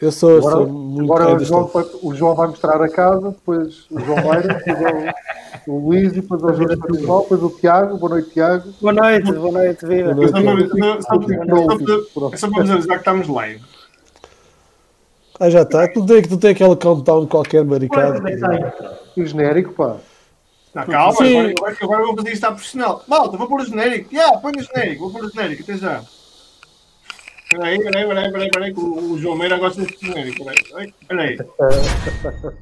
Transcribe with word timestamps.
Eu 0.00 0.10
sou, 0.10 0.38
Agora, 0.38 0.56
sou 0.56 0.66
muito 0.66 1.12
agora 1.12 1.26
rei 1.26 1.34
o, 1.36 1.44
João, 1.44 1.68
foi- 1.68 1.90
o 2.02 2.12
João 2.12 2.34
vai 2.34 2.48
mostrar 2.48 2.82
a 2.82 2.88
casa, 2.88 3.30
depois 3.30 3.86
o 3.88 4.00
João 4.00 4.16
Meira, 4.16 4.48
depois 4.54 4.78
o, 5.68 5.70
o 5.72 5.78
Luís, 5.86 6.10
e 6.10 6.20
depois 6.20 6.42
o 6.42 6.52
Jorge 6.54 6.76
Patrimão, 6.76 7.20
depois 7.22 7.42
o 7.44 7.50
Tiago. 7.50 7.96
Boa 7.98 8.10
noite, 8.10 8.30
Tiago. 8.30 8.72
Boa 8.80 8.92
noite, 8.92 9.32
boa 9.32 9.52
noite, 9.52 9.86
viva. 9.86 10.12
Boa 10.12 10.28
Só 10.28 10.40
noite. 10.40 10.68
para- 10.70 12.36
só- 12.36 12.50
para 12.50 12.62
vos 12.62 12.70
avisar 12.72 12.94
que 12.96 12.96
estamos 12.96 13.28
live. 13.28 13.62
Ah, 15.38 15.48
já 15.50 15.62
está. 15.62 15.86
Tu 15.86 16.04
tem, 16.04 16.22
tu 16.22 16.36
tem 16.36 16.50
aquele 16.50 16.74
countdown 16.74 17.26
qualquer 17.28 17.64
maricado. 17.64 18.20
O 19.16 19.24
genérico, 19.24 19.72
pá. 19.74 19.98
Não, 20.74 20.84
calma, 20.86 21.12
agora, 21.24 21.50
agora, 21.56 21.76
agora 21.80 22.02
eu 22.02 22.06
vou 22.06 22.16
fazer 22.16 22.32
isto 22.32 22.44
à 22.44 22.50
profissional. 22.50 23.04
Malta, 23.06 23.36
vou 23.36 23.46
pôr 23.46 23.60
o 23.60 23.64
genérico. 23.64 24.12
Yeah, 24.12 24.36
põe 24.38 24.50
o 24.58 24.60
genérico, 24.62 25.02
vou 25.04 25.12
pôr 25.12 25.28
o 25.28 25.30
genérico, 25.30 25.62
até 25.62 25.76
já. 25.76 26.02
Peraí, 27.54 27.78
peraí, 27.78 28.04
peraí, 28.04 28.32
peraí, 28.32 28.50
peraí, 28.50 28.72
o, 28.76 29.16
João 29.16 29.36
Meira 29.36 29.58
gosta 29.58 29.86
genérico. 30.00 30.44
Peraí, 30.44 30.92
peraí. 31.06 31.36
peraí. 31.36 32.54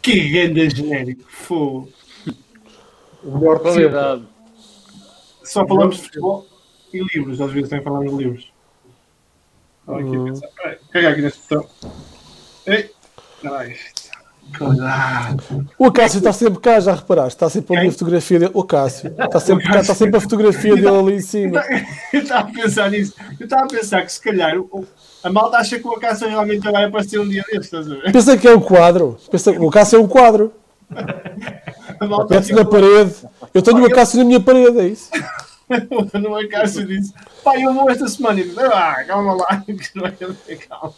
Que 0.00 0.28
grande 0.28 0.70
genérico. 0.70 1.24
Fogo. 1.28 2.03
O 3.24 3.38
melhor 3.38 3.58
de 3.58 3.64
sempre. 3.72 3.88
Qualidade. 3.90 4.22
Só 5.42 5.66
falamos 5.66 5.96
de 5.96 6.02
futebol 6.04 6.46
e 6.92 7.02
livros, 7.14 7.40
às 7.40 7.50
vezes 7.52 7.68
também 7.68 7.84
falamos 7.84 8.10
de 8.16 8.24
livros. 8.24 8.52
Olha 9.86 10.04
aqui 10.06 10.16
a 10.16 10.24
pensar. 10.24 10.46
Peraí, 10.56 10.78
Pega 10.92 11.08
aqui 11.10 11.20
neste 11.22 11.40
botão. 11.48 11.68
Ei! 12.66 12.90
Cuidado. 14.58 15.66
O 15.78 15.90
Cássio 15.90 16.18
está 16.18 16.32
sempre 16.32 16.60
cá, 16.60 16.78
já 16.80 16.94
reparaste? 16.94 17.36
Está 17.36 17.48
sempre 17.50 17.76
ali 17.76 17.88
a 17.88 17.92
fotografia 17.92 18.38
dele. 18.38 18.50
O 18.54 18.62
Cássio. 18.64 19.14
Está 19.18 19.40
sempre 19.40 19.64
cá, 19.66 19.80
está 19.80 19.94
sempre 19.94 20.16
a 20.16 20.20
fotografia 20.20 20.74
dele 20.74 20.88
ali 20.88 21.14
em 21.14 21.20
cima. 21.20 21.62
Eu 22.12 22.20
estava 22.22 22.48
a 22.48 22.52
pensar 22.52 22.90
nisso. 22.90 23.14
Eu 23.40 23.44
estava 23.44 23.64
a 23.64 23.68
pensar 23.68 24.02
que 24.02 24.12
se 24.12 24.20
calhar 24.20 24.56
o- 24.58 24.86
a 25.22 25.30
malta 25.30 25.56
acha 25.58 25.78
que 25.78 25.88
o 25.88 25.92
Cássio 25.98 26.28
realmente 26.28 26.70
vai 26.70 26.84
aparecer 26.84 27.18
um 27.18 27.28
dia 27.28 27.42
destes, 27.50 27.64
estás 27.72 27.90
a 27.90 27.94
ver? 27.94 28.12
Pensa 28.12 28.36
que 28.36 28.46
é 28.46 28.54
um 28.54 28.60
quadro. 28.60 29.18
Pensa 29.30 29.52
que 29.52 29.58
o 29.58 29.70
Cássio 29.70 29.98
é 29.98 30.00
um 30.02 30.08
quadro. 30.08 30.52
Mete 32.30 32.52
na 32.52 32.64
parede. 32.64 33.14
Eu 33.52 33.62
tenho 33.62 33.78
uma 33.78 33.90
Cássio 33.90 34.18
na 34.18 34.24
minha 34.24 34.40
parede, 34.40 34.78
é 34.78 34.86
isso? 34.88 35.10
numa 36.20 36.46
Cássio 36.48 36.86
disse: 36.86 37.12
Pai, 37.42 37.62
eu 37.64 37.72
vou 37.72 37.90
esta 37.90 38.06
semana. 38.08 38.40
E 38.40 38.44
disse: 38.44 38.60
Ah, 38.60 39.02
calma 39.06 39.34
lá, 39.34 39.62
que 39.66 39.76
não 39.94 40.06
é 40.06 40.12
calma. 40.56 40.92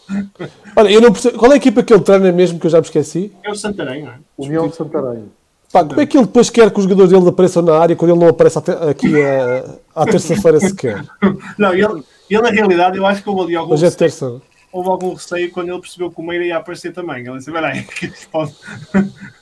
Olha, 0.77 0.91
eu 0.91 1.01
não 1.01 1.13
percebo. 1.13 1.39
Qual 1.39 1.51
é 1.51 1.55
a 1.55 1.59
equipa 1.59 1.83
que 1.83 1.93
ele 1.93 2.03
treina 2.03 2.33
mesmo 2.33 2.59
que 2.59 2.67
eu 2.67 2.71
já 2.71 2.79
me 2.79 2.85
esqueci? 2.85 3.33
É 3.45 3.51
o 3.51 3.55
Santarém, 3.55 4.03
não 4.05 4.11
é? 4.13 4.15
União 4.37 4.69
de 4.69 4.77
Santarém. 4.77 5.25
Pá, 5.73 5.85
como 5.85 6.01
é 6.01 6.07
que 6.07 6.17
ele 6.17 6.27
depois 6.27 6.49
quer 6.49 6.71
que 6.71 6.79
os 6.79 6.85
jogadores 6.85 7.11
dele 7.11 7.29
apareçam 7.29 7.61
na 7.63 7.77
área 7.79 7.97
quando 7.97 8.13
ele 8.13 8.21
não 8.21 8.29
aparece 8.29 8.57
até- 8.59 8.89
aqui 8.89 9.13
a- 9.21 9.65
à 10.03 10.07
terça-feira 10.07 10.61
sequer? 10.61 11.05
Não, 11.59 11.75
ele, 11.75 12.03
ele 12.31 12.41
na 12.43 12.51
realidade, 12.51 12.97
eu 12.97 13.05
acho 13.05 13.21
que 13.23 13.29
houve 13.29 13.43
ali 13.43 13.57
algum, 13.57 13.75
Hoje 13.75 13.85
é 13.85 13.89
receio, 13.89 13.99
terça. 13.99 14.41
Houve 14.77 14.91
algum 14.91 15.15
receio 15.15 15.51
quando 15.51 15.71
ele 15.71 15.81
percebeu 15.81 16.11
que 16.11 16.21
o 16.21 16.23
Meira 16.23 16.45
ia 16.45 16.57
aparecer 16.59 16.93
também. 16.93 17.27
Ele 17.27 17.39
disse: 17.39 17.51
Peraí, 17.51 17.83
que 17.85 18.11
pode. 18.31 18.55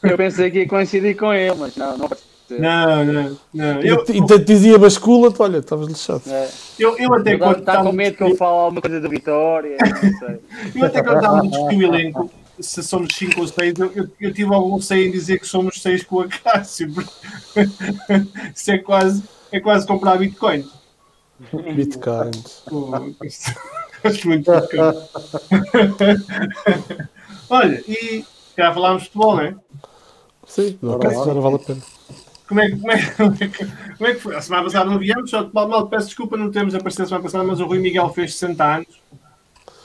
Eu 0.02 0.16
pensei 0.16 0.50
que 0.50 0.60
ia 0.60 0.68
coincidir 0.68 1.16
com 1.16 1.32
ele, 1.32 1.54
mas 1.56 1.76
não, 1.76 1.98
não 1.98 2.06
apareceu. 2.06 2.34
Não, 2.50 3.04
não, 3.04 3.38
não. 3.52 3.80
Eu, 3.80 4.04
E 4.06 4.26
te 4.26 4.38
dizia 4.38 4.78
bascula, 4.78 5.32
olha, 5.38 5.58
estavas 5.58 5.88
lixado. 5.88 6.22
É. 6.26 6.48
eu, 6.78 6.96
eu 6.98 7.14
até 7.14 7.38
quando 7.38 7.58
Está 7.58 7.72
estava 7.72 7.88
com 7.88 7.96
medo 7.96 8.16
que 8.16 8.22
eu 8.22 8.36
fale 8.36 8.52
alguma 8.52 8.82
coisa 8.82 9.00
da 9.00 9.08
vitória, 9.08 9.76
não 9.80 10.18
sei. 10.18 10.40
Eu 10.80 10.84
até 10.84 11.02
quando 11.02 11.16
estava 11.16 11.38
a 11.38 11.42
discutir 11.42 11.76
o 11.76 11.82
elenco, 11.82 12.30
se 12.60 12.82
somos 12.82 13.14
5 13.14 13.40
ou 13.40 13.48
6, 13.48 13.78
eu, 13.78 13.92
eu, 13.94 14.08
eu 14.20 14.34
tive 14.34 14.54
algum 14.54 14.76
receio 14.76 15.08
em 15.08 15.10
dizer 15.10 15.40
que 15.40 15.46
somos 15.46 15.80
6 15.80 16.04
com 16.04 16.20
a 16.20 16.28
Cássio. 16.28 16.92
porque 16.92 17.10
Isso 18.54 18.70
é 18.70 18.78
quase, 18.78 19.22
é 19.50 19.58
quase 19.58 19.86
comprar 19.86 20.18
Bitcoin. 20.18 20.68
Bitcoin. 21.74 22.30
Olha, 27.50 27.82
e 27.88 28.24
já 28.56 28.72
falámos 28.72 29.02
de 29.04 29.08
futebol, 29.08 29.36
não 29.36 29.42
é? 29.42 29.54
Sim, 30.46 30.78
caso 31.00 31.24
já 31.24 31.34
não 31.34 31.42
vale 31.42 31.56
a 31.56 31.58
pena. 31.58 31.80
Como 32.46 32.60
é, 32.60 32.70
que- 32.70 32.76
como, 32.76 32.92
é, 32.92 33.10
como, 33.16 33.34
é, 33.34 33.48
que- 33.48 33.66
como 33.96 34.10
é 34.10 34.14
que 34.14 34.20
foi? 34.20 34.36
A 34.36 34.42
semana 34.42 34.64
passada 34.64 34.90
não 34.90 34.98
viemos, 34.98 35.30
só 35.30 35.48
mal, 35.52 35.68
mal 35.68 35.88
peço 35.88 36.06
desculpa 36.08 36.36
não 36.36 36.50
termos 36.50 36.74
aparecido 36.74 37.04
a 37.04 37.06
semana 37.06 37.24
passada, 37.24 37.44
mas 37.44 37.60
o 37.60 37.66
Rui 37.66 37.78
Miguel 37.78 38.08
fez 38.10 38.34
60 38.34 38.64
anos. 38.76 39.00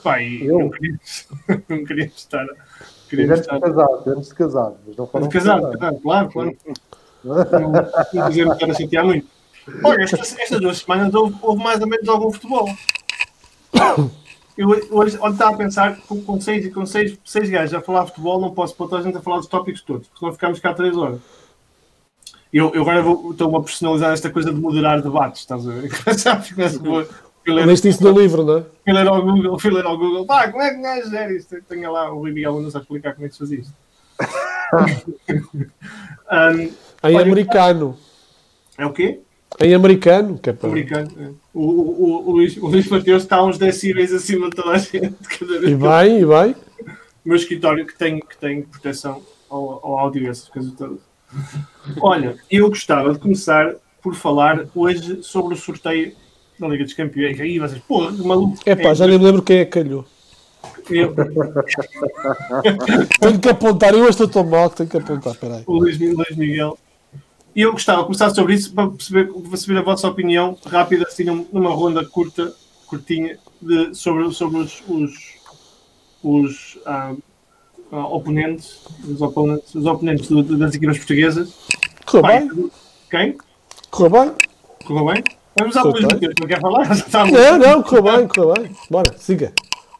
Pai, 0.03 0.39
Eu? 0.41 0.59
não 0.59 0.69
queríamos, 0.69 1.27
não 1.69 1.85
queríamos 1.85 2.17
estar. 2.17 2.45
Queríamos 3.09 3.35
de 3.35 3.41
estar. 3.41 3.59
casar, 3.59 3.87
antes 4.07 4.29
de 4.29 4.35
casar. 4.35 4.71
Mas 4.85 4.95
não 4.97 5.07
foram 5.07 5.29
Casado, 5.29 5.61
casados. 5.61 5.79
casado, 5.79 6.01
claro, 6.01 6.29
claro. 6.29 6.57
Não, 7.23 7.35
não 8.13 8.27
quisemos 8.29 8.53
estar 8.53 8.71
a 8.71 8.73
chatear 8.73 9.05
muito. 9.05 9.27
Olha, 9.83 10.03
estas, 10.03 10.37
estas 10.37 10.59
duas 10.61 10.77
semanas 10.79 11.13
houve, 11.13 11.35
houve 11.41 11.63
mais 11.63 11.81
ou 11.81 11.87
menos 11.87 12.07
algum 12.07 12.31
futebol. 12.31 12.69
Eu 14.57 14.67
hoje, 14.91 15.17
ontem 15.19 15.31
estava 15.33 15.53
a 15.53 15.57
pensar 15.57 15.97
com, 16.01 16.21
com, 16.21 16.41
seis, 16.41 16.73
com 16.73 16.85
seis, 16.85 17.17
seis 17.23 17.49
gajos 17.49 17.73
a 17.73 17.81
falar 17.81 18.01
de 18.03 18.09
futebol, 18.09 18.41
não 18.41 18.53
posso 18.53 18.75
toda 18.75 18.97
a 18.97 19.01
gente 19.01 19.17
a 19.17 19.21
falar 19.21 19.37
dos 19.37 19.47
tópicos 19.47 19.81
todos, 19.81 20.07
porque 20.07 20.19
senão 20.19 20.33
ficamos 20.33 20.59
cá 20.59 20.73
três 20.73 20.97
horas. 20.97 21.19
Eu, 22.51 22.73
eu 22.73 22.81
agora 22.81 23.01
vou- 23.01 23.31
estou-me 23.31 23.55
a 23.57 23.61
personalizar 23.61 24.11
esta 24.11 24.29
coisa 24.29 24.51
de 24.53 24.59
moderar 24.59 25.01
debates, 25.01 25.41
estás 25.41 25.65
a 25.67 25.71
ver? 25.71 25.89
Vou- 26.81 27.07
ler- 27.47 27.65
Leste 27.65 27.87
isso 27.87 28.03
no 28.03 28.19
livro, 28.19 28.43
não 28.43 28.57
é? 28.57 28.65
fui 28.83 28.93
ler 28.93 29.07
ao 29.07 29.21
Google, 29.21 29.59
fui 29.59 29.71
ler 29.71 29.85
ao 29.85 29.97
Google, 29.97 30.25
pá, 30.25 30.49
como 30.51 30.61
é 30.61 30.71
que 30.71 30.75
um 30.77 30.81
gajo 30.81 31.09
gera 31.09 31.31
isto? 31.31 31.61
Tenha 31.63 31.89
lá 31.89 32.11
o 32.11 32.19
Rui 32.19 32.31
Miguel 32.33 32.59
não 32.59 32.69
sabe 32.69 32.83
explicar 32.83 33.13
como 33.13 33.25
é 33.25 33.29
que 33.29 33.35
se 33.35 33.39
faz 33.39 33.51
isto. 33.51 33.73
Um, 36.31 36.59
Em 36.61 36.71
Olha, 37.15 37.21
americano. 37.21 37.97
é 38.77 38.85
o 38.85 38.93
quê? 38.93 39.19
Em 39.59 39.73
americano, 39.73 40.37
que 40.37 40.49
é 40.49 40.53
para... 40.53 40.69
Americano. 40.69 41.09
é. 41.19 41.29
O, 41.53 41.61
o, 41.63 42.29
o, 42.29 42.31
Luís, 42.31 42.55
o 42.57 42.67
Luís 42.67 42.87
Mateus 42.87 43.23
está 43.23 43.43
uns 43.43 43.57
decibéis 43.57 44.13
acima 44.13 44.49
de 44.49 44.55
toda 44.55 44.71
a 44.71 44.77
gente. 44.77 45.13
Cada 45.39 45.59
vez 45.59 45.73
E 45.73 45.77
que 45.77 45.83
eu- 45.83 46.19
e 46.19 46.25
bem. 46.25 46.55
O 47.25 47.29
meu 47.29 47.35
escritório 47.35 47.85
que 47.85 47.97
tem, 47.97 48.19
que 48.19 48.37
tem 48.37 48.61
proteção 48.61 49.21
ao, 49.49 49.85
ao 49.85 49.99
áudio 49.99 50.23
e 50.23 50.27
essas 50.27 50.47
coisas 50.47 50.71
todas. 50.73 50.99
Olha, 52.01 52.37
eu 52.49 52.69
gostava 52.69 53.11
de 53.13 53.19
começar 53.19 53.75
por 54.01 54.15
falar 54.15 54.65
hoje 54.73 55.21
sobre 55.23 55.53
o 55.53 55.57
sorteio 55.57 56.13
da 56.59 56.67
Liga 56.67 56.83
dos 56.85 56.93
Campeões. 56.93 57.39
Aí 57.39 57.59
vocês, 57.59 57.81
porra, 57.87 58.13
que 58.13 58.25
maluco. 58.25 58.57
É 58.65 58.75
pá, 58.75 58.93
já 58.93 59.05
nem 59.07 59.17
me 59.19 59.25
lembro 59.25 59.41
quem 59.41 59.57
é 59.59 59.65
que 59.65 59.71
calhou. 59.71 60.05
Eu, 60.89 61.13
Tenho 63.19 63.39
que 63.39 63.49
apontar, 63.49 63.93
eu 63.93 64.01
hoje 64.01 64.09
estou 64.11 64.27
tão 64.27 64.43
mal 64.45 64.69
que 64.69 64.77
tenho 64.77 64.89
que 64.89 64.97
apontar, 64.97 65.35
peraí. 65.35 65.63
o 65.67 65.73
Luís, 65.77 65.99
Luís 65.99 66.35
Miguel. 66.35 66.77
E 67.59 67.61
eu 67.61 67.73
gostava 67.73 67.99
de 67.99 68.05
começar 68.05 68.29
sobre 68.29 68.53
isso 68.53 68.73
para 68.73 68.87
perceber, 68.89 69.25
para 69.33 69.57
saber 69.57 69.79
a 69.79 69.81
vossa 69.81 70.07
opinião 70.07 70.57
rápida, 70.65 71.03
assim, 71.05 71.25
num- 71.25 71.45
numa 71.51 71.71
ronda 71.71 72.05
curta, 72.05 72.53
curtinha, 72.87 73.37
de, 73.61 73.93
sobre, 73.93 74.31
sobre 74.31 74.59
os, 74.61 74.81
os, 74.87 75.11
os 76.23 76.77
ah, 76.85 77.13
ah, 77.91 78.07
oponentes, 78.07 78.79
os 79.05 79.21
oponentes, 79.21 79.75
os 79.75 79.85
oponentes 79.85 80.29
do- 80.29 80.41
das 80.57 80.73
equipas 80.73 80.99
portuguesas. 80.99 81.53
Correu 82.05 82.23
bem? 82.47 82.71
Quem? 83.11 83.37
Correu 83.91 84.09
bem? 84.09 84.33
Correu 84.85 85.05
bem? 85.13 85.23
Vamos 85.59 85.75
Correu 85.75 85.91
Luís. 85.91 86.03
Mateus, 86.05 86.33
não 86.39 86.47
quer 86.47 86.61
falar? 86.61 86.87
Não, 87.29 87.57
não, 87.57 87.83
correu 87.83 88.03
bem, 88.03 88.27
correu 88.29 88.53
bem. 88.53 88.71
Bora, 88.89 89.17
siga. 89.17 89.51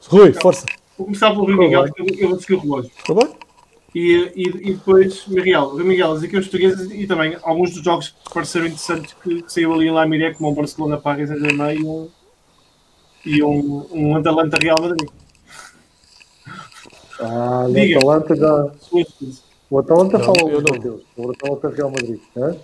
Rui, 0.08 0.32
força. 0.32 0.66
Vou 0.98 1.08
começar 1.08 1.32
pelo 1.32 1.44
Rui 1.44 1.58
Miguel, 1.58 1.88
eu, 1.98 2.06
eu 2.20 2.30
vou 2.30 2.40
seguir 2.40 2.54
o 2.54 2.60
relógio. 2.60 2.92
Correu 3.06 3.26
bem? 3.28 3.36
E, 3.94 4.32
e, 4.36 4.44
e 4.70 4.74
depois, 4.74 5.26
Miguel, 5.28 5.74
Miguel, 5.76 6.12
as 6.12 6.24
equipas 6.24 6.46
portuguesas 6.46 6.92
e 6.92 7.08
também 7.08 7.36
alguns 7.42 7.74
dos 7.74 7.84
jogos 7.84 8.10
que 8.10 8.34
pareceram 8.34 8.68
interessantes 8.68 9.16
que, 9.24 9.42
que 9.42 9.52
saiu 9.52 9.74
ali 9.74 9.88
em 9.88 9.92
Lamiré, 9.92 10.34
como 10.34 10.52
o 10.52 10.54
Barcelona 10.56 10.98
Paris 10.98 11.30
Saint-Germain 11.30 11.80
e 11.80 11.84
um, 11.84 12.10
e 13.26 13.44
um, 13.44 13.88
um 13.92 14.16
Atalanta 14.16 14.58
Real 14.62 14.78
Madrid. 14.80 15.10
Ah, 17.20 17.66
o 17.68 17.74
Diga. 17.74 17.98
Atalanta 17.98 18.36
já. 18.36 18.72
O 19.70 19.80
Atalanta 19.80 20.18
Não, 20.18 20.26
fala 20.26 20.44
o. 20.44 20.62
Mateus. 20.62 21.02
O 21.18 21.32
Atalanta 21.32 21.70
Real 21.70 21.92
Madrid. 21.92 22.20
hã? 22.38 22.56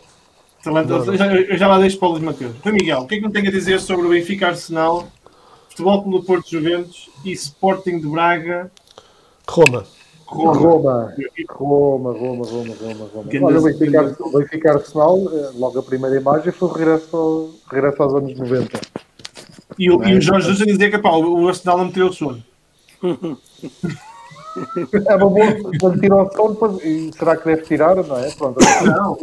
Atalanta, 0.62 0.94
eu, 0.94 1.18
já, 1.18 1.36
eu 1.36 1.58
já 1.58 1.68
lá 1.68 1.80
deixo 1.80 2.00
para 2.00 2.08
o 2.08 2.12
Luís 2.12 2.24
Mateus. 2.24 2.56
Rui 2.64 2.74
Miguel, 2.74 3.00
o 3.02 3.08
que 3.08 3.16
é 3.16 3.20
que 3.20 3.28
me 3.28 3.32
tem 3.32 3.48
a 3.48 3.52
dizer 3.52 3.80
sobre 3.80 4.08
o 4.08 4.10
Benfica 4.10 4.48
Arsenal, 4.48 5.08
Futebol 5.70 6.02
Clube 6.02 6.20
do 6.20 6.24
Porto 6.24 6.50
Juventus 6.50 7.10
e 7.24 7.32
Sporting 7.34 8.00
de 8.00 8.08
Braga? 8.08 8.72
Roma. 9.48 9.86
Roma. 10.28 10.54
Roma. 10.54 11.14
Roma, 11.50 12.12
Roma, 12.14 12.46
Roma, 12.46 12.74
Roma, 13.14 13.46
Olha, 13.48 13.60
o 13.60 13.64
Benfica, 13.64 13.92
ganda- 13.92 14.16
o 14.20 14.32
Benfica 14.32 14.72
Arsenal, 14.74 15.20
eh, 15.32 15.52
logo 15.56 15.80
a 15.80 15.84
primeira 15.84 16.16
imagem 16.20 16.52
foi 16.52 16.68
o 16.68 16.72
regresso, 16.72 17.16
ao- 17.16 17.50
regresso 17.72 18.04
aos 18.04 18.14
anos 18.16 18.38
90. 18.40 18.80
E, 19.78 19.92
o- 19.92 20.04
e 20.04 20.18
o 20.18 20.22
Jorge 20.22 20.48
Jesus 20.48 20.62
a 20.62 20.66
dizer 20.72 20.90
que 20.90 20.98
pá, 20.98 21.12
o 21.12 21.48
Arsenal 21.48 21.78
não 21.78 21.86
me 21.86 21.92
tirou 21.92 22.10
o 22.10 22.14
sono. 22.14 22.44
É 25.10 25.16
uma 25.18 25.30
boa, 25.30 25.46
quando 25.82 26.00
tira 26.00 26.16
o 26.16 26.24
depois- 26.54 26.82
e 26.84 27.12
será 27.12 27.36
que 27.36 27.44
deve 27.44 27.64
tirar? 27.64 27.94
Não 27.96 28.18
é? 28.18 28.32
Pronto, 28.32 28.58
Não, 28.86 29.18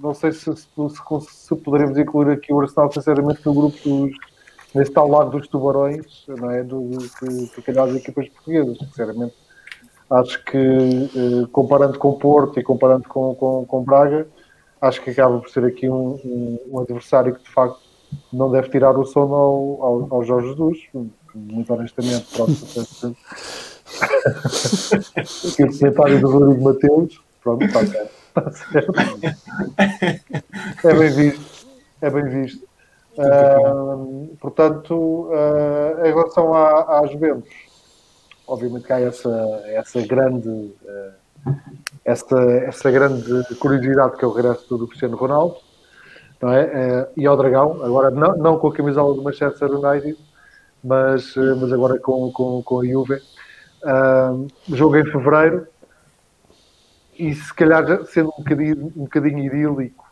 não 0.00 0.14
sei 0.14 0.30
se, 0.30 0.44
se, 0.44 0.62
se, 0.66 1.26
se 1.28 1.56
poderemos 1.56 1.98
incluir 1.98 2.30
aqui 2.30 2.52
o 2.52 2.60
Arsenal, 2.60 2.92
sinceramente, 2.92 3.40
no 3.44 3.52
grupo 3.52 3.76
dos, 3.84 4.12
nesse 4.72 4.92
tal 4.92 5.08
lado 5.08 5.30
dos 5.32 5.48
tubarões, 5.48 6.06
não 6.28 6.48
é? 6.48 6.62
Do, 6.62 6.80
do, 6.90 7.48
que 7.56 7.62
calhar 7.62 7.88
as 7.88 7.96
equipas 7.96 8.28
portuguesas, 8.28 8.78
sinceramente. 8.78 9.34
Acho 10.08 10.44
que, 10.44 10.56
eh, 10.56 11.46
comparando 11.50 11.98
com 11.98 12.12
Porto 12.12 12.60
e 12.60 12.62
comparando 12.62 13.08
com, 13.08 13.34
com, 13.34 13.64
com 13.66 13.82
Braga, 13.82 14.28
acho 14.80 15.02
que 15.02 15.10
acaba 15.10 15.38
por 15.40 15.50
ser 15.50 15.64
aqui 15.64 15.88
um, 15.88 16.20
um, 16.24 16.58
um, 16.70 16.78
adversário 16.80 17.34
que 17.34 17.42
de 17.42 17.50
facto 17.50 17.80
não 18.32 18.50
deve 18.50 18.68
tirar 18.68 18.96
o 18.96 19.04
sono 19.04 19.34
ao, 19.34 19.82
ao, 19.82 20.06
ao 20.14 20.24
Jorge 20.24 20.50
Jesus, 20.50 20.78
muito 21.34 21.72
honestamente. 21.74 22.26
Pronto, 22.34 22.52
que 25.56 25.64
o 25.64 25.78
comentário 25.78 26.20
do 26.20 26.30
Rodrigo 26.30 26.62
Mateus, 26.62 27.20
pronto, 27.42 27.64
está 27.64 27.84
certo. 27.84 28.10
Está 28.28 28.52
certo. 28.52 28.92
É 30.84 30.94
bem 30.94 31.10
visto. 31.10 31.66
É 32.00 32.10
bem 32.10 32.28
visto. 32.28 32.64
Uh, 33.16 34.36
portanto, 34.38 34.94
uh, 35.30 36.04
em 36.04 36.12
relação 36.12 36.52
à, 36.52 37.00
às 37.00 37.10
Juventus, 37.10 37.48
obviamente 38.46 38.86
que 38.86 38.92
há 38.92 39.00
essa, 39.00 39.62
essa 39.66 40.06
grande 40.06 40.48
uh, 40.48 41.52
essa, 42.04 42.40
essa 42.40 42.90
grande 42.90 43.44
curiosidade 43.56 44.16
que 44.16 44.24
é 44.24 44.28
o 44.28 44.32
regresso 44.32 44.76
do 44.76 44.86
Cristiano 44.86 45.16
Ronaldo 45.16 45.56
não 46.40 46.52
é? 46.52 46.64
Uh, 46.64 47.08
e 47.16 47.26
ao 47.26 47.36
Dragão, 47.36 47.82
agora 47.82 48.10
não, 48.10 48.36
não 48.36 48.58
com 48.58 48.68
a 48.68 48.74
camisola 48.74 49.14
do 49.14 49.22
Manchester 49.22 49.70
United, 49.70 50.18
mas, 50.82 51.34
uh, 51.36 51.56
mas 51.56 51.72
agora 51.72 51.98
com, 51.98 52.30
com, 52.30 52.62
com 52.62 52.80
a 52.80 52.86
Juve. 52.86 53.20
Uh, 53.82 54.48
jogo 54.74 54.96
em 54.96 55.04
fevereiro 55.04 55.66
e 57.18 57.34
se 57.34 57.54
calhar 57.54 58.04
sendo 58.06 58.28
um 58.28 58.42
bocadinho, 58.42 58.92
um 58.96 59.04
bocadinho 59.04 59.44
idílico 59.44 60.05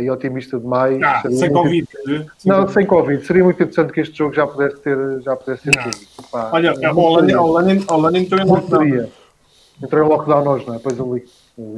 e 0.00 0.10
otimista 0.10 0.58
demais. 0.58 1.02
Ah, 1.02 1.22
sem 1.30 1.50
Covid. 1.50 1.88
Sem 2.06 2.26
não, 2.44 2.56
COVID. 2.60 2.72
sem 2.72 2.86
Covid. 2.86 3.26
Seria 3.26 3.44
muito 3.44 3.62
interessante 3.62 3.92
que 3.92 4.00
este 4.00 4.16
jogo 4.16 4.34
já 4.34 4.46
pudesse 4.46 4.76
ter, 4.80 4.96
já 5.22 5.36
pudesse 5.36 5.70
ter 5.70 5.90
Pá, 6.30 6.50
Olha, 6.52 6.74
a 6.86 6.92
Holanda 6.92 8.18
entrou 8.18 8.40
em 8.40 8.44
lockdown. 8.44 9.08
Entrou 9.82 10.04
em 10.04 10.08
lockdown 10.08 10.48
hoje, 10.48 10.66
não 10.66 10.74
é? 10.74 10.76
Depois 10.76 10.98
eu 10.98 11.14
li. 11.14 11.24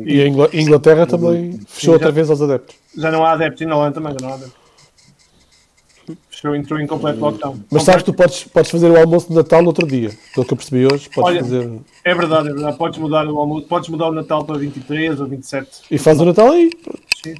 E 0.04 0.20
a 0.20 0.26
Inglaterra 0.60 1.06
também 1.06 1.58
fechou 1.66 1.94
outra 1.94 2.10
vez 2.10 2.28
aos 2.28 2.42
adeptos. 2.42 2.76
Já 2.96 3.10
não 3.10 3.24
há 3.24 3.32
adeptos, 3.32 3.62
e 3.62 3.66
na 3.66 3.76
Holanda 3.76 3.94
também 3.94 4.12
já 4.12 4.18
não 4.20 4.32
há 4.32 4.34
adeptos. 4.34 4.62
Fechou, 6.28 6.56
entrou 6.56 6.80
em 6.80 6.86
completo 6.86 7.20
lockdown. 7.20 7.60
Mas 7.70 7.84
sabes, 7.84 8.02
tu 8.02 8.12
podes, 8.12 8.44
podes 8.44 8.70
fazer 8.70 8.90
o 8.90 8.96
almoço 8.96 9.28
de 9.28 9.34
Natal 9.34 9.62
no 9.62 9.68
outro 9.68 9.86
dia. 9.86 10.10
Pelo 10.34 10.44
que 10.44 10.52
eu 10.52 10.56
percebi 10.56 10.86
hoje, 10.86 11.08
podes 11.08 11.30
Olha, 11.30 11.40
fazer. 11.40 11.70
É 12.04 12.14
verdade, 12.14 12.48
é 12.48 12.52
verdade. 12.52 12.76
Podes 12.76 12.98
mudar 12.98 13.26
o 13.28 13.38
almoço, 13.38 13.66
podes 13.68 13.88
mudar 13.88 14.08
o 14.08 14.12
Natal 14.12 14.44
para 14.44 14.58
23 14.58 15.20
ou 15.20 15.26
27. 15.26 15.82
E 15.90 15.98
faz 15.98 16.20
o 16.20 16.24
Natal 16.24 16.50
aí. 16.50 16.72
Sim. 17.22 17.34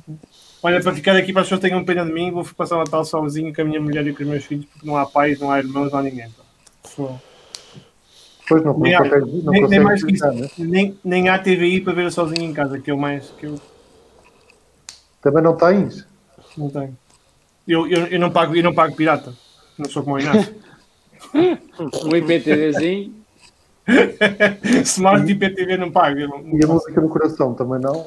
Olha, 0.63 0.81
para 0.81 0.95
ficar 0.95 1.17
aqui 1.17 1.33
para 1.33 1.43
as 1.43 1.49
pessoas 1.49 1.61
tenham 1.61 1.85
pena 1.85 2.05
de 2.05 2.13
mim, 2.13 2.31
vou 2.31 2.45
passar 2.57 2.77
o 2.77 2.79
Natal 2.79 3.05
sozinho 3.05 3.53
com 3.53 3.63
a 3.63 3.65
minha 3.65 3.81
mulher 3.81 4.07
e 4.07 4.15
com 4.15 4.23
os 4.23 4.29
meus 4.29 4.45
filhos, 4.45 4.65
porque 4.67 4.87
não 4.87 4.97
há 4.97 5.05
pais, 5.05 5.41
não 5.41 5.51
há 5.51 5.59
irmãos, 5.59 5.91
não 5.91 5.99
há 5.99 6.03
ninguém. 6.03 6.33
Então. 6.93 7.21
Pois 8.49 8.63
não, 8.63 8.79
nem, 8.79 8.93
não, 8.93 9.01
há, 9.01 9.03
consegue, 9.09 9.43
não 9.43 9.53
nem, 9.53 9.69
nem 9.69 9.81
mais 9.81 10.05
que 10.05 10.13
isso, 10.13 10.27
né? 10.27 10.49
nem, 10.59 10.99
nem 11.05 11.29
há 11.29 11.39
TVI 11.39 11.81
para 11.81 11.95
ver 11.95 12.13
sozinho 12.13 12.45
em 12.45 12.53
casa, 12.53 12.79
que 12.79 12.91
é 12.91 12.95
o 12.95 12.99
mais. 12.99 13.31
Que 13.39 13.47
eu... 13.47 13.61
Também 15.21 15.43
não 15.43 15.57
tens? 15.57 16.07
Não 16.57 16.69
tenho. 16.69 16.97
Eu, 17.67 17.87
eu, 17.89 18.07
eu, 18.07 18.21
não 18.21 18.31
pago, 18.31 18.55
eu 18.55 18.63
não 18.63 18.75
pago 18.75 18.95
pirata. 18.95 19.33
Não 19.79 19.89
sou 19.89 20.03
como 20.03 20.17
o 20.17 20.21
Inácio. 20.21 20.55
um 21.35 22.17
IPTVzinho. 22.17 23.15
Smart 24.85 25.31
IPTV 25.31 25.77
não 25.77 25.91
pago. 25.91 26.21
Não, 26.21 26.43
não 26.43 26.59
e 26.59 26.65
a 26.65 26.67
música 26.69 27.01
no 27.01 27.09
coração 27.09 27.55
também 27.55 27.81
não? 27.81 28.07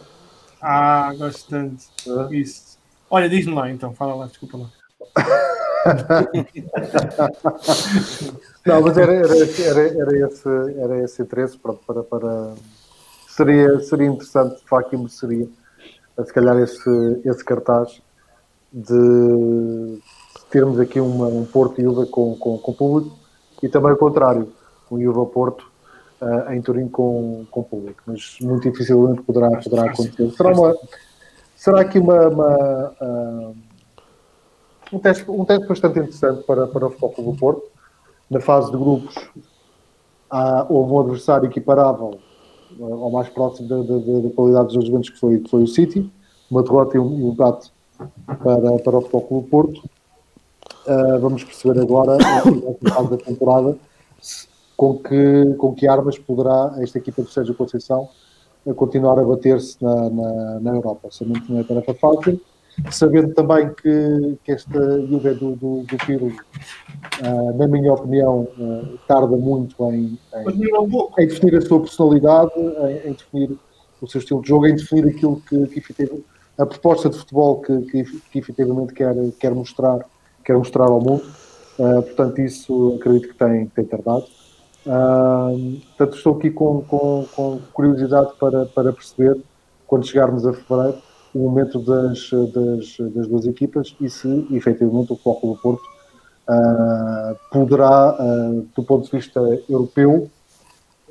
Ah, 0.67 1.13
gosto 1.15 1.47
tanto. 1.47 1.83
Isso. 2.33 2.79
Olha, 3.07 3.29
diz-me 3.29 3.53
lá 3.53 3.69
então, 3.69 3.93
fala 3.93 4.15
lá, 4.15 4.25
desculpa 4.25 4.57
lá. 4.57 4.67
Não, 8.65 8.81
mas 8.81 8.97
era, 8.97 9.13
era, 9.13 9.35
era, 9.35 10.01
era, 10.01 10.27
esse, 10.27 10.49
era 10.79 11.03
esse 11.03 11.21
interesse 11.21 11.55
para, 11.59 11.73
para, 11.73 12.01
para... 12.01 12.55
Seria, 13.27 13.79
seria 13.81 14.07
interessante, 14.07 14.59
de 14.59 14.67
facto, 14.67 14.93
e 14.93 14.97
mereceria 14.97 15.47
se 16.23 16.33
calhar 16.33 16.57
esse, 16.57 17.21
esse 17.23 17.45
cartaz 17.45 18.01
de 18.73 19.99
termos 20.49 20.79
aqui 20.79 20.99
uma, 20.99 21.27
um 21.27 21.45
Porto 21.45 21.79
e 21.79 21.87
Uva 21.87 22.07
com, 22.07 22.35
com, 22.37 22.57
com 22.57 22.73
público 22.73 23.15
e 23.61 23.69
também 23.69 23.91
o 23.91 23.97
contrário, 23.97 24.51
um 24.89 24.97
Uva 25.07 25.27
Porto 25.27 25.74
uh, 26.25 26.51
em 26.51 26.61
Turim 26.61 26.87
com, 26.87 27.45
com 27.51 27.63
público, 27.63 28.01
mas 28.07 28.37
muito 28.41 28.69
dificilmente 28.69 29.21
poderá, 29.21 29.49
poderá 29.61 29.91
acontecer. 29.91 30.31
Será, 30.31 30.51
uma, 30.51 30.75
será 31.55 31.81
aqui 31.81 31.99
uma, 31.99 32.27
uma 32.27 32.95
uh, 33.01 33.55
um, 34.91 34.99
teste, 34.99 35.29
um 35.29 35.45
teste 35.45 35.67
bastante 35.67 35.99
interessante 35.99 36.43
para, 36.43 36.67
para 36.67 36.87
o 36.87 36.89
Futebol 36.89 37.33
do 37.33 37.39
Porto 37.39 37.63
na 38.29 38.39
fase 38.39 38.71
de 38.71 38.77
grupos 38.77 39.15
há, 40.29 40.65
houve 40.67 40.91
um 40.91 40.99
adversário 41.01 41.47
equiparável 41.47 42.19
ao 42.79 43.11
mais 43.11 43.29
próximo 43.29 43.69
da, 43.69 43.77
da, 43.77 44.19
da 44.27 44.35
qualidade 44.35 44.73
dos 44.73 44.85
Juventus 44.85 45.09
que 45.09 45.19
foi, 45.19 45.39
que 45.39 45.49
foi 45.49 45.63
o 45.63 45.67
City, 45.67 46.11
uma 46.49 46.63
derrota 46.63 46.97
e 46.97 46.99
um, 46.99 47.29
empate 47.29 47.71
para, 48.25 48.79
para 48.79 48.97
o 48.97 49.01
Futebol 49.01 49.21
Clube 49.21 49.49
Porto. 49.49 49.89
Uh, 50.87 51.19
vamos 51.19 51.43
perceber 51.43 51.79
agora, 51.79 52.17
na 52.17 52.91
fase 52.91 53.09
da 53.09 53.17
temporada, 53.17 53.77
com 54.75 54.97
que, 54.97 55.55
com 55.57 55.73
que 55.73 55.87
armas 55.87 56.17
poderá 56.17 56.75
esta 56.79 56.97
equipa 56.97 57.21
do 57.21 57.29
Sérgio 57.29 57.55
Conceição 57.55 58.09
continuar 58.75 59.19
a 59.19 59.23
bater-se 59.23 59.77
na, 59.81 60.09
na, 60.09 60.59
na 60.59 60.71
Europa. 60.71 61.09
Sabendo 61.11 61.41
que 61.41 61.51
não 61.51 61.59
é 61.59 61.63
tarefa 61.63 61.93
fácil, 61.93 62.41
sabendo 62.91 63.33
também 63.33 63.69
que, 63.73 64.37
que 64.43 64.51
esta 64.51 65.01
Juve 65.07 65.33
do, 65.35 65.55
do, 65.55 65.83
do 65.83 65.97
Pirlo, 66.05 66.27
uh, 66.27 67.57
na 67.57 67.67
minha 67.67 67.93
opinião, 67.93 68.47
uh, 68.57 68.97
tarda 69.07 69.35
muito 69.37 69.75
em, 69.91 70.17
em, 70.33 71.19
em, 71.19 71.27
definir 71.27 71.55
a 71.57 71.61
sua 71.61 71.79
personalidade, 71.81 72.51
em, 72.57 73.09
em, 73.09 73.13
definir 73.13 73.57
o 74.01 74.07
seu 74.07 74.19
estilo 74.19 74.41
de 74.41 74.49
jogo, 74.49 74.67
em 74.67 74.75
definir 74.75 75.07
aquilo 75.07 75.41
que, 75.47 75.67
que 75.67 76.25
a 76.57 76.65
proposta 76.65 77.09
de 77.09 77.17
futebol 77.17 77.61
que, 77.61 77.81
que, 77.83 78.03
que 78.03 78.39
efetivamente 78.39 78.93
quer, 78.93 79.13
quer, 79.39 79.53
mostrar, 79.53 79.99
quer 80.43 80.57
mostrar 80.57 80.85
ao 80.85 80.99
mundo. 80.99 81.23
Uh, 81.77 82.01
portanto, 82.01 82.39
isso 82.39 82.95
acredito 82.99 83.29
que 83.29 83.35
tem, 83.35 83.67
tem 83.67 83.85
tardado. 83.85 84.25
Uh, 84.85 85.81
portanto, 85.97 86.17
estou 86.17 86.37
aqui 86.37 86.51
com, 86.51 86.81
com, 86.81 87.25
com 87.35 87.59
curiosidade 87.73 88.33
para, 88.39 88.65
para 88.67 88.93
perceber, 88.93 89.41
quando 89.87 90.05
chegarmos 90.05 90.45
a 90.45 90.53
fevereiro, 90.53 90.97
o 91.33 91.39
momento 91.39 91.79
das, 91.79 92.29
das, 92.53 93.13
das 93.13 93.27
duas 93.27 93.45
equipas 93.45 93.95
e 93.99 94.09
se 94.09 94.47
efetivamente 94.51 95.11
o 95.11 95.15
Foco 95.17 95.47
do 95.47 95.61
Porto 95.61 95.83
uh, 96.47 97.35
poderá, 97.51 98.15
uh, 98.19 98.67
do 98.75 98.83
ponto 98.83 99.05
de 99.05 99.11
vista 99.11 99.39
europeu, 99.67 100.29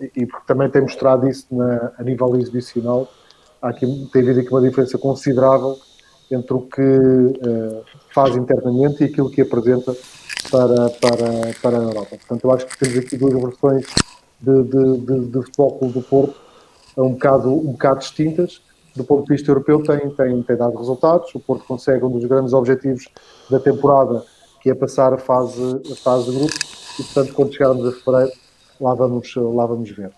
e 0.00 0.26
porque 0.26 0.46
também 0.46 0.70
tem 0.70 0.82
mostrado 0.82 1.28
isso 1.28 1.46
na, 1.50 1.92
a 1.98 2.02
nível 2.02 2.34
exibicional, 2.36 3.08
há 3.60 3.68
aqui, 3.68 3.86
tem 4.12 4.22
havido 4.22 4.40
aqui 4.40 4.50
uma 4.50 4.62
diferença 4.62 4.96
considerável 4.98 5.76
entre 6.30 6.54
o 6.54 6.60
que 6.60 6.80
uh, 6.80 7.84
faz 8.12 8.36
internamente 8.36 9.02
e 9.02 9.06
aquilo 9.06 9.30
que 9.30 9.42
apresenta 9.42 9.94
para, 10.50 10.90
para, 10.90 11.54
para 11.62 11.78
a 11.78 11.82
Europa. 11.82 12.16
Portanto, 12.16 12.44
eu 12.44 12.52
acho 12.52 12.66
que 12.66 12.78
temos 12.78 12.98
aqui 12.98 13.16
duas 13.16 13.34
versões 13.34 13.86
de, 14.40 14.62
de, 14.62 14.98
de, 14.98 15.20
de 15.26 15.42
futebol 15.42 15.78
do 15.82 16.02
Porto 16.02 16.44
um 16.96 17.12
bocado, 17.12 17.52
um 17.52 17.72
bocado 17.72 18.00
distintas, 18.00 18.62
do 18.94 19.04
ponto 19.04 19.26
de 19.26 19.34
vista 19.34 19.50
europeu, 19.50 19.82
tem, 19.82 20.10
tem, 20.10 20.42
tem 20.42 20.56
dado 20.56 20.76
resultados. 20.78 21.34
O 21.34 21.40
Porto 21.40 21.64
consegue 21.64 22.04
um 22.04 22.10
dos 22.10 22.24
grandes 22.24 22.52
objetivos 22.52 23.08
da 23.50 23.58
temporada, 23.58 24.24
que 24.60 24.70
é 24.70 24.74
passar 24.74 25.12
a 25.12 25.18
fase, 25.18 25.82
a 25.90 25.96
fase 25.96 26.30
de 26.30 26.38
grupos, 26.38 26.94
e 26.98 27.02
portanto, 27.02 27.34
quando 27.34 27.52
chegarmos 27.52 27.86
a 27.86 27.92
fevereiro, 27.92 28.32
lá 28.80 28.94
vamos, 28.94 29.34
lá 29.36 29.66
vamos 29.66 29.90
ver. 29.90 30.12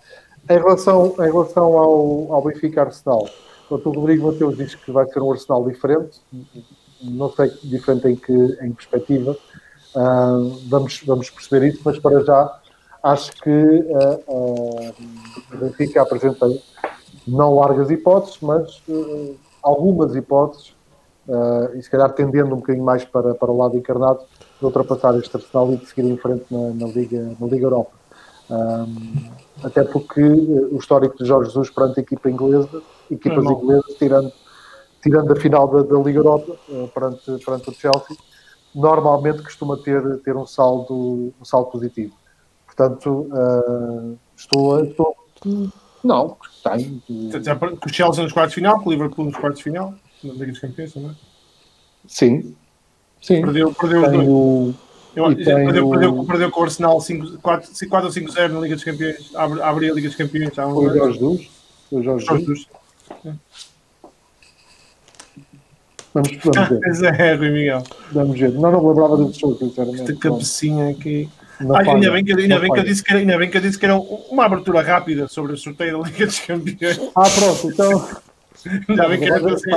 Em 0.49 0.59
relação, 0.59 1.15
em 1.19 1.33
relação 1.33 1.79
ao, 1.79 2.33
ao 2.33 2.43
Benfica 2.43 2.83
Arsenal, 2.83 3.29
o 3.71 3.91
Rodrigo 3.91 4.27
Mateus 4.27 4.57
diz 4.57 4.75
que 4.75 4.91
vai 4.91 5.07
ser 5.07 5.21
um 5.21 5.33
Arsenal 5.33 5.65
diferente, 5.69 6.21
não 7.03 7.31
sei 7.31 7.51
diferente 7.65 8.09
em 8.09 8.17
que 8.17 8.33
em 8.33 8.73
perspectiva, 8.73 9.37
uh, 9.95 10.61
vamos, 10.69 11.03
vamos 11.05 11.31
perceber 11.31 11.69
isso, 11.69 11.81
mas 11.85 11.99
para 11.99 12.25
já 12.25 12.61
acho 13.03 13.33
que 13.33 13.51
uh, 13.51 14.23
uh, 14.29 14.95
Benfica 15.59 16.03
apresenta 16.03 16.47
não 17.27 17.55
largas 17.55 17.91
hipóteses, 17.91 18.39
mas 18.41 18.83
uh, 18.89 19.37
algumas 19.63 20.15
hipóteses, 20.15 20.75
uh, 21.29 21.77
e 21.77 21.83
se 21.83 21.91
calhar 21.91 22.13
tendendo 22.13 22.55
um 22.55 22.59
bocadinho 22.59 22.85
mais 22.85 23.05
para, 23.05 23.35
para 23.35 23.51
o 23.51 23.57
lado 23.57 23.77
encarnado, 23.77 24.21
de 24.59 24.65
ultrapassar 24.65 25.17
este 25.19 25.37
Arsenal 25.37 25.73
e 25.73 25.77
de 25.77 25.87
seguir 25.87 26.09
em 26.09 26.17
frente 26.17 26.45
na, 26.51 26.71
na 26.71 26.87
Liga, 26.87 27.37
na 27.39 27.47
Liga 27.47 27.67
Europa. 27.67 27.91
Um, 28.49 29.31
até 29.63 29.83
porque 29.83 30.23
uh, 30.23 30.75
o 30.75 30.79
histórico 30.79 31.17
de 31.19 31.25
Jorge 31.25 31.51
Jesus 31.51 31.71
perante 31.71 32.01
a 32.01 32.03
equipa 32.03 32.31
inglesa, 32.31 32.83
equipas 33.11 33.45
é 33.45 33.49
inglesas, 33.49 33.95
tirando, 33.99 34.33
tirando 35.03 35.33
a 35.33 35.37
final 35.37 35.69
da, 35.69 35.83
da 35.83 35.99
Liga 35.99 36.21
Europa 36.21 36.57
perante, 36.95 37.45
perante 37.45 37.71
o 37.71 37.75
Chelsea, 37.75 38.17
normalmente 38.75 39.43
costuma 39.43 39.77
ter, 39.79 40.19
ter 40.19 40.37
um, 40.37 40.47
saldo, 40.47 41.33
um 41.41 41.45
saldo 41.45 41.71
positivo. 41.71 42.15
Portanto, 42.67 43.29
estou, 44.37 44.85
estou 44.85 45.17
não, 46.07 46.37
tem. 46.63 47.03
Com 47.81 47.89
o 47.89 47.93
Chelsea 47.93 48.23
nos 48.23 48.33
quartos 48.33 48.55
de 48.55 48.61
final, 48.61 48.81
com 48.81 48.89
o 48.89 48.93
Liverpool 48.93 49.25
nos 49.25 49.37
quartos 49.37 49.59
de 49.59 49.65
final. 49.65 49.95
na 50.23 50.33
Liga 50.33 50.47
dos 50.47 50.61
Campeões 50.61 50.93
também. 50.93 51.17
Sim. 52.07 52.57
Sim. 53.21 53.43
Perdeu, 53.43 53.75
perdeu 53.75 54.03
os 54.03 54.13
dois. 54.13 54.29
o, 54.29 54.75
Eu, 55.17 55.35
perdeu, 55.35 55.91
perdeu, 55.91 56.25
perdeu 56.25 56.51
com 56.51 56.61
o 56.61 56.65
Arsenal 56.65 57.01
5 57.01 57.39
4 57.39 57.69
ou 57.71 58.11
5-0 58.11 58.49
na 58.49 58.61
Liga 58.61 58.75
dos 58.75 58.85
Campeões. 58.85 59.31
Abre, 59.35 59.63
abre 59.63 59.91
a 59.91 59.95
Liga 59.95 60.09
dos 60.09 60.17
Campeões. 60.17 60.57
Um 60.59 60.73
o 60.77 60.83
Jorge 60.95 61.13
Jesus. 61.15 61.51
O 61.91 62.03
Jorge 62.03 62.27
Jorge. 62.27 62.45
Jesus. 62.45 62.67
Vamos, 66.13 66.31
vamos. 66.45 66.81
Pois 66.83 67.03
é, 67.03 67.35
Rui 67.35 67.51
Miguel. 67.51 67.83
Vamos 68.13 68.39
ver. 68.39 68.53
Não, 68.53 68.71
não 68.71 68.89
lembrava 68.89 69.17
desse 69.25 69.41
jogo, 69.41 69.57
sinceramente. 69.59 70.01
Esta 70.03 70.15
cabecinha 70.17 70.91
aqui. 70.91 71.29
Ainda, 71.59 72.11
bem 72.11 72.23
que, 72.23 72.33
ainda, 72.33 72.55
não 72.55 72.61
bem 72.61 72.73
que 72.73 72.79
eu 72.81 72.85
disse 72.85 73.03
que 73.03 73.11
era, 73.11 73.21
ainda 73.21 73.39
bem 73.39 73.51
que 73.51 73.57
eu 73.57 73.61
disse 73.63 73.79
que 73.79 73.85
era 73.87 73.97
um- 73.97 74.01
uma 74.31 74.45
abertura 74.45 74.83
rápida 74.83 75.27
sobre 75.29 75.55
o 75.55 75.57
sorteio 75.57 76.03
da 76.03 76.09
Liga 76.09 76.27
dos 76.27 76.39
Campeões. 76.41 77.01
Ah, 77.15 77.31
pronto, 77.31 77.69
então. 77.69 78.09
Ainda 78.89 79.09
bem 79.09 79.19
que 79.19 79.25
era 79.25 79.53
assim. 79.53 79.71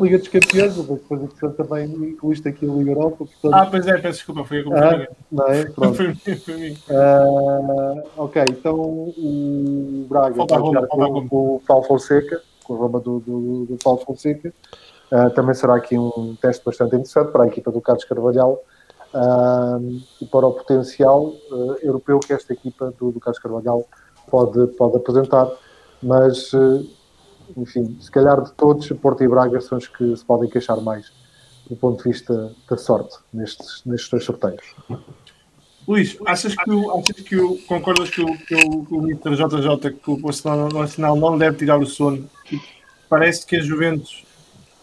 Liga 0.00 0.18
dos 0.18 0.28
Campeões, 0.28 0.76
mas 0.76 0.86
depois 0.86 1.22
entretanto, 1.22 1.56
também 1.56 1.86
incluíste 1.86 2.48
aqui 2.48 2.68
a 2.68 2.72
Liga 2.72 2.90
Europa. 2.90 3.16
Portanto, 3.18 3.54
Ah, 3.54 3.66
pois 3.66 3.86
é, 3.86 3.98
peço 3.98 4.18
desculpa, 4.18 4.44
foi 4.44 4.60
a 4.60 4.64
culpa 4.64 4.78
ah, 4.78 5.08
não 5.30 5.46
é? 5.48 5.64
Pronto. 5.70 5.96
Foi 5.96 6.34
foi 6.36 6.54
minha. 6.56 6.76
Ah, 6.90 8.02
ok, 8.16 8.42
então 8.48 8.74
o 8.80 10.06
Braga 10.08 10.34
Falta 10.34 10.58
vai 10.58 10.66
jogar 10.66 10.86
com, 10.86 11.28
com 11.28 11.56
o 11.56 11.62
Paulo 11.66 11.84
Fonseca, 11.84 12.40
com 12.64 12.74
a 12.74 12.78
Roma 12.78 13.00
do, 13.00 13.20
do, 13.20 13.66
do 13.66 13.76
Paulo 13.82 14.00
Fonseca. 14.04 14.52
Ah, 15.10 15.28
também 15.30 15.54
será 15.54 15.74
aqui 15.74 15.98
um 15.98 16.36
teste 16.40 16.64
bastante 16.64 16.94
interessante 16.94 17.32
para 17.32 17.44
a 17.44 17.46
equipa 17.48 17.72
do 17.72 17.80
Carlos 17.80 18.04
Carvalhal 18.04 18.62
ah, 19.12 19.78
e 20.20 20.26
para 20.26 20.46
o 20.46 20.52
potencial 20.52 21.34
ah, 21.50 21.76
europeu 21.82 22.20
que 22.20 22.32
esta 22.32 22.52
equipa 22.52 22.94
do, 22.98 23.10
do 23.10 23.18
Carlos 23.18 23.40
Carvalhal 23.40 23.84
pode, 24.30 24.68
pode 24.76 24.96
apresentar. 24.96 25.50
Mas, 26.02 26.52
ah, 26.54 26.80
enfim, 27.56 27.96
se 28.00 28.10
calhar 28.10 28.42
de 28.42 28.52
todos, 28.52 28.88
Porto 29.00 29.22
e 29.24 29.28
Braga 29.28 29.60
são 29.60 29.78
os 29.78 29.86
que 29.86 30.16
se 30.16 30.24
podem 30.24 30.48
queixar 30.48 30.80
mais 30.80 31.12
do 31.68 31.76
ponto 31.76 32.02
de 32.02 32.10
vista 32.10 32.52
da 32.68 32.76
sorte 32.76 33.16
nestes, 33.32 33.82
nestes 33.86 34.10
dois 34.10 34.24
sorteios. 34.24 34.74
Luís, 35.86 36.16
achas 36.26 36.54
que, 36.54 36.70
achas 36.70 37.24
que 37.24 37.58
concordas 37.66 38.10
que 38.10 38.20
o, 38.20 38.36
que 38.38 38.54
o, 38.54 38.86
o. 38.90 39.06
JJ 39.08 39.90
que 39.92 40.10
o 40.10 40.20
o 40.20 40.80
Arsenal 40.80 41.16
não 41.16 41.38
deve 41.38 41.56
tirar 41.58 41.78
o 41.78 41.86
sono? 41.86 42.28
Parece 43.08 43.46
que 43.46 43.56
a 43.56 43.60
Juventus 43.60 44.24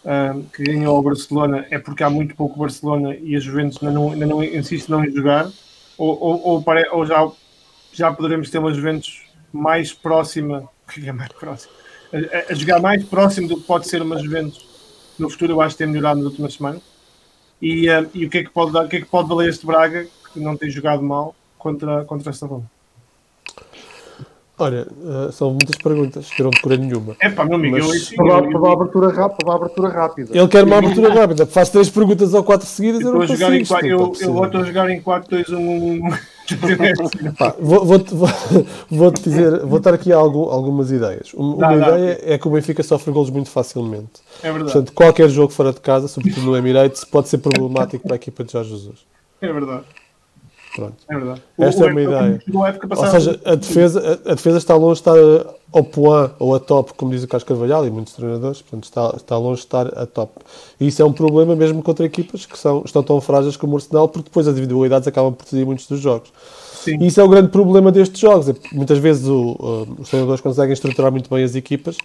ah, 0.06 0.36
que 0.54 0.64
ganhou 0.64 0.96
ao 0.96 1.04
Barcelona 1.04 1.66
é 1.70 1.78
porque 1.78 2.04
há 2.04 2.10
muito 2.10 2.36
pouco 2.36 2.60
Barcelona 2.60 3.16
e 3.16 3.36
a 3.36 3.40
Juventus 3.40 3.78
ainda 3.82 3.94
não, 3.94 4.12
ainda 4.12 4.26
não 4.26 4.44
insiste 4.44 4.90
não 4.90 5.04
em 5.04 5.12
jogar? 5.14 5.52
Ou, 5.98 6.18
ou, 6.20 6.48
ou, 6.48 6.64
pare- 6.64 6.90
ou 6.92 7.06
já, 7.06 7.30
já 7.92 8.14
poderemos 8.14 8.50
ter 8.50 8.60
uma 8.60 8.74
Juventus 8.74 9.24
mais 9.52 9.92
próxima? 9.94 10.70
Que 10.92 11.04
é 11.08 11.12
mais 11.12 11.32
próxima? 11.34 11.74
A, 12.14 12.52
a- 12.52 12.56
jogar 12.56 12.80
mais 12.80 13.04
próximo 13.04 13.48
do 13.48 13.58
que 13.58 13.64
pode 13.64 13.88
ser 13.88 14.02
uma 14.02 14.18
Juventus 14.18 14.66
no 15.20 15.30
futuro, 15.30 15.54
eu 15.54 15.62
acho 15.62 15.76
que 15.76 15.80
tem 15.84 15.88
melhorado 15.88 16.20
nas 16.20 16.30
últimas 16.30 16.54
semanas. 16.54 16.82
E, 17.62 17.90
ah, 17.90 18.06
e 18.14 18.26
o, 18.26 18.30
que 18.30 18.38
é 18.40 18.44
que 18.44 18.50
pode 18.52 18.72
dar, 18.72 18.86
o 18.86 18.88
que 18.90 18.98
é 18.98 19.00
que 19.02 19.08
pode 19.08 19.28
valer 19.28 19.50
este 19.50 19.66
Braga, 19.66 20.06
que 20.34 20.40
não 20.40 20.56
tem 20.56 20.70
jogado 20.70 21.02
mal, 21.02 21.36
contra, 21.58 22.06
contra 22.06 22.30
esta 22.30 22.46
Roma? 22.46 22.70
Olha, 24.60 24.88
eh, 25.28 25.32
são 25.32 25.52
muitas 25.52 25.76
perguntas, 25.78 26.30
que 26.32 26.42
eu 26.42 26.46
não 26.46 26.50
decorei 26.50 26.80
nenhuma. 26.80 27.16
É 27.20 27.30
pá, 27.30 27.46
meu 27.46 27.56
amigo, 27.56 27.78
Mas- 27.78 27.88
eu, 27.88 27.94
isso- 27.96 28.16
Para 28.16 28.26
uma, 28.26 28.34
eu, 28.38 28.50
para 28.50 28.58
uma 28.60 28.74
abertura 28.74 29.08
rápida, 29.14 29.36
para 29.38 29.50
uma 29.50 29.56
abertura 29.56 29.90
rápida. 29.90 30.38
Ele 30.38 30.48
quer 30.48 30.64
uma 30.64 30.78
abertura 30.80 31.14
rápida, 31.14 31.46
faz 31.46 31.70
três 31.70 31.90
perguntas 31.92 32.34
ou 32.34 32.44
quatro 32.44 32.66
seguidas, 32.68 33.02
eu 33.02 33.08
eu 33.08 33.14
não 33.14 33.20
consigo. 33.22 33.40
jogar 33.40 33.56
em 33.56 33.66
quatro, 33.66 33.88
está 34.14 34.26
eu, 34.26 34.28
eu 34.30 34.34
vou 34.34 34.44
a 34.46 34.64
jogar 34.64 34.90
em 34.90 35.00
4, 35.02 35.30
2, 35.30 35.50
1, 35.50 35.58
1. 35.60 36.00
Pá, 37.38 37.56
vou, 37.60 37.86
vou-te, 37.86 38.14
vou, 38.14 38.30
vou-te 38.90 39.22
dizer, 39.22 39.66
vou 39.66 39.80
dar 39.80 39.94
aqui 39.94 40.12
algo- 40.12 40.50
algumas 40.50 40.92
ideias. 40.92 41.34
Um- 41.36 41.56
Uma 41.56 41.68
Dá, 41.68 41.76
dá. 41.76 41.98
ideia 42.00 42.20
é 42.24 42.38
que 42.38 42.48
o 42.48 42.52
Benfica 42.52 42.82
sofre 42.84 43.12
golos 43.12 43.30
muito 43.30 43.50
facilmente. 43.50 44.22
É 44.42 44.52
verdade, 44.52 44.72
Portanto, 44.72 44.94
qualquer 44.94 45.30
jogo 45.30 45.52
fora 45.52 45.74
de 45.74 45.82
casa, 45.82 46.08
sobretudo 46.08 46.46
no 46.46 46.56
Emirates, 46.58 47.04
pode 47.04 47.28
ser 47.30 47.40
problemático 47.40 48.04
para 48.08 48.16
a 48.16 48.18
equipa 48.18 48.44
de 48.44 48.52
Jorge 48.54 48.70
Jesus. 48.70 49.00
é 49.42 49.52
verdade, 49.52 49.84
Pronto. 50.78 50.96
é 51.10 51.16
verdade. 51.16 51.42
Esta 51.58 51.86
é 51.86 51.92
uma 51.92 52.02
ideia. 52.02 52.42
Ou 52.96 53.08
seja, 53.08 53.40
a 53.44 53.56
defesa, 53.56 54.22
a, 54.26 54.32
a 54.32 54.36
defesa 54.36 54.58
está 54.60 54.76
longe 54.76 55.02
de 55.02 55.10
estar 55.10 55.56
ao 55.74 55.84
point 55.84 56.32
ou 56.38 56.54
a 56.54 56.60
top, 56.60 56.94
como 56.94 57.12
diz 57.12 57.24
o 57.24 57.28
Carlos 57.28 57.48
Carvalhal 57.48 57.86
e 57.88 57.90
muitos 57.90 58.14
treinadores, 58.14 58.62
portanto 58.62 58.84
está, 58.84 59.14
está 59.18 59.38
longe 59.38 59.62
de 59.62 59.66
estar 59.66 59.88
a 59.98 60.06
top. 60.06 60.34
E 60.80 60.88
isso 60.88 61.02
é 61.02 61.06
um 61.06 61.12
problema 61.12 61.56
mesmo 61.56 61.82
contra 61.82 62.06
equipas 62.06 62.46
que 62.46 62.58
são, 62.58 62.84
estão 62.86 63.02
tão 63.02 63.20
frágeis 63.20 63.58
como 63.58 63.74
o 63.74 63.76
Arsenal, 63.78 64.08
porque 64.08 64.30
depois 64.30 64.48
as 64.48 64.54
individualidades 64.54 65.08
acabam 65.08 65.34
por 65.34 65.44
decidir 65.44 65.66
muitos 65.66 65.88
dos 65.88 66.00
jogos. 66.00 66.32
Sim. 66.84 66.98
E 67.02 67.08
isso 67.08 67.20
é 67.20 67.24
o 67.24 67.28
grande 67.28 67.50
problema 67.50 67.92
destes 67.92 68.20
jogos. 68.20 68.54
Muitas 68.72 69.00
vezes 69.00 69.28
o, 69.28 69.88
os 69.98 70.10
treinadores 70.10 70.42
conseguem 70.42 70.74
estruturar 70.74 71.12
muito 71.12 71.28
bem 71.28 71.44
as 71.44 71.56
equipas, 71.56 71.98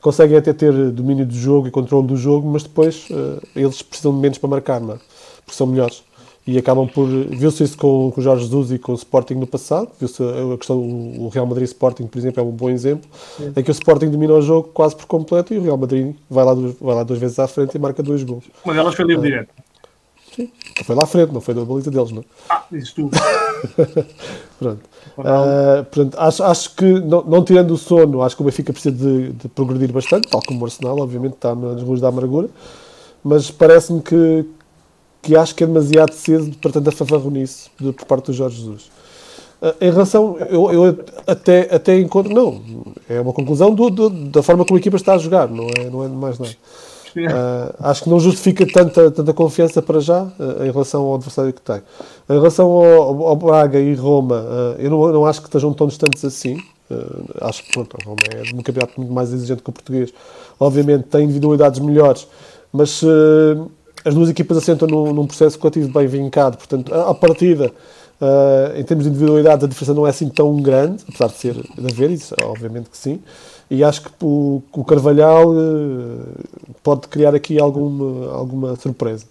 conseguem 0.00 0.36
até 0.36 0.52
ter 0.52 0.72
domínio 0.90 1.24
do 1.24 1.34
jogo 1.34 1.68
e 1.68 1.70
controle 1.70 2.08
do 2.08 2.16
jogo, 2.16 2.50
mas 2.50 2.64
depois 2.64 3.08
uh, 3.10 3.40
eles 3.54 3.82
precisam 3.82 4.12
de 4.12 4.18
menos 4.18 4.36
para 4.36 4.48
marcar, 4.48 4.80
não 4.80 4.94
é? 4.94 4.98
porque 5.46 5.56
são 5.56 5.66
melhores. 5.66 6.02
E 6.46 6.56
acabam 6.56 6.86
por. 6.86 7.08
Viu-se 7.08 7.64
isso 7.64 7.76
com, 7.76 8.12
com 8.12 8.20
o 8.20 8.22
Jorge 8.22 8.44
Jesus 8.44 8.70
e 8.70 8.78
com 8.78 8.92
o 8.92 8.94
Sporting 8.94 9.34
no 9.34 9.46
passado. 9.46 9.88
Viu-se 9.98 10.22
a 10.22 10.56
questão. 10.56 10.78
O 10.78 11.28
Real 11.28 11.44
Madrid 11.44 11.66
Sporting, 11.66 12.06
por 12.06 12.18
exemplo, 12.18 12.40
é 12.40 12.44
um 12.44 12.52
bom 12.52 12.70
exemplo. 12.70 13.10
Em 13.56 13.62
que 13.64 13.70
o 13.70 13.72
Sporting 13.72 14.10
domina 14.10 14.32
o 14.34 14.40
jogo 14.40 14.68
quase 14.72 14.94
por 14.94 15.06
completo 15.06 15.52
e 15.52 15.58
o 15.58 15.62
Real 15.62 15.76
Madrid 15.76 16.14
vai 16.30 16.44
lá, 16.44 16.54
duas, 16.54 16.76
vai 16.80 16.94
lá 16.94 17.02
duas 17.02 17.18
vezes 17.18 17.38
à 17.40 17.48
frente 17.48 17.74
e 17.74 17.78
marca 17.80 18.00
dois 18.02 18.22
gols. 18.22 18.44
Uma 18.64 18.74
delas 18.74 18.94
foi 18.94 19.04
livre 19.06 19.28
direto. 19.28 19.48
Foi 20.84 20.94
lá 20.94 21.04
à 21.04 21.06
frente, 21.06 21.32
não 21.32 21.40
foi 21.40 21.54
da 21.54 21.64
baliza 21.64 21.90
deles, 21.90 22.12
não 22.12 22.20
é? 22.20 22.24
Ah, 22.50 22.64
dizes 22.70 22.92
tu. 22.92 23.10
Pronto. 24.58 24.80
Ah, 25.18 25.84
portanto, 25.90 26.16
acho, 26.18 26.42
acho 26.42 26.74
que, 26.74 26.84
não, 27.00 27.24
não 27.24 27.42
tirando 27.42 27.70
o 27.70 27.76
sono, 27.76 28.22
acho 28.22 28.36
que 28.36 28.42
o 28.42 28.44
Benfica 28.44 28.72
precisa 28.72 28.94
de, 28.94 29.32
de 29.32 29.48
progredir 29.48 29.92
bastante, 29.92 30.28
tal 30.28 30.40
como 30.46 30.60
o 30.60 30.64
Arsenal, 30.64 30.98
obviamente, 31.00 31.34
está 31.34 31.54
nas 31.54 31.82
ruas 31.82 32.00
da 32.00 32.08
amargura, 32.08 32.48
mas 33.24 33.50
parece-me 33.50 34.02
que, 34.02 34.44
que 35.26 35.36
acho 35.36 35.54
que 35.54 35.64
é 35.64 35.66
demasiado 35.66 36.12
cedo 36.12 36.56
para 36.58 36.70
tanta 36.72 36.92
fanfarronice 36.92 37.68
por 37.78 37.92
parte 38.06 38.26
do 38.26 38.32
Jorge 38.32 38.58
Jesus. 38.58 38.90
Ah, 39.60 39.74
em 39.80 39.90
relação, 39.90 40.36
eu, 40.50 40.70
eu 40.72 40.98
até, 41.26 41.74
até 41.74 41.98
encontro, 41.98 42.32
não, 42.32 42.60
é 43.08 43.20
uma 43.20 43.32
conclusão 43.32 43.74
do- 43.74 43.90
do- 43.90 44.10
da 44.10 44.42
forma 44.42 44.64
como 44.64 44.76
a 44.76 44.80
equipa 44.80 44.96
está 44.96 45.14
a 45.14 45.18
jogar, 45.18 45.48
não 45.48 45.66
é, 45.76 45.90
não 45.90 46.04
é 46.04 46.08
mais 46.08 46.38
nada. 46.38 46.52
Ah, 47.30 47.74
acho 47.90 48.04
que 48.04 48.10
não 48.10 48.20
justifica 48.20 48.66
tanta, 48.70 49.10
tanta 49.10 49.32
confiança 49.32 49.80
para 49.82 49.98
já 50.00 50.26
ah, 50.38 50.66
em 50.66 50.70
relação 50.70 51.02
ao 51.02 51.14
adversário 51.14 51.52
que 51.52 51.60
tem. 51.62 51.76
Em 52.28 52.34
relação 52.34 52.70
ao, 52.70 53.26
ao 53.26 53.36
Braga 53.36 53.80
e 53.80 53.94
Roma, 53.94 54.44
eu 54.78 54.90
não, 54.90 55.12
não 55.12 55.26
acho 55.26 55.40
que 55.40 55.48
estejam 55.48 55.72
tão 55.72 55.86
distantes 55.88 56.24
assim. 56.24 56.58
Acho 57.40 57.64
que 57.64 57.72
pronto, 57.72 57.96
Roma 58.04 58.18
é 58.32 58.54
um 58.54 58.62
campeonato 58.62 58.92
muito 58.98 59.12
mais 59.12 59.32
exigente 59.32 59.60
que 59.62 59.70
o 59.70 59.72
português. 59.72 60.12
Obviamente 60.60 61.04
tem 61.04 61.24
individualidades 61.24 61.80
melhores, 61.80 62.28
mas 62.72 63.02
ah, 63.02 63.66
as 64.06 64.14
duas 64.14 64.30
equipas 64.30 64.56
assentam 64.56 64.86
num, 64.86 65.12
num 65.12 65.26
processo 65.26 65.58
coletivo 65.58 65.88
bem 65.88 66.06
vincado. 66.06 66.56
Portanto, 66.56 66.94
à 66.94 67.12
partida, 67.12 67.72
ah, 68.20 68.72
em 68.76 68.84
termos 68.84 69.04
de 69.04 69.10
individualidades, 69.10 69.64
a 69.64 69.68
diferença 69.68 69.92
não 69.92 70.06
é 70.06 70.10
assim 70.10 70.28
tão 70.28 70.56
grande, 70.62 71.04
apesar 71.08 71.26
de 71.26 71.34
ser 71.34 71.54
de 71.54 71.92
haver 71.92 72.10
isso, 72.10 72.34
obviamente 72.42 72.88
que 72.88 72.96
sim. 72.96 73.20
E 73.68 73.82
acho 73.82 74.02
que 74.02 74.10
o, 74.22 74.62
o 74.72 74.84
Carvalhal 74.84 75.52
eh, 75.52 76.44
pode 76.84 77.08
criar 77.08 77.34
aqui 77.34 77.58
alguma, 77.58 78.32
alguma 78.32 78.76
surpresa. 78.76 79.24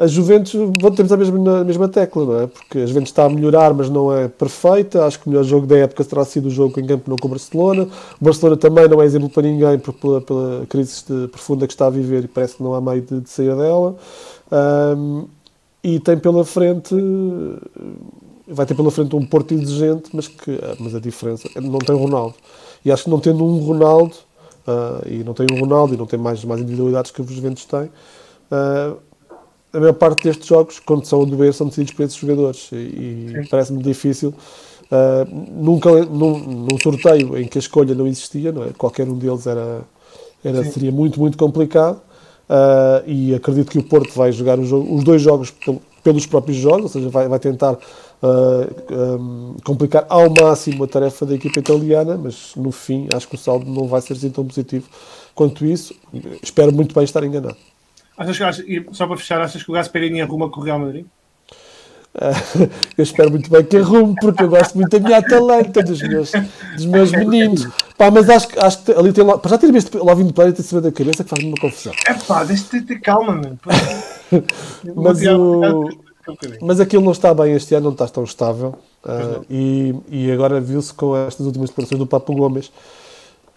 A 0.00 0.06
Juventus, 0.06 0.52
temos 0.96 1.12
a 1.12 1.16
mesma, 1.18 1.38
na 1.38 1.62
mesma 1.62 1.86
tecla, 1.86 2.24
não 2.24 2.40
é? 2.40 2.46
Porque 2.46 2.78
a 2.78 2.86
Juventus 2.86 3.10
está 3.10 3.26
a 3.26 3.28
melhorar, 3.28 3.74
mas 3.74 3.90
não 3.90 4.10
é 4.10 4.28
perfeita. 4.28 5.04
Acho 5.04 5.20
que 5.20 5.26
o 5.26 5.30
melhor 5.30 5.44
jogo 5.44 5.66
da 5.66 5.76
época 5.76 6.02
terá 6.02 6.24
sido 6.24 6.46
o 6.46 6.50
jogo 6.50 6.80
em 6.80 6.86
campo 6.86 7.10
não 7.10 7.18
com 7.18 7.28
o 7.28 7.30
Barcelona. 7.30 7.86
O 8.18 8.24
Barcelona 8.24 8.56
também 8.56 8.88
não 8.88 9.02
é 9.02 9.04
exemplo 9.04 9.28
para 9.28 9.42
ninguém 9.42 9.78
pela, 9.78 10.22
pela 10.22 10.64
crise 10.70 11.04
profunda 11.30 11.66
que 11.66 11.74
está 11.74 11.88
a 11.88 11.90
viver 11.90 12.24
e 12.24 12.28
parece 12.28 12.56
que 12.56 12.62
não 12.62 12.72
há 12.72 12.80
meio 12.80 13.02
de, 13.02 13.20
de 13.20 13.28
sair 13.28 13.54
dela. 13.54 13.94
Ahm, 14.50 15.26
e 15.84 16.00
tem 16.00 16.16
pela 16.18 16.46
frente 16.46 16.94
vai 18.48 18.64
ter 18.64 18.74
pela 18.74 18.90
frente 18.90 19.14
um 19.14 19.26
Porto 19.26 19.52
exigente, 19.52 20.08
mas 20.14 20.28
que 20.28 20.58
mas 20.78 20.94
a 20.94 21.00
diferença 21.00 21.46
é 21.54 21.60
não 21.60 21.78
tem 21.78 21.94
Ronaldo. 21.94 22.36
E 22.82 22.90
acho 22.90 23.04
que 23.04 23.10
não 23.10 23.20
tendo 23.20 23.44
um 23.44 23.58
Ronaldo 23.58 24.14
ah, 24.66 25.02
e 25.04 25.22
não 25.22 25.34
tem 25.34 25.46
um 25.52 25.60
Ronaldo 25.60 25.92
e 25.92 25.96
não 25.98 26.06
tem 26.06 26.18
mais 26.18 26.42
mais 26.42 26.62
individualidades 26.62 27.10
que 27.10 27.20
os 27.20 27.30
Juventus 27.30 27.66
têm, 27.66 27.90
ah, 28.50 28.94
a 29.72 29.78
maior 29.80 29.92
parte 29.94 30.24
destes 30.24 30.46
jogos, 30.46 30.78
quando 30.80 31.04
são 31.04 31.22
a 31.22 31.24
doer, 31.24 31.52
são 31.54 31.66
decididos 31.68 31.92
por 31.94 32.02
esses 32.04 32.16
jogadores. 32.16 32.68
E, 32.72 33.46
parece-me 33.50 33.82
difícil. 33.82 34.34
ah, 34.90 35.26
nunca 35.30 35.90
num, 36.04 36.38
num 36.38 36.78
sorteio 36.82 37.36
em 37.38 37.46
que 37.46 37.58
a 37.58 37.60
escolha 37.60 37.94
não 37.94 38.06
existia, 38.06 38.50
não 38.52 38.64
é? 38.64 38.68
qualquer 38.76 39.08
um 39.08 39.16
deles 39.16 39.46
era, 39.46 39.82
era 40.44 40.64
seria 40.64 40.90
muito 40.92 41.20
muito 41.20 41.38
complicado. 41.38 42.00
Ah, 42.48 43.02
e 43.06 43.34
acredito 43.34 43.70
que 43.70 43.78
o 43.78 43.82
Porto 43.84 44.12
vai 44.14 44.32
jogar 44.32 44.58
o 44.58 44.64
jogo- 44.64 44.92
os 44.96 45.04
dois 45.04 45.22
jogos 45.22 45.50
pel- 45.52 45.80
pelos 46.02 46.26
próprios 46.26 46.56
jogos, 46.58 46.82
ou 46.82 46.88
seja, 46.88 47.08
vai, 47.08 47.28
vai 47.28 47.38
tentar 47.38 47.78
ah, 48.22 48.66
um, 49.18 49.54
complicar 49.64 50.04
ao 50.08 50.28
máximo 50.30 50.82
a 50.84 50.88
tarefa 50.88 51.24
da 51.24 51.34
equipa 51.34 51.60
italiana, 51.60 52.18
mas 52.20 52.52
no 52.56 52.72
fim 52.72 53.06
acho 53.14 53.28
que 53.28 53.36
o 53.36 53.38
saldo 53.38 53.70
não 53.70 53.86
vai 53.86 54.00
ser 54.00 54.14
assim 54.14 54.30
tão 54.30 54.44
positivo 54.44 54.88
quanto 55.34 55.64
isso. 55.64 55.94
Espero 56.42 56.72
muito 56.72 56.92
bem 56.94 57.04
estar 57.04 57.22
enganado. 57.22 57.56
Achas 58.20 58.36
que, 58.36 58.42
achas- 58.44 58.66
só 58.92 59.06
para 59.06 59.16
fechar, 59.16 59.40
achas 59.40 59.62
que 59.62 59.70
o 59.70 59.74
Gasperini 59.74 60.20
arruma 60.20 60.50
com 60.50 60.60
o 60.60 60.62
Real 60.64 60.78
Madrid? 60.78 61.06
Ah, 62.14 62.32
eu 62.98 63.02
espero 63.02 63.30
muito 63.30 63.48
bem 63.48 63.64
que 63.64 63.76
arrume, 63.78 64.14
porque 64.20 64.42
eu 64.42 64.48
gosto 64.48 64.74
muito 64.74 64.90
da 64.90 64.98
minha 65.06 65.18
Atalanta, 65.18 65.82
dos 65.82 66.02
meus, 66.02 66.32
dos 66.76 66.84
meus 66.86 67.12
meninos. 67.12 67.66
Pá, 67.96 68.10
mas 68.10 68.28
acho, 68.28 68.48
que- 68.48 68.58
acho 68.58 68.82
que 68.82 68.92
ali 68.92 69.12
tem 69.12 69.24
lá. 69.24 69.40
Já 69.48 69.56
ter 69.56 69.72
visto 69.72 70.04
lá 70.04 70.12
vindo 70.14 70.34
Planet 70.34 70.58
em 70.58 70.62
cima 70.62 70.80
da 70.80 70.92
cabeça 70.92 71.22
que 71.24 71.30
faz-me 71.30 71.48
uma 71.48 71.56
confusão. 71.60 71.92
É 72.06 72.14
pá, 72.14 72.44
deixa 72.44 72.64
de 72.78 72.82
ter 72.82 73.00
calma, 73.00 73.34
mano. 73.36 73.58
Mas 74.96 75.22
o- 75.26 75.88
Mas 76.60 76.78
aquilo 76.80 77.02
não 77.04 77.12
está 77.12 77.32
bem 77.32 77.54
este 77.54 77.74
ano, 77.74 77.84
não 77.86 77.92
está 77.92 78.06
tão 78.06 78.24
estável. 78.24 78.74
Ah, 79.04 79.40
e, 79.48 79.94
e 80.08 80.30
agora 80.30 80.60
viu-se 80.60 80.92
com 80.92 81.16
estas 81.16 81.46
últimas 81.46 81.70
declarações 81.70 81.98
do 81.98 82.06
Papo 82.06 82.34
Gomes. 82.34 82.70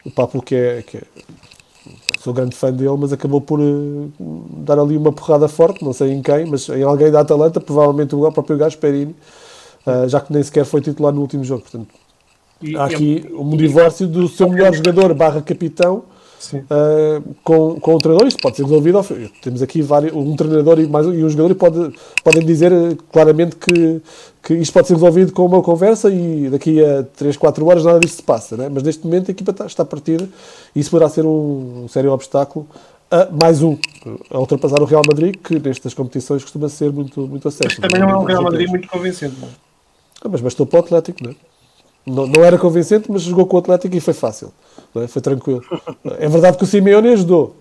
O 0.05 0.12
Papo 0.12 0.41
que 0.41 0.55
é, 0.55 0.82
que 0.84 0.98
é- 0.98 1.01
Sou 2.24 2.34
grande 2.34 2.56
fã 2.56 2.72
dele, 2.72 2.96
mas 2.98 3.12
acabou 3.12 3.42
por 3.42 3.60
eh, 3.60 3.63
dar 4.60 4.80
ali 4.80 4.96
uma 4.96 5.12
porrada 5.12 5.48
forte, 5.50 5.84
não 5.84 5.92
sei 5.92 6.13
em 6.13 6.22
quem, 6.22 6.46
mas 6.46 6.70
em 6.70 6.82
alguém 6.82 7.12
da 7.12 7.20
Atalanta, 7.20 7.60
provavelmente 7.60 8.15
o 8.15 8.32
próprio 8.32 8.58
Gasperini, 8.58 9.13
ah, 9.86 10.08
já 10.08 10.22
que 10.22 10.32
nem 10.32 10.42
sequer 10.42 10.63
foi 10.63 10.80
titular 10.80 11.12
no 11.13 11.20
último 11.20 11.44
jogo. 11.44 11.63
Portanto, 11.63 11.89
E- 12.62 12.77
há 12.77 12.89
e- 12.89 12.96
aqui 12.96 13.30
um 13.38 13.58
divórcio 13.58 14.08
do 14.08 14.30
seu 14.30 14.50
melhor 14.50 14.74
jogador 14.74 15.13
barra 15.13 15.42
capitão. 15.42 16.03
Uh, 16.52 17.36
com, 17.44 17.80
com 17.80 17.96
o 17.96 18.00
treinador, 18.00 18.28
isto 18.28 18.42
pode 18.42 18.56
ser 18.58 18.64
resolvido. 18.64 19.00
Temos 19.42 19.62
aqui 19.62 19.82
vários, 19.82 20.14
um 20.14 20.36
treinador 20.36 20.80
e, 20.80 20.88
mais, 20.88 21.06
e 21.06 21.24
um 21.24 21.30
jogador 21.30 21.52
e 21.52 21.56
pode, 21.56 21.94
podem 22.24 22.46
dizer 22.46 22.72
uh, 22.72 22.96
claramente 23.12 23.56
que, 23.56 24.02
que 24.42 24.54
isto 24.56 24.74
pode 24.74 24.88
ser 24.88 24.94
resolvido 24.94 25.32
com 25.32 25.46
uma 25.46 25.62
conversa 25.62 26.10
e 26.10 26.50
daqui 26.50 26.84
a 26.84 27.04
3, 27.04 27.38
4 27.38 27.66
horas 27.66 27.86
nada 27.86 28.00
disto 28.00 28.18
se 28.18 28.24
passa. 28.24 28.58
Né? 28.58 28.70
Mas 28.70 28.84
neste 28.84 29.06
momento 29.06 29.30
a 29.30 29.32
equipa 29.32 29.52
está, 29.52 29.66
está 29.66 29.86
partida 29.86 30.28
e 30.76 30.80
isso 30.80 30.90
poderá 30.90 31.10
ser 31.10 31.26
um, 31.26 31.84
um 31.86 31.88
sério 31.88 32.12
obstáculo. 32.12 32.68
A 33.12 33.30
mais 33.32 33.62
um, 33.62 33.78
a 34.32 34.40
ultrapassar 34.40 34.82
o 34.82 34.86
Real 34.86 35.04
Madrid, 35.08 35.36
que 35.36 35.60
nestas 35.60 35.94
competições 35.94 36.42
costuma 36.42 36.68
ser 36.68 36.92
muito, 36.92 37.28
muito 37.28 37.48
acesso. 37.48 37.80
Também 37.80 38.02
não 38.02 38.10
é 38.10 38.18
um 38.18 38.24
Real 38.24 38.42
Madrid 38.42 38.68
muito 38.68 38.88
convincente. 38.88 39.40
mano. 39.40 39.54
Ah, 40.24 40.30
mas 40.30 40.42
bastou 40.42 40.66
para 40.66 40.78
o 40.78 40.80
Atlético, 40.80 41.24
não 41.24 41.32
é? 41.32 41.36
Não, 42.05 42.27
não 42.27 42.43
era 42.43 42.57
convincente, 42.57 43.10
mas 43.10 43.22
jogou 43.22 43.45
com 43.45 43.55
o 43.55 43.60
Atlético 43.60 43.95
e 43.95 44.01
foi 44.01 44.13
fácil. 44.13 44.53
não 44.93 45.03
é? 45.03 45.07
Foi 45.07 45.22
tranquilo. 45.22 45.63
É 46.19 46.27
verdade 46.27 46.57
que 46.57 46.63
o 46.63 46.67
Simeone 46.67 47.10
ajudou. 47.10 47.55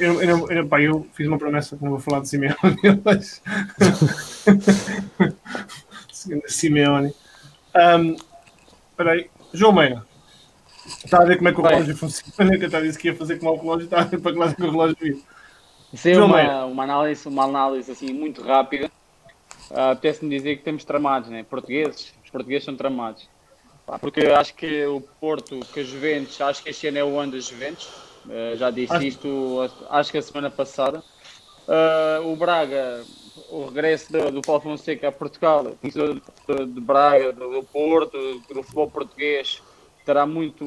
Eu, 0.00 0.22
eu, 0.22 0.50
eu, 0.50 0.66
pá, 0.66 0.80
eu 0.80 1.06
fiz 1.14 1.26
uma 1.26 1.38
promessa 1.38 1.76
que 1.76 1.82
não 1.82 1.92
vou 1.92 2.00
falar 2.00 2.20
de 2.20 2.28
Simeone, 2.28 2.56
mas. 3.04 3.42
Simeone. 6.46 7.14
Um. 7.74 8.16
João 9.54 9.72
Meira. 9.72 10.04
Está 11.04 11.22
a 11.22 11.24
ver 11.24 11.36
como 11.36 11.48
é 11.48 11.52
que 11.52 11.60
o 11.60 11.62
relógio 11.62 11.96
funciona? 11.96 12.56
Que 12.56 12.64
eu 12.64 12.66
estava 12.66 12.84
a 12.84 12.86
dizer 12.86 12.98
que 12.98 13.08
ia 13.08 13.14
fazer 13.14 13.38
como 13.38 13.52
o 13.52 13.56
relógio, 13.56 13.84
está 13.84 14.00
a 14.00 14.04
ver 14.04 14.20
para 14.20 14.32
que 14.32 14.38
lado 14.38 14.54
que 14.54 14.62
o 14.62 14.70
relógio 14.70 14.96
ia. 15.00 15.16
Isso 15.92 16.08
é 16.08 16.14
João 16.14 16.28
Meira. 16.28 16.50
uma, 16.50 16.64
uma 16.66 16.84
análise, 16.84 17.28
uma 17.28 17.44
análise 17.44 17.90
assim 17.90 18.12
muito 18.12 18.42
rápida. 18.42 18.90
Uh, 19.70 19.92
Apetece-me 19.92 20.36
dizer 20.36 20.56
que 20.56 20.62
temos 20.62 20.84
tramados, 20.84 21.30
né? 21.30 21.42
Portugueses, 21.42 22.12
portugueses 22.32 22.64
são 22.64 22.76
tramados. 22.76 23.28
Porque 24.00 24.20
acho 24.22 24.54
que 24.54 24.86
o 24.86 25.00
Porto, 25.20 25.60
que 25.72 25.80
a 25.80 25.84
Juventus, 25.84 26.40
acho 26.40 26.62
que 26.62 26.70
este 26.70 26.86
ano 26.86 26.98
é 26.98 27.04
o 27.04 27.18
ano 27.18 27.32
das 27.32 27.44
Juventus. 27.46 27.86
Uh, 28.24 28.56
já 28.56 28.70
disse 28.70 28.94
Acho- 28.94 29.06
isto, 29.06 29.60
acho 29.90 30.12
que 30.12 30.18
a 30.18 30.22
semana 30.22 30.50
passada. 30.50 31.02
Uh, 31.66 32.26
o 32.26 32.36
Braga, 32.36 33.04
o 33.50 33.66
regresso 33.66 34.12
do, 34.12 34.30
do 34.30 34.42
Paulo 34.42 34.62
Fonseca 34.62 35.08
a 35.08 35.12
Portugal, 35.12 35.64
de, 35.82 36.66
de 36.66 36.80
Braga, 36.80 37.32
do, 37.32 37.62
Porto, 37.64 38.16
do 38.48 38.62
futebol 38.62 38.90
português, 38.90 39.60
terá 40.04 40.26
muito, 40.26 40.64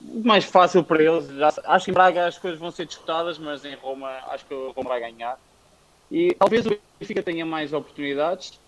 muito 0.00 0.26
mais 0.26 0.44
fácil 0.44 0.84
para 0.84 1.02
eles. 1.02 1.28
Já- 1.28 1.52
acho 1.64 1.84
que 1.86 1.90
em 1.90 1.94
Braga 1.94 2.26
as 2.26 2.38
coisas 2.38 2.58
vão 2.58 2.70
ser 2.70 2.86
disputadas, 2.86 3.38
mas 3.38 3.64
em 3.64 3.74
Roma 3.76 4.08
acho 4.28 4.46
que 4.46 4.54
o 4.54 4.70
Roma 4.72 4.88
vai 4.90 5.00
ganhar. 5.00 5.38
E 6.10 6.34
talvez 6.34 6.66
o 6.66 6.70
Benfica 7.00 7.22
tenha 7.22 7.44
mais 7.44 7.72
oportunidades, 7.72 8.60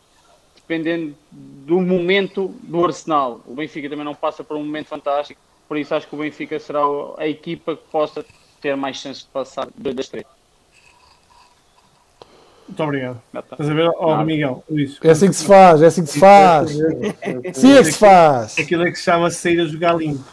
dependendo 0.70 1.16
do 1.32 1.80
momento 1.80 2.54
do 2.62 2.84
Arsenal. 2.84 3.40
O 3.44 3.54
Benfica 3.54 3.90
também 3.90 4.04
não 4.04 4.14
passa 4.14 4.44
por 4.44 4.56
um 4.56 4.64
momento 4.64 4.86
fantástico, 4.86 5.40
por 5.68 5.76
isso 5.76 5.92
acho 5.92 6.06
que 6.06 6.14
o 6.14 6.18
Benfica 6.18 6.58
será 6.60 6.82
a 7.18 7.26
equipa 7.26 7.74
que 7.74 7.82
possa 7.90 8.24
ter 8.60 8.76
mais 8.76 8.96
chances 8.96 9.24
de 9.24 9.28
passar 9.28 9.66
das 9.76 10.08
três. 10.08 10.24
Muito 12.68 12.84
obrigado. 12.84 13.20
Estás 13.34 13.68
a 13.68 13.74
ver? 13.74 13.90
Oh. 13.98 14.16
Miguel, 14.18 14.62
Luís. 14.70 14.96
É 15.02 15.10
assim 15.10 15.26
que 15.26 15.34
se 15.34 15.44
faz, 15.44 15.82
é 15.82 15.86
assim 15.86 16.04
que 16.04 16.10
se 16.10 16.20
faz. 16.20 16.70
Sim, 17.52 17.72
é 17.72 17.78
que 17.78 17.84
se 17.84 17.98
faz. 17.98 18.56
Aquilo 18.56 18.86
é 18.86 18.90
que 18.92 18.96
se 18.96 19.02
chama 19.02 19.28
sair 19.28 19.60
a 19.60 19.64
jogar 19.64 19.96
limpo. 19.96 20.24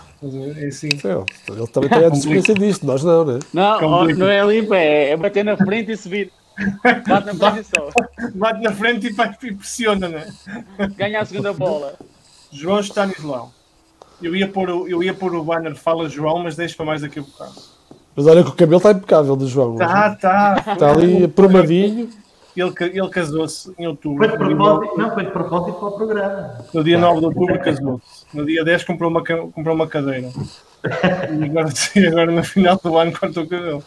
É 0.61 0.67
assim. 0.67 0.89
Ele 0.89 1.25
ele 1.49 1.67
também 1.67 1.89
tem 1.89 2.05
a 2.05 2.09
desconfiança 2.09 2.53
disto, 2.53 2.85
nós 2.85 3.03
não, 3.03 3.25
né? 3.25 3.39
Não, 3.51 4.05
não 4.05 4.29
é 4.29 4.45
limpo, 4.45 4.75
é, 4.75 5.09
é 5.09 5.17
bater 5.17 5.43
na 5.43 5.57
frente 5.57 5.91
e 5.91 5.97
subir. 5.97 6.31
Bate 7.07 7.25
na 7.27 7.33
frente 7.35 7.59
e 7.59 7.63
só. 7.63 7.89
Bate 8.35 8.61
na 8.61 8.71
frente 8.73 9.07
e, 9.07 9.13
vai- 9.13 9.37
e 9.43 9.53
pressiona, 9.53 10.07
né? 10.09 10.27
Ganha 10.95 11.21
a 11.21 11.25
segunda 11.25 11.53
bola. 11.53 11.93
João 12.51 12.79
Stanislau. 12.79 13.51
Eu 14.21 14.35
ia 14.35 14.47
pôr 14.47 14.69
o, 14.69 14.87
eu 14.87 15.03
ia 15.03 15.13
pôr 15.13 15.35
o 15.35 15.43
banner 15.43 15.75
Fala 15.75 16.09
João, 16.09 16.39
mas 16.39 16.55
deixa 16.55 16.75
para 16.75 16.85
mais 16.85 17.01
daqui 17.01 17.19
a 17.19 17.21
bocado. 17.21 17.53
Mas 18.15 18.25
olha 18.25 18.43
que 18.43 18.49
o 18.49 18.53
cabelo 18.53 18.77
está 18.77 18.91
impecável 18.91 19.35
do 19.35 19.47
João. 19.47 19.75
hoje. 19.75 19.79
Tá, 19.79 20.15
tá. 20.15 20.63
Está 20.73 20.91
ali 20.91 21.23
aprumadinho. 21.25 22.09
Ele, 22.55 22.73
ele 22.79 23.09
casou-se 23.09 23.71
em 23.77 23.85
outubro. 23.85 24.17
Foi 24.17 24.35
de 24.35 24.43
propósito, 24.43 24.97
não, 24.97 25.13
foi 25.13 25.25
de 25.25 25.31
propósito 25.31 25.73
para 25.77 25.87
o 25.87 25.91
programa. 25.91 26.65
No 26.73 26.83
dia 26.83 26.97
9 26.97 27.19
de 27.19 27.25
outubro 27.27 27.59
casou-se. 27.59 28.25
No 28.33 28.43
dia 28.47 28.63
10 28.65 28.83
comprou 28.85 29.11
uma, 29.11 29.23
comprou 29.23 29.75
uma 29.75 29.85
cadeira. 29.87 30.29
E 31.39 31.43
agora, 31.43 31.69
sim, 31.69 32.07
agora 32.07 32.31
no 32.31 32.43
final 32.43 32.79
do 32.83 32.97
ano 32.97 33.11
cortou 33.15 33.43
o 33.43 33.47
cabelo. 33.47 33.83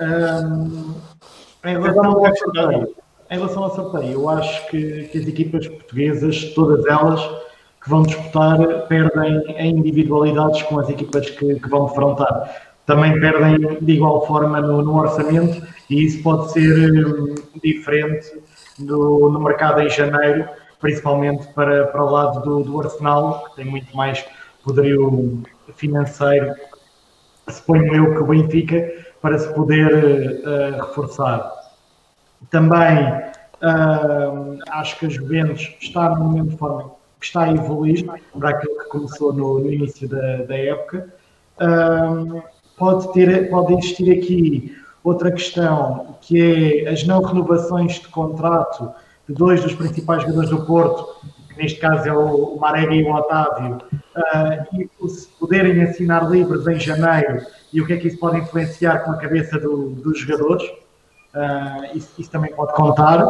Em, 0.00 1.74
Cada 1.74 1.80
relação 1.80 2.12
um 2.12 2.26
ao 2.26 2.36
sorteio, 2.36 2.94
em 3.30 3.34
relação 3.34 3.64
ao 3.64 3.74
sorteio, 3.74 4.12
eu 4.12 4.28
acho 4.28 4.68
que, 4.68 5.04
que 5.04 5.18
as 5.18 5.26
equipas 5.26 5.66
portuguesas, 5.66 6.52
todas 6.54 6.86
elas 6.86 7.20
que 7.82 7.90
vão 7.90 8.02
disputar, 8.02 8.58
perdem 8.86 9.42
em 9.56 9.76
individualidades 9.76 10.62
com 10.62 10.78
as 10.78 10.88
equipas 10.88 11.28
que, 11.30 11.60
que 11.60 11.68
vão 11.68 11.86
defrontar. 11.86 12.68
Também 12.86 13.18
perdem 13.20 13.78
de 13.80 13.92
igual 13.92 14.26
forma 14.26 14.60
no, 14.60 14.82
no 14.82 14.96
orçamento 14.98 15.66
e 15.90 16.04
isso 16.04 16.22
pode 16.22 16.52
ser 16.52 17.06
hum, 17.06 17.34
diferente 17.62 18.40
no, 18.78 19.30
no 19.30 19.40
mercado 19.40 19.80
em 19.80 19.90
janeiro, 19.90 20.48
principalmente 20.80 21.46
para, 21.54 21.86
para 21.88 22.04
o 22.04 22.10
lado 22.10 22.40
do, 22.40 22.62
do 22.62 22.80
Arsenal, 22.80 23.44
que 23.44 23.56
tem 23.56 23.64
muito 23.64 23.94
mais 23.96 24.24
poderio 24.64 25.42
financeiro 25.74 26.54
suponho 27.50 27.94
eu 27.94 28.14
que 28.14 28.22
o 28.22 28.26
Benfica 28.26 28.92
para 29.20 29.38
se 29.38 29.52
poder 29.54 30.42
eh, 30.44 30.70
reforçar. 30.80 31.52
Também 32.50 33.22
ah, 33.60 34.32
acho 34.70 34.98
que 34.98 35.06
a 35.06 35.08
Juventus 35.08 35.76
está 35.80 36.10
no 36.10 36.24
momento 36.24 36.50
de 36.50 36.56
forma 36.56 36.92
que 37.18 37.26
está 37.26 37.42
a 37.42 37.52
evoluir 37.52 38.06
para 38.38 38.50
aquilo 38.50 38.78
que 38.78 38.84
começou 38.90 39.32
no, 39.32 39.58
no 39.58 39.72
início 39.72 40.08
da, 40.08 40.44
da 40.44 40.56
época. 40.56 41.12
Ah, 41.58 42.42
pode, 42.76 43.12
ter, 43.12 43.50
pode 43.50 43.74
existir 43.74 44.12
aqui 44.16 44.76
outra 45.02 45.32
questão 45.32 46.16
que 46.20 46.84
é 46.84 46.90
as 46.90 47.04
não 47.06 47.22
renovações 47.22 47.94
de 47.94 48.08
contrato 48.08 48.92
de 49.28 49.34
dois 49.34 49.62
dos 49.62 49.74
principais 49.74 50.22
jogadores 50.22 50.50
do 50.50 50.64
Porto, 50.64 51.26
que 51.48 51.62
neste 51.62 51.80
caso 51.80 52.08
é 52.08 52.12
o, 52.12 52.56
Marega 52.58 52.94
e 52.94 53.02
o 53.02 53.14
Otávio, 53.14 53.78
e 54.72 55.08
se 55.08 55.28
poderem 55.38 55.82
assinar 55.82 56.30
livres 56.30 56.66
em 56.66 56.78
janeiro 56.78 57.44
e 57.72 57.80
o 57.80 57.86
que 57.86 57.92
é 57.92 57.96
que 57.96 58.08
isso 58.08 58.18
pode 58.18 58.38
influenciar 58.38 59.00
com 59.00 59.12
a 59.12 59.16
cabeça 59.16 59.58
do- 59.58 59.90
dos 59.90 60.20
jogadores. 60.20 60.68
Ah, 61.34 61.88
isso, 61.94 62.10
isso 62.18 62.30
também 62.30 62.52
pode 62.52 62.72
contar. 62.72 63.20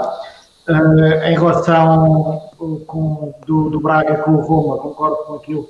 Ah, 0.68 1.30
em 1.30 1.34
relação 1.34 2.50
uh, 2.58 2.80
com, 2.86 3.34
do, 3.46 3.70
do 3.70 3.80
Braga 3.80 4.18
com 4.18 4.32
o 4.32 4.40
Roma, 4.40 4.78
concordo 4.78 5.16
com 5.24 5.34
aquilo 5.34 5.68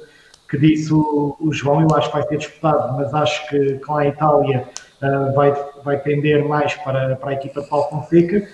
que 0.50 0.58
disse 0.58 0.92
o, 0.92 1.36
o 1.40 1.52
João, 1.52 1.82
eu 1.82 1.94
acho 1.96 2.08
que 2.08 2.16
vai 2.16 2.26
ser 2.26 2.38
disputado, 2.38 2.96
mas 2.96 3.12
acho 3.14 3.48
que 3.48 3.74
com 3.80 3.96
a 3.96 4.06
Itália 4.06 4.68
ah, 5.00 5.32
vai, 5.34 5.54
vai 5.84 5.98
pender 5.98 6.46
mais 6.46 6.74
para, 6.74 7.16
para 7.16 7.30
a 7.30 7.34
equipa 7.34 7.60
de 7.62 7.68
Paulo 7.68 7.86
Fonseca. 7.90 8.48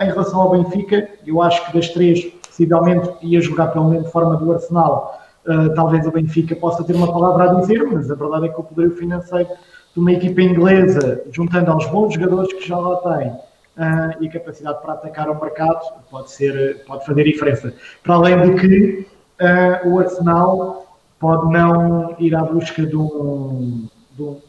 Em 0.00 0.06
relação 0.06 0.40
ao 0.40 0.50
Benfica, 0.50 1.08
eu 1.24 1.40
acho 1.40 1.64
que 1.66 1.72
das 1.78 1.88
três, 1.90 2.24
possivelmente 2.44 3.08
ia 3.22 3.40
jogar 3.40 3.68
pelo 3.68 3.88
menos 3.88 4.06
de 4.06 4.10
forma 4.10 4.36
do 4.36 4.52
Arsenal. 4.52 5.21
Uh, 5.46 5.74
talvez 5.74 6.06
o 6.06 6.12
Benfica 6.12 6.54
possa 6.54 6.84
ter 6.84 6.94
uma 6.94 7.12
palavra 7.12 7.50
a 7.50 7.60
dizer, 7.60 7.82
mas 7.84 8.08
a 8.08 8.14
verdade 8.14 8.46
é 8.46 8.48
que 8.48 8.60
o 8.60 8.62
poderio 8.62 8.96
financeiro 8.96 9.48
de 9.92 10.00
uma 10.00 10.12
equipa 10.12 10.40
inglesa, 10.40 11.22
juntando 11.32 11.70
aos 11.72 11.86
bons 11.88 12.14
jogadores 12.14 12.52
que 12.52 12.66
já 12.66 12.76
lá 12.76 12.96
tem 13.16 13.28
uh, 13.28 14.22
e 14.22 14.28
a 14.28 14.32
capacidade 14.32 14.80
para 14.80 14.92
atacar 14.92 15.28
o 15.28 15.40
mercado, 15.40 15.80
pode, 16.10 16.30
ser, 16.30 16.84
pode 16.86 17.04
fazer 17.04 17.24
diferença. 17.24 17.74
Para 18.04 18.14
além 18.14 18.40
de 18.40 18.60
que 18.60 19.06
uh, 19.40 19.88
o 19.88 19.98
Arsenal 19.98 20.86
pode 21.18 21.52
não 21.52 22.14
ir 22.18 22.34
à 22.34 22.42
busca 22.44 22.86
de 22.86 22.96
um, 22.96 23.88
de 24.12 24.22
um- 24.22 24.40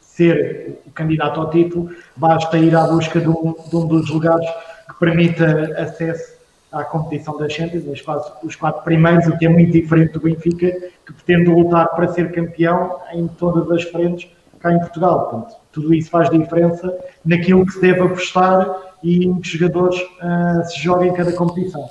ser 0.00 0.78
o 0.86 0.90
candidato 0.92 1.40
ao 1.40 1.50
título, 1.50 1.90
basta 2.16 2.56
ir 2.56 2.76
à 2.76 2.86
busca 2.86 3.20
de 3.20 3.28
um, 3.28 3.54
de 3.68 3.76
um 3.76 3.86
dos 3.86 4.08
lugares 4.10 4.48
que 4.86 4.94
permita 5.00 5.74
acesso 5.76 6.33
à 6.74 6.84
competição 6.84 7.36
das 7.38 7.52
Champions, 7.52 7.84
os 7.86 8.00
quatro, 8.00 8.32
os 8.46 8.56
quatro 8.56 8.82
primeiros, 8.82 9.26
o 9.26 9.38
que 9.38 9.46
é 9.46 9.48
muito 9.48 9.72
diferente 9.72 10.12
do 10.12 10.20
Benfica, 10.20 10.70
que 11.06 11.12
pretende 11.12 11.50
lutar 11.50 11.88
para 11.94 12.08
ser 12.08 12.32
campeão 12.32 12.98
em 13.12 13.26
todas 13.28 13.70
as 13.70 13.84
frentes 13.84 14.28
cá 14.60 14.72
em 14.72 14.78
Portugal. 14.78 15.28
Portanto, 15.30 15.56
tudo 15.72 15.94
isso 15.94 16.10
faz 16.10 16.28
diferença 16.30 16.94
naquilo 17.24 17.64
que 17.66 17.72
se 17.72 17.80
deve 17.80 18.00
apostar 18.00 18.94
e 19.02 19.26
em 19.26 19.40
que 19.40 19.48
jogadores 19.48 20.00
ah, 20.20 20.62
se 20.64 20.80
jogam 20.82 21.06
em 21.06 21.12
cada 21.14 21.32
competição. 21.32 21.88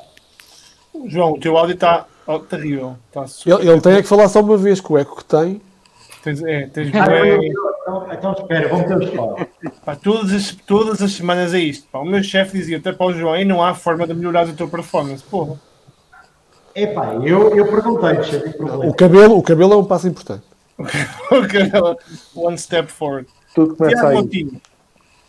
João, 1.08 1.34
o 1.34 1.40
teu 1.40 1.58
áudio 1.58 1.76
está 1.76 2.06
Oh, 2.26 2.40
terrível. 2.40 2.96
Tá 3.12 3.26
ele, 3.46 3.70
ele 3.70 3.82
tem 3.82 3.96
é 3.96 4.02
que 4.02 4.08
falar 4.08 4.30
só 4.30 4.40
uma 4.40 4.56
vez 4.56 4.80
com 4.80 4.94
o 4.94 4.98
eco 4.98 5.18
que 5.18 5.26
tem. 5.26 5.62
Tens, 6.24 6.42
é, 6.42 6.68
tens 6.68 6.90
Ah, 6.96 7.06
bué- 7.06 7.38
então, 7.84 8.08
então 8.14 8.32
espera, 8.34 8.70
vamos 8.70 8.88
ter 8.88 9.16
falar. 9.16 9.48
Pá, 9.86 9.96
todas, 9.96 10.32
as, 10.32 10.52
todas 10.66 11.02
as 11.02 11.12
semanas 11.12 11.54
é 11.54 11.60
isto. 11.60 11.88
Pá. 11.92 12.00
O 12.00 12.06
meu 12.06 12.24
chefe 12.24 12.58
dizia 12.58 12.78
até 12.78 12.94
para 12.94 13.06
o 13.06 13.14
João, 13.14 13.36
"Ei, 13.36 13.44
não 13.44 13.62
há 13.62 13.76
forma 13.76 14.08
de 14.08 14.14
melhorar 14.14 14.48
a 14.48 14.54
tua 14.54 14.68
performance. 14.68 15.24
Porra. 15.24 15.60
Epá, 16.74 17.14
eu, 17.16 17.56
eu 17.56 17.68
perguntei 17.68 18.12
O 18.88 18.94
cabelo, 18.94 19.38
o 19.38 19.44
cabelo 19.44 19.74
é 19.74 19.78
um 19.78 19.86
passo 19.86 20.08
importante. 20.08 20.44
One 22.34 22.58
step 22.58 22.92
forward. 22.92 23.28
Tudo 23.54 23.76
começa 23.76 24.08
aí. 24.08 24.16
Montinho. 24.16 24.62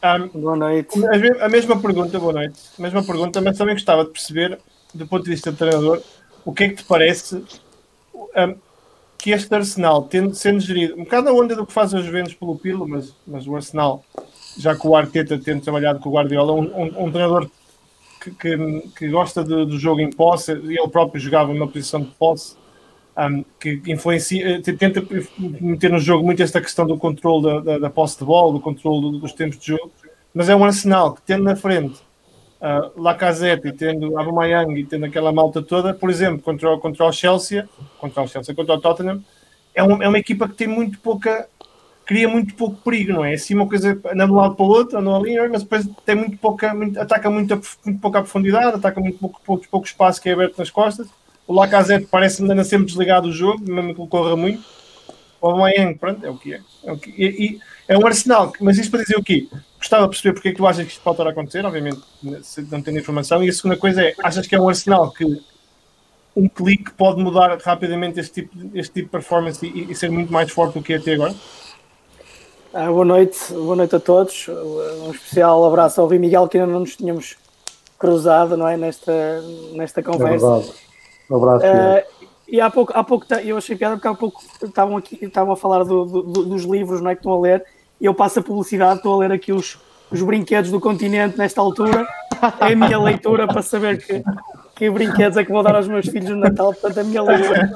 Um, 0.03 0.41
Boa 0.41 0.57
noite. 0.57 1.01
a 1.41 1.49
mesma 1.49 1.81
pergunta, 1.81 2.19
boa 2.19 2.33
noite. 2.35 2.61
A 2.79 2.83
mesma 2.83 3.03
pergunta, 3.03 3.41
mas 3.41 3.57
também 3.57 3.75
gostava 3.75 4.05
de 4.05 4.11
perceber, 4.11 4.59
do 4.93 5.07
ponto 5.07 5.25
de 5.25 5.31
vista 5.31 5.51
do 5.51 5.57
treinador, 5.57 6.03
o 6.45 6.53
que 6.53 6.65
é 6.65 6.69
que 6.69 6.77
te 6.77 6.85
parece 6.85 7.43
um, 8.15 8.55
que 9.25 9.31
este 9.31 9.55
Arsenal, 9.55 10.03
tendo, 10.03 10.35
sendo 10.35 10.61
gerido, 10.61 10.95
um 11.01 11.05
bocado 11.05 11.31
a 11.31 11.33
onda 11.33 11.57
do 11.57 11.65
que 11.65 11.73
faz 11.73 11.95
os 11.95 12.05
Juventus 12.05 12.35
pelo 12.35 12.59
Pirlo, 12.59 12.87
mas, 12.87 13.15
mas 13.27 13.47
o 13.47 13.57
Arsenal, 13.57 14.05
já 14.59 14.77
que 14.77 14.87
o 14.87 14.95
Arteta 14.95 15.39
tendo 15.43 15.63
trabalhado 15.63 15.99
com 15.99 16.11
o 16.11 16.13
Guardiola, 16.13 16.53
um, 16.53 16.61
um- 16.65 17.05
um 17.07 17.11
treinador 17.11 17.49
que, 18.23 18.31
que, 18.33 18.83
que 18.99 19.09
gosta 19.09 19.43
de- 19.43 19.65
do 19.65 19.79
jogo 19.79 20.01
em 20.03 20.11
posse, 20.11 20.53
ele 20.53 20.77
próprio 20.89 21.19
jogava 21.19 21.55
numa 21.55 21.67
posição 21.67 22.03
de 22.03 22.11
posse, 22.19 22.55
um, 23.17 23.43
que 23.59 23.81
influencia, 23.87 24.59
eh, 24.59 24.61
tenta 24.61 25.03
meter 25.59 25.91
no 25.91 25.99
jogo 25.99 26.23
muito 26.23 26.43
esta 26.43 26.61
questão 26.61 26.87
do 26.87 26.99
controle 26.99 27.45
da, 27.47 27.61
da, 27.61 27.79
da 27.79 27.89
posse 27.91 28.19
de 28.19 28.27
bola, 28.27 28.53
do 28.53 28.61
controle 28.61 29.01
do- 29.01 29.19
dos 29.21 29.33
tempos 29.33 29.59
de 29.59 29.69
jogo, 29.69 29.91
mas 30.35 30.51
é 30.51 30.55
um 30.55 30.63
Arsenal 30.63 31.15
que 31.15 31.23
tendo 31.23 31.45
na 31.45 31.57
frente 31.57 31.99
uh, 32.65 33.01
Lacazette 33.01 33.69
e 33.69 33.73
tendo 33.73 34.19
Aubameyang 34.19 34.75
e 34.81 34.85
tendo 34.87 35.05
aquela 35.05 35.33
malta 35.33 35.63
toda, 35.63 35.93
por 35.95 36.09
exemplo, 36.11 36.41
contra, 36.43 36.71
o- 36.73 36.79
contra 36.81 37.05
o 37.07 37.13
Chelsea, 37.13 37.69
contra 37.99 38.23
o 38.23 38.27
Chelsea, 38.29 38.55
contra 38.55 38.75
o 38.75 38.81
Tottenham, 38.81 39.23
é 39.75 39.83
uma, 39.83 40.03
é 40.05 40.09
uma 40.09 40.19
equipa 40.19 40.49
que 40.49 40.55
tem 40.55 40.67
muito 40.69 40.99
pouca, 41.01 41.49
cria 42.07 42.29
muito 42.29 42.55
pouco 42.55 42.77
perigo, 42.83 43.13
não 43.13 43.25
é? 43.25 43.35
Assim 43.35 43.55
uma 43.55 43.69
coisa 43.69 43.91
anda 44.13 44.27
de 44.27 44.33
um 44.33 44.37
lado 44.37 44.55
para 44.55 44.65
o 44.65 44.69
outro, 44.69 44.99
anda 44.99 45.15
ali, 45.17 45.37
mas 45.49 45.63
depois 45.63 45.89
tem 46.07 46.15
muito 46.15 46.37
pouca, 46.39 46.73
muito- 46.75 46.99
ataca 47.01 47.31
muito, 47.31 47.61
muito 47.85 48.01
pouca 48.01 48.21
profundidade, 48.23 48.77
ataca 48.77 49.01
muito 49.01 49.19
pouco, 49.19 49.41
pouco, 49.45 49.69
pouco 49.69 49.87
espaço 49.87 50.21
que 50.23 50.29
é 50.29 50.33
aberto 50.33 50.59
nas 50.59 50.71
costas. 50.71 51.09
O 51.47 51.53
Lacazette 51.53 52.07
parece-me 52.11 52.51
ainda 52.51 52.65
sempre 52.65 52.87
desligado 52.87 53.27
do 53.29 53.33
jogo, 53.33 53.61
mesmo 53.71 53.95
que 53.95 54.01
ele 54.01 54.09
corra 54.09 54.35
muito. 54.37 54.63
O 55.41 55.49
Aubameyang, 55.49 55.95
pronto, 55.99 56.25
é 56.25 56.31
o 56.31 56.37
que 56.39 56.55
é. 56.55 56.61
É, 56.85 56.93
o 56.93 56.97
que- 56.97 57.11
e- 57.11 57.45
e 57.57 57.61
é 57.89 57.99
um 57.99 58.07
Arsenal, 58.07 58.53
mas 58.61 58.79
isto 58.79 58.91
para 58.91 59.03
dizer 59.03 59.17
o 59.19 59.23
quê? 59.23 59.47
Gostava 59.85 60.05
de 60.05 60.09
perceber 60.09 60.33
porque 60.33 60.49
é 60.49 60.51
que 60.53 60.57
tu 60.57 60.67
achas 60.67 60.83
que 60.87 60.93
isto 60.93 61.03
pode 61.03 61.17
estar 61.17 61.27
a 61.27 61.31
acontecer, 61.31 61.63
obviamente, 61.67 62.01
se 62.43 62.63
não 62.63 62.81
tendo 62.81 62.99
informação. 62.99 63.45
E 63.45 63.51
a 63.51 63.53
segunda 63.53 63.77
coisa 63.77 64.03
é, 64.03 64.15
achas 64.23 64.47
que 64.47 64.55
é 64.55 64.59
um 64.59 64.67
Arsenal 64.67 65.11
que 65.11 65.27
um 66.35 66.49
clique 66.49 66.91
pode 66.95 67.23
mudar 67.23 67.59
rapidamente 67.63 68.19
este 68.19 68.33
tipo, 68.33 68.57
de- 68.57 68.79
este 68.79 68.95
tipo 68.95 69.07
de 69.09 69.11
performance 69.13 69.65
e, 69.65 69.93
e 69.93 69.95
ser 69.95 70.11
muito 70.11 70.33
mais 70.33 70.51
forte 70.51 70.79
do 70.79 70.83
que 70.83 70.95
é 70.95 70.97
até 70.97 71.13
agora? 71.13 71.35
Ah, 72.73 72.87
boa 72.87 73.05
noite, 73.05 73.39
boa 73.53 73.77
noite 73.77 73.95
a 73.95 74.01
todos. 74.01 74.49
Um 74.49 75.11
especial 75.11 75.63
abraço 75.67 76.01
ao 76.01 76.07
Rui 76.09 76.19
Miguel, 76.19 76.49
que 76.49 76.57
ainda 76.57 76.73
não 76.73 76.81
nos 76.81 76.97
tínhamos 76.97 77.37
cruzado, 77.99 78.57
não 78.57 78.67
é? 78.67 78.79
Nesta, 78.79 79.43
nesta 79.75 80.01
É 80.01 80.03
conversa. 80.03 80.49
verdade. 80.51 80.73
Um 81.31 81.37
abraço. 81.37 81.67
Eh, 81.67 82.07
e 82.49 82.59
há 82.59 82.71
pouco, 82.71 82.91
há 82.97 83.05
pouco 83.05 83.27
eu 83.35 83.59
achei 83.59 83.77
piada 83.77 83.97
porque 83.97 84.09
há 84.09 84.15
pouco 84.15 84.43
estavam 84.65 84.97
aqui 84.97 85.19
estavam 85.23 85.53
a 85.53 85.57
falar 85.59 85.85
do- 85.85 86.07
do- 86.07 86.23
do- 86.23 86.45
dos 86.47 86.63
livros 86.65 87.03
não 87.03 87.11
é, 87.11 87.15
que 87.15 87.21
estão 87.21 87.35
a 87.35 87.39
ler 87.41 87.63
eu 88.01 88.15
passo 88.15 88.41
a 88.41 88.43
publicidade, 88.43 88.97
estou 88.97 89.15
a 89.15 89.19
ler 89.19 89.33
aqui 89.33 89.53
os, 89.53 89.79
os 90.11 90.23
brinquedos 90.23 90.71
do 90.71 90.81
continente 90.81 91.39
nesta 91.39 91.61
altura. 91.61 92.07
É 92.61 92.73
a 92.73 92.77
minha 92.77 92.99
leitura 92.99 93.47
para 93.47 93.63
saber 93.63 94.05
que, 94.05 94.23
que 94.75 94.91
brinquedos 94.91 95.39
é 95.39 95.45
que 95.45 95.53
vou 95.53 95.63
dar 95.63 95.77
aos 95.77 95.89
meus 95.89 96.07
filhos 96.07 96.31
no 96.31 96.37
Natal, 96.37 96.75
portanto 96.75 96.99
a 96.99 97.05
minha 97.05 97.23
leitura. 97.23 97.73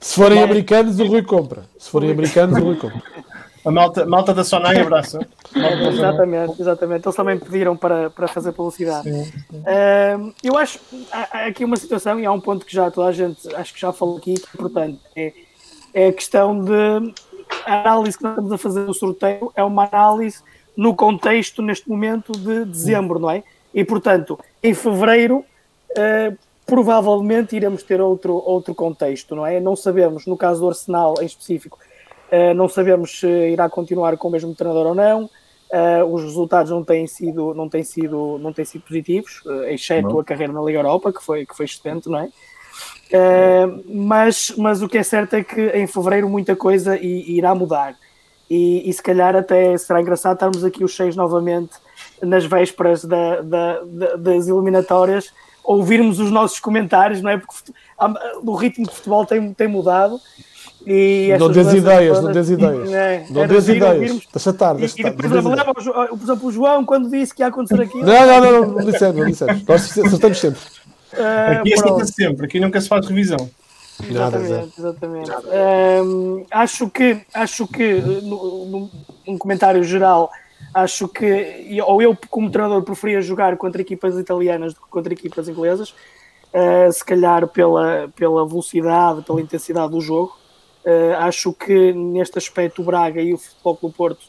Se 0.00 0.14
forem 0.14 0.42
americanos, 0.42 0.98
o 0.98 1.06
Rui 1.06 1.22
compra. 1.22 1.64
Se 1.78 1.90
forem 1.90 2.10
americanos, 2.10 2.58
o 2.58 2.64
Rui 2.64 2.76
compra. 2.76 3.02
A 3.64 3.70
malta, 3.70 4.06
malta 4.06 4.32
da 4.32 4.44
Sonai 4.44 4.80
abraça. 4.80 5.20
Sonai. 5.52 5.88
Exatamente, 5.88 6.62
exatamente. 6.62 7.06
Eles 7.06 7.16
também 7.16 7.38
pediram 7.38 7.76
para, 7.76 8.08
para 8.08 8.28
fazer 8.28 8.52
publicidade. 8.52 9.10
Ahm, 9.10 10.32
eu 10.42 10.56
acho 10.56 10.78
há, 11.12 11.38
há 11.38 11.46
aqui 11.46 11.64
uma 11.64 11.76
situação 11.76 12.18
e 12.18 12.24
há 12.24 12.32
um 12.32 12.40
ponto 12.40 12.64
que 12.64 12.72
já 12.72 12.90
toda 12.90 13.08
a 13.08 13.12
gente 13.12 13.54
acho 13.54 13.74
que 13.74 13.80
já 13.80 13.92
falou 13.92 14.16
aqui, 14.16 14.34
que 14.34 14.46
é 14.46 14.50
importante. 14.54 15.00
É, 15.14 15.32
é 15.92 16.08
a 16.08 16.12
questão 16.12 16.58
de 16.64 17.12
a 17.64 17.80
análise 17.80 18.16
que 18.16 18.26
estamos 18.26 18.52
a 18.52 18.58
fazer 18.58 18.80
no 18.80 18.94
sorteio 18.94 19.52
é 19.54 19.62
uma 19.62 19.88
análise 19.90 20.42
no 20.76 20.94
contexto, 20.94 21.60
neste 21.62 21.88
momento, 21.88 22.32
de 22.32 22.64
dezembro, 22.64 23.18
não 23.18 23.30
é? 23.30 23.42
E 23.74 23.84
portanto, 23.84 24.38
em 24.62 24.74
fevereiro. 24.74 25.44
ah, 25.96 26.32
provavelmente 26.66 27.56
iremos 27.56 27.82
ter 27.82 27.98
outro, 27.98 28.34
outro 28.34 28.74
contexto, 28.74 29.34
não 29.34 29.46
é? 29.46 29.58
Não 29.58 29.74
sabemos, 29.74 30.26
no 30.26 30.36
caso 30.36 30.60
do 30.60 30.68
Arsenal 30.68 31.14
em 31.18 31.24
específico, 31.24 31.78
Uh, 32.28 32.52
não 32.54 32.68
sabemos 32.68 33.20
se 33.20 33.26
irá 33.26 33.68
continuar 33.70 34.16
com 34.18 34.28
o 34.28 34.30
mesmo 34.30 34.54
treinador 34.54 34.88
ou 34.88 34.94
não. 34.94 35.24
Uh, 35.24 36.04
os 36.12 36.22
resultados 36.22 36.70
não 36.70 36.84
têm 36.84 37.06
sido, 37.06 37.54
não 37.54 37.68
têm 37.68 37.82
sido, 37.82 38.38
não 38.38 38.52
têm 38.52 38.64
sido 38.64 38.82
positivos, 38.82 39.42
exceto 39.66 40.08
Não. 40.08 40.20
a 40.20 40.24
carreira 40.24 40.52
na 40.52 40.62
Liga 40.62 40.78
Europa, 40.78 41.12
que 41.12 41.22
foi, 41.22 41.44
que 41.44 41.54
foi 41.54 41.66
excelente, 41.66 42.08
não 42.08 42.18
é? 42.18 42.28
Uh, 43.12 43.82
mas, 43.88 44.52
mas 44.56 44.82
o 44.82 44.88
que 44.88 44.98
é 44.98 45.02
certo 45.02 45.34
é 45.34 45.42
que 45.42 45.60
em 45.70 45.86
fevereiro 45.86 46.28
muita 46.28 46.54
coisa 46.54 46.96
i- 46.96 47.36
irá 47.36 47.54
mudar. 47.54 47.94
E, 48.50 48.88
e 48.88 48.92
se 48.92 49.02
calhar 49.02 49.34
até 49.34 49.76
será 49.78 50.00
engraçado 50.00 50.34
estarmos 50.34 50.64
aqui 50.64 50.84
os 50.84 50.94
seis 50.94 51.16
novamente 51.16 51.72
nas 52.22 52.44
vésperas 52.44 53.04
da, 53.04 53.40
da- 53.40 53.80
da- 53.84 54.16
das 54.16 54.46
eliminatórias, 54.48 55.32
ouvirmos 55.64 56.18
os 56.20 56.30
nossos 56.30 56.58
comentários, 56.60 57.20
não 57.22 57.30
é? 57.30 57.38
Porque 57.38 57.72
o 58.42 58.54
ritmo 58.54 58.86
de 58.86 58.94
futebol 58.94 59.24
tem, 59.24 59.52
tem 59.54 59.68
mudado. 59.68 60.20
E 60.86 61.34
Não 61.38 61.48
dês 61.50 61.66
mudanças 61.66 61.74
ideias, 61.74 62.22
não 62.22 62.32
dês 62.32 62.50
ideias. 62.50 62.92
É, 62.92 63.26
Não 63.30 63.46
dês 63.46 63.64
giro 63.64 63.76
ideias. 63.78 64.20
Deixa 64.32 64.50
estar, 64.50 64.80
E, 64.80 64.84
e 64.84 65.02
depois 65.02 65.30
Não 65.32 65.42
por 66.08 66.22
exemplo, 66.22 66.48
o 66.48 66.52
João, 66.52 66.84
quando 66.84 67.10
disse 67.10 67.34
que 67.34 67.42
ia 67.42 67.48
acontecer 67.48 67.82
aquilo. 67.82 68.04
Não, 68.06 68.26
não, 68.26 68.40
não, 68.40 68.66
não 68.74 68.84
dissemos, 68.84 69.16
não 69.16 69.26
dissemos. 69.26 69.62
Nós 69.66 69.98
acertamos 69.98 70.38
sempre. 70.38 70.60
Ah, 71.16 71.60
Aqui 71.60 71.70
pronto. 71.74 71.94
acerta 71.94 72.12
sempre, 72.12 72.46
aqui 72.46 72.60
nunca 72.60 72.80
se 72.80 72.88
faz 72.88 73.06
revisão. 73.06 73.50
Exatamente, 74.08 74.72
exatamente. 74.78 75.30
Ahm, 75.30 76.44
acho 76.50 76.88
que, 76.88 77.20
acho 77.34 77.66
que 77.66 77.94
no- 78.22 78.90
num 79.26 79.38
comentário 79.38 79.82
geral, 79.82 80.30
acho 80.72 81.08
que 81.08 81.80
ou 81.84 82.00
eu 82.00 82.16
como 82.30 82.50
treinador 82.50 82.82
preferia 82.82 83.20
jogar 83.20 83.56
contra 83.56 83.80
equipas 83.82 84.16
italianas 84.16 84.74
do 84.74 84.80
que 84.80 84.88
contra 84.88 85.12
equipas 85.12 85.48
inglesas, 85.48 85.94
ah, 86.54 86.90
se 86.92 87.04
calhar 87.04 87.48
pela, 87.48 88.08
pela 88.14 88.46
velocidade, 88.46 89.22
pela 89.22 89.40
intensidade 89.40 89.90
do 89.90 90.00
jogo. 90.00 90.36
Ah, 90.86 91.26
acho 91.26 91.52
que 91.52 91.92
neste 91.92 92.38
aspecto 92.38 92.82
o 92.82 92.84
Braga 92.84 93.20
e 93.20 93.34
o 93.34 93.38
Futebol 93.38 93.76
Clube 93.76 93.94
Porto, 93.96 94.26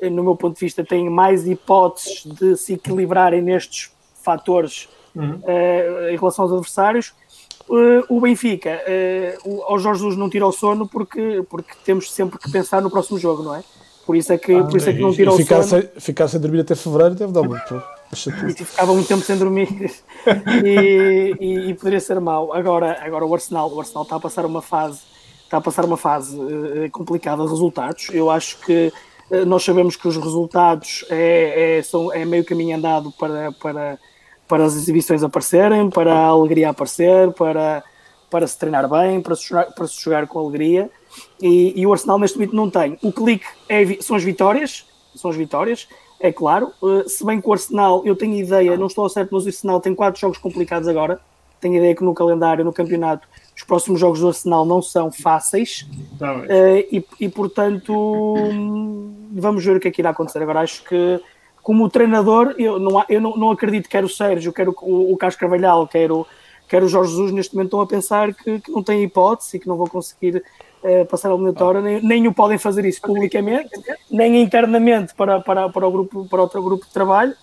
eh, 0.00 0.08
no 0.08 0.24
meu 0.24 0.34
ponto 0.34 0.54
de 0.54 0.64
vista, 0.64 0.82
têm 0.82 1.10
mais 1.10 1.46
hipóteses 1.46 2.24
de 2.24 2.56
se 2.56 2.72
equilibrarem 2.72 3.42
nestes 3.42 3.92
fatores 4.24 4.88
eh, 5.16 6.10
em 6.12 6.16
relação 6.16 6.44
aos 6.44 6.52
adversários. 6.52 7.12
Eh, 7.70 8.04
o 8.08 8.20
Benfica, 8.20 8.70
eh, 8.86 9.38
o, 9.44 9.62
ao 9.62 9.78
Jorge 9.78 10.00
Jesus 10.00 10.18
não 10.18 10.28
tira 10.28 10.46
o 10.46 10.52
sono 10.52 10.88
porque, 10.88 11.42
porque 11.48 11.72
temos 11.84 12.10
sempre 12.12 12.38
que 12.38 12.50
pensar 12.50 12.82
no 12.82 12.90
próximo 12.90 13.18
jogo, 13.18 13.42
não 13.42 13.54
é? 13.54 13.62
Por 14.06 14.16
isso 14.16 14.32
é 14.32 14.38
que, 14.38 14.52
por 14.64 14.76
isso 14.76 14.90
é 14.90 14.92
que 14.92 15.00
não 15.00 15.12
tira 15.12 15.30
E 15.30 15.34
o 15.34 15.36
ficar, 15.36 15.62
sono 15.62 15.82
sem, 15.82 16.00
ficar 16.00 16.26
sem 16.28 16.40
dormir 16.40 16.60
até 16.60 16.74
fevereiro 16.74 17.14
deve 17.14 17.32
dar 17.32 17.42
muito. 17.42 17.82
E 18.60 18.64
ficava 18.64 18.92
muito 18.92 19.06
tempo 19.06 19.22
sem 19.22 19.36
dormir 19.38 19.68
e, 20.64 21.36
e- 21.38 21.70
e 21.70 21.74
poderia 21.74 22.00
ser 22.00 22.18
mau. 22.18 22.52
Agora, 22.52 22.98
agora 23.02 23.24
o 23.24 23.32
Arsenal, 23.32 23.72
o 23.72 23.78
Arsenal 23.78 24.02
está 24.02 24.16
a 24.16 24.20
passar 24.20 24.44
uma 24.44 24.60
fase, 24.60 25.00
está 25.44 25.58
a 25.58 25.60
passar 25.60 25.84
uma 25.84 25.96
fase 25.96 26.36
eh, 26.40 26.88
complicada 26.88 27.44
de 27.44 27.50
resultados. 27.50 28.08
Eu 28.12 28.28
acho 28.28 28.58
que 28.60 28.92
nós 29.46 29.62
sabemos 29.62 29.94
que 29.94 30.08
os 30.08 30.16
resultados 30.16 31.04
é, 31.08 31.78
é, 31.78 31.82
são, 31.84 32.12
é 32.12 32.24
meio 32.24 32.44
caminho 32.44 32.76
andado 32.76 33.12
para, 33.12 33.52
para, 33.52 33.96
para 34.50 34.64
as 34.64 34.74
exibições 34.74 35.22
aparecerem, 35.22 35.88
para 35.88 36.12
a 36.12 36.26
alegria 36.26 36.70
aparecer, 36.70 37.30
para, 37.34 37.84
para 38.28 38.44
se 38.48 38.58
treinar 38.58 38.90
bem, 38.90 39.20
para 39.22 39.36
se 39.36 39.48
jogar, 39.48 39.66
para 39.66 39.86
se 39.86 40.02
jogar 40.02 40.26
com 40.26 40.40
alegria. 40.40 40.90
E, 41.40 41.80
e 41.80 41.86
o 41.86 41.92
Arsenal 41.92 42.18
neste 42.18 42.36
momento 42.36 42.56
não 42.56 42.68
tem. 42.68 42.98
O 43.00 43.12
clique 43.12 43.46
é 43.68 43.84
são 44.00 44.16
as 44.16 44.24
vitórias, 44.24 44.84
são 45.14 45.30
as 45.30 45.36
vitórias, 45.36 45.86
é 46.18 46.32
claro. 46.32 46.72
Uh, 46.82 47.08
se 47.08 47.24
bem 47.24 47.40
que 47.40 47.48
o 47.48 47.52
Arsenal, 47.52 48.02
eu 48.04 48.16
tenho 48.16 48.34
ideia, 48.34 48.76
não 48.76 48.88
estou 48.88 49.08
certo, 49.08 49.30
mas 49.32 49.44
o 49.44 49.48
Arsenal 49.48 49.80
tem 49.80 49.94
quatro 49.94 50.20
jogos 50.20 50.38
complicados 50.38 50.88
agora. 50.88 51.20
Tenho 51.60 51.76
ideia 51.76 51.94
que 51.94 52.02
no 52.02 52.12
calendário, 52.12 52.64
no 52.64 52.72
campeonato, 52.72 53.28
os 53.56 53.62
próximos 53.62 54.00
jogos 54.00 54.18
do 54.18 54.28
Arsenal 54.28 54.64
não 54.64 54.82
são 54.82 55.12
fáceis. 55.12 55.86
Tá. 56.18 56.34
Uh, 56.34 56.46
e, 56.90 57.06
e, 57.20 57.28
portanto, 57.28 57.94
hum, 57.94 59.28
vamos 59.32 59.64
ver 59.64 59.76
o 59.76 59.80
que 59.80 59.86
é 59.86 59.90
que 59.92 60.02
irá 60.02 60.10
acontecer. 60.10 60.42
Agora, 60.42 60.60
acho 60.60 60.82
que, 60.82 61.20
como 61.62 61.88
treinador, 61.88 62.54
eu 62.58 62.78
não, 62.78 63.04
eu 63.08 63.20
não, 63.20 63.36
não 63.36 63.50
acredito 63.50 63.84
que 63.84 63.90
quer 63.90 64.04
o 64.04 64.08
Sérgio, 64.08 64.52
quer 64.52 64.68
o, 64.68 64.74
o, 64.82 65.12
o 65.12 65.16
Carlos 65.16 65.36
Carvalhal, 65.36 65.86
quer 65.86 66.10
o, 66.10 66.26
quer 66.68 66.82
o 66.82 66.88
Jorge 66.88 67.10
Jesus, 67.10 67.32
neste 67.32 67.54
momento 67.54 67.68
estão 67.68 67.80
a 67.80 67.86
pensar 67.86 68.34
que, 68.34 68.60
que 68.60 68.70
não 68.70 68.82
têm 68.82 69.02
hipótese 69.02 69.56
e 69.56 69.60
que 69.60 69.68
não 69.68 69.76
vão 69.76 69.86
conseguir 69.86 70.42
uh, 70.82 71.06
passar 71.06 71.28
a 71.30 71.34
eliminatória, 71.34 71.80
nem, 71.80 72.02
nem 72.02 72.28
o 72.28 72.32
podem 72.32 72.58
fazer 72.58 72.84
isso 72.84 73.00
publicamente, 73.02 73.70
nem 74.10 74.40
internamente 74.40 75.14
para, 75.14 75.40
para, 75.40 75.68
para, 75.68 75.86
o 75.86 75.90
grupo, 75.90 76.26
para 76.28 76.42
outro 76.42 76.62
grupo 76.62 76.86
de 76.86 76.92
trabalho. 76.92 77.34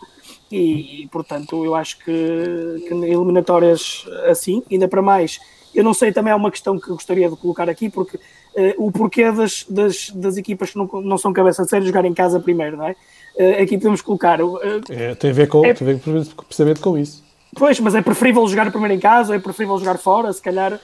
E, 0.51 1.03
e 1.03 1.08
portanto, 1.08 1.63
eu 1.65 1.75
acho 1.75 1.97
que, 1.99 2.86
que 2.88 2.93
eliminatórias 2.93 4.06
assim, 4.30 4.63
ainda 4.71 4.88
para 4.88 5.01
mais, 5.01 5.39
eu 5.75 5.84
não 5.84 5.93
sei, 5.93 6.12
também 6.12 6.32
é 6.32 6.36
uma 6.36 6.49
questão 6.49 6.80
que 6.80 6.89
gostaria 6.89 7.30
de 7.30 7.36
colocar 7.36 7.69
aqui, 7.69 7.89
porque 7.89 8.17
uh, 8.17 8.73
o 8.77 8.91
porquê 8.91 9.32
das, 9.32 9.65
das, 9.69 10.10
das, 10.10 10.38
equipas 10.38 10.71
que 10.71 10.77
não, 10.77 10.89
não 11.01 11.17
são 11.17 11.34
cabeça 11.34 11.63
de 11.63 11.69
série 11.69 11.86
jogar 11.86 12.06
em 12.06 12.13
casa 12.13 12.39
primeiro, 12.39 12.77
não 12.77 12.88
é? 12.88 12.95
Uh, 13.39 13.62
aqui 13.62 13.78
podemos 13.78 14.02
colocar. 14.02 14.41
Uh, 14.41 14.60
é, 14.89 15.15
tem 15.15 15.30
a 15.30 15.34
ver 15.34 15.47
com, 15.47 15.65
é, 15.65 15.73
tem 15.73 15.88
a 15.88 15.91
ver 15.93 16.00
precisamente 16.47 16.80
com 16.80 16.97
isso. 16.97 17.23
Pois, 17.56 17.80
mas 17.80 17.95
é 17.95 18.02
preferível 18.02 18.47
jogar 18.47 18.69
primeiro 18.71 18.93
em 18.93 19.00
casa, 19.00 19.36
é 19.36 19.39
preferível 19.39 19.78
jogar 19.78 19.97
fora, 19.97 20.32
se 20.34 20.41
calhar. 20.41 20.80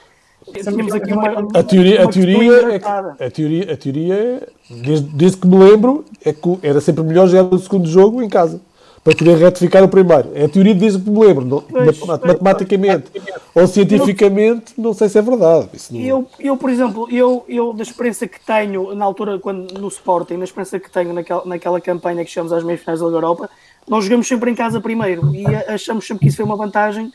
Tínhamos 0.52 0.92
aqui 0.92 1.12
uma, 1.12 1.48
a 1.58 1.62
teoria, 1.62 2.00
uma 2.00 2.10
a 2.10 2.12
teoria, 2.12 2.74
é 2.74 2.78
que, 2.78 2.86
a 3.24 3.30
teoria, 3.30 3.72
a 3.72 3.76
teoria, 3.76 4.48
desde, 4.68 5.08
desde 5.08 5.36
que 5.38 5.46
me 5.46 5.56
lembro, 5.56 6.04
é 6.22 6.32
que 6.32 6.58
era 6.62 6.80
sempre 6.82 7.02
melhor 7.02 7.26
jogar 7.28 7.54
o 7.54 7.58
segundo 7.58 7.88
jogo 7.88 8.22
em 8.22 8.28
casa 8.28 8.60
para 9.04 9.14
poder 9.14 9.36
retificar 9.36 9.84
o 9.84 9.88
primeiro. 9.88 10.30
É 10.34 10.46
a 10.46 10.48
teoria 10.48 10.74
desde 10.74 10.98
que 10.98 11.10
me 11.10 11.20
lembro. 11.26 11.44
Não, 11.44 11.60
pois, 11.60 12.00
matematicamente 12.00 13.12
ou 13.54 13.66
cientificamente, 13.66 14.72
não 14.78 14.94
sei 14.94 15.10
se 15.10 15.18
é 15.18 15.22
verdade. 15.22 15.68
Não... 15.90 16.00
Eu, 16.00 16.28
eu, 16.40 16.56
por 16.56 16.70
exemplo, 16.70 17.06
eu, 17.10 17.44
eu 17.46 17.74
da 17.74 17.82
experiência 17.82 18.26
que 18.26 18.40
tenho 18.40 18.94
na 18.94 19.04
altura, 19.04 19.38
quando, 19.38 19.78
no 19.78 19.88
Sporting, 19.88 20.38
na 20.38 20.44
experiência 20.44 20.80
que 20.80 20.90
tenho 20.90 21.12
naquela, 21.12 21.44
naquela 21.44 21.80
campanha 21.82 22.24
que 22.24 22.30
chamamos 22.30 22.54
às 22.54 22.64
meias 22.64 22.80
finais 22.80 23.00
da 23.00 23.06
Liga 23.06 23.18
Europa, 23.18 23.50
nós 23.86 24.04
jogamos 24.04 24.26
sempre 24.26 24.50
em 24.50 24.54
casa 24.54 24.80
primeiro 24.80 25.34
e 25.34 25.44
achamos 25.68 26.06
sempre 26.06 26.22
que 26.22 26.28
isso 26.28 26.38
foi 26.38 26.46
uma 26.46 26.56
vantagem 26.56 27.12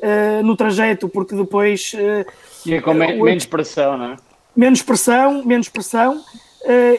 uh, 0.00 0.42
no 0.42 0.56
trajeto, 0.56 1.08
porque 1.08 1.36
depois. 1.36 1.92
Uh, 1.94 2.28
e 2.66 2.74
é 2.74 2.80
com 2.80 2.90
uh, 2.90 2.94
menos 2.94 3.46
pressão, 3.46 3.96
não 3.96 4.04
é? 4.06 4.16
Menos 4.56 4.82
pressão, 4.82 5.44
menos 5.44 5.68
pressão. 5.68 6.20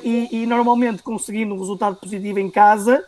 E, 0.04 0.30
e, 0.32 0.46
normalmente 0.48 1.04
conseguindo 1.04 1.54
um 1.54 1.60
resultado 1.60 1.98
positivo 1.98 2.40
em 2.40 2.50
casa, 2.50 3.04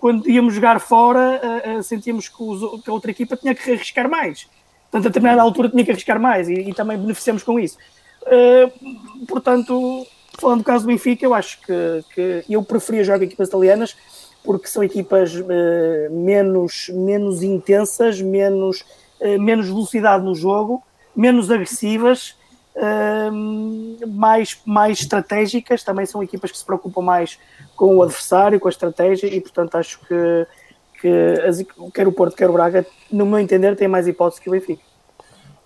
quando 0.00 0.28
íamos 0.28 0.54
jogar 0.54 0.80
fora, 0.80 1.40
uh, 1.78 1.82
sentíamos 1.82 2.28
que, 2.28 2.42
os, 2.42 2.82
que, 2.82 2.90
a 2.90 2.92
outra 2.92 3.10
equipa 3.10 3.36
tinha 3.36 3.54
que 3.54 3.70
arriscar 3.72 4.08
mais. 4.08 4.48
Portanto, 4.84 5.06
a 5.06 5.08
determinada 5.08 5.42
altura 5.42 5.68
tinha 5.68 5.84
que 5.84 5.90
arriscar 5.90 6.20
mais 6.20 6.48
e, 6.48 6.54
e 6.54 6.74
também 6.74 6.96
beneficiamos 6.96 7.42
com 7.42 7.58
isso. 7.58 7.76
portanto, 9.26 10.06
falando 10.38 10.58
do 10.58 10.64
caso 10.64 10.84
do 10.84 10.88
Benfica, 10.88 11.24
eu 11.24 11.34
acho 11.34 11.60
que, 11.60 12.04
que 12.14 12.44
eu 12.48 12.62
preferia 12.62 13.04
jogar 13.04 13.22
equipas 13.22 13.48
italianas 13.48 13.96
porque 14.42 14.66
são 14.66 14.82
equipas 14.82 15.34
menos, 16.10 16.88
menos 16.88 17.42
intensas, 17.42 18.22
menos, 18.22 18.82
menos 19.38 19.66
velocidade 19.66 20.24
no 20.24 20.34
jogo, 20.34 20.82
menos 21.14 21.50
agressivas 21.50 22.37
mais, 24.06 24.60
mais 24.64 25.00
estratégicas, 25.00 25.82
também 25.82 26.06
são 26.06 26.22
equipas 26.22 26.50
que 26.50 26.58
se 26.58 26.64
preocupam 26.64 27.02
mais 27.02 27.38
com 27.76 27.96
o 27.96 28.02
adversário, 28.02 28.60
com 28.60 28.68
a 28.68 28.70
estratégia, 28.70 29.26
e 29.26 29.40
portanto 29.40 29.76
acho 29.76 30.00
que, 30.00 30.46
que 31.00 31.08
as, 31.46 31.64
quer 31.92 32.06
o 32.06 32.12
Porto, 32.12 32.36
quer 32.36 32.48
o 32.48 32.52
Braga, 32.52 32.86
no 33.10 33.26
meu 33.26 33.38
entender, 33.38 33.76
têm 33.76 33.88
mais 33.88 34.06
hipótese 34.06 34.40
que 34.40 34.48
o 34.48 34.52
Benfica. 34.52 34.82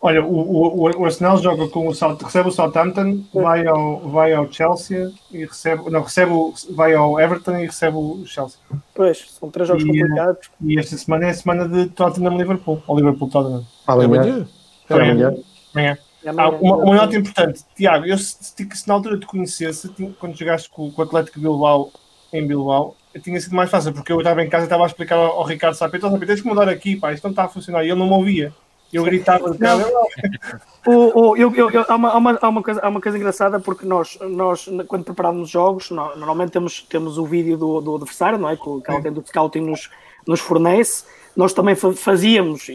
Olha, 0.05 0.25
o, 0.25 0.35
o, 0.35 1.01
o 1.01 1.05
Arsenal 1.05 1.38
joga 1.38 1.68
com 1.68 1.87
o 1.87 1.92
recebe 1.92 2.48
o 2.48 2.51
Southampton, 2.51 3.22
vai 3.33 3.64
ao, 3.64 4.01
vai 4.01 4.33
ao 4.33 4.51
Chelsea 4.51 5.12
e 5.31 5.44
recebe, 5.44 5.88
não, 5.90 6.03
recebe 6.03 6.33
o, 6.33 6.53
vai 6.70 6.92
ao 6.92 7.20
Everton 7.20 7.57
e 7.59 7.66
recebe 7.66 7.96
o 7.96 8.25
Chelsea. 8.27 8.59
Pois, 8.92 9.31
são 9.31 9.48
três 9.48 9.68
jogos 9.68 9.85
e, 9.85 9.87
complicados. 9.87 10.51
E 10.61 10.77
esta 10.77 10.96
semana 10.96 11.27
é 11.27 11.31
a 11.31 11.35
semana 11.35 11.68
de 11.68 11.87
Tottenham 11.87 12.37
Liverpool, 12.37 12.83
ou 12.85 12.96
Liverpool 12.96 13.31
Tottenham. 13.31 13.64
Amanhã. 13.87 14.48
Amanhã. 14.90 15.37
Amanhã. 15.72 15.98
Ah, 16.26 16.48
uma, 16.50 16.76
uma, 16.76 16.94
nota 16.94 17.16
importante, 17.16 17.64
Tiago, 17.74 18.06
eu 18.06 18.16
se, 18.16 18.37
se, 18.54 18.88
na 18.88 18.94
altura 18.94 19.18
te 19.18 19.26
conhecesse, 19.26 19.90
quando 20.20 20.38
jogaste 20.38 20.70
com, 20.70 20.90
com 20.90 21.02
o 21.02 21.04
Atlético 21.04 21.40
Bilbao 21.40 21.90
em 22.32 22.46
Bilbao, 22.46 22.96
tinha 23.22 23.40
sido 23.40 23.56
mais 23.56 23.70
fácil, 23.70 23.92
porque 23.92 24.12
eu 24.12 24.18
estava 24.18 24.42
em 24.42 24.48
casa 24.48 24.64
e 24.64 24.66
estava 24.66 24.85
a 24.85 24.87
explicar 24.87 25.16
ao, 25.16 25.38
ao 25.38 25.44
Ricardo 25.44 25.74
Sapeta, 25.74 26.06
oh, 26.06 26.18
tens 26.18 26.40
que 26.40 26.46
mudar 26.46 26.68
aqui, 26.68 26.96
pá, 26.96 27.12
isto 27.12 27.24
não 27.24 27.30
está 27.30 27.44
a 27.44 27.48
funcionar, 27.48 27.85
e 27.85 27.90
ele 27.90 27.98
não 27.98 28.06
me 28.06 28.14
ouvia. 28.14 28.54
Eu 28.92 29.04
gritava 29.04 29.50
de 29.50 29.58
casa. 29.58 29.90
o, 30.87 31.30
o, 31.30 31.37
eu, 31.37 31.52
eu, 31.54 31.70
eu, 31.70 31.85
há, 31.88 31.94
uma, 31.94 32.11
há, 32.11 32.16
uma, 32.18 32.38
há, 32.40 32.48
uma 32.48 32.62
coisa, 32.62 32.80
há 32.82 32.88
uma 32.88 33.00
coisa 33.00 33.16
engraçada 33.16 33.58
porque 33.58 33.87
nós, 33.87 34.18
nós 34.20 34.68
quando 34.87 35.04
preparávamos 35.04 35.48
jogos, 35.48 35.90
nós, 35.90 36.16
normalmente 36.18 36.50
temos, 36.50 36.82
temos 36.82 37.16
o 37.16 37.24
vídeo 37.24 37.56
do, 37.56 37.80
do 37.80 37.96
adversário, 37.96 38.38
não 38.38 38.50
é? 38.50 38.56
Que, 38.56 38.80
que 38.85 38.90
alguém 38.90 39.11
do 39.11 39.24
scouting 39.26 39.61
nos, 39.61 39.90
nos 40.26 40.40
fornece. 40.40 41.04
Nós 41.35 41.54
também 41.54 41.74
fazíamos 41.74 42.66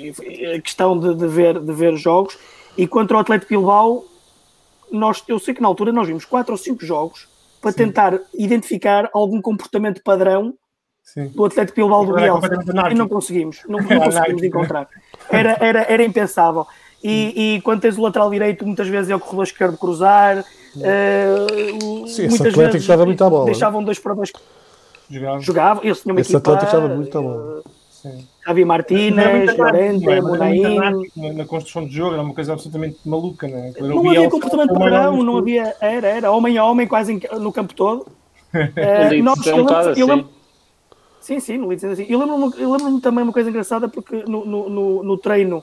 a 0.56 0.60
questão 0.60 1.00
de, 1.00 1.14
de, 1.14 1.28
ver, 1.28 1.60
de 1.60 1.72
ver 1.72 1.96
jogos 1.96 2.36
e 2.78 2.88
contra 2.88 3.18
o 3.18 3.20
Atlético 3.20 3.50
Bilbao, 3.50 4.06
nós, 4.92 5.24
eu 5.28 5.40
sei 5.40 5.54
que 5.54 5.62
na 5.62 5.68
altura 5.68 5.92
nós 5.92 6.08
vimos 6.08 6.26
quatro 6.26 6.54
ou 6.54 6.58
cinco 6.58 6.86
jogos 6.86 7.28
para 7.62 7.72
Sim. 7.72 7.78
tentar 7.78 8.20
identificar 8.34 9.10
algum 9.14 9.42
comportamento 9.42 10.02
padrão 10.04 10.54
Sim. 11.04 11.28
do 11.30 11.46
Atlético 11.46 11.76
Bilbao 11.78 12.06
do 12.06 12.14
Bielsa 12.14 12.50
e 12.92 12.94
não 12.94 13.08
conseguimos, 13.08 13.62
não, 13.68 13.80
não 13.80 14.00
conseguimos 14.00 14.44
encontrar. 14.44 14.88
Era, 15.30 15.58
era, 15.60 15.82
era 15.92 16.04
impensável. 16.04 16.68
E, 17.04 17.56
e 17.56 17.62
quando 17.62 17.82
tens 17.82 17.98
o 17.98 18.02
lateral 18.02 18.30
direito, 18.30 18.66
muitas 18.66 18.88
vezes 18.88 19.10
é 19.10 19.16
o 19.16 19.20
corredor 19.20 19.44
esquerdo 19.44 19.78
cruzar. 19.78 20.44
Uh, 20.76 22.08
Sim, 22.08 22.28
muitas 22.28 22.54
vezes 22.54 22.82
estava 22.82 23.06
muito 23.06 23.24
à 23.24 23.30
bola. 23.30 23.46
deixavam 23.46 23.84
dois 23.84 24.00
para 24.00 24.14
dois. 24.14 24.32
Jogava. 25.10 25.40
Jogava. 25.40 25.82
Eles 25.84 26.02
tinham 26.02 26.16
uma 26.16 26.22
esse 26.22 26.36
equipa, 26.36 26.52
Atlético 26.52 26.76
estava 26.76 26.96
muito 26.96 27.22
bola. 27.22 27.64
Sim. 28.12 28.28
Javi 28.48 28.64
Martínez, 28.64 29.58
Llorente, 29.58 30.22
Munaín. 30.22 30.80
Na 31.36 31.46
construção 31.46 31.86
de 31.86 31.94
jogo 31.94 32.14
era 32.14 32.24
uma 32.24 32.34
coisa 32.34 32.54
absolutamente 32.54 32.98
maluca, 33.06 33.48
né? 33.48 33.74
Não 33.80 34.00
havia 34.00 34.30
comportamento 34.30 34.74
padrão, 34.74 35.22
não 35.22 35.38
havia. 35.38 35.76
Era, 35.82 36.08
era 36.08 36.32
homem 36.32 36.58
a 36.58 36.64
homem 36.64 36.88
quase 36.88 37.20
no 37.40 37.52
campo 37.52 37.74
todo. 37.74 38.08
uh, 38.54 39.24
nós, 39.24 39.46
eu 39.46 39.58
lembro, 39.58 39.74
eu 39.74 40.08
lembro, 40.08 40.26
assim. 40.26 40.30
sim, 41.20 41.40
sim, 41.42 41.58
no 41.58 41.68
Leeds 41.68 41.84
assim. 41.84 42.06
Eu 42.08 42.20
lembro-me 42.20 42.54
lembro 42.56 43.02
também 43.02 43.24
uma 43.24 43.34
coisa 43.34 43.50
engraçada 43.50 43.90
porque 43.90 44.24
no, 44.26 44.46
no, 44.46 44.70
no, 44.70 45.04
no 45.04 45.18
treino, 45.18 45.62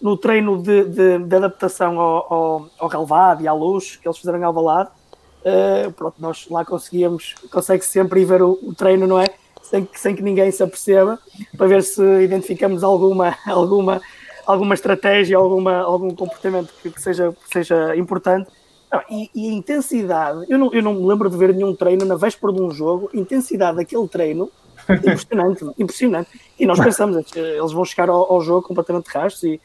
no 0.00 0.16
treino 0.16 0.62
de, 0.62 0.84
de, 0.84 1.18
de 1.18 1.36
adaptação 1.36 2.00
ao, 2.00 2.70
ao, 2.78 2.96
ao 3.06 3.40
e 3.42 3.46
à 3.46 3.52
luz 3.52 3.96
que 3.96 4.08
eles 4.08 4.16
fizeram 4.16 4.38
em 4.38 4.44
Alvalade, 4.44 4.88
uh, 4.88 5.92
pronto, 5.92 6.14
nós 6.18 6.48
lá 6.48 6.64
conseguíamos, 6.64 7.34
consegue 7.50 7.84
sempre 7.84 8.22
ir 8.22 8.24
ver 8.24 8.42
o, 8.42 8.58
o 8.62 8.74
treino, 8.74 9.06
não 9.06 9.20
é? 9.20 9.26
Sem, 9.64 9.88
sem 9.94 10.14
que 10.14 10.22
ninguém 10.22 10.50
se 10.50 10.62
aperceba, 10.62 11.18
para 11.56 11.66
ver 11.66 11.82
se 11.82 12.02
identificamos 12.22 12.84
alguma, 12.84 13.36
alguma, 13.46 14.00
alguma 14.46 14.74
estratégia, 14.74 15.36
alguma, 15.36 15.78
algum 15.78 16.14
comportamento 16.14 16.72
que, 16.82 16.90
que 16.90 17.00
seja, 17.00 17.34
seja 17.52 17.96
importante. 17.96 18.50
Não, 18.92 19.00
e, 19.10 19.30
e, 19.34 19.48
a 19.48 19.52
intensidade, 19.52 20.44
eu 20.48 20.58
não, 20.58 20.72
eu 20.72 20.82
não 20.82 20.94
me 20.94 21.06
lembro 21.06 21.28
de 21.28 21.36
ver 21.36 21.52
nenhum 21.52 21.74
treino 21.74 22.04
na 22.04 22.14
véspera 22.14 22.52
de 22.52 22.60
um 22.60 22.70
jogo, 22.70 23.10
a 23.12 23.16
intensidade 23.16 23.78
daquele 23.78 24.06
treino, 24.06 24.50
impressionante, 24.88 25.64
impressionante. 25.78 26.40
E 26.58 26.66
nós 26.66 26.78
pensamos, 26.78 27.24
eles 27.34 27.72
vão 27.72 27.84
chegar 27.84 28.08
ao, 28.08 28.32
ao 28.32 28.40
jogo 28.40 28.62
completamente 28.68 29.06
rastos 29.06 29.42
e, 29.42 29.60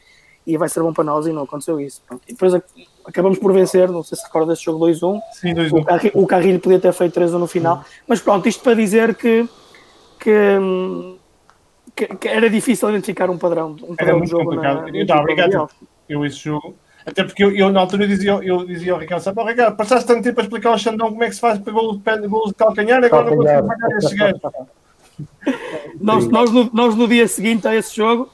e 0.46 0.56
vai 0.56 0.68
ser 0.68 0.82
bom 0.82 0.92
para 0.92 1.04
nós 1.04 1.26
e 1.26 1.32
não 1.32 1.42
aconteceu 1.42 1.78
isso. 1.78 2.02
E 2.26 2.32
depois 2.32 2.54
acabamos 3.04 3.38
por 3.38 3.52
vencer, 3.52 3.88
não 3.88 4.02
sei 4.02 4.18
se 4.18 4.24
recorda 4.24 4.52
desse 4.52 4.64
jogo 4.64 4.84
2-1. 4.84 5.20
Sim, 5.32 5.54
2-1. 5.54 6.10
O, 6.14 6.26
Carrilho 6.26 6.58
podia 6.58 6.80
ter 6.80 6.92
feito 6.92 7.20
3-1 7.20 7.38
no 7.38 7.46
final, 7.46 7.84
mas 8.08 8.20
pronto, 8.20 8.48
isto 8.48 8.64
para 8.64 8.74
dizer 8.74 9.14
que 9.14 9.48
que, 10.20 10.58
que, 11.96 12.06
que, 12.16 12.28
era 12.28 12.48
difícil 12.48 12.90
identificar 12.90 13.30
um 13.30 13.38
padrão, 13.38 13.76
um 13.82 13.96
padrão 13.96 14.16
era 14.16 14.20
de 14.20 14.30
jogo. 14.30 14.54
Na, 14.54 14.88
eu, 14.92 15.06
não, 15.06 15.18
obrigado. 15.18 15.68
Eu 16.08 16.24
esse 16.24 16.38
jogo. 16.38 16.74
Até 17.06 17.24
porque 17.24 17.42
eu, 17.42 17.56
eu 17.56 17.72
na 17.72 17.80
altura 17.80 18.06
dizia, 18.06 18.32
eu 18.42 18.64
dizia 18.66 18.92
ao 18.92 18.98
Ricardo, 18.98 19.32
oh, 19.34 19.44
Ricardo, 19.44 19.76
passaste 19.76 20.06
tanto 20.06 20.22
tempo 20.22 20.38
a 20.38 20.42
explicar 20.42 20.70
ao 20.70 20.78
Xandão 20.78 21.08
como 21.08 21.24
é 21.24 21.28
que 21.28 21.34
se 21.34 21.40
faz 21.40 21.58
para 21.58 21.72
gol 21.72 21.96
de, 21.96 22.28
gol 22.28 22.48
de 22.48 22.54
calcanhar, 22.54 23.02
agora 23.02 23.24
calcanhar. 23.24 23.62
não 23.62 23.68
consigo 23.68 23.80
pagar 23.80 23.98
esse 23.98 24.14
gajo. 24.16 24.40
nós, 26.00 26.28
nós, 26.28 26.50
no, 26.50 26.70
nós 26.72 26.94
no 26.94 27.08
dia 27.08 27.26
seguinte 27.26 27.66
a 27.66 27.74
esse 27.74 27.96
jogo 27.96 28.28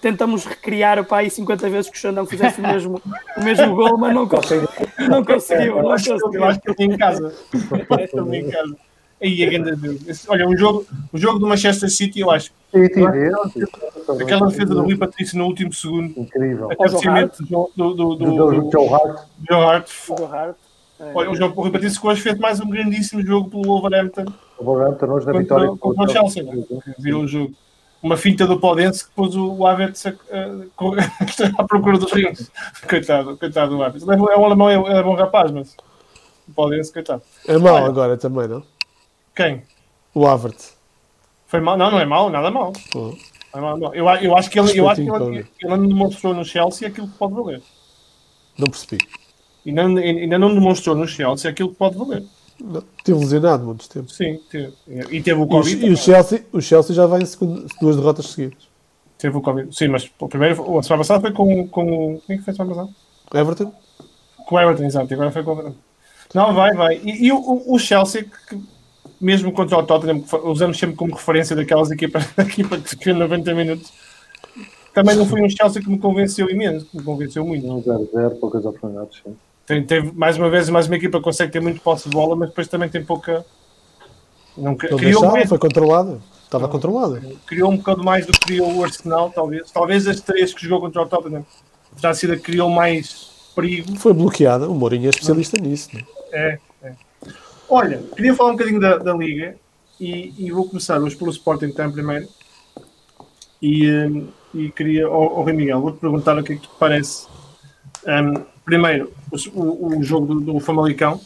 tentamos 0.00 0.44
recriar 0.44 1.00
o 1.00 1.04
pai 1.04 1.28
50 1.28 1.68
vezes 1.68 1.90
que 1.90 1.96
o 1.96 2.00
Xandão 2.00 2.26
fizesse 2.26 2.60
o 2.60 2.62
mesmo, 2.62 3.02
o 3.36 3.42
mesmo 3.42 3.74
gol, 3.74 3.98
mas 3.98 4.14
não, 4.14 4.28
conseguiu. 4.28 4.68
Não 5.08 5.24
conseguiu. 5.24 5.78
Eu 5.78 5.90
acho, 5.90 6.10
eu 6.10 6.44
acho 6.44 6.60
que 6.60 6.70
ele 6.70 6.94
em 6.94 6.96
casa. 6.96 7.34
Eu 7.52 7.96
acho 7.96 8.08
que 8.08 8.18
ele 8.18 8.36
em 8.36 8.50
casa. 8.50 8.76
Aí 9.24 9.42
a 9.42 9.50
grande 9.50 9.98
Olha, 10.28 10.46
o 10.46 10.54
jogo, 10.54 10.86
o 11.10 11.16
jogo 11.16 11.38
do 11.38 11.46
Manchester 11.46 11.90
City, 11.90 12.20
eu 12.20 12.30
acho. 12.30 12.52
City, 12.70 13.00
aquela 14.20 14.48
defesa 14.48 14.74
do 14.74 14.82
Rui 14.82 14.98
Patrício 14.98 15.38
no 15.38 15.46
último 15.46 15.72
segundo. 15.72 16.20
Incrível. 16.20 16.68
Cabeceamento 16.68 17.42
do, 17.42 17.70
do, 17.74 17.94
do, 17.94 18.14
do, 18.16 18.70
Joe 18.70 18.88
Hart. 18.88 19.20
Joe 19.48 19.64
Hart. 19.64 19.90
Olha, 21.14 21.30
o, 21.30 21.34
jogo, 21.34 21.58
o 21.58 21.62
Rui 21.62 21.70
Patrício 21.70 22.06
hoje 22.06 22.20
fez 22.20 22.38
mais 22.38 22.60
um 22.60 22.68
grandíssimo 22.68 23.22
jogo 23.22 23.48
pelo 23.48 23.62
Wolverhampton. 23.62 24.26
O 24.58 24.64
Wolverhampton 24.64 25.06
hoje 25.06 25.26
na 25.26 25.32
vitória 25.32 25.68
contra 25.78 26.04
o 26.04 26.08
Chelsea. 26.08 26.44
Virou 26.98 27.22
o 27.22 27.26
jogo. 27.26 27.54
Uma 28.02 28.18
finta 28.18 28.46
do 28.46 28.60
Podense 28.60 29.06
que 29.06 29.10
pôs 29.14 29.34
o 29.34 29.66
Havertz 29.66 30.04
a, 30.04 30.12
à 31.56 31.64
procura 31.64 31.96
dos 31.96 32.12
rins. 32.12 32.50
Coitado, 32.86 33.38
coitado 33.38 33.74
do 33.74 33.82
Havertz. 33.82 34.06
É 34.06 34.16
um 34.36 34.44
alemão, 34.44 34.68
é, 34.68 34.98
é 34.98 35.02
bom 35.02 35.14
rapaz, 35.14 35.50
mas 35.50 35.74
o 36.46 36.52
Podense, 36.52 36.92
coitado. 36.92 37.22
É 37.48 37.56
mau 37.56 37.76
agora 37.76 38.18
também, 38.18 38.46
não? 38.46 38.73
Quem? 39.34 39.62
O 40.14 40.26
Havertz. 40.26 40.76
Foi 41.46 41.60
mal? 41.60 41.76
Não, 41.76 41.90
não 41.90 42.00
é 42.00 42.04
mau, 42.04 42.30
nada 42.30 42.50
mal. 42.50 42.72
Oh. 42.94 43.12
É 43.54 43.60
mal, 43.60 43.76
não. 43.76 43.94
Eu, 43.94 44.06
eu 44.08 44.36
acho 44.36 44.50
que 44.50 44.58
ele, 44.58 44.78
eu 44.78 44.88
acho 44.88 45.02
que 45.02 45.08
ele, 45.10 45.46
ele 45.60 45.76
não 45.76 45.86
demonstrou 45.86 46.34
no 46.34 46.44
Chelsea 46.44 46.88
aquilo 46.88 47.08
que 47.08 47.16
pode 47.18 47.34
valer. 47.34 47.62
Não 48.58 48.68
percebi. 48.68 48.98
ainda, 49.66 49.82
ainda 49.82 50.38
não 50.38 50.54
demonstrou 50.54 50.94
no 50.96 51.06
Chelsea 51.06 51.50
aquilo 51.50 51.70
que 51.70 51.76
pode 51.76 51.96
valer. 51.96 52.24
Não, 52.60 52.82
teve 53.04 53.18
lesionado 53.18 53.64
muitos 53.64 53.88
tempos. 53.88 54.16
Sim, 54.16 54.40
teve. 54.50 54.72
E 55.10 55.20
teve 55.20 55.40
o 55.40 55.44
E, 55.44 55.48
Covid. 55.48 55.86
e 55.86 55.90
o, 55.92 55.96
Chelsea, 55.96 56.44
o 56.52 56.60
Chelsea 56.60 56.94
já 56.94 57.06
vai 57.06 57.20
em 57.22 57.26
segundo, 57.26 57.66
duas 57.80 57.96
derrotas 57.96 58.26
seguidas. 58.26 58.68
Teve 59.18 59.36
o 59.36 59.40
Covid. 59.40 59.74
Sim, 59.76 59.88
mas 59.88 60.08
o 60.18 60.28
primeiro, 60.28 60.78
a 60.78 60.82
semana 60.82 61.00
passada 61.00 61.20
foi 61.20 61.32
com, 61.32 61.66
com. 61.68 62.20
Quem 62.26 62.36
é 62.36 62.38
que 62.38 62.44
foi 62.44 62.52
a 62.52 62.56
semana 62.56 62.74
passada? 62.74 62.94
Everton? 63.40 63.72
Com 64.46 64.54
o 64.54 64.60
Everton, 64.60 64.84
exato. 64.84 65.12
E 65.12 65.14
agora 65.14 65.30
foi 65.32 65.42
com 65.42 65.50
o 65.50 65.54
Everton. 65.60 65.76
Não, 66.34 66.54
vai, 66.54 66.72
vai. 66.74 67.00
E, 67.04 67.26
e 67.26 67.32
o- 67.32 67.38
o, 67.38 67.74
o 67.74 67.78
Chelsea, 67.78 68.24
que, 68.48 68.60
mesmo 69.24 69.50
contra 69.52 69.78
o 69.78 69.82
Tottenham, 69.82 70.20
que 70.20 70.36
usamos 70.36 70.78
sempre 70.78 70.96
como 70.96 71.14
referência 71.14 71.56
daquelas 71.56 71.90
equipas, 71.90 72.24
equipa 72.38 72.76
que 72.78 72.96
defende 72.96 73.18
90 73.18 73.54
minutos, 73.54 73.92
também 74.92 75.16
não 75.16 75.26
foi 75.26 75.42
um 75.42 75.48
Chelsea 75.48 75.82
que 75.82 75.88
me 75.90 75.98
convenceu 75.98 76.48
imenso, 76.50 76.86
que 76.86 76.96
me 76.96 77.02
convenceu 77.02 77.44
muito. 77.44 77.66
Um 77.66 77.82
0-0, 77.82 78.38
poucas 78.38 78.64
oportunidades. 78.64 79.20
Sim. 79.24 79.34
Tem, 79.66 79.82
teve, 79.82 80.12
mais 80.12 80.36
uma 80.36 80.50
vez, 80.50 80.68
mais 80.68 80.86
uma 80.86 80.96
equipa 80.96 81.18
que 81.18 81.24
consegue 81.24 81.50
ter 81.50 81.60
muito 81.60 81.80
posse 81.80 82.08
de 82.08 82.14
bola, 82.14 82.36
mas 82.36 82.50
depois 82.50 82.68
também 82.68 82.88
tem 82.88 83.02
pouca. 83.02 83.44
Não, 84.56 84.76
cri- 84.76 84.90
Não 84.90 84.98
criou, 84.98 85.26
mais- 85.30 85.48
foi 85.48 85.58
controlada. 85.58 86.18
Estava 86.44 86.68
controlada. 86.68 87.20
criou 87.46 87.72
um 87.72 87.76
bocado 87.78 88.04
mais 88.04 88.26
do 88.26 88.32
que 88.32 88.38
criou 88.40 88.72
o 88.72 88.84
Arsenal, 88.84 89.30
talvez. 89.30 89.70
Talvez 89.72 90.06
as 90.06 90.20
três 90.20 90.52
que 90.54 90.62
jogou 90.62 90.82
contra 90.82 91.02
o 91.02 91.06
Tottenham 91.06 91.44
terá 92.00 92.14
sido 92.14 92.38
criou 92.38 92.68
mais 92.70 93.30
perigo. 93.56 93.96
Foi 93.96 94.12
bloqueada. 94.12 94.68
O 94.68 94.74
Mourinho 94.74 95.06
é 95.06 95.10
especialista 95.10 95.56
nisso. 95.60 95.88
não? 95.94 96.00
É, 96.32 96.48
é. 96.50 96.58
Olha, 97.68 98.02
queria 98.16 98.34
falar 98.34 98.50
um 98.50 98.56
bocadinho 98.56 98.80
da, 98.80 98.96
da 98.98 99.12
Liga 99.14 99.56
e, 100.00 100.32
e 100.38 100.50
vou 100.52 100.68
começar 100.68 101.00
hoje 101.00 101.16
pelo 101.16 101.30
Sporting 101.30 101.66
em 101.66 101.92
primeiro. 101.92 102.28
E, 103.60 103.90
hum, 103.90 104.28
e 104.54 104.70
queria, 104.70 105.06
ao, 105.06 105.22
ao 105.36 105.42
Rui 105.42 105.52
Miguel, 105.52 105.80
vou-te 105.80 105.98
perguntar 105.98 106.38
o 106.38 106.42
que 106.44 106.52
é 106.52 106.56
que 106.56 106.62
te 106.62 106.68
parece. 106.78 107.26
Hum, 108.06 108.44
primeiro, 108.64 109.12
o, 109.54 109.98
o- 109.98 110.02
jogo 110.02 110.26
do, 110.34 110.40
do 110.40 110.60
Famalicão 110.60 111.20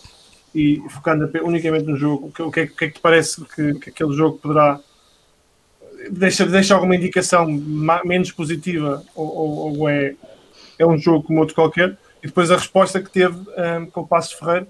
e 0.55 0.83
focando 0.91 1.31
unicamente 1.45 1.87
no 1.87 1.97
jogo, 1.97 2.29
o 2.29 2.33
que, 2.33 2.43
é, 2.43 2.45
o 2.47 2.53
que 2.53 2.85
é 2.85 2.89
que 2.89 2.95
te 2.95 3.01
parece 3.01 3.45
que, 3.47 3.75
que 3.75 3.91
aquele 3.91 4.13
jogo 4.15 4.39
poderá. 4.39 4.81
Deixa, 6.11 6.47
deixa 6.47 6.75
alguma 6.75 6.95
indicação 6.97 7.47
menos 8.05 8.31
positiva 8.31 9.03
ou, 9.15 9.27
ou- 9.37 9.79
ou 9.81 9.89
é, 9.89 10.15
é 10.79 10.87
um 10.87 10.97
jogo 10.99 11.25
como 11.27 11.41
outro 11.41 11.55
qualquer? 11.55 11.99
E 12.23 12.27
depois 12.29 12.51
a 12.51 12.57
resposta 12.57 13.03
que 13.03 13.11
teve 13.11 13.37
hum, 13.37 13.87
com 13.93 14.03
o 14.03 14.07
Passos 14.07 14.33
Ferreira 14.33 14.67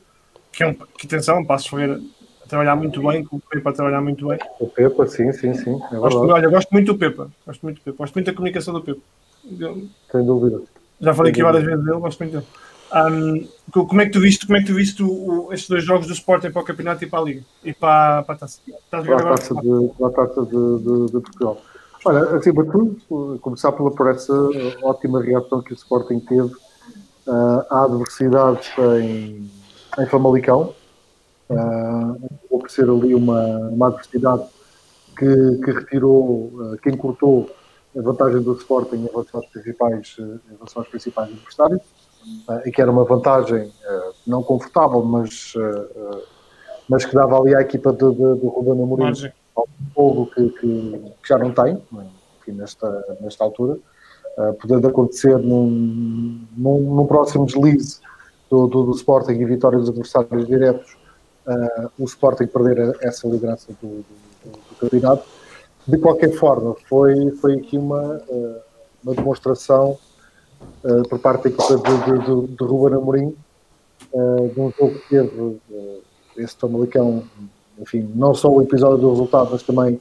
que 0.53 0.63
é 0.63 0.67
um, 0.67 0.75
que 0.75 1.07
atenção, 1.07 1.45
Passos 1.45 1.69
Ferreira 1.69 2.01
a 2.45 2.49
trabalhar 2.49 2.77
muito 2.77 3.03
bem, 3.07 3.25
com 3.25 3.37
o 3.37 3.41
Pepa 3.41 3.71
a 3.71 3.73
trabalhar 3.73 4.01
muito 4.01 4.27
bem. 4.29 4.39
O 4.59 4.67
Pepa, 4.67 5.07
sim, 5.07 5.33
sim, 5.33 5.53
sim. 5.55 5.81
É 5.93 5.97
Gosto, 5.97 6.21
olha, 6.27 6.49
gosto 6.49 6.71
muito 6.71 6.93
do 6.93 6.99
Pepa, 6.99 7.31
gosto 7.47 7.63
muito 7.63 7.77
do 7.79 7.83
Pepa, 7.85 7.97
gosto 7.99 8.15
muito 8.15 8.27
da 8.27 8.33
comunicação 8.35 8.75
do 8.75 8.83
Pepa. 8.83 9.01
Sem 10.13 10.25
dúvida. 10.25 10.63
já 11.01 11.15
falei 11.15 11.33
aqui 11.33 11.43
várias 11.43 11.65
vezes 11.65 11.85
dele, 11.85 11.99
gosto 11.99 12.19
muito 12.21 12.33
dele. 12.33 12.47
Co- 13.71 13.87
como 13.87 14.01
é 14.01 14.07
que 14.07 14.13
tu 14.13 14.21
viste, 14.21 14.47
como 14.47 14.57
é 14.57 14.61
que 14.61 14.67
tu 14.67 14.75
viste 14.75 15.03
o- 15.03 15.53
estes 15.53 15.69
dois 15.69 15.85
jogos 15.85 16.07
do 16.07 16.13
Sporting 16.13 16.51
para 16.51 16.63
o 16.63 16.65
campeonato 16.65 17.05
e 17.05 17.07
para 17.07 17.19
a 17.21 17.23
Liga? 17.23 17.43
E 17.63 17.73
para, 17.73 18.23
para 18.23 18.35
a 18.35 18.39
taça? 18.39 18.61
Estás 18.67 19.07
Para 19.07 19.17
a 19.21 19.37
taça 19.37 19.55
de, 19.55 19.89
para 19.99 20.07
a 20.07 20.11
taça 20.11 20.43
de, 20.47 20.51
de, 20.51 21.07
de 21.07 21.13
Portugal. 21.13 21.59
Olha, 22.05 22.37
acima 22.37 22.65
de 22.65 22.71
tudo, 22.71 23.39
começar 23.41 23.73
pela, 23.73 23.91
por 23.91 24.09
essa 24.09 24.33
ótima 24.83 25.21
reação 25.23 25.61
que 25.63 25.73
o 25.73 25.75
Sporting 25.75 26.21
teve 26.21 26.51
ah, 27.27 27.67
à 27.71 27.85
adversidade 27.85 28.71
em, 29.03 29.51
em 29.99 30.07
Famalicão. 30.07 30.75
Ah, 31.51 32.15
Vou 32.51 32.61
por 32.61 32.71
ser 32.71 32.89
ali 32.89 33.15
uma, 33.15 33.41
uma 33.69 33.89
adversidade 33.89 34.43
que, 35.17 35.57
que 35.65 35.71
retirou, 35.71 36.51
ah, 36.61 36.77
que 36.83 36.91
encurtou 36.91 37.51
a 37.97 38.03
vantagem 38.03 38.43
do 38.43 38.53
Sporting 38.55 38.97
em 38.97 39.07
relação 39.07 39.41
aos 39.41 39.47
principais, 39.51 40.17
eh, 40.19 40.23
em 40.23 40.57
relação 40.57 40.83
aos 40.83 40.89
principais 40.89 41.31
adversários, 41.31 41.81
ah, 42.49 42.63
e 42.67 42.71
que 42.71 42.81
era 42.83 42.91
uma 42.91 43.05
vantagem 43.05 43.73
ah, 43.85 44.11
não 44.27 44.43
confortável, 44.43 45.03
mas, 45.03 45.55
ah, 45.57 45.87
ah, 45.97 46.19
mas 46.89 47.05
que 47.05 47.15
dava 47.15 47.39
ali 47.41 47.55
à 47.55 47.61
equipa 47.63 47.93
de, 47.93 47.99
de, 47.99 48.41
de 48.41 48.47
Ruben 48.47 48.83
Amorim 48.83 49.05
fogo 49.95 50.27
que, 50.27 50.49
que- 50.51 51.13
que 51.23 51.29
já 51.29 51.39
não 51.39 51.51
tem, 51.53 51.83
enfim, 52.41 52.53
nesta, 52.53 53.17
nesta 53.21 53.43
altura, 53.43 53.79
uh, 54.39 54.55
podendo 54.55 54.87
acontecer 54.87 55.37
num, 55.39 56.47
num, 56.57 56.95
num 56.95 57.07
próximo 57.07 57.45
deslize 57.47 57.99
do, 58.51 58.67
do, 58.67 58.85
do 58.85 58.93
Sporting 58.93 59.33
e 59.33 59.45
vitória 59.45 59.79
dos 59.79 59.89
adversários 59.89 60.47
diretos, 60.47 60.97
uh, 61.47 61.91
o 61.99 62.05
Sporting 62.05 62.47
perder 62.47 62.97
essa 63.03 63.29
liderança 63.29 63.73
do, 63.81 63.89
do, 63.89 64.51
do 64.51 64.77
campeonato. 64.81 65.25
De 65.87 65.99
qualquer 65.99 66.33
forma, 66.33 66.77
foi, 66.89 67.31
foi 67.33 67.55
aqui 67.55 67.79
uma, 67.79 68.23
uh, 68.29 68.57
uma 69.03 69.15
demonstração 69.15 69.99
uh, 70.85 71.09
por 71.09 71.19
parte 71.19 71.45
da 71.45 71.51
equipa 71.51 71.77
de, 71.77 72.19
de, 72.19 72.57
de, 72.57 72.65
Ruben 72.65 72.99
Amorim 72.99 73.37
de 74.55 74.61
um 74.61 74.71
jogo 74.71 74.95
que 74.95 75.09
teve 75.09 75.41
uh, 75.41 76.03
esse 76.37 76.57
Famalicão 76.57 77.25
enfim, 77.79 78.11
não 78.15 78.35
só 78.35 78.51
o 78.51 78.61
episódio 78.61 78.99
do 78.99 79.11
resultado, 79.11 79.51
mas 79.53 79.63
também 79.63 80.01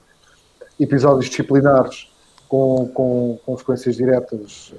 episódios 0.80 1.30
disciplinares 1.30 2.12
com, 2.50 2.88
com 2.88 3.40
consequências 3.46 3.96
diretas, 3.96 4.74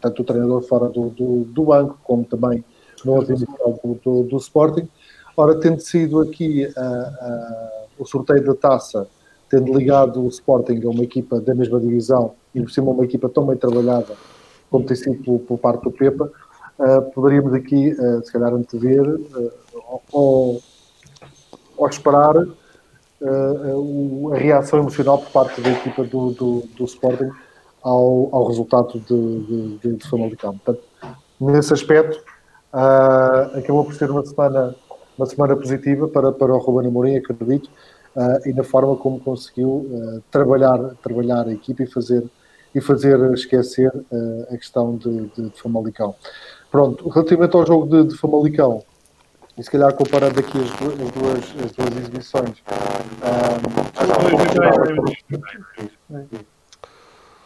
tanto 0.00 0.22
o 0.22 0.24
treinador 0.24 0.62
fora 0.62 0.88
do, 0.88 1.10
do, 1.10 1.44
do 1.44 1.64
banco, 1.64 1.98
como 2.02 2.24
também 2.24 2.64
no 3.04 3.12
outro 3.14 3.32
episódio 3.34 3.80
do, 3.84 3.94
do, 4.02 4.22
do 4.28 4.36
Sporting. 4.36 4.88
Ora, 5.36 5.58
tendo 5.60 5.80
sido 5.80 6.20
aqui 6.20 6.66
ah, 6.76 7.12
ah, 7.20 7.82
o 7.98 8.06
sorteio 8.06 8.44
da 8.44 8.54
taça, 8.54 9.06
tendo 9.50 9.76
ligado 9.76 10.24
o 10.24 10.28
Sporting 10.28 10.80
a 10.84 10.88
uma 10.88 11.04
equipa 11.04 11.40
da 11.40 11.54
mesma 11.54 11.78
divisão 11.78 12.32
e 12.54 12.60
por 12.60 12.70
cima 12.70 12.90
uma 12.90 13.04
equipa 13.04 13.28
tão 13.28 13.46
bem 13.46 13.56
trabalhada 13.56 14.14
como 14.70 14.84
tem 14.84 14.96
sido 14.96 15.22
por, 15.22 15.38
por 15.40 15.58
parte 15.58 15.82
do 15.84 15.90
Pepa, 15.92 16.30
ah, 16.78 17.00
poderíamos 17.14 17.52
aqui, 17.54 17.94
ah, 17.98 18.20
se 18.24 18.32
calhar, 18.32 18.52
antever 18.54 19.20
ah, 19.34 19.98
ou, 20.12 20.60
ou 21.76 21.88
esperar 21.88 22.34
o- 23.18 24.30
a 24.34 24.36
reação 24.36 24.78
emocional 24.78 25.18
por 25.18 25.30
parte 25.30 25.60
da 25.62 25.70
equipa 25.70 26.04
do, 26.04 26.32
do, 26.32 26.62
do 26.76 26.84
Sporting 26.84 27.30
ao, 27.82 28.28
ao 28.30 28.46
resultado 28.48 29.00
de, 29.00 29.78
de, 29.78 29.96
de 29.96 30.08
Famalicão. 30.08 30.58
Portanto, 30.58 30.84
nesse 31.40 31.72
aspecto, 31.72 32.22
ah, 32.76 33.50
acabou 33.54 33.86
por 33.86 33.94
ser 33.94 34.10
uma 34.10 34.22
semana, 34.24 34.76
uma 35.16 35.26
semana 35.26 35.56
positiva 35.56 36.06
para, 36.08 36.30
para 36.30 36.52
o 36.52 36.58
Ruben 36.58 36.88
Amorim, 36.88 37.16
acredito, 37.16 37.70
ah, 38.14 38.38
e 38.44 38.52
na 38.52 38.62
forma 38.62 38.94
como 38.96 39.18
conseguiu 39.18 39.88
ah, 39.94 40.20
trabalhar, 40.30 40.78
trabalhar 41.02 41.48
a 41.48 41.52
equipa 41.52 41.84
e 41.84 41.86
fazer, 41.86 42.22
e 42.74 42.80
fazer 42.82 43.18
esquecer 43.32 43.90
a 44.52 44.56
questão 44.58 44.94
de, 44.96 45.26
de, 45.28 45.48
de 45.48 45.62
Famalicão. 45.62 46.14
Pronto, 46.70 47.08
relativamente 47.08 47.56
ao 47.56 47.66
jogo 47.66 47.86
de, 47.86 48.10
de 48.10 48.18
Famalicão, 48.18 48.82
e 49.56 49.62
se 49.62 49.70
calhar 49.70 49.94
comparando 49.94 50.38
aqui 50.38 50.58
as 50.58 50.70
duas, 50.76 51.00
as 51.00 51.10
duas, 51.12 51.64
as 51.64 51.72
duas 51.72 51.96
exibições, 51.96 52.62
ah, 53.22 53.56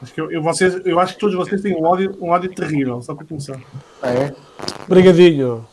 Acho 0.02 0.14
que 0.14 0.20
eu, 0.20 0.30
eu, 0.30 0.42
vocês, 0.42 0.80
eu 0.84 0.98
acho 0.98 1.14
que 1.14 1.20
todos 1.20 1.36
vocês 1.36 1.60
têm 1.60 1.74
um 1.74 1.84
ódio, 1.84 2.16
um 2.20 2.30
ódio 2.30 2.52
terrível, 2.54 3.02
só 3.02 3.14
para 3.14 3.26
começar. 3.26 3.60
ah, 4.02 4.12
é? 4.12 4.34
Obrigadinho. 4.86 5.66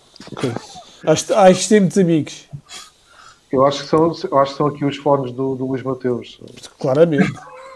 Acho, 1.06 1.34
acho 1.34 1.62
que 1.64 1.70
temos 1.70 1.98
amigos. 1.98 2.50
Eu 3.52 3.66
acho 3.66 3.84
que 3.84 3.90
são, 3.90 4.14
eu 4.30 4.38
acho 4.40 4.52
que 4.52 4.58
são 4.58 4.68
aqui 4.68 4.84
os 4.84 4.98
fones 4.98 5.32
do, 5.32 5.56
do 5.56 5.66
Luís 5.66 5.84
Mateus. 5.84 6.40
Claramente. 6.80 7.32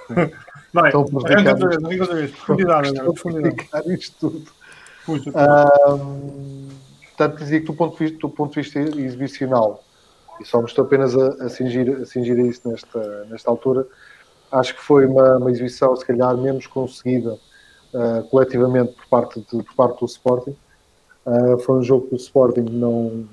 Vai, 0.74 0.88
Estão 0.88 1.02
arranca 1.26 1.52
outra 1.52 1.68
vez, 1.68 1.84
arranca 1.84 2.02
outra 2.02 2.16
vez. 2.16 2.32
Profundidade 2.32 2.88
agora, 2.90 3.04
profundidade. 3.04 3.56
explicar 3.56 3.88
isto 3.88 4.16
tudo. 4.20 4.52
Puxa. 5.06 5.32
Ahm, 5.36 6.62
Portanto, 7.22 7.38
dizia 7.38 7.60
que 7.60 7.66
do 7.68 7.74
ponto 7.74 7.98
de 7.98 8.04
vista, 8.04 8.18
do 8.18 8.30
ponto 8.30 8.54
de 8.54 8.62
vista 8.62 8.80
exibicional, 8.80 9.84
e 10.40 10.46
só 10.46 10.60
me 10.60 10.66
estou 10.66 10.86
apenas 10.86 11.16
a, 11.16 11.46
a, 11.46 11.50
cingir, 11.50 12.02
a 12.02 12.06
cingir 12.06 12.36
a 12.36 12.42
isso 12.42 12.68
nesta, 12.68 13.26
nesta 13.26 13.52
altura, 13.52 13.86
acho 14.52 14.76
que 14.76 14.82
foi 14.82 15.06
uma, 15.06 15.38
uma 15.38 15.50
exibição, 15.50 15.96
se 15.96 16.06
calhar, 16.06 16.36
menos 16.38 16.68
conseguida 16.68 17.38
ah, 17.94 18.24
coletivamente 18.30 18.94
por 18.94 19.08
parte, 19.08 19.40
de, 19.40 19.64
por 19.64 19.76
parte 19.76 20.00
do 20.00 20.06
Sporting. 20.06 20.56
Ah, 21.26 21.58
foi 21.60 21.80
um 21.80 21.84
jogo 21.84 22.08
que 22.08 22.16
o 22.16 22.18
Sporting 22.18 22.66
não, 22.70 23.26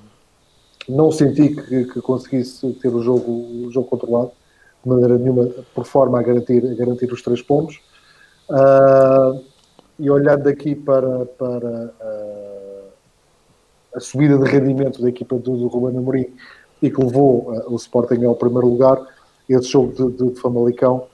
não 0.87 1.11
senti 1.11 1.55
que, 1.55 1.85
que 1.85 2.01
conseguisse 2.01 2.71
ter 2.73 2.89
o 2.89 3.01
jogo, 3.01 3.31
o 3.31 3.71
jogo 3.71 3.87
controlado 3.87 4.31
de 4.83 4.89
maneira 4.89 5.17
nenhuma, 5.17 5.49
por 5.73 5.85
forma 5.85 6.19
a 6.19 6.23
garantir, 6.23 6.65
a 6.65 6.73
garantir 6.73 7.11
os 7.11 7.21
três 7.21 7.41
pontos. 7.41 7.81
Ah, 8.49 9.33
e 9.97 10.09
olhando 10.09 10.47
aqui 10.47 10.75
para, 10.75 11.25
para 11.25 11.93
a 13.93 13.99
subida 13.99 14.37
de 14.37 14.49
rendimento 14.49 15.01
da 15.01 15.09
equipa 15.09 15.35
do, 15.35 15.57
do 15.57 15.67
Ruben 15.67 15.97
Amorim 15.97 16.33
e 16.81 16.89
que 16.89 17.03
levou 17.03 17.51
o 17.67 17.75
Sporting 17.75 18.23
ao 18.23 18.35
primeiro 18.35 18.67
lugar, 18.67 19.05
esse 19.53 19.67
jogo 19.67 20.11
de, 20.11 20.31
de, 20.31 20.39
Famalicão 20.39 21.07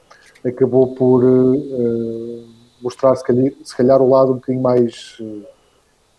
acabou 0.45 0.93
por 0.95 1.23
ah, 1.23 2.43
mostrar 2.81 3.15
se 3.15 3.23
calhar, 3.23 3.51
se 3.63 3.75
calhar 3.75 4.01
o 4.01 4.09
lado 4.09 4.31
um 4.31 4.35
bocadinho 4.35 4.61
mais, 4.61 5.17
ah, 5.21 5.47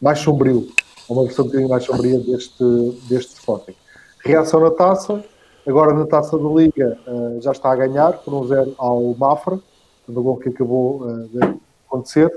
mais 0.00 0.18
sombrio, 0.18 0.68
uma 1.08 1.24
versão 1.24 1.44
um 1.44 1.48
bocadinho 1.48 1.70
mais 1.70 1.84
sombria 1.84 2.18
deste, 2.18 2.64
deste 3.08 3.34
Sporting. 3.34 3.74
Reação 4.24 4.60
na 4.60 4.70
taça, 4.70 5.22
agora 5.66 5.92
na 5.92 6.06
taça 6.06 6.38
da 6.38 6.48
Liga 6.48 6.98
ah, 7.06 7.36
já 7.40 7.52
está 7.52 7.70
a 7.72 7.76
ganhar 7.76 8.14
por 8.18 8.34
um 8.34 8.46
zero 8.46 8.74
ao 8.78 9.14
Mafra, 9.14 9.58
no 10.08 10.22
gol 10.22 10.36
que 10.36 10.48
acabou 10.48 11.04
de 11.28 11.40
acontecer 11.88 12.32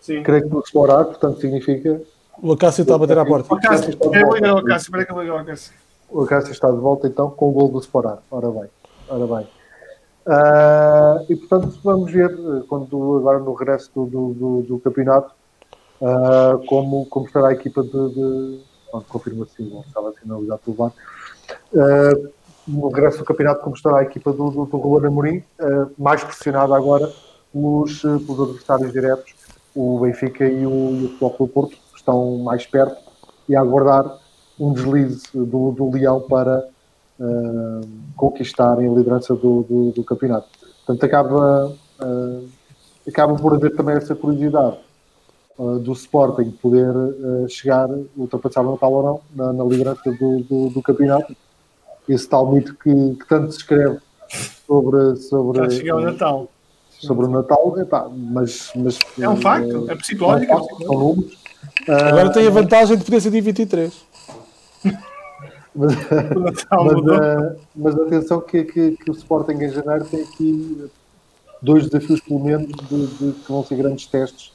Sim. 0.00 0.22
creio 0.22 0.44
que 0.44 0.48
no 0.48 0.60
explorar, 0.60 1.04
portanto 1.04 1.40
significa 1.40 2.00
O 2.40 2.52
Acácio 2.52 2.82
está 2.82 2.94
a 2.94 2.98
bater 2.98 3.18
à 3.18 3.26
porta. 3.26 3.52
O 3.52 3.56
ligar 4.34 4.50
ao 4.50 4.64
Cássio, 4.64 4.90
espera 4.90 5.04
que 5.04 5.12
eu 5.12 5.36
ao 5.36 5.44
Cássio. 5.44 5.72
O 6.08 6.24
Cássio 6.24 6.52
está 6.52 6.70
de 6.70 6.78
volta 6.78 7.06
então 7.06 7.30
com 7.30 7.50
o 7.50 7.52
gol 7.52 7.68
do 7.68 7.78
Sporar. 7.80 8.18
Ora 8.30 8.50
bem, 8.50 8.70
ora 9.08 9.26
bem. 9.26 9.46
Ah, 10.26 11.22
e 11.28 11.36
portanto 11.36 11.78
vamos 11.82 12.12
ver 12.12 12.30
eh, 12.30 12.62
quando 12.68 13.16
agora 13.16 13.38
no 13.38 13.54
regresso 13.54 13.90
do, 13.94 14.04
do, 14.06 14.34
do- 14.34 14.62
do 14.62 14.78
campeonato 14.80 15.32
ah, 16.02 16.58
como, 16.66 17.06
como 17.06 17.26
estará 17.26 17.48
a 17.48 17.52
equipa 17.52 17.82
de, 17.82 17.90
de 17.90 18.60
pronto, 18.90 19.06
confirma 19.08 19.44
assim, 19.44 19.68
não 19.70 19.80
estava 19.80 20.12
sinalizado 20.12 20.60
pelo 20.64 20.76
VAR. 20.76 20.92
Ah, 21.76 22.28
no 22.66 22.88
regresso 22.88 23.18
do 23.18 23.24
campeonato 23.24 23.62
como 23.62 23.74
estará 23.74 23.98
a 24.00 24.02
equipa 24.02 24.30
do, 24.32 24.50
do, 24.50 24.66
do 24.66 25.06
Amorim, 25.06 25.42
mais 25.96 26.22
pressionada 26.22 26.76
agora 26.76 27.10
pelos, 27.50 28.04
eh, 28.04 28.18
pelos 28.26 28.40
adversários 28.50 28.92
diretos, 28.92 29.34
o 29.74 30.00
Benfica 30.00 30.44
e 30.46 30.66
o, 30.66 30.90
e 31.00 31.04
o 31.06 31.08
Futebol 31.08 31.30
Clube 31.30 31.52
Porto, 31.54 31.76
estão 31.96 32.36
mais 32.38 32.66
perto 32.66 32.96
e 33.48 33.56
a 33.56 33.60
aguardar 33.62 34.18
um 34.60 34.74
deslize 34.74 35.26
do, 35.32 35.72
do 35.72 35.90
Leão 35.90 36.20
para 36.20 36.68
ah, 37.20 37.80
conquistarem 38.16 38.88
a 38.88 38.92
liderança 38.92 39.34
do, 39.34 39.62
do, 39.62 39.90
do 39.92 40.04
campeonato. 40.04 40.48
Portanto, 40.86 41.04
acaba, 41.04 41.72
ah, 42.00 42.40
acaba 43.06 43.34
por 43.34 43.54
haver 43.54 43.74
também 43.74 43.96
essa 43.96 44.14
curiosidade 44.14 44.76
ah, 45.58 45.78
do 45.80 45.92
Sporting 45.92 46.50
poder 46.50 46.92
chegar, 47.48 47.88
ultrapassar 48.16 48.62
o 48.62 48.72
Natal 48.72 48.92
ou 48.92 49.02
não, 49.02 49.20
na, 49.34 49.52
na 49.52 49.64
liderança 49.64 50.10
do, 50.12 50.40
do, 50.44 50.68
do 50.70 50.82
campeonato. 50.82 51.34
Esse 52.08 52.28
tal 52.28 52.50
mito 52.52 52.74
que, 52.74 52.90
que 53.16 53.28
tanto 53.28 53.52
se 53.52 53.58
escreve 53.58 53.98
sobre, 54.66 55.16
sobre, 55.16 55.70
Já 55.70 55.92
ao 55.92 56.00
Natal. 56.00 56.48
sobre 56.88 57.26
o 57.26 57.28
Natal, 57.28 57.78
epá, 57.78 58.08
mas, 58.08 58.70
mas 58.76 58.98
É 59.18 59.28
um 59.28 59.36
facto, 59.36 59.88
é 59.88 59.92
é 59.92 59.94
um 59.94 59.98
psicológico. 59.98 60.52
facto, 60.52 60.84
são 60.84 60.98
números. 60.98 61.38
Agora 61.86 62.30
tem 62.32 62.46
a 62.46 62.50
vantagem 62.50 62.96
de 62.96 63.04
poder 63.04 63.20
ser 63.20 63.30
dia 63.30 63.42
23. 63.42 63.92
Mas, 65.78 65.94
mas, 66.34 66.64
eh, 67.22 67.56
mas 67.76 67.94
atenção 67.94 68.40
que, 68.40 68.64
que, 68.64 68.90
que 68.96 69.10
o 69.10 69.14
Sporting 69.14 69.52
em 69.52 69.70
janeiro 69.70 70.04
tem 70.06 70.22
aqui 70.22 70.90
dois 71.62 71.88
desafios 71.88 72.20
pelo 72.20 72.40
menos 72.40 72.66
de, 72.66 73.06
de- 73.06 73.32
que 73.32 73.52
vão 73.52 73.64
ser 73.64 73.76
grandes 73.76 74.06
testes. 74.06 74.52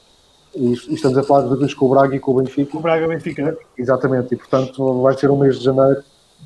E, 0.54 0.68
e 0.72 0.94
estamos 0.94 1.16
a 1.16 1.22
falar 1.22 1.42
de 1.42 1.48
desafios 1.48 1.74
com 1.74 1.86
o 1.86 1.88
Braga 1.88 2.14
e 2.14 2.20
com 2.20 2.32
o 2.32 2.34
Benfica. 2.42 2.76
O 2.76 2.80
Braga 2.80 3.08
Benfica. 3.08 3.56
exatamente, 3.76 4.34
e 4.34 4.36
portanto 4.36 5.02
vai 5.02 5.16
ser 5.16 5.30
um 5.30 5.38
mês 5.38 5.58
de 5.58 5.64
janeiro 5.64 6.02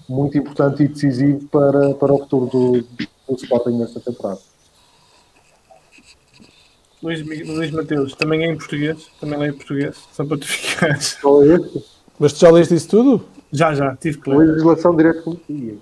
muito 0.09 0.39
importante 0.39 0.83
e 0.85 0.89
decisivo 0.89 1.45
para, 1.49 1.93
para 1.95 2.13
o 2.15 2.19
futuro 2.19 2.47
do, 2.47 2.73
do 2.83 3.35
Sporting 3.35 3.79
nesta 3.79 4.01
temporada. 4.01 4.39
Luís, 7.03 7.21
Luís 7.47 7.71
Mateus, 7.71 8.15
também 8.15 8.45
é 8.45 8.51
em 8.51 8.57
português, 8.57 9.09
também 9.21 9.39
leio 9.39 9.53
em 9.53 9.57
português, 9.57 9.97
só 10.13 10.25
para 10.25 10.39
tu 10.39 10.47
ficares. 10.47 11.19
Mas 12.19 12.33
tu 12.33 12.41
já 12.41 12.51
leste 12.51 12.75
isso 12.75 12.89
tudo? 12.89 13.25
Já, 13.53 13.75
já, 13.75 13.97
tive 13.97 14.19
que 14.19 14.31
ler. 14.31 14.49
legislação 14.49 14.95
direto 14.95 15.41
Ih, 15.49 15.79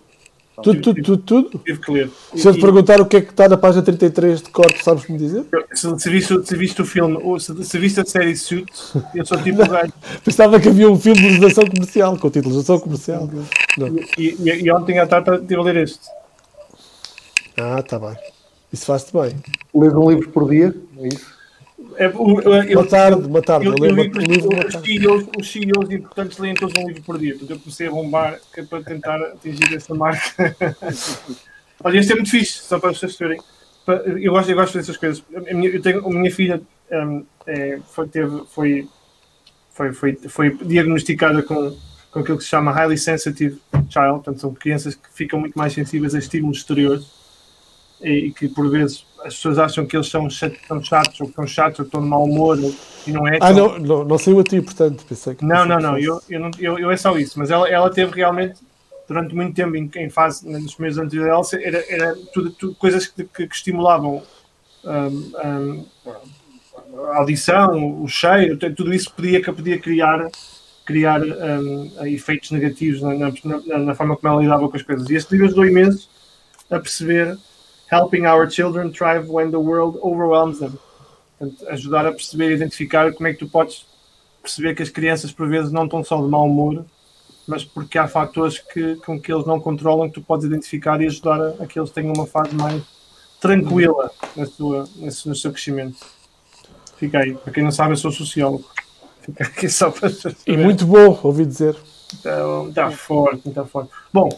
Tudo, 0.62 0.80
tudo, 0.80 1.02
tudo, 1.02 1.18
tudo? 1.22 1.58
Tive 1.64 1.80
que 1.80 1.90
ler. 1.92 2.10
Se 2.34 2.46
eu 2.48 2.52
te 2.52 2.58
E- 2.58 2.60
perguntar 2.62 3.00
o 3.00 3.06
que 3.06 3.16
é 3.16 3.20
que 3.20 3.30
está 3.30 3.48
na 3.48 3.56
página 3.56 3.82
33 3.82 4.40
de 4.42 4.50
corte, 4.50 4.82
sabes-me 4.82 5.18
dizer? 5.18 5.44
Se, 5.74 5.98
se, 5.98 6.08
viste, 6.10 6.46
se 6.46 6.56
viste 6.56 6.80
o 6.80 6.84
filme, 6.86 7.18
ou 7.22 7.38
se, 7.38 7.62
se 7.64 7.78
viste 7.78 8.00
a 8.00 8.04
série 8.04 8.34
Suits, 8.36 8.94
eu 9.14 9.26
sou 9.26 9.36
tipo 9.42 9.58
gajo. 9.68 9.92
Pensava 10.24 10.58
que 10.60 10.68
havia 10.68 10.88
um 10.90 10.98
filme 10.98 11.20
de 11.20 11.26
legislação 11.26 11.66
comercial, 11.66 12.16
com 12.16 12.28
o 12.28 12.30
título 12.30 12.54
Legislação 12.54 12.80
Comercial. 12.82 13.28
Não. 13.76 13.88
E, 14.16 14.36
e, 14.38 14.62
e 14.64 14.72
ontem 14.72 14.98
à 14.98 15.06
tarde 15.06 15.42
estive 15.42 15.60
a 15.60 15.62
ler 15.64 15.76
este. 15.76 16.00
Ah, 17.58 17.80
está 17.80 17.98
bem. 17.98 18.16
Isso 18.72 18.86
faz-te 18.86 19.12
bem. 19.12 19.36
lês 19.74 19.92
um 19.94 20.10
livro 20.10 20.28
por 20.30 20.48
dia, 20.48 20.74
é 20.98 21.08
isso? 21.08 21.35
É, 21.96 22.08
o, 22.08 22.40
eu, 22.40 22.52
eu, 22.62 22.80
Uma 22.80 22.88
tarde, 22.88 23.26
uma 23.26 23.42
tarde. 23.42 23.66
eu, 23.66 23.74
Eu 23.78 23.86
eu 23.86 23.92
um 23.92 23.96
livro 23.96 24.66
os, 24.66 24.72
tarde. 24.72 24.98
CEOs, 24.98 25.26
os 25.38 25.50
CEOs 25.50 25.90
importantes 25.90 26.38
leem 26.38 26.54
todos 26.54 26.74
um 26.76 26.86
livro 26.86 27.02
por 27.02 27.18
dia. 27.18 27.32
Portanto, 27.32 27.50
eu 27.50 27.58
comecei 27.58 27.86
a 27.86 27.90
bombar 27.90 28.38
é 28.56 28.62
para 28.62 28.82
tentar 28.82 29.22
atingir 29.22 29.74
essa 29.74 29.94
marca. 29.94 30.56
Olha, 31.82 31.98
este 31.98 32.12
é 32.12 32.14
muito 32.14 32.30
fixe, 32.30 32.62
só 32.62 32.78
para 32.78 32.92
vocês 32.92 33.16
verem. 33.16 33.40
Eu 34.20 34.32
gosto, 34.32 34.50
eu 34.50 34.56
gosto 34.56 34.76
dessas 34.76 34.96
coisas. 34.96 35.22
A 35.34 35.54
minha, 35.54 35.70
eu 35.70 35.80
tenho, 35.80 36.06
a 36.06 36.10
minha 36.10 36.30
filha 36.30 36.60
hum, 36.92 37.24
é, 37.46 37.78
foi, 37.90 38.08
teve, 38.08 38.42
foi, 38.50 38.88
foi, 39.70 39.92
foi, 39.92 40.14
foi 40.28 40.50
diagnosticada 40.56 41.42
com, 41.42 41.76
com 42.10 42.20
aquilo 42.20 42.38
que 42.38 42.44
se 42.44 42.50
chama 42.50 42.72
Highly 42.72 42.98
Sensitive 42.98 43.58
Child. 43.88 44.14
Portanto, 44.14 44.40
são 44.40 44.52
crianças 44.52 44.94
que 44.94 45.08
ficam 45.14 45.40
muito 45.40 45.56
mais 45.56 45.72
sensíveis 45.72 46.14
a 46.14 46.18
estímulos 46.18 46.58
exteriores 46.58 47.15
e, 48.02 48.32
que, 48.32 48.48
por 48.48 48.70
vezes, 48.70 49.04
as 49.24 49.34
pessoas 49.34 49.58
acham 49.58 49.86
que 49.86 49.96
eles 49.96 50.08
são, 50.08 50.28
chat- 50.30 50.58
são 50.66 50.82
chatos 50.82 51.20
ou 51.20 51.26
que 51.26 51.32
estão 51.32 51.46
chatos 51.46 51.78
ou 51.80 51.84
que 51.84 51.88
estão 51.88 52.02
de 52.02 52.08
mau 52.08 52.24
humor 52.24 52.58
e 53.06 53.12
não 53.12 53.26
é. 53.26 53.36
Ah, 53.40 53.50
Então, 53.50 53.78
não, 53.78 53.78
não, 53.78 54.04
não 54.04 54.18
saiu 54.18 54.40
a 54.40 54.44
ti, 54.44 54.60
portanto. 54.60 55.04
Pensei 55.06 55.34
que 55.34 55.44
não, 55.44 55.64
não, 55.66 55.78
não, 55.78 55.98
eu, 55.98 56.20
eu, 56.28 56.40
não 56.40 56.50
eu, 56.58 56.78
eu 56.78 56.90
é 56.90 56.96
só 56.96 57.16
isso, 57.18 57.38
mas 57.38 57.50
ela, 57.50 57.68
ela 57.68 57.90
teve 57.90 58.12
realmente 58.14 58.60
durante 59.08 59.34
muito 59.34 59.54
tempo 59.54 59.76
em, 59.76 59.88
em 59.96 60.10
fase, 60.10 60.48
nos 60.48 60.74
primeiros 60.74 60.98
anos 60.98 61.12
dela, 61.12 61.42
era, 61.62 61.84
era 61.88 62.16
tudo, 62.32 62.50
tudo 62.50 62.74
coisas 62.74 63.06
que, 63.06 63.24
que, 63.24 63.46
que 63.46 63.54
estimulavam 63.54 64.22
hum, 64.84 65.32
hum, 65.44 65.84
a 67.12 67.18
audição, 67.18 68.02
o 68.02 68.08
cheiro, 68.08 68.56
tudo 68.74 68.92
isso 68.92 69.12
podia, 69.14 69.40
podia 69.42 69.78
criar, 69.78 70.28
criar 70.84 71.20
hum, 71.22 71.90
efeitos 72.06 72.50
negativos 72.50 73.02
na, 73.02 73.14
na, 73.14 73.32
na- 73.66 73.78
na 73.78 73.94
forma 73.94 74.16
como 74.16 74.32
ela 74.32 74.42
lidava 74.42 74.68
com 74.68 74.76
as 74.76 74.82
coisas. 74.82 75.08
E 75.10 75.14
este 75.14 75.32
livro 75.32 75.46
ajudou 75.46 75.66
imenso 75.66 76.08
a 76.70 76.78
perceber 76.80 77.36
Helping 77.90 78.26
Our 78.26 78.50
Children 78.50 78.92
Thrive 78.92 79.28
When 79.28 79.50
the 79.50 79.58
World 79.58 79.98
Overwhelms 80.02 80.58
Them. 80.58 80.72
Portanto, 81.38 81.68
ajudar 81.68 82.06
a 82.06 82.12
perceber 82.12 82.50
e 82.50 82.54
identificar 82.54 83.12
como 83.12 83.28
é 83.28 83.32
que 83.32 83.38
tu 83.38 83.48
podes 83.48 83.86
perceber 84.42 84.74
que 84.74 84.82
as 84.82 84.88
crianças 84.88 85.32
por 85.32 85.48
vezes 85.48 85.72
não 85.72 85.84
estão 85.84 86.02
só 86.02 86.16
de 86.20 86.28
mau 86.28 86.46
humor, 86.46 86.84
mas 87.46 87.64
porque 87.64 87.98
há 87.98 88.08
fatores 88.08 88.58
que, 88.58 88.96
com 88.96 89.20
que 89.20 89.32
eles 89.32 89.46
não 89.46 89.60
controlam 89.60 90.08
que 90.08 90.14
tu 90.14 90.22
podes 90.22 90.46
identificar 90.46 91.00
e 91.00 91.06
ajudar 91.06 91.40
a, 91.40 91.48
a 91.62 91.66
que 91.66 91.78
eles 91.78 91.90
tenham 91.90 92.12
uma 92.12 92.26
fase 92.26 92.54
mais 92.54 92.82
tranquila 93.40 94.10
na 94.34 94.46
sua, 94.46 94.88
no 94.96 95.34
seu 95.34 95.52
crescimento. 95.52 95.98
Fica 96.96 97.18
aí. 97.18 97.34
Para 97.34 97.52
quem 97.52 97.62
não 97.62 97.70
sabe, 97.70 97.92
eu 97.92 97.96
sou 97.96 98.10
sociólogo. 98.10 98.64
Fica 99.20 99.44
aqui 99.44 99.68
só 99.68 99.90
para 99.90 100.10
E 100.46 100.56
muito 100.56 100.86
bom, 100.86 101.18
ouvi 101.22 101.44
dizer. 101.44 101.76
Está 102.12 102.32
tá 102.74 102.90
forte, 102.90 103.48
está 103.48 103.64
forte. 103.64 103.90
Bom, 104.12 104.28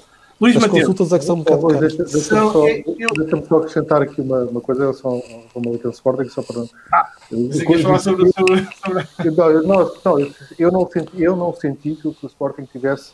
Luís 0.41 0.55
As 0.57 0.63
Mateus. 0.63 0.81
consultas 0.87 1.13
é 1.13 1.19
que 1.19 1.25
são 1.25 1.35
um 1.35 1.39
bocado 1.43 1.67
caras. 1.67 1.81
deixa- 1.81 2.05
Deixa-me 2.05 2.53
só, 2.53 2.69
eu- 2.69 2.85
eu- 2.99 3.09
deixa-me 3.17 3.47
só 3.47 3.57
acrescentar 3.59 4.03
aqui 4.03 4.21
uma, 4.21 4.45
uma 4.45 4.61
coisa 4.61 4.81
em 4.83 4.85
relação 4.85 5.11
ao 5.55 5.63
ao 5.85 5.91
Sporting, 5.91 6.29
só 6.29 6.43
para. 6.43 6.65
Ah, 6.93 7.11
Você 7.31 7.65
quer 7.67 7.83
falar 7.83 7.99
sobre, 7.99 8.31
sobre, 8.33 8.69
sobre... 9.17 9.31
Não, 9.37 9.51
eu 9.51 9.63
não, 9.65 9.93
não, 10.05 10.21
eu- 10.21 10.31
eu 10.59 10.73
não 10.73 10.89
senti, 10.89 11.23
eu 11.23 11.35
não 11.37 11.53
senti 11.53 11.97
que 11.97 12.07
o 12.07 12.15
Sporting 12.23 12.65
tivesse, 12.71 13.13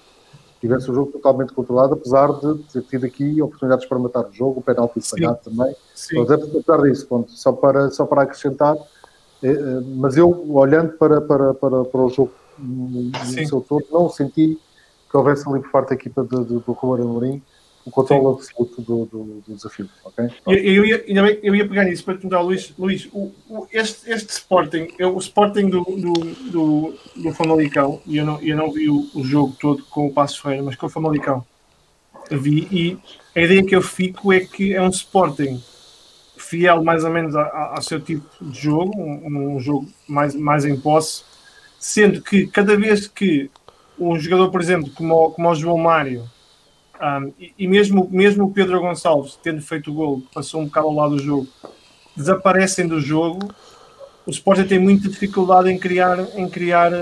tivesse 0.61 0.91
o 0.91 0.95
jogo 0.95 1.12
totalmente 1.12 1.55
controlado, 1.55 1.95
apesar 1.95 2.29
de 2.41 2.59
ter 2.72 2.83
tido 2.83 3.07
aqui 3.07 3.41
oportunidades 3.41 3.87
para 3.87 3.99
matar 3.99 4.27
o 4.29 4.33
jogo, 4.33 4.61
o 4.61 4.62
penalti 4.62 5.01
falhado 5.01 5.39
também. 5.43 5.75
Sim. 5.95 6.18
Mas 6.18 6.31
apesar 6.31 6.83
disso, 6.83 7.07
pronto, 7.07 7.33
só, 7.33 7.53
para, 7.53 7.91
só 7.91 8.05
para 8.05 8.22
acrescentar, 8.22 8.77
eh, 9.43 9.49
eh, 9.51 9.81
mas 9.97 10.16
eu, 10.18 10.45
olhando 10.55 10.93
para, 10.99 11.22
para, 11.22 11.55
para, 11.55 11.85
para 11.85 12.01
o 12.03 12.11
jogo 12.11 12.33
no 12.59 13.11
seu 13.49 13.62
todo, 13.62 13.85
não 13.91 14.11
senti 14.11 14.59
que 15.15 15.19
houvesse 15.19 15.49
ali 15.49 15.61
por 15.61 15.71
parte 15.71 15.91
da 15.91 15.95
equipa 15.95 16.25
de, 16.25 16.37
de, 16.45 16.55
do 16.59 16.73
Ruben 16.73 17.05
Amorim 17.05 17.43
o 17.87 17.91
controle 17.91 18.27
absoluto 18.35 18.81
do, 18.83 19.05
do, 19.05 19.25
do 19.47 19.55
desafio. 19.55 19.89
ok? 20.05 20.25
Eu, 20.47 20.55
eu, 20.55 20.85
ia, 20.87 21.05
eu 21.43 21.55
ia 21.55 21.69
pegar 21.69 21.85
nisso 21.85 22.03
para 22.03 22.15
perguntar 22.15 22.39
ao 22.39 22.47
Luís, 22.47 22.73
Luís 22.79 23.09
o, 23.12 23.31
o- 23.49 23.67
este, 23.71 24.11
este 24.11 24.33
Sporting, 24.33 24.89
eu, 24.99 25.15
o 25.15 25.19
Sporting 25.19 25.69
do, 25.69 25.83
do, 25.85 26.12
do, 26.51 26.95
do 27.15 27.33
Famalicão, 27.35 28.01
e 28.07 28.17
eu 28.17 28.25
não, 28.25 28.41
eu 28.41 28.57
não 28.57 28.73
vi 28.73 28.89
o, 28.89 29.07
o 29.15 29.23
jogo 29.23 29.55
todo 29.61 29.85
com 29.85 30.07
o 30.07 30.12
Passo 30.12 30.41
Ferreira, 30.43 30.62
mas 30.65 30.77
com 30.77 30.87
o 30.87 30.89
Famalicão 30.89 31.45
vi, 32.31 32.67
e 32.73 32.99
a 33.39 33.43
ideia 33.43 33.62
que 33.65 33.77
eu 33.77 33.83
fico 33.83 34.33
é 34.33 34.41
que 34.41 34.73
é 34.75 34.81
um 34.81 34.89
Sporting 34.89 35.62
fiel 36.39 36.83
mais 36.83 37.05
ou 37.05 37.11
menos 37.11 37.37
ao 37.37 37.83
seu 37.83 38.01
tipo 38.01 38.25
de 38.43 38.59
jogo, 38.62 38.99
um, 38.99 39.57
um 39.57 39.61
jogo 39.61 39.87
mais, 40.09 40.35
mais 40.35 40.65
em 40.65 40.75
posse, 40.81 41.23
sendo 41.79 42.23
que 42.23 42.47
cada 42.47 42.77
vez 42.79 43.07
que 43.07 43.51
um 43.99 44.18
jogador, 44.18 44.51
por 44.51 44.61
exemplo, 44.61 44.90
como, 44.95 45.30
como 45.30 45.49
o 45.51 45.55
João 45.55 45.78
Mário, 45.78 46.24
um, 47.01 47.32
e, 47.38 47.53
e 47.59 47.68
mesmo, 47.68 48.09
mesmo 48.11 48.45
o 48.45 48.53
Pedro 48.53 48.80
Gonçalves, 48.80 49.38
tendo 49.42 49.61
feito 49.62 49.90
o 49.90 49.95
gol, 49.95 50.22
passou 50.32 50.61
um 50.61 50.66
bocado 50.66 50.86
ao 50.86 50.95
lado 50.95 51.16
do 51.16 51.22
jogo, 51.22 51.49
desaparecem 52.16 52.86
do 52.86 53.01
jogo, 53.01 53.49
o 54.26 54.30
Sporting 54.30 54.64
tem 54.64 54.78
muita 54.78 55.09
dificuldade 55.09 55.70
em 55.70 55.78
criar, 55.78 56.18
em 56.36 56.49
criar, 56.49 56.92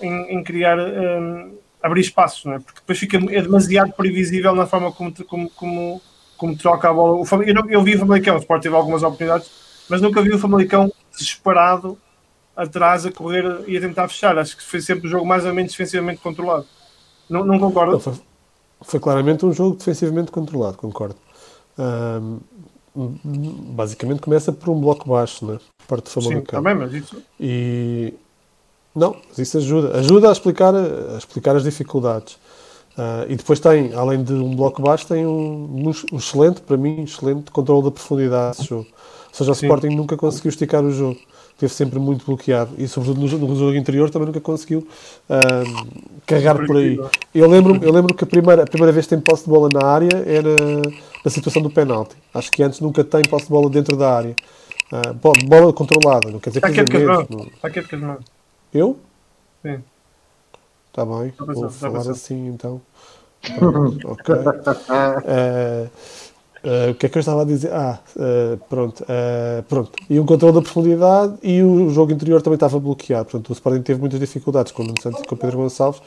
em, 0.00 0.38
em 0.38 0.42
criar 0.42 0.78
um, 0.78 1.54
abrir 1.82 2.00
espaços, 2.00 2.44
não 2.44 2.54
é? 2.54 2.58
Porque 2.58 2.80
depois 2.80 2.98
fica 2.98 3.16
é 3.18 3.42
demasiado 3.42 3.92
previsível 3.92 4.54
na 4.54 4.66
forma 4.66 4.90
como, 4.92 5.12
como, 5.24 5.50
como, 5.50 6.02
como 6.36 6.56
troca 6.56 6.88
a 6.90 6.92
bola. 6.92 7.16
O 7.16 7.42
eu, 7.42 7.54
não- 7.54 7.70
eu 7.70 7.82
vi 7.82 7.94
o 7.94 7.98
Famalicão, 8.00 8.36
o 8.36 8.38
Sport 8.40 8.62
teve 8.62 8.74
algumas 8.74 9.02
oportunidades, 9.02 9.50
mas 9.88 10.00
nunca 10.00 10.20
vi 10.22 10.32
o 10.32 10.38
Famalicão 10.38 10.90
desesperado 11.12 11.96
atrás 12.56 13.06
a 13.06 13.12
correr 13.12 13.64
e 13.66 13.76
a 13.76 13.80
tentar 13.80 14.08
fechar. 14.08 14.36
Acho 14.38 14.56
que 14.56 14.62
foi 14.62 14.80
sempre 14.80 15.06
um 15.06 15.10
jogo 15.10 15.26
mais 15.26 15.44
ou 15.44 15.54
menos 15.54 15.72
defensivamente 15.72 16.20
controlado. 16.20 16.66
Não, 17.28 17.44
não 17.44 17.58
concordo? 17.58 17.92
Não, 17.92 18.00
foi, 18.00 18.14
foi 18.82 19.00
claramente 19.00 19.44
um 19.46 19.52
jogo 19.52 19.76
defensivamente 19.76 20.30
controlado, 20.30 20.76
concordo. 20.76 21.16
Ahm, 21.78 22.38
basicamente 22.94 24.20
começa 24.20 24.52
por 24.52 24.70
um 24.70 24.80
bloco 24.80 25.08
baixo, 25.08 25.46
né? 25.46 25.58
parte 25.88 26.10
Sim, 26.10 26.20
Famalicão. 26.20 26.62
também, 26.62 26.74
mas 26.74 26.92
isso. 26.92 27.22
E, 27.40 28.14
Não, 28.94 29.16
mas 29.28 29.38
isso 29.38 29.58
ajuda. 29.58 29.98
Ajuda 29.98 30.28
a 30.28 30.32
explicar, 30.32 30.74
a 30.74 31.18
explicar 31.18 31.56
as 31.56 31.62
dificuldades. 31.62 32.34
Uh, 32.92 33.24
e 33.28 33.36
depois 33.36 33.58
tem, 33.58 33.94
além 33.94 34.22
de 34.22 34.34
um 34.34 34.54
bloco 34.54 34.82
baixo, 34.82 35.06
tem 35.06 35.26
um, 35.26 35.90
um 36.12 36.16
excelente, 36.18 36.60
para 36.60 36.76
mim, 36.76 37.04
excelente 37.04 37.50
controle 37.50 37.84
da 37.84 37.90
profundidade 37.90 38.58
desse 38.58 38.68
jogo. 38.68 38.86
Ou 39.28 39.34
seja, 39.34 39.50
o 39.50 39.54
Sim. 39.54 39.66
Sporting 39.66 39.96
nunca 39.96 40.16
conseguiu 40.16 40.50
esticar 40.50 40.84
o 40.84 40.90
jogo. 40.90 41.18
Teve 41.62 41.72
sempre 41.74 42.00
muito 42.00 42.26
bloqueado. 42.26 42.74
E, 42.76 42.88
sobretudo, 42.88 43.20
no, 43.20 43.46
no 43.46 43.54
jogo 43.54 43.76
interior 43.76 44.10
também 44.10 44.26
nunca 44.26 44.40
conseguiu 44.40 44.80
uh, 45.30 45.86
carregar 46.26 46.56
por 46.66 46.76
aí. 46.76 46.98
Eu 47.32 47.48
lembro, 47.48 47.78
eu 47.80 47.92
lembro 47.92 48.12
que 48.16 48.24
a 48.24 48.26
primeira, 48.26 48.64
a 48.64 48.66
primeira 48.66 48.90
vez 48.90 49.06
que 49.06 49.10
tem 49.10 49.20
posse 49.20 49.44
de 49.44 49.50
bola 49.50 49.68
na 49.72 49.86
área 49.86 50.10
era 50.26 50.56
na 51.24 51.30
situação 51.30 51.62
do 51.62 51.70
penalti. 51.70 52.16
Acho 52.34 52.50
que 52.50 52.64
antes 52.64 52.80
nunca 52.80 53.04
tem 53.04 53.22
posse 53.22 53.44
de 53.44 53.52
bola 53.52 53.70
dentro 53.70 53.96
da 53.96 54.12
área. 54.12 54.34
Uh, 54.92 55.46
bola 55.46 55.72
controlada, 55.72 56.32
não 56.32 56.40
quer 56.40 56.50
dizer 56.50 56.62
que 57.86 57.94
não. 57.94 58.18
Eu? 58.74 58.98
Sim. 59.62 59.84
Está 60.88 61.06
bem, 61.06 61.32
vou 61.38 61.70
falar 61.70 62.10
assim 62.10 62.48
então. 62.48 62.80
Ok. 64.04 64.34
Uh, 64.34 65.88
uh, 66.64 66.90
o 66.90 66.94
que 66.94 67.06
é 67.06 67.08
que 67.08 67.18
eu 67.18 67.20
estava 67.20 67.42
a 67.42 67.44
dizer? 67.44 67.72
Ah, 67.72 67.98
uh, 68.16 68.58
pronto, 68.68 69.04
pronto. 69.68 69.92
E 70.08 70.18
o 70.18 70.24
controle 70.24 70.54
da 70.54 70.62
profundidade 70.62 71.34
e 71.42 71.62
o 71.62 71.90
jogo 71.90 72.12
interior 72.12 72.42
também 72.42 72.56
estava 72.56 72.78
bloqueado. 72.78 73.24
Portanto, 73.26 73.50
o 73.50 73.52
Sporting 73.52 73.82
teve 73.82 74.00
muitas 74.00 74.20
dificuldades 74.20 74.72
com 74.72 74.82
o 74.82 74.94
Santos 75.00 75.20
e 75.22 75.26
com 75.26 75.34
o 75.34 75.38
Pedro 75.38 75.58
Gonçalves 75.58 76.00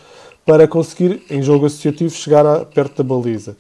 para 0.46 0.68
conseguir, 0.68 1.24
em 1.30 1.42
jogo 1.42 1.66
associativo, 1.66 2.14
chegar 2.14 2.46
a, 2.46 2.66
perto 2.66 3.02
da 3.02 3.04
baliza. 3.04 3.58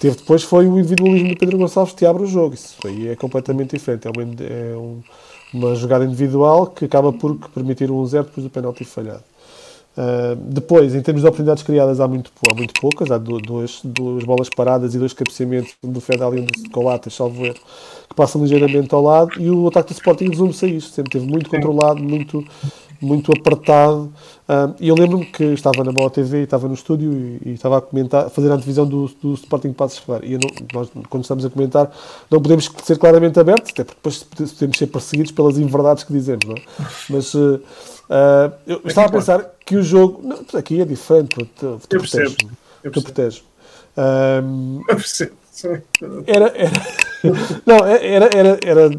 Teve 0.00 0.16
depois 0.16 0.42
foi 0.42 0.66
o 0.66 0.78
individualismo 0.78 1.30
do 1.30 1.36
Pedro 1.36 1.56
Gonçalves 1.58 1.94
que 1.94 2.04
abre 2.04 2.22
o 2.22 2.26
jogo. 2.26 2.54
Isso 2.54 2.76
aí 2.84 3.08
é 3.08 3.16
completamente 3.16 3.76
diferente. 3.76 4.06
É 4.06 4.10
uma, 4.10 4.22
é 4.22 4.76
um, 4.76 5.00
uma 5.54 5.74
jogada 5.74 6.04
individual 6.04 6.66
que 6.66 6.84
acaba 6.84 7.12
por 7.12 7.36
permitir 7.54 7.90
um 7.90 8.04
zero 8.06 8.24
depois 8.24 8.44
do 8.44 8.50
penalti 8.50 8.84
falhado. 8.84 9.24
Uh, 9.96 10.36
depois, 10.36 10.94
em 10.94 11.00
termos 11.00 11.22
de 11.22 11.28
oportunidades 11.28 11.62
criadas, 11.62 12.00
há 12.00 12.06
muito, 12.06 12.30
há 12.50 12.54
muito 12.54 12.78
poucas. 12.78 13.10
Há 13.10 13.16
duas, 13.16 13.80
duas 13.82 14.24
bolas 14.24 14.48
paradas 14.50 14.94
e 14.94 14.98
dois 14.98 15.14
cabeceamentos, 15.14 15.74
um 15.82 15.90
do 15.90 16.00
Fedal 16.00 16.34
e 16.34 16.40
um 16.40 16.44
do 16.44 16.70
Coates, 16.70 17.14
salvo 17.14 17.46
erro, 17.46 17.54
que 17.54 18.14
passam 18.14 18.42
ligeiramente 18.42 18.94
ao 18.94 19.02
lado. 19.02 19.30
E 19.40 19.50
o 19.50 19.66
ataque 19.68 19.94
do 19.94 19.96
Sporting 19.96 20.28
resume-se 20.28 20.64
a 20.64 20.68
isto. 20.68 20.92
Sempre 20.92 21.12
teve 21.12 21.26
muito 21.26 21.48
controlado, 21.48 22.02
muito, 22.02 22.44
muito 23.00 23.32
apertado. 23.32 24.12
E 24.80 24.88
eu 24.88 24.94
lembro-me 24.94 25.26
que 25.26 25.44
estava 25.44 25.82
na 25.82 25.92
Bola 25.92 26.10
TV, 26.10 26.42
estava 26.42 26.68
no 26.68 26.74
estúdio 26.74 27.38
e, 27.44 27.52
estava 27.52 27.78
a 27.78 27.80
comentar, 27.80 28.26
a 28.26 28.30
fazer 28.30 28.50
a 28.50 28.56
divisão 28.56 28.86
do, 28.86 29.06
do 29.20 29.34
Sporting 29.34 29.72
Passos 29.72 29.98
Ferreira. 29.98 30.26
E 30.26 30.32
não, 30.32 30.50
nós, 30.72 30.88
quando 31.08 31.24
estamos 31.24 31.44
a 31.44 31.50
comentar, 31.50 31.90
não 32.30 32.40
podemos 32.40 32.70
ser 32.82 32.98
claramente 32.98 33.38
abertos, 33.40 33.72
até 33.72 33.84
porque 33.84 33.96
depois 33.96 34.22
podemos 34.22 34.78
ser 34.78 34.86
perseguidos 34.86 35.32
pelas 35.32 35.58
inverdades 35.58 36.04
que 36.04 36.12
dizemos, 36.12 36.44
não 36.46 36.54
é? 36.54 36.62
Mas. 37.10 37.34
Uh, 37.34 37.60
Uh, 38.06 38.54
eu 38.66 38.76
aqui 38.76 38.88
estava 38.88 39.08
a 39.08 39.10
pensar 39.10 39.38
pode. 39.40 39.50
que 39.64 39.76
o 39.76 39.82
jogo. 39.82 40.20
Não, 40.22 40.38
aqui 40.58 40.80
é 40.80 40.84
diferente, 40.84 41.30
tu, 41.30 41.44
tu, 41.46 41.80
tu 41.88 41.98
proteges. 41.98 42.36
Tu 42.82 43.02
proteges. 43.02 43.44
Um, 43.96 44.80
era, 46.26 46.52
era, 46.54 46.72
não, 47.66 47.76
era, 47.84 48.30
era, 48.36 48.58
era, 48.64 48.90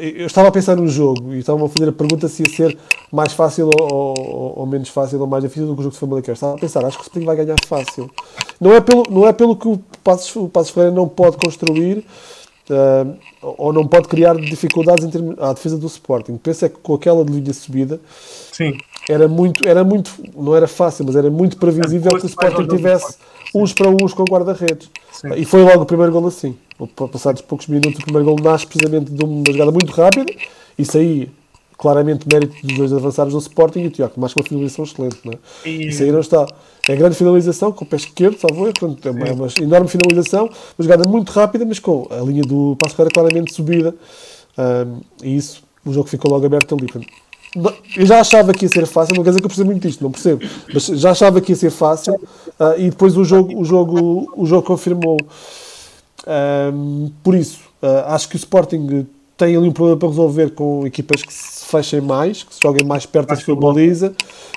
eu 0.00 0.26
estava 0.26 0.48
a 0.48 0.50
pensar 0.50 0.76
no 0.76 0.88
jogo 0.88 1.34
e 1.34 1.38
estava 1.38 1.64
a 1.64 1.68
fazer 1.68 1.88
a 1.90 1.92
pergunta 1.92 2.28
se 2.28 2.42
ia 2.42 2.48
ser 2.48 2.78
mais 3.12 3.32
fácil 3.32 3.68
ou, 3.78 4.14
ou, 4.18 4.58
ou 4.60 4.66
menos 4.66 4.88
fácil 4.88 5.20
ou 5.20 5.26
mais 5.26 5.44
difícil 5.44 5.66
do 5.66 5.74
que 5.74 5.80
o 5.80 5.82
jogo 5.82 5.94
de 5.94 6.00
Famalicão. 6.00 6.32
Estava 6.32 6.54
a 6.54 6.58
pensar, 6.58 6.84
acho 6.84 6.96
que 6.96 7.02
o 7.02 7.06
Sporting 7.06 7.26
vai 7.26 7.36
ganhar 7.36 7.56
fácil. 7.66 8.10
Não 8.60 8.72
é 8.72 8.80
pelo, 8.80 9.04
não 9.10 9.26
é 9.26 9.32
pelo 9.32 9.56
que 9.56 9.68
o 9.68 9.80
Passos, 10.02 10.34
o 10.36 10.48
Passos 10.48 10.70
Ferreira 10.70 10.94
não 10.94 11.06
pode 11.06 11.36
construir, 11.36 12.04
uh, 12.70 13.16
ou 13.42 13.72
não 13.72 13.86
pode 13.86 14.08
criar 14.08 14.36
dificuldades 14.36 15.04
em 15.04 15.10
termos, 15.10 15.38
à 15.38 15.52
defesa 15.52 15.76
do 15.76 15.86
Sporting. 15.86 16.36
Pensa 16.36 16.66
é 16.66 16.68
que 16.68 16.76
com 16.78 16.94
aquela 16.94 17.22
linha 17.22 17.52
subida 17.52 18.00
Sim. 18.52 18.78
era 19.08 19.28
muito, 19.28 19.68
era 19.68 19.84
muito, 19.84 20.10
não 20.34 20.54
era 20.56 20.66
fácil, 20.66 21.04
mas 21.04 21.16
era 21.16 21.30
muito 21.30 21.56
previsível 21.56 22.10
que 22.12 22.24
o 22.24 22.28
Sporting 22.28 22.66
tivesse 22.66 23.16
uns 23.54 23.72
para 23.72 23.90
uns 23.90 24.14
com 24.14 24.24
guarda-redes. 24.24 24.88
E 25.36 25.44
foi 25.44 25.62
logo 25.62 25.82
o 25.82 25.86
primeiro 25.86 26.12
gol 26.12 26.26
assim. 26.26 26.56
Passados 26.86 27.42
poucos 27.42 27.66
minutos, 27.66 28.00
o 28.00 28.02
primeiro 28.02 28.26
gol 28.26 28.36
nasce 28.42 28.66
precisamente 28.66 29.10
de 29.10 29.24
uma 29.24 29.44
jogada 29.46 29.70
muito 29.70 29.92
rápida. 29.92 30.32
Isso 30.78 30.96
aí, 30.96 31.30
claramente, 31.76 32.26
mérito 32.30 32.54
dos 32.66 32.76
dois 32.76 32.92
avançados 32.92 33.32
do 33.32 33.38
Sporting 33.38 33.80
e 33.80 33.86
o 33.86 33.90
Tiago, 33.90 34.14
mais 34.18 34.32
com 34.32 34.40
uma 34.40 34.46
finalização 34.46 34.84
excelente. 34.84 35.18
Não 35.24 35.32
é? 35.32 35.68
E... 35.68 35.88
Isso 35.88 36.02
aí 36.02 36.12
não 36.12 36.20
está. 36.20 36.46
É 36.88 36.96
grande 36.96 37.14
finalização, 37.14 37.70
com 37.72 37.84
o 37.84 37.86
pé 37.86 37.96
esquerdo, 37.96 38.38
salvo 38.38 38.64
erro, 38.64 38.74
portanto, 38.78 39.06
é 39.06 39.10
uma, 39.10 39.26
é 39.26 39.32
uma, 39.32 39.48
enorme 39.60 39.88
finalização, 39.88 40.44
uma 40.46 40.82
jogada 40.82 41.08
muito 41.08 41.30
rápida, 41.30 41.64
mas 41.64 41.78
com 41.78 42.08
a 42.10 42.16
linha 42.16 42.42
do 42.42 42.76
passo 42.78 43.00
era 43.00 43.10
claramente 43.10 43.52
subida, 43.52 43.94
um, 44.58 45.00
e 45.22 45.36
isso, 45.36 45.62
o 45.84 45.92
jogo 45.92 46.08
ficou 46.08 46.30
logo 46.30 46.44
aberto 46.44 46.74
ali. 46.74 46.86
Portanto, 46.86 47.06
eu 47.96 48.06
já 48.06 48.20
achava 48.20 48.52
que 48.54 48.64
ia 48.64 48.68
ser 48.68 48.86
fácil, 48.86 49.14
não 49.14 49.22
quer 49.22 49.30
dizer 49.30 49.40
que 49.40 49.46
eu 49.46 49.50
percebo 49.50 49.70
muito 49.70 49.86
isto, 49.86 50.02
não 50.02 50.10
percebo, 50.10 50.42
mas 50.72 50.86
já 50.86 51.10
achava 51.10 51.40
que 51.40 51.52
ia 51.52 51.56
ser 51.56 51.70
fácil, 51.70 52.14
uh, 52.14 52.78
e 52.78 52.90
depois 52.90 53.16
o 53.16 53.24
jogo, 53.24 53.60
o 53.60 53.64
jogo, 53.64 54.32
o 54.36 54.46
jogo 54.46 54.66
confirmou. 54.66 55.16
Um, 56.26 57.10
por 57.22 57.34
isso, 57.34 57.60
uh, 57.82 58.06
acho 58.06 58.28
que 58.28 58.36
o 58.36 58.38
Sporting 58.38 59.06
tem 59.36 59.56
ali 59.56 59.68
um 59.68 59.72
problema 59.72 59.98
para 59.98 60.08
resolver 60.08 60.50
com 60.50 60.86
equipas 60.86 61.22
que 61.22 61.32
se 61.32 61.64
fechem 61.66 62.00
mais, 62.00 62.42
que 62.42 62.54
se 62.54 62.60
joguem 62.62 62.86
mais 62.86 63.06
perto 63.06 63.28
da 63.28 63.36
sua 63.36 63.56
baliza, 63.56 64.14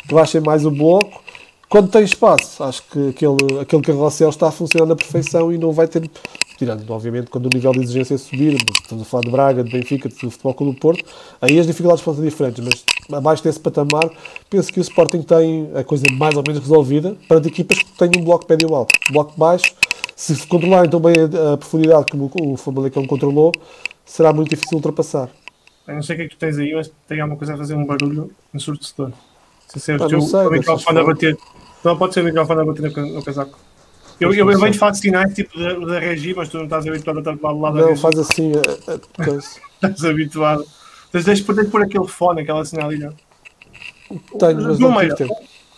que 0.08 0.14
baixem 0.14 0.42
mais 0.42 0.66
o 0.66 0.72
bloco 0.72 1.24
quando 1.74 1.90
tem 1.90 2.04
espaço, 2.04 2.64
acho 2.64 2.84
que 2.84 3.10
aquele, 3.10 3.60
aquele 3.60 3.82
carrossel 3.82 4.30
está 4.30 4.48
a 4.48 4.52
funcionar 4.52 4.86
na 4.86 4.96
perfeição 4.96 5.52
e 5.52 5.58
não 5.58 5.72
vai 5.72 5.88
ter, 5.88 6.08
tirando, 6.56 6.88
obviamente, 6.92 7.32
quando 7.32 7.48
o 7.48 7.50
nível 7.52 7.72
de 7.72 7.80
exigência 7.82 8.16
subir, 8.16 8.58
estamos 8.80 9.02
a 9.02 9.06
falar 9.08 9.24
de 9.24 9.32
Braga, 9.32 9.64
de 9.64 9.72
Benfica, 9.72 10.08
de 10.08 10.14
Futebol 10.14 10.54
Clube 10.54 10.74
do 10.74 10.80
Porto, 10.80 11.04
aí 11.42 11.58
as 11.58 11.66
dificuldades 11.66 12.04
podem 12.04 12.22
ser 12.22 12.30
diferentes, 12.30 12.64
mas 12.64 13.18
abaixo 13.18 13.44
desse 13.44 13.60
patamar, 13.60 14.08
penso 14.52 14.72
que 14.72 14.80
o 14.80 14.82
Sporting 14.82 15.24
tem 15.24 15.68
a 15.74 15.84
coisa 15.84 16.06
mais 16.14 16.36
ou 16.36 16.44
menos 16.46 16.62
resolvida 16.62 17.18
para 17.28 17.42
de 17.42 17.48
equipas 17.48 17.80
que 17.80 17.92
têm 17.98 18.12
um 18.20 18.24
bloco 18.24 18.46
médio 18.48 18.76
alto. 18.76 18.94
Bloco 19.12 19.34
baixo, 19.36 19.74
se 20.24 20.48
controlarem 20.48 20.90
também 20.90 21.16
a, 21.20 21.54
a 21.54 21.58
profundidade 21.58 22.06
como 22.12 22.32
o 22.36 22.58
Famalicão 22.58 23.06
controlou, 23.06 23.52
será 24.06 24.32
muito 24.32 24.50
difícil 24.50 24.78
ultrapassar. 24.78 25.30
Eu 25.88 25.96
não 25.96 26.02
sei 26.02 26.16
o 26.16 26.18
que 26.20 26.24
é 26.24 26.28
que 26.30 26.36
tu 26.36 26.40
tens 26.40 26.58
aí, 26.58 26.74
mas 26.74 26.92
tem 27.08 27.20
alguma 27.20 27.38
coisa 27.38 27.56
a 27.56 27.58
fazer 27.58 27.74
um 27.74 27.86
barulho 27.86 28.32
ensurdecedor. 28.54 29.12
Se 29.68 29.80
ser 29.80 30.00
o 30.00 30.52
microfone 30.52 31.00
a 31.00 31.04
bater 31.04 31.38
não 31.84 31.98
pode 31.98 32.14
ser 32.14 32.22
o 32.22 32.24
microfone 32.24 32.62
a 32.62 32.66
bater 32.66 32.92
no, 32.92 33.14
no 33.16 33.24
casaco. 33.24 33.60
Eu, 34.20 34.34
eu, 34.34 34.50
eu 34.50 34.60
vejo 34.60 34.80
faço 34.80 35.02
sinais 35.02 35.34
tipo 35.34 35.60
da, 35.60 35.74
da 35.74 36.00
regi, 36.00 36.34
mas 36.34 36.48
tu 36.48 36.58
não 36.58 36.64
estás 36.64 36.88
habituado 36.88 37.18
a 37.18 37.20
estar 37.20 37.34
do 37.36 37.60
lado 37.60 37.78
da 37.78 37.88
Não, 37.88 37.98
faz 37.98 38.18
assim 38.18 38.54
a 38.56 38.98
coisa. 39.26 39.48
estás 39.76 40.06
habituado. 40.06 40.66
Tens, 41.12 41.26
de 41.26 41.44
pôr 41.44 41.84
aquele 41.84 42.08
fone, 42.08 42.42
aquela 42.42 42.64
sinalina. 42.64 43.14
Tenho, 44.40 44.62
mas 44.62 44.80
não, 44.80 44.92
não 44.92 45.16
tempo. 45.16 45.36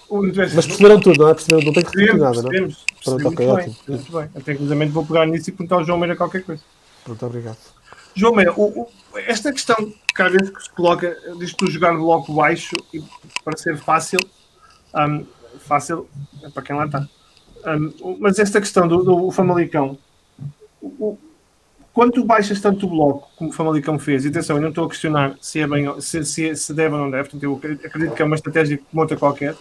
Mas 0.10 0.68
perceberam 0.68 1.00
tudo, 1.00 1.24
não 1.24 1.30
é? 1.30 1.34
Perceberam, 1.34 1.66
não 1.66 1.74
tem 1.74 1.84
que 1.84 1.98
repetir 1.98 2.20
nada, 2.20 2.42
não 2.42 2.52
é? 2.52 2.68
Pronto, 3.04 3.28
ok, 3.28 3.48
ótimo. 3.48 3.76
Muito 3.88 4.12
bem. 4.12 4.30
Até 4.36 4.54
inclusive 4.54 4.86
vou 4.88 5.06
pegar 5.06 5.26
nisso 5.26 5.50
e 5.50 5.54
perguntar 5.54 5.76
ao 5.76 5.84
João 5.84 5.98
Meira 5.98 6.16
qualquer 6.16 6.44
coisa. 6.44 6.62
Pronto, 7.04 7.26
obrigado. 7.26 7.58
João 8.16 8.34
Meira, 8.34 8.54
o, 8.54 8.82
o, 8.82 8.88
esta 9.16 9.52
questão 9.52 9.76
que 10.16 10.22
às 10.22 10.32
vezes 10.32 10.50
que 10.50 10.64
se 10.64 10.70
coloca, 10.70 11.18
diz 11.38 11.54
tu 11.54 11.70
jogar 11.70 11.94
bloco 11.94 12.34
baixo 12.34 12.76
e 12.94 13.04
para 13.44 13.58
ser 13.58 13.78
fácil, 13.78 14.20
um, 14.96 15.26
fácil 15.60 16.08
é 16.44 16.50
para 16.50 16.64
quem 16.64 16.76
lá 16.76 16.86
está. 16.86 17.08
Um, 17.68 18.18
mas 18.20 18.40
esta 18.40 18.62
questão 18.62 18.88
do, 18.88 19.04
do 19.04 19.32
Famalicão, 19.32 19.98
o, 20.82 21.18
quando 21.92 22.12
tu 22.12 22.26
baixas 22.26 22.60
tanto 22.62 22.86
o 22.86 22.90
bloco 22.90 23.30
como 23.36 23.50
o 23.50 23.54
Famalicão 23.54 23.98
fez, 23.98 24.26
e 24.26 24.28
atenção, 24.30 24.58
eu 24.58 24.62
não 24.62 24.70
estou 24.70 24.86
a 24.86 24.90
questionar 24.90 25.36
se, 25.42 25.60
é 25.60 25.68
bem, 25.68 26.00
se, 26.02 26.24
se, 26.26 26.56
se 26.56 26.74
deve 26.74 26.94
ou 26.94 27.02
não 27.02 27.12
deve, 27.12 27.30
portanto, 27.30 27.44
eu 27.44 27.56
acredito 27.86 28.14
que 28.14 28.22
é 28.22 28.26
uma 28.26 28.36
estratégia 28.36 28.78
como 28.78 29.02
outra 29.02 29.18
qualquer. 29.18 29.56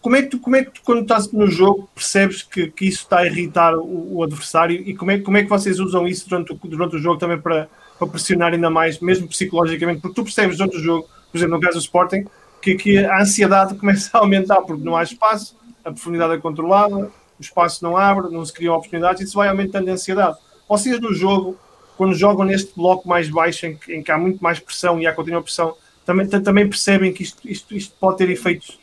Como 0.00 0.16
é, 0.16 0.22
que 0.22 0.28
tu, 0.28 0.38
como 0.38 0.56
é 0.56 0.64
que 0.64 0.70
tu, 0.70 0.80
quando 0.82 1.02
estás 1.02 1.30
no 1.30 1.46
jogo, 1.46 1.88
percebes 1.94 2.42
que, 2.42 2.70
que 2.70 2.86
isso 2.86 3.00
está 3.00 3.18
a 3.18 3.26
irritar 3.26 3.76
o, 3.76 4.16
o, 4.16 4.22
adversário 4.22 4.76
e 4.76 4.94
como 4.94 5.10
é, 5.10 5.18
como 5.18 5.36
é 5.36 5.42
que 5.42 5.48
vocês 5.48 5.78
usam 5.78 6.08
isso 6.08 6.26
durante 6.26 6.52
o, 6.52 6.54
durante 6.56 6.96
o 6.96 6.98
jogo 6.98 7.18
também 7.18 7.38
para, 7.38 7.68
para 7.98 8.08
pressionar 8.08 8.52
ainda 8.54 8.70
mais, 8.70 8.98
mesmo 8.98 9.28
psicologicamente? 9.28 10.00
Porque 10.00 10.14
tu 10.14 10.24
percebes 10.24 10.56
durante 10.56 10.78
o 10.78 10.80
jogo, 10.80 11.08
por 11.30 11.36
exemplo, 11.36 11.56
no 11.56 11.60
caso 11.60 11.76
do 11.76 11.82
Sporting, 11.82 12.24
que, 12.62 12.76
que 12.76 12.98
a 12.98 13.20
ansiedade 13.20 13.74
começa 13.78 14.16
a 14.16 14.20
aumentar 14.20 14.62
porque 14.62 14.82
não 14.82 14.96
há 14.96 15.02
espaço, 15.02 15.54
a 15.84 15.90
profundidade 15.90 16.34
é 16.34 16.38
controlada, 16.38 16.96
o 16.96 17.42
espaço 17.42 17.84
não 17.84 17.94
abre, 17.96 18.32
não 18.32 18.44
se 18.44 18.52
criam 18.54 18.74
oportunidades, 18.74 19.22
isso 19.22 19.36
vai 19.36 19.48
aumentando 19.48 19.90
a 19.90 19.92
ansiedade. 19.92 20.38
Vocês 20.66 20.98
no 20.98 21.12
jogo, 21.12 21.58
quando 21.98 22.14
jogam 22.14 22.46
neste 22.46 22.72
bloco 22.74 23.06
mais 23.06 23.28
baixo, 23.28 23.66
em 23.66 23.76
que, 23.76 23.94
em 23.94 24.02
que 24.02 24.10
há 24.10 24.16
muito 24.16 24.42
mais 24.42 24.58
pressão 24.58 24.98
e 24.98 25.06
há 25.06 25.12
contínua 25.12 25.42
pressão, 25.42 25.74
também, 26.06 26.26
também 26.26 26.66
percebem 26.66 27.12
que 27.12 27.22
isto, 27.22 27.48
isto, 27.48 27.76
isto 27.76 27.94
pode 28.00 28.16
ter 28.16 28.30
efeitos 28.30 28.78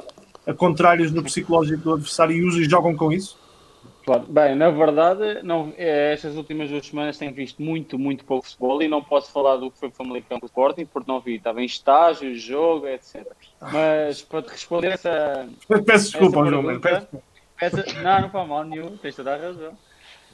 contrários 0.54 1.12
no 1.12 1.24
psicológico 1.24 1.84
do 1.84 1.94
adversário 1.94 2.36
e 2.36 2.44
usam 2.44 2.62
e 2.62 2.70
jogam 2.70 2.96
com 2.96 3.12
isso? 3.12 3.38
Claro. 4.08 4.24
Bem, 4.30 4.56
na 4.56 4.70
verdade, 4.70 5.44
não, 5.44 5.74
é, 5.78 6.14
estas 6.14 6.38
últimas 6.38 6.70
duas 6.70 6.86
semanas 6.86 7.18
tenho 7.18 7.34
visto 7.34 7.62
muito, 7.62 8.00
muito 8.00 8.24
pouco 8.24 8.48
futebol 8.48 8.82
e 8.82 8.88
não 8.88 9.04
posso 9.04 9.30
falar 9.34 9.58
do 9.58 9.70
que 9.70 9.78
foi 9.78 9.90
o 9.90 9.92
Famalicão 9.92 10.40
do 10.40 10.46
Sporting 10.46 10.86
porque 10.86 11.12
não 11.12 11.20
vi, 11.20 11.36
estava 11.36 11.62
em 11.62 11.66
estágio, 11.66 12.34
jogo, 12.34 12.88
etc. 12.88 13.28
Mas 13.60 14.22
para 14.22 14.44
te 14.44 14.52
responder 14.52 14.94
essa. 14.94 15.50
Peço 15.86 16.12
desculpa, 16.12 16.40
essa 16.40 16.50
João. 16.50 16.80
Peço... 16.80 17.08
Essa, 17.60 18.02
não, 18.02 18.22
não 18.22 18.30
faz 18.30 18.48
mal 18.48 18.64
nenhum, 18.64 18.96
tens 18.96 19.14
toda 19.14 19.34
a 19.34 19.38
razão. 19.38 19.74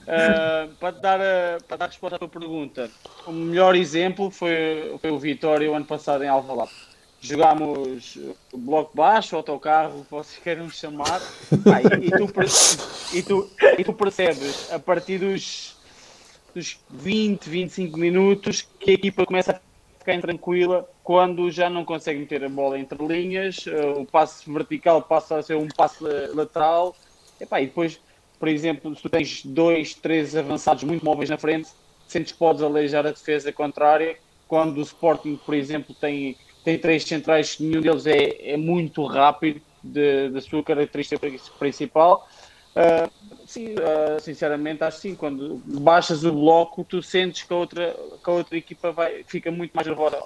Uh, 0.04 0.76
para, 0.76 0.92
dar 0.92 1.20
para 1.68 1.78
dar 1.78 1.88
resposta 1.88 2.18
à 2.18 2.20
tua 2.20 2.28
pergunta, 2.28 2.92
o 3.26 3.32
melhor 3.32 3.74
exemplo 3.76 4.30
foi, 4.30 4.96
foi 5.02 5.10
o 5.10 5.18
Vitória 5.18 5.72
o 5.72 5.74
ano 5.74 5.86
passado 5.86 6.24
em 6.24 6.28
Alvalade. 6.28 6.93
Jogámos 7.24 8.20
bloco 8.54 8.96
baixo, 8.96 9.38
autocarro, 9.38 10.02
o 10.02 10.04
que 10.04 10.12
vocês 10.12 10.44
queiram 10.44 10.70
chamar, 10.70 11.22
e, 12.02 12.12
tu, 12.12 13.18
e, 13.18 13.24
tu, 13.24 13.50
e 13.80 13.84
tu 13.84 13.94
percebes 13.94 14.72
a 14.72 14.78
partir 14.78 15.20
dos, 15.20 15.78
dos 16.54 16.78
20, 16.90 17.50
25 17.50 17.98
minutos 17.98 18.68
que 18.78 18.92
a 18.92 18.94
equipa 18.96 19.26
começa 19.26 19.54
a 19.54 20.00
ficar 20.00 20.20
tranquila 20.20 20.88
quando 21.02 21.50
já 21.50 21.70
não 21.70 21.86
consegue 21.86 22.20
meter 22.20 22.44
a 22.44 22.50
bola 22.50 22.78
entre 22.78 23.02
linhas, 23.06 23.66
uh, 23.68 24.02
o 24.02 24.06
passe 24.06 24.52
vertical 24.52 25.02
passa 25.02 25.38
a 25.38 25.42
ser 25.44 25.56
um 25.56 25.70
passe 25.70 26.04
lateral, 26.34 26.94
e 27.40 27.46
depois, 27.46 28.02
por 28.38 28.50
exemplo, 28.50 28.94
se 28.96 29.02
tu 29.02 29.10
tens 29.10 29.46
dois, 29.46 29.94
três 29.94 30.36
avançados 30.36 30.84
muito 30.84 31.06
móveis 31.06 31.30
na 31.30 31.38
frente, 31.38 31.70
sentes 32.06 32.34
que 32.34 32.38
podes 32.38 32.62
aleijar 32.62 33.06
a 33.08 33.12
defesa 33.12 33.52
contrária, 33.54 34.18
quando 34.46 34.78
o 34.78 34.82
Sporting, 34.82 35.40
por 35.46 35.56
exemplo, 35.56 35.96
tem 35.96 36.38
tem 36.64 36.78
três 36.78 37.04
centrais, 37.04 37.60
nenhum 37.60 37.82
deles 37.82 38.06
é, 38.08 38.54
é 38.54 38.58
muito 38.58 39.06
rápido 39.06 39.62
da 39.84 40.40
sua 40.42 40.64
característica 40.64 41.20
principal. 41.60 42.28
Uh, 42.74 43.12
sim, 43.46 43.74
uh, 43.74 44.20
sinceramente, 44.20 44.84
acho 44.84 44.98
sim. 45.00 45.16
Quando 45.16 45.62
baixas 45.66 46.24
o 46.24 46.32
bloco, 46.32 46.84
tu 46.84 47.04
sentes 47.04 47.44
que 47.44 47.54
a 47.54 47.58
outra, 47.58 47.96
que 48.24 48.30
a 48.30 48.34
outra 48.34 48.58
equipa 48.58 48.92
vai, 48.92 49.24
fica 49.26 49.52
muito 49.52 49.74
mais 49.74 49.88
nervosa. 49.88 50.18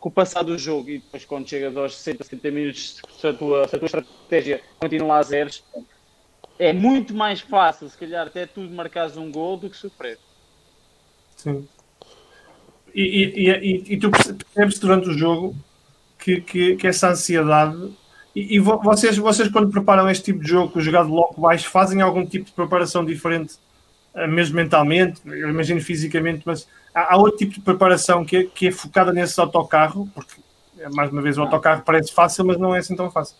Com 0.00 0.08
o 0.08 0.12
passar 0.12 0.42
do 0.42 0.58
jogo 0.58 0.90
e 0.90 0.98
depois, 0.98 1.24
quando 1.24 1.48
chegas 1.48 1.76
aos 1.76 1.96
60, 1.96 2.24
70 2.24 2.50
minutos, 2.50 3.02
se 3.18 3.26
a 3.26 3.32
tua, 3.32 3.68
se 3.68 3.76
a 3.76 3.78
tua 3.78 3.86
estratégia 3.86 4.60
continua 4.78 5.18
a 5.18 5.22
zeros, 5.22 5.62
é 6.58 6.72
muito 6.72 7.14
mais 7.14 7.40
fácil, 7.40 7.88
se 7.88 7.96
calhar, 7.96 8.26
até 8.26 8.46
tu 8.46 8.60
marcares 8.62 9.16
um 9.16 9.30
gol 9.30 9.56
do 9.56 9.70
que 9.70 9.76
sofrer. 9.76 10.18
Sim. 11.36 11.68
E, 12.94 13.02
e, 13.02 13.50
e, 13.50 13.92
e, 13.92 13.96
tu 13.98 14.10
percebes 14.10 14.78
durante 14.78 15.10
o 15.10 15.12
jogo 15.12 15.54
que, 16.26 16.40
que, 16.40 16.76
que 16.76 16.86
essa 16.88 17.10
ansiedade. 17.10 17.92
E, 18.34 18.58
vocês, 18.58 19.16
vocês, 19.16 19.48
quando 19.48 19.70
preparam 19.70 20.10
este 20.10 20.24
tipo 20.24 20.40
de 20.42 20.48
jogo, 20.48 20.80
jogado 20.80 21.08
logo 21.08 21.40
baixo, 21.40 21.70
fazem 21.70 22.02
algum 22.02 22.26
tipo 22.26 22.46
de 22.46 22.52
preparação 22.52 23.04
diferente, 23.04 23.54
eh, 24.12 24.26
mesmo 24.26 24.56
mentalmente, 24.56 25.22
eu 25.24 25.48
imagino 25.48 25.80
fisicamente, 25.80 26.42
mas 26.44 26.68
há, 26.92 27.14
há 27.14 27.16
outro 27.16 27.38
tipo 27.38 27.54
de 27.54 27.60
preparação 27.60 28.26
que 28.26 28.36
é, 28.36 28.44
que 28.44 28.68
é 28.68 28.72
focada 28.72 29.10
nesse 29.10 29.40
autocarro, 29.40 30.06
porque, 30.12 30.34
eh, 30.78 30.88
mais 30.90 31.10
uma 31.10 31.22
vez, 31.22 31.38
o 31.38 31.42
autocarro 31.42 31.82
parece 31.82 32.12
fácil, 32.12 32.44
mas 32.44 32.58
não 32.58 32.74
é 32.74 32.80
assim 32.80 32.96
tão 32.96 33.10
fácil. 33.10 33.36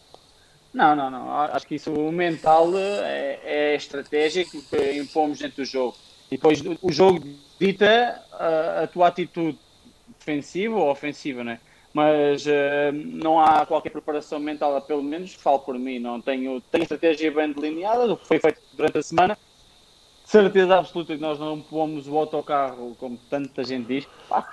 Não, 0.73 0.95
não, 0.95 1.11
não. 1.11 1.31
Acho 1.41 1.67
que 1.67 1.75
isso, 1.75 1.93
o 1.93 2.13
mental 2.13 2.71
é, 2.75 3.41
é 3.45 3.73
a 3.73 3.77
estratégia 3.77 4.45
que 4.45 4.59
impomos 4.99 5.41
dentro 5.41 5.57
do 5.57 5.65
jogo. 5.65 5.97
E 6.31 6.37
depois 6.37 6.63
o 6.81 6.93
jogo 6.93 7.23
dita 7.61 8.23
a, 8.33 8.85
a 8.85 8.87
tua 8.87 9.09
atitude 9.09 9.59
defensiva 10.19 10.77
ou 10.77 10.91
ofensiva, 10.91 11.43
né? 11.45 11.61
Mas 11.97 12.45
uh, 12.45 12.93
não 12.93 13.41
há 13.41 13.65
qualquer 13.65 13.89
preparação 13.89 14.39
mental, 14.39 14.79
pelo 14.83 15.03
menos 15.03 15.33
falo 15.33 15.61
por 15.61 15.79
mim, 15.79 15.99
não 15.99 16.21
tenho, 16.21 16.61
tenho 16.61 16.83
estratégia 16.83 17.31
bem 17.31 17.51
delineada 17.51 18.07
do 18.07 18.19
que 18.19 18.27
foi 18.27 18.39
feito 18.39 18.61
durante 18.75 18.99
a 18.99 19.03
semana. 19.03 19.39
Certeza 20.23 20.77
absoluta 20.77 21.17
que 21.17 21.23
nós 21.23 21.39
não 21.39 21.59
pomos 21.59 22.07
o 22.07 22.19
autocarro, 22.19 22.95
como 23.01 23.19
tanta 23.31 23.65
gente 23.65 23.87
diz, 23.87 24.07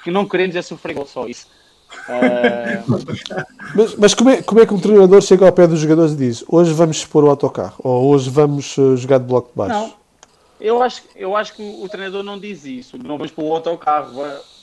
que 0.06 0.10
não 0.10 0.26
queremos 0.26 0.56
é 0.56 0.62
sofrer 0.62 0.96
só 1.06 1.28
isso. 1.28 1.50
Uh... 2.08 3.04
mas, 3.76 3.96
mas 3.96 4.14
como, 4.14 4.30
é, 4.30 4.42
como 4.42 4.62
é 4.62 4.66
que 4.66 4.74
um 4.74 4.80
treinador 4.80 5.22
chega 5.22 5.46
ao 5.46 5.52
pé 5.52 5.68
dos 5.68 5.80
jogadores 5.80 6.14
e 6.14 6.16
diz 6.16 6.44
hoje 6.48 6.74
vamos 6.74 6.98
expor 6.98 7.24
o 7.24 7.30
autocarro 7.30 7.76
ou 7.84 8.06
hoje 8.08 8.30
vamos 8.30 8.78
uh, 8.78 8.96
jogar 8.96 9.18
de 9.18 9.26
bloco 9.26 9.50
de 9.50 9.58
baixo? 9.58 9.74
Não, 9.74 9.94
eu 10.62 10.82
acho, 10.82 11.04
eu 11.14 11.36
acho 11.36 11.54
que 11.56 11.62
o, 11.62 11.90
treinador 11.90 12.24
não 12.24 12.40
diz 12.40 12.64
isso. 12.64 12.98
Não 12.98 13.18
vamos 13.18 13.34
para 13.34 13.44
o 13.44 13.54
autocarro, 13.54 14.14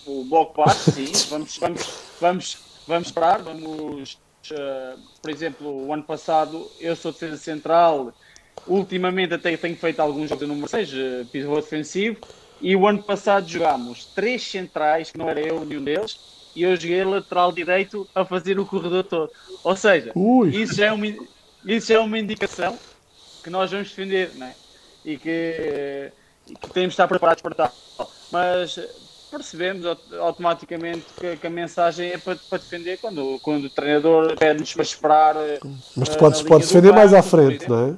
o 0.06 0.24
bloco 0.24 0.64
baixo, 0.64 0.90
sim. 0.92 1.12
Vamos, 1.28 1.58
vamos, 1.58 1.88
vamos, 2.18 2.69
vamos 2.90 3.08
esperar. 3.08 3.40
Vamos, 3.42 4.18
uh, 4.50 5.00
por 5.22 5.30
exemplo, 5.30 5.86
o 5.86 5.92
ano 5.92 6.02
passado 6.02 6.70
eu 6.78 6.94
sou 6.94 7.12
defesa 7.12 7.36
central. 7.36 8.12
Ultimamente 8.66 9.32
até 9.32 9.56
tenho 9.56 9.76
feito 9.76 10.00
alguns 10.00 10.28
jogos 10.28 10.46
no 10.46 10.54
número 10.54 10.68
6, 10.68 10.92
uh, 10.92 10.96
piso 11.32 11.54
defensivo. 11.54 12.18
E 12.60 12.76
o 12.76 12.86
ano 12.86 13.02
passado 13.02 13.48
jogámos 13.48 14.04
três 14.06 14.42
centrais, 14.42 15.10
que 15.10 15.16
não 15.16 15.30
era 15.30 15.40
eu 15.40 15.64
nenhum 15.64 15.82
deles, 15.82 16.20
e 16.54 16.62
eu 16.62 16.76
joguei 16.76 17.02
lateral 17.02 17.52
direito 17.52 18.06
a 18.14 18.22
fazer 18.22 18.60
o 18.60 18.66
corredor 18.66 19.04
todo. 19.04 19.30
Ou 19.64 19.74
seja, 19.74 20.12
isso 20.52 20.74
já, 20.74 20.86
é 20.86 20.92
uma, 20.92 21.06
isso 21.64 21.88
já 21.88 21.94
é 21.94 21.98
uma 21.98 22.18
indicação 22.18 22.78
que 23.42 23.48
nós 23.48 23.70
vamos 23.70 23.88
defender, 23.88 24.32
não 24.36 24.46
é? 24.46 24.54
e 25.04 25.16
que, 25.16 26.12
que 26.60 26.70
temos 26.70 26.90
de 26.90 26.94
estar 26.94 27.08
preparados 27.08 27.42
para 27.42 27.54
tal. 27.54 27.72
Mas 28.30 28.78
percebemos 29.30 29.86
automaticamente 30.18 31.04
que, 31.18 31.36
que, 31.36 31.46
a 31.46 31.50
mensagem 31.50 32.10
é 32.10 32.18
para, 32.18 32.36
para 32.48 32.58
defender 32.58 32.98
quando, 32.98 33.38
quando 33.42 33.64
o 33.64 33.70
treinador 33.70 34.36
pede-nos 34.36 34.72
para 34.72 34.82
esperar. 34.82 35.34
Mas 35.96 36.08
tu 36.08 36.18
podes, 36.18 36.42
podes 36.42 36.68
defender 36.68 36.92
mais 36.92 37.14
à 37.14 37.22
frente, 37.22 37.68
não 37.68 37.90
é? 37.90 37.94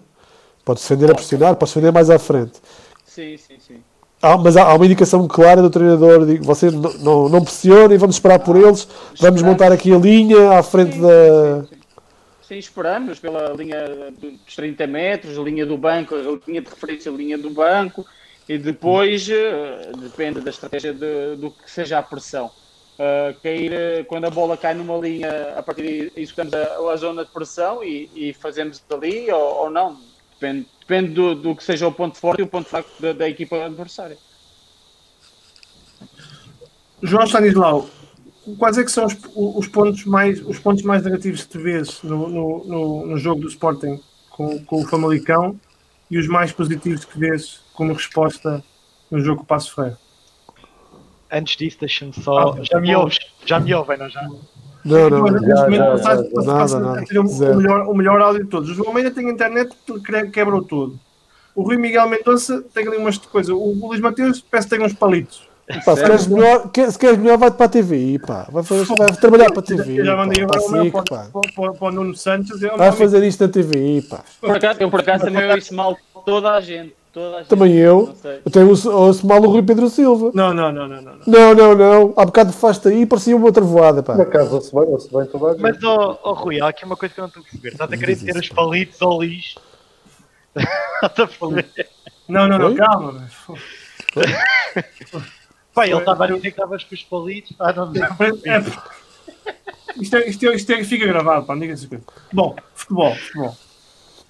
Podes 0.65 0.83
defender 0.83 1.11
a 1.11 1.15
pressionar, 1.15 1.57
podes 1.57 1.75
defender 1.75 1.93
mais 1.93 2.11
à 2.11 2.19
frente. 2.19 2.61
Sim, 3.05 3.37
sim, 3.37 3.57
sim. 3.59 3.83
Há, 4.21 4.37
mas 4.39 4.57
há, 4.57 4.65
há, 4.65 4.75
uma 4.75 4.87
indicação 4.87 5.27
clara 5.27 5.61
do 5.61 5.69
treinador: 5.69 6.25
de, 6.25 6.39
vocês 6.39 6.73
não, 6.73 6.93
não, 6.99 7.29
não 7.29 7.43
pressionem, 7.43 7.99
vamos 7.99 8.17
esperar 8.17 8.39
por 8.39 8.57
eles, 8.57 8.87
vamos 9.19 9.43
montar 9.43 9.73
aqui 9.73 9.93
a 9.93 9.99
linha 9.99 10.59
à 10.59 10.63
frente 10.63 10.99
da. 10.99 11.63
Sim, 11.63 11.69
sim, 11.75 11.83
Sim, 12.53 12.59
esperamos 12.59 13.19
pela 13.19 13.55
linha 13.55 14.13
dos 14.21 14.55
30 14.55 14.87
metros, 14.87 15.39
a 15.39 15.43
linha 15.43 15.65
do 15.65 15.79
banco, 15.79 16.15
a 16.15 16.39
linha 16.47 16.61
de 16.61 16.69
referência, 16.69 17.11
a 17.11 17.15
linha 17.15 17.39
do 17.39 17.49
banco, 17.49 18.05
e 18.49 18.59
depois 18.59 19.29
eh, 19.29 19.93
depende 19.97 20.41
da 20.41 20.51
estratégia 20.51 20.93
de, 20.93 21.37
do 21.37 21.51
que 21.51 21.71
seja 21.71 21.99
a 21.99 22.03
pressão. 22.03 22.51
Uh, 22.93 23.35
cair, 23.43 23.73
eh, 23.73 24.05
quando 24.05 24.27
a 24.27 24.31
bola 24.31 24.57
cai 24.57 24.75
numa 24.75 24.97
linha, 24.99 25.55
a 25.57 25.63
partir 25.63 25.83
daí 25.83 26.13
executamos 26.15 26.53
a, 26.55 26.93
a 26.93 26.97
zona 26.97 27.25
de 27.25 27.31
pressão 27.31 27.83
e, 27.83 28.11
e 28.15 28.35
fazemos 28.35 28.83
ali 28.91 29.31
ou, 29.31 29.63
ou, 29.63 29.71
não. 29.71 29.99
Depende, 30.35 30.69
depende 30.81 31.09
do, 31.15 31.35
do, 31.35 31.57
que 31.57 31.65
seja 31.65 31.89
o 31.89 31.93
ponto 31.93 32.19
forte 32.19 32.41
e 32.41 32.43
o 32.43 32.47
ponto 32.47 32.69
fraco 32.69 32.91
da, 33.01 33.13
da 33.13 33.29
equipa 33.29 33.65
adversária. 33.65 34.19
João 37.03 37.25
Stanislau, 37.25 37.89
quais 38.59 38.77
é 38.77 38.85
que 38.85 38.93
são 38.93 39.07
os, 39.07 39.17
os, 39.35 39.69
pontos, 39.69 40.05
mais, 40.05 40.41
os 40.47 40.59
pontos 40.59 40.83
mais 40.83 41.03
negativos 41.03 41.45
que 41.45 41.49
tu 41.49 41.61
vês 41.61 42.03
no, 42.03 42.29
no, 42.29 42.65
no, 42.65 43.07
no 43.07 43.17
jogo 43.17 43.41
do 43.41 43.49
Sporting 43.49 44.01
com, 44.29 44.63
com, 44.65 44.83
o 44.83 44.87
Famalicão 44.87 45.59
e 46.11 46.19
os 46.19 46.29
mais 46.29 46.53
positivos 46.53 47.05
que 47.05 47.19
vês 47.19 47.62
como 47.75 47.93
resposta 47.93 48.63
no 49.11 49.21
jogo 49.21 49.39
com 49.39 49.45
o 49.45 49.47
Passo 49.47 49.75
Ferreira? 49.75 49.99
Antes 51.31 51.57
disso, 51.57 51.79
deixa-me 51.81 52.13
só. 52.13 52.53
Ah, 52.53 52.59
já, 52.63 52.81
me 52.81 52.95
ouves, 52.95 53.19
já 53.47 53.59
me 53.59 53.75
ouvem, 53.75 53.97
não 53.97 54.09
já? 54.09 54.23
Não, 54.85 55.09
não, 55.09 55.27
não. 55.27 55.41
Nada, 56.45 56.81
nada. 56.81 57.05
O, 57.15 57.57
melhor, 57.57 57.89
o 57.89 57.95
melhor 57.95 58.21
áudio 58.21 58.45
de 58.45 58.51
todos. 58.51 58.69
O 58.71 58.75
João 58.75 58.89
Almeida 58.89 59.11
tem 59.11 59.29
internet, 59.29 59.75
quebrou 60.33 60.63
tudo. 60.63 60.99
O 61.55 61.63
Rui 61.63 61.77
Miguel 61.77 62.09
Mendonça 62.09 62.63
tem 62.75 62.87
ali 62.87 62.97
umas 62.97 63.19
coisas. 63.19 63.55
O 63.55 63.73
Luís 63.73 64.01
Mateus 64.01 64.41
parece 64.41 64.69
que 64.69 64.77
tem 64.77 64.85
uns 64.85 64.93
palitos. 64.93 65.49
Pá, 65.85 65.97
se, 65.97 66.03
queres 66.03 66.27
melhor, 66.27 66.71
se 66.91 66.99
queres 66.99 67.19
melhor, 67.19 67.39
vai 67.39 67.51
para 67.51 67.67
a 67.67 67.69
TV. 67.69 68.19
Pá. 68.19 68.49
Vai, 68.51 68.63
fazer, 68.63 68.85
vai 68.85 69.13
trabalhar 69.13 69.51
para 69.51 69.61
a 69.61 69.63
TV. 69.63 70.05
Já 70.05 70.17
mandei 70.17 70.47
para, 70.47 70.61
para, 70.61 71.31
para, 71.31 71.73
para, 71.73 71.89
o 71.89 71.93
Nuno 71.93 72.15
Santos. 72.17 72.61
Vai 72.61 72.93
fazer 72.93 73.23
isto 73.25 73.47
na 73.47 73.49
TV. 73.53 74.03
Pá. 74.09 74.25
Por 74.41 74.57
acaso, 74.57 74.81
eu 74.81 74.91
por 74.91 75.01
acaso 75.01 75.25
também 75.25 75.51
ouço 75.51 75.75
mal 75.75 75.97
toda 76.27 76.53
a 76.53 76.61
gente. 76.61 76.95
Toda 77.13 77.37
a 77.37 77.39
gente. 77.41 77.49
Também 77.49 77.75
eu. 77.77 78.15
Eu 78.45 78.51
tenho 78.51 78.69
ouço 78.69 79.27
mal 79.27 79.43
o 79.43 79.47
Rui 79.47 79.63
Pedro 79.63 79.89
Silva. 79.91 80.31
Não, 80.33 80.55
não, 80.55 80.73
não, 80.73 80.89
não. 80.89 81.03
Não, 81.03 81.19
não, 81.27 81.55
não. 81.55 81.75
não. 81.75 82.15
Há 82.17 82.25
bocado 82.25 82.53
faz-te 82.53 82.89
aí 82.89 83.05
parecia 83.05 83.37
uma 83.37 83.47
outra 83.47 83.63
voada. 83.63 84.03
Pá. 84.03 84.15
Por 84.15 84.23
acaso, 84.23 84.55
ouço 84.55 84.75
bem, 84.75 84.89
ouço 84.89 85.17
bem 85.17 85.27
toda 85.27 85.49
a 85.49 85.53
gente. 85.53 85.61
Mas, 85.61 85.83
oh, 85.83 86.19
oh, 86.23 86.33
Rui, 86.33 86.61
há 86.61 86.69
aqui 86.69 86.87
uma 86.87 86.97
coisa 86.97 87.15
que 87.15 87.21
eu 87.21 87.23
não 87.23 87.29
estou 87.29 87.43
a 87.43 87.45
perceber. 87.45 87.69
Estás 87.69 87.93
a 87.93 87.97
querer 87.97 88.17
ter 88.17 88.37
os 88.37 88.49
palitos 88.49 89.03
ao 89.03 89.23
lixo? 89.23 89.61
Não, 92.29 92.47
não, 92.47 92.57
não, 92.57 92.75
calma. 92.75 93.29
Pai, 95.75 95.91
ele 95.91 95.99
estava 95.99 96.25
a 96.25 96.27
dizer 96.29 96.41
que 96.41 96.49
estavas 96.49 96.85
com 96.85 96.95
os 96.95 97.03
palitos. 97.03 97.53
Ah, 97.59 97.73
não, 97.73 97.93
não. 97.93 98.05
É, 98.05 98.59
isto, 100.01 100.17
é, 100.17 100.29
isto, 100.29 100.47
é, 100.47 100.55
isto 100.55 100.73
é, 100.73 100.85
fica 100.85 101.07
gravado, 101.07 101.45
pá, 101.45 101.55
diga-se 101.57 101.89
Bom, 102.33 102.55
futebol, 102.75 103.15
futebol. 103.17 103.57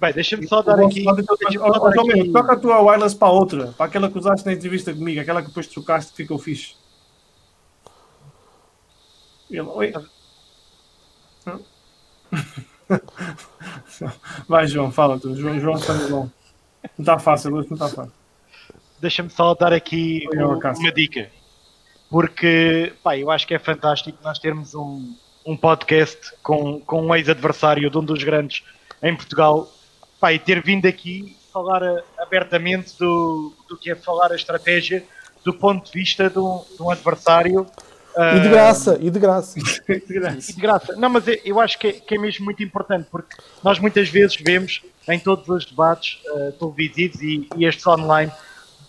Bem, 0.03 0.13
deixa-me 0.13 0.47
só 0.47 0.61
dar 0.61 0.79
aqui. 0.79 1.03
Toca 2.31 2.53
a 2.53 2.55
tua 2.57 2.81
wireless 2.81 3.15
para 3.15 3.27
a 3.27 3.31
outra, 3.31 3.67
para 3.77 3.85
aquela 3.85 4.09
que 4.09 4.17
usaste 4.17 4.45
na 4.45 4.53
entrevista 4.53 4.93
comigo, 4.93 5.21
aquela 5.21 5.41
que 5.41 5.47
depois 5.47 5.67
trocaste 5.67 6.11
e 6.11 6.15
ficou 6.15 6.37
fixe. 6.37 6.75
Ele, 9.49 9.61
oi. 9.61 9.93
Vai, 14.47 14.67
João, 14.67 14.91
fala 14.91 15.19
tu. 15.19 15.35
João, 15.35 15.59
João 15.59 15.75
está 15.75 15.93
bom. 15.93 16.29
Não 16.97 16.99
está 16.99 17.17
fácil, 17.17 17.55
hoje 17.55 17.69
não 17.69 17.75
está 17.75 17.87
fácil 17.87 18.23
deixa-me 19.03 19.29
só 19.29 19.53
dar 19.53 19.73
aqui 19.73 20.25
uma 20.31 20.91
dica. 20.91 21.29
Porque, 22.09 22.93
pá, 23.03 23.17
eu 23.17 23.29
acho 23.29 23.45
que 23.45 23.53
é 23.53 23.59
fantástico 23.59 24.17
nós 24.23 24.39
termos 24.39 24.73
um, 24.73 25.13
um 25.45 25.57
podcast 25.57 26.33
com, 26.41 26.79
com 26.79 27.07
um 27.07 27.15
ex-adversário 27.15 27.89
de 27.89 27.97
um 27.97 28.03
dos 28.03 28.23
grandes 28.23 28.63
em 29.01 29.15
Portugal, 29.15 29.69
pá, 30.23 30.31
e 30.31 30.39
ter 30.39 30.63
vindo 30.63 30.85
aqui 30.85 31.35
falar 31.51 31.81
abertamente 32.17 32.97
do, 32.97 33.51
do 33.67 33.75
que 33.75 33.91
é 33.91 33.95
falar 33.95 34.31
a 34.31 34.35
estratégia 34.37 35.03
do 35.43 35.53
ponto 35.53 35.91
de 35.91 35.91
vista 35.91 36.29
de 36.29 36.39
um, 36.39 36.63
de 36.77 36.81
um 36.81 36.89
adversário 36.89 37.67
E 39.01 39.09
de 39.09 39.19
graça, 39.19 39.59
e 39.89 39.99
de 39.99 40.13
graça. 40.13 40.49
e 40.49 40.53
de 40.53 40.61
graça. 40.61 40.95
Não, 40.95 41.09
mas 41.09 41.25
eu 41.43 41.59
acho 41.59 41.77
que 41.77 41.87
é, 41.87 41.91
que 41.91 42.15
é 42.15 42.17
mesmo 42.17 42.45
muito 42.45 42.63
importante, 42.63 43.09
porque 43.11 43.35
nós 43.61 43.79
muitas 43.79 44.07
vezes 44.07 44.37
vemos 44.37 44.81
em 45.09 45.19
todos 45.19 45.49
os 45.49 45.65
debates 45.65 46.19
uh, 46.27 46.53
televisivos 46.53 47.21
e, 47.21 47.49
e 47.57 47.65
estes 47.65 47.85
online 47.85 48.31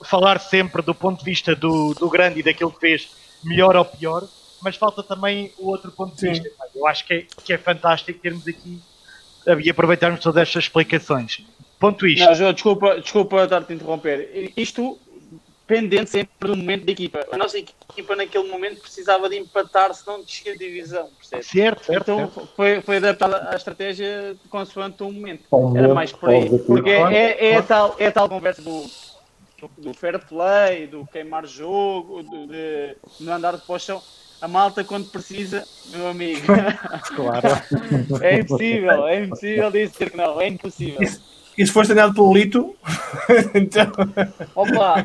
falar 0.05 0.39
sempre 0.39 0.83
do 0.83 0.95
ponto 0.95 1.19
de 1.19 1.25
vista 1.25 1.57
do, 1.57 1.95
do 1.95 2.09
grande 2.09 2.39
e 2.39 2.43
daquilo 2.45 2.71
que 2.71 2.79
fez 2.79 3.11
melhor 3.43 3.75
ou 3.75 3.85
pior, 3.85 4.23
mas 4.63 4.77
falta 4.77 5.03
também 5.03 5.53
o 5.59 5.67
outro 5.67 5.91
ponto 5.91 6.15
de 6.15 6.21
Sim. 6.21 6.29
vista. 6.29 6.49
Eu 6.73 6.87
acho 6.87 7.05
que 7.05 7.15
é, 7.15 7.27
que 7.43 7.53
é 7.53 7.59
fantástico 7.59 8.21
termos 8.21 8.47
aqui 8.47 8.81
e 9.61 9.71
aproveitarmos 9.71 10.21
todas 10.21 10.43
estas 10.43 10.65
explicações. 10.65 11.45
Ponto 11.79 12.07
isto. 12.07 12.25
Não, 12.25 12.35
João, 12.35 12.53
desculpa, 12.53 13.01
desculpa 13.01 13.45
estar-te 13.45 13.73
a 13.73 13.77
interromper. 13.77 14.53
Isto 14.57 14.99
pendente 15.67 16.11
sempre 16.11 16.49
do 16.49 16.57
momento 16.57 16.85
da 16.85 16.93
equipa. 16.93 17.27
A 17.33 17.37
nossa 17.37 17.59
equipa 17.59 18.15
naquele 18.15 18.49
momento 18.49 18.81
precisava 18.81 19.29
de 19.29 19.37
empatar 19.37 19.95
se 19.95 20.07
não 20.07 20.23
descer 20.23 20.53
a 20.53 20.57
divisão, 20.57 21.09
percebe? 21.19 21.43
Certo, 21.43 21.85
certo. 21.85 22.03
Então 22.03 22.19
certo. 22.19 22.49
Foi, 22.55 22.81
foi 22.83 22.97
adaptada 22.99 23.51
a 23.51 23.57
estratégia 23.57 24.37
consoante 24.51 25.03
o 25.03 25.13
momento. 25.13 25.45
Era 25.77 25.95
mais 25.95 26.13
por 26.13 26.31
aí. 26.31 26.59
Porque 26.59 26.91
é, 26.91 27.15
é, 27.15 27.47
é, 27.53 27.57
a 27.57 27.63
tal, 27.63 27.97
é 27.99 28.07
a 28.07 28.13
tal 28.13 28.29
conversa 28.29 28.63
do, 28.63 28.85
do 29.79 29.95
fair 29.95 30.19
play, 30.27 30.87
do 30.87 31.07
queimar 31.07 31.47
jogo, 31.47 32.23
do, 32.23 32.47
de 32.47 32.97
não 33.21 33.35
andar 33.35 33.57
de 33.57 33.63
poção. 33.63 34.03
A 34.41 34.49
malta, 34.49 34.85
quando 34.85 35.11
precisa, 35.11 35.65
meu 35.91 36.09
amigo. 36.09 36.47
Claro. 37.15 37.49
é 38.23 38.41
impossível, 38.41 39.07
é 39.07 39.25
impossível 39.25 39.71
dizer 39.71 40.11
que 40.11 40.17
não, 40.17 40.41
é 40.41 40.49
impossível. 40.49 41.01
E 41.57 41.67
se 41.67 41.73
foste 41.73 41.93
treinado 41.93 42.15
pelo 42.15 42.35
Lito, 42.35 42.75
então. 43.55 43.93
Opa! 44.55 45.01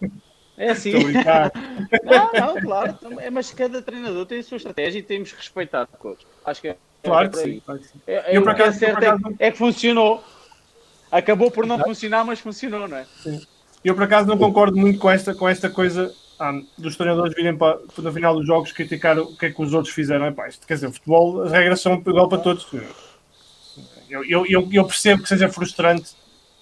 Uh, 0.00 0.10
é 0.56 0.70
assim. 0.70 0.92
não, 0.92 2.30
não, 2.32 2.60
claro. 2.60 2.98
É, 3.18 3.30
mas 3.30 3.50
cada 3.52 3.82
treinador 3.82 4.24
tem 4.24 4.38
a 4.38 4.42
sua 4.42 4.56
estratégia 4.56 4.98
e 4.98 5.02
temos 5.02 5.32
que 5.32 5.38
respeitar 5.38 5.86
todos. 5.86 6.26
Acho 6.44 6.60
que 6.60 6.68
é. 6.68 6.76
Claro, 7.02 7.30
que 7.30 7.38
sim, 7.38 7.60
claro 7.64 7.80
que 7.80 7.86
sim. 7.88 8.00
É, 8.06 8.34
é, 8.34 8.40
o 8.40 8.54
que 8.54 8.62
é 8.62 8.72
certo 8.72 9.04
é, 9.04 9.46
é, 9.46 9.50
que 9.50 9.58
funcionou. 9.58 10.24
Acabou 11.12 11.50
por 11.50 11.66
não 11.66 11.78
funcionar, 11.78 12.24
mas 12.24 12.40
funcionou, 12.40 12.88
não 12.88 12.96
é? 12.96 13.06
Sim. 13.22 13.40
Eu, 13.84 13.94
por 13.94 14.04
acaso, 14.04 14.26
não 14.26 14.38
concordo 14.38 14.76
muito 14.76 14.98
com 14.98 15.10
esta, 15.10 15.34
com 15.34 15.46
esta 15.46 15.68
coisa 15.68 16.14
ah, 16.38 16.60
dos 16.76 16.96
treinadores 16.96 17.34
virem 17.34 17.56
para, 17.56 17.78
no 17.98 18.12
final 18.12 18.34
dos 18.34 18.46
jogos 18.46 18.72
criticar 18.72 19.18
o 19.18 19.36
que 19.36 19.46
é 19.46 19.50
que 19.50 19.62
os 19.62 19.72
outros 19.72 19.94
fizeram. 19.94 20.26
É, 20.26 20.30
pá, 20.30 20.48
isto, 20.48 20.66
quer 20.66 20.74
dizer, 20.74 20.90
futebol, 20.90 21.42
as 21.42 21.52
regras 21.52 21.80
são 21.80 21.94
igual 21.94 22.28
para 22.28 22.38
todos. 22.38 22.66
Eu, 24.08 24.46
eu, 24.46 24.68
eu 24.70 24.84
percebo 24.84 25.22
que 25.22 25.28
seja 25.28 25.48
frustrante 25.48 26.14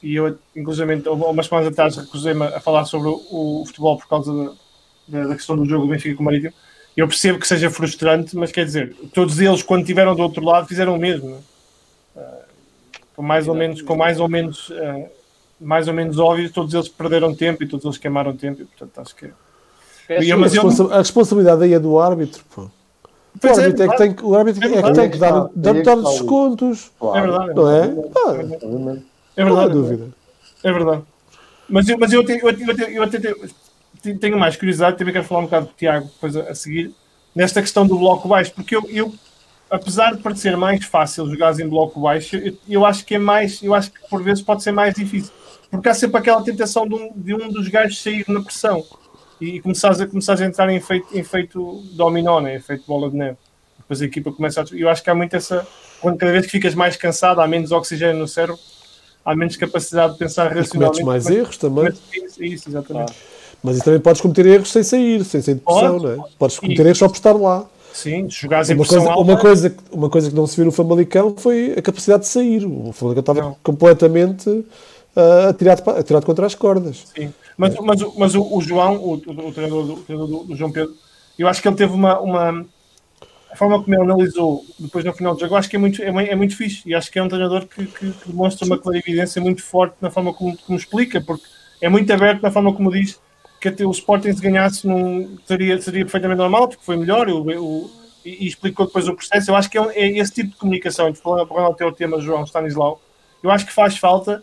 e 0.02 0.16
eu, 0.16 0.36
inclusive, 0.56 1.08
umas 1.08 1.46
semanas 1.46 1.68
atrás 1.68 1.96
recusei-me 1.96 2.44
a 2.44 2.60
falar 2.60 2.84
sobre 2.86 3.08
o, 3.08 3.22
o, 3.30 3.64
futebol 3.64 3.96
por 3.96 4.08
causa 4.08 4.52
da, 5.06 5.26
da, 5.28 5.34
questão 5.36 5.56
do 5.56 5.64
jogo 5.64 5.86
do 5.86 5.92
Benfica 5.92 6.16
com 6.16 6.22
o 6.22 6.26
Marítimo. 6.26 6.52
Eu 6.96 7.06
percebo 7.06 7.38
que 7.38 7.46
seja 7.46 7.70
frustrante, 7.70 8.36
mas 8.36 8.50
quer 8.50 8.64
dizer, 8.64 8.94
todos 9.14 9.40
eles, 9.40 9.62
quando 9.62 9.82
estiveram 9.82 10.14
do 10.14 10.22
outro 10.22 10.44
lado, 10.44 10.66
fizeram 10.66 10.96
o 10.96 10.98
mesmo. 10.98 11.42
Uh, 12.16 12.42
com 13.14 13.22
mais 13.22 13.46
ou 13.46 13.54
menos, 13.54 13.80
com 13.80 13.96
mais 13.96 14.18
ou 14.18 14.28
menos, 14.28 14.68
uh, 14.70 15.08
mais 15.60 15.86
ou 15.86 15.94
menos 15.94 16.18
óbvio, 16.18 16.52
todos 16.52 16.74
eles 16.74 16.88
perderam 16.88 17.34
tempo 17.34 17.62
e 17.62 17.68
todos 17.68 17.84
eles 17.84 17.96
queimaram 17.96 18.36
tempo. 18.36 18.62
E, 18.62 18.64
portanto, 18.64 18.98
acho 19.00 19.14
que. 19.14 19.30
Eu, 20.08 20.38
mas 20.38 20.54
eu... 20.54 20.92
A 20.92 20.98
responsabilidade 20.98 21.64
aí 21.64 21.74
é 21.74 21.78
do 21.78 21.98
árbitro, 21.98 22.44
pô. 22.54 22.62
O 23.42 23.48
árbitro, 23.48 23.82
é, 23.82 23.88
que 23.88 23.96
tem, 23.96 24.16
o 24.22 24.34
árbitro 24.36 24.64
é, 24.64 24.82
que 24.82 24.92
tem 24.92 25.10
que 25.10 25.18
dar, 25.18 25.48
dar, 25.54 25.82
dar 25.82 25.96
descontos. 25.96 26.90
É 27.14 27.20
verdade. 27.20 27.54
Não 27.54 27.70
é? 27.70 27.80
É 27.80 28.34
verdade. 28.34 29.04
Não 29.36 29.60
há 29.60 29.68
dúvida. 29.68 30.08
É 30.62 30.72
verdade. 30.72 31.02
Mas 31.68 31.88
eu, 31.88 31.98
mas 31.98 32.12
eu, 32.12 32.24
tenho, 32.24 32.46
eu, 32.46 32.76
tenho, 32.76 32.90
eu 32.90 33.02
até 33.02 33.18
tenho, 33.18 34.18
tenho 34.18 34.38
mais 34.38 34.56
curiosidade, 34.56 34.98
também 34.98 35.12
quero 35.12 35.24
falar 35.24 35.40
um 35.40 35.44
bocado 35.44 35.66
com 35.66 35.72
o 35.72 35.76
Tiago 35.76 36.06
depois 36.06 36.36
a, 36.36 36.50
a, 36.50 36.54
seguir, 36.54 36.94
nesta 37.34 37.62
questão 37.62 37.86
do 37.86 37.96
bloco 37.96 38.28
baixo, 38.28 38.52
porque 38.54 38.76
eu, 38.76 38.84
eu 38.90 39.12
apesar 39.70 40.14
de 40.14 40.22
parecer 40.22 40.56
mais 40.56 40.84
fácil 40.84 41.28
jogar 41.30 41.58
em 41.58 41.68
bloco 41.68 41.98
baixo, 41.98 42.36
eu, 42.36 42.54
eu, 42.68 42.86
acho 42.86 43.06
que 43.06 43.14
é 43.14 43.18
mais, 43.18 43.62
eu 43.62 43.74
acho 43.74 43.90
que 43.90 44.00
por 44.08 44.22
vezes 44.22 44.42
pode 44.42 44.62
ser 44.62 44.72
mais 44.72 44.94
difícil. 44.94 45.32
Porque 45.70 45.88
há 45.88 45.94
sempre 45.94 46.18
aquela 46.18 46.42
tentação 46.42 46.86
de 46.86 46.94
um, 46.94 47.12
de 47.16 47.34
um 47.34 47.48
dos 47.48 47.66
gajos 47.68 48.02
sair 48.02 48.24
na 48.28 48.42
pressão 48.42 48.84
e 49.42 49.60
começares 49.60 50.00
a, 50.00 50.06
começares 50.06 50.40
a 50.40 50.46
entrar 50.46 50.70
em 50.70 50.76
efeito, 50.76 51.08
em 51.12 51.18
efeito 51.18 51.82
dominó, 51.94 52.40
né? 52.40 52.54
efeito 52.54 52.84
bola 52.86 53.10
de 53.10 53.16
neve. 53.16 53.36
Depois 53.76 54.00
a 54.00 54.04
equipa 54.04 54.30
começa 54.30 54.62
a. 54.62 54.64
Eu 54.72 54.88
acho 54.88 55.02
que 55.02 55.10
há 55.10 55.14
muito 55.14 55.34
essa. 55.34 55.66
Quando 56.00 56.16
cada 56.16 56.30
vez 56.30 56.46
que 56.46 56.52
ficas 56.52 56.74
mais 56.74 56.96
cansado, 56.96 57.40
há 57.40 57.48
menos 57.48 57.72
oxigênio 57.72 58.16
no 58.16 58.28
cérebro, 58.28 58.58
há 59.24 59.34
menos 59.34 59.56
capacidade 59.56 60.12
de 60.12 60.18
pensar 60.20 60.52
racionalmente. 60.54 61.02
mais 61.02 61.24
mas, 61.24 61.36
erros 61.36 61.56
também. 61.56 61.92
Isso, 62.12 62.44
isso 62.44 62.68
exatamente. 62.68 63.12
Ah. 63.12 63.56
Mas 63.62 63.78
também 63.80 64.00
podes 64.00 64.20
cometer 64.20 64.46
erros 64.46 64.70
sem 64.70 64.82
sair, 64.82 65.24
sem 65.24 65.42
sair 65.42 65.54
de 65.54 65.60
pressão, 65.60 65.98
não 65.98 66.10
é? 66.10 66.16
Podes 66.38 66.58
cometer 66.58 66.86
erros 66.86 66.98
só 66.98 67.08
por 67.08 67.16
estar 67.16 67.32
lá. 67.32 67.66
Sim, 67.92 68.28
jogares 68.30 68.70
em 68.70 68.74
uma 68.74 68.86
coisa, 68.86 69.10
alta. 69.10 69.20
uma 69.20 69.38
coisa 69.38 69.76
Uma 69.90 70.10
coisa 70.10 70.30
que 70.30 70.36
não 70.36 70.46
se 70.46 70.56
viu 70.56 70.64
no 70.64 70.72
Famalicão 70.72 71.34
foi 71.36 71.74
a 71.76 71.82
capacidade 71.82 72.22
de 72.22 72.28
sair. 72.28 72.64
O 72.64 72.92
Famalicão 72.92 73.20
estava 73.20 73.40
não. 73.40 73.56
completamente 73.62 74.48
uh, 74.48 75.48
atirado, 75.50 75.90
atirado 75.90 76.24
contra 76.24 76.46
as 76.46 76.54
cordas. 76.54 77.04
Sim. 77.14 77.32
Mas, 77.56 77.74
mas, 77.76 78.00
mas 78.16 78.34
o, 78.34 78.56
o 78.56 78.60
João, 78.60 78.96
o, 78.96 79.14
o, 79.14 79.48
o 79.48 79.52
treinador, 79.52 79.86
do, 79.86 79.94
o 79.94 80.02
treinador 80.02 80.38
do, 80.38 80.44
do, 80.44 80.56
João 80.56 80.72
Pedro, 80.72 80.94
eu 81.38 81.48
acho 81.48 81.60
que 81.60 81.68
ele 81.68 81.76
teve 81.76 81.92
uma, 81.92 82.18
uma. 82.20 82.66
A 83.50 83.56
forma 83.56 83.82
como 83.82 83.94
ele 83.94 84.02
analisou 84.02 84.64
depois 84.78 85.04
no 85.04 85.12
final 85.12 85.34
do 85.34 85.40
jogo, 85.40 85.54
eu 85.54 85.58
acho 85.58 85.68
que 85.68 85.76
é 85.76 85.78
muito, 85.78 86.02
é, 86.02 86.08
é 86.08 86.34
muito 86.34 86.56
fixe. 86.56 86.82
E 86.86 86.94
acho 86.94 87.10
que 87.10 87.18
é 87.18 87.22
um 87.22 87.28
treinador 87.28 87.66
que, 87.66 87.86
que, 87.86 88.12
que 88.12 88.28
demonstra 88.28 88.66
uma 88.66 88.78
clarividência 88.78 89.42
muito 89.42 89.62
forte 89.62 89.96
na 90.00 90.10
forma 90.10 90.32
como, 90.32 90.56
como 90.56 90.78
explica, 90.78 91.20
porque 91.20 91.44
é 91.80 91.88
muito 91.88 92.10
aberto 92.12 92.42
na 92.42 92.50
forma 92.50 92.72
como 92.72 92.90
diz 92.90 93.20
que 93.60 93.68
até 93.68 93.86
o 93.86 93.90
Sporting 93.92 94.32
se 94.32 94.42
ganhasse 94.42 94.86
num, 94.86 95.38
seria, 95.44 95.80
seria 95.80 96.04
perfeitamente 96.04 96.38
normal, 96.38 96.66
porque 96.66 96.84
foi 96.84 96.96
melhor 96.96 97.28
o, 97.28 97.42
o, 97.42 97.90
e, 98.24 98.44
e, 98.44 98.48
explicou 98.48 98.86
depois 98.86 99.06
o 99.06 99.14
processo. 99.14 99.50
Eu 99.50 99.54
acho 99.54 99.70
que 99.70 99.78
é, 99.78 99.82
é 99.94 100.18
esse 100.18 100.32
tipo 100.32 100.50
de 100.50 100.56
comunicação, 100.56 101.12
para 101.12 101.68
o 101.68 101.74
teu 101.74 101.92
tema, 101.92 102.20
João 102.20 102.44
Stanislau, 102.44 103.00
eu 103.40 103.50
acho 103.50 103.64
que 103.64 103.72
faz 103.72 103.96
falta 103.96 104.42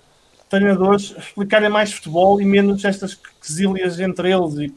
treinadores 0.50 1.16
explicarem 1.18 1.70
mais 1.70 1.94
futebol 1.94 2.42
e 2.42 2.46
menos 2.46 2.84
estas 2.84 3.16
quesilhas 3.42 4.00
entre 4.00 4.32
eles. 4.32 4.56
E 4.56 4.74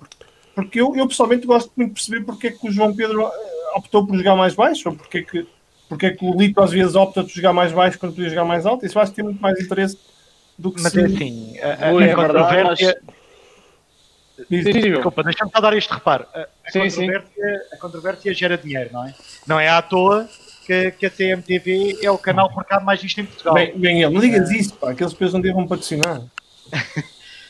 porque 0.54 0.80
eu, 0.80 0.94
eu 0.94 1.08
pessoalmente 1.08 1.46
gosto 1.46 1.72
muito 1.76 1.90
de 1.90 1.94
perceber 1.94 2.24
porque 2.24 2.48
é 2.48 2.50
que 2.50 2.68
o 2.68 2.70
João 2.70 2.94
Pedro 2.94 3.22
eh, 3.22 3.30
optou 3.74 4.06
por 4.06 4.16
jogar 4.16 4.36
mais 4.36 4.54
baixo, 4.54 4.90
ou 4.90 4.94
porque 4.94 5.18
é 5.18 5.22
que, 5.22 5.46
porque 5.88 6.06
é 6.06 6.10
que 6.10 6.24
o 6.24 6.36
Lito 6.36 6.60
às 6.60 6.70
vezes 6.70 6.94
opta 6.94 7.22
por 7.22 7.30
jogar 7.30 7.52
mais 7.52 7.72
baixo 7.72 7.98
quando 7.98 8.14
podia 8.14 8.28
jogar 8.28 8.44
mais 8.44 8.66
alto. 8.66 8.84
Isso 8.84 8.98
acho 8.98 9.10
que 9.12 9.16
tem 9.16 9.24
muito 9.24 9.40
mais 9.40 9.58
interesse 9.58 9.98
do 10.58 10.70
que 10.70 10.82
Mas 10.82 10.92
se... 10.92 11.00
é 11.00 11.04
assim, 11.06 11.58
a, 11.58 11.66
a, 11.66 11.70
a, 11.70 12.04
a 12.04 12.14
controvérsia. 12.14 13.02
Desculpa, 14.50 15.22
deixa-me 15.22 15.50
só 15.50 15.60
dar 15.60 15.76
este 15.76 15.92
reparo. 15.92 16.26
A, 16.34 16.46
sim, 16.70 16.80
controvérsia, 16.80 17.32
sim. 17.34 17.74
a 17.74 17.76
controvérsia 17.78 18.34
gera 18.34 18.58
dinheiro, 18.58 18.90
não 18.92 19.06
é? 19.06 19.14
Não 19.46 19.60
é 19.60 19.68
à 19.68 19.80
toa 19.80 20.28
que, 20.66 20.90
que 20.92 21.06
a 21.06 21.10
CMTV 21.10 21.98
é 22.02 22.10
o 22.10 22.18
canal 22.18 22.50
por 22.50 22.64
cá 22.64 22.80
mais 22.80 23.00
visto 23.00 23.20
em 23.20 23.24
Portugal. 23.24 23.54
Bem, 23.54 23.72
bem 23.76 24.02
não 24.08 24.20
digas 24.20 24.50
isso, 24.50 24.74
pá, 24.74 24.90
aqueles 24.90 25.12
depois 25.12 25.32
não 25.32 25.40
devam 25.40 25.66
patrocinar. 25.66 26.22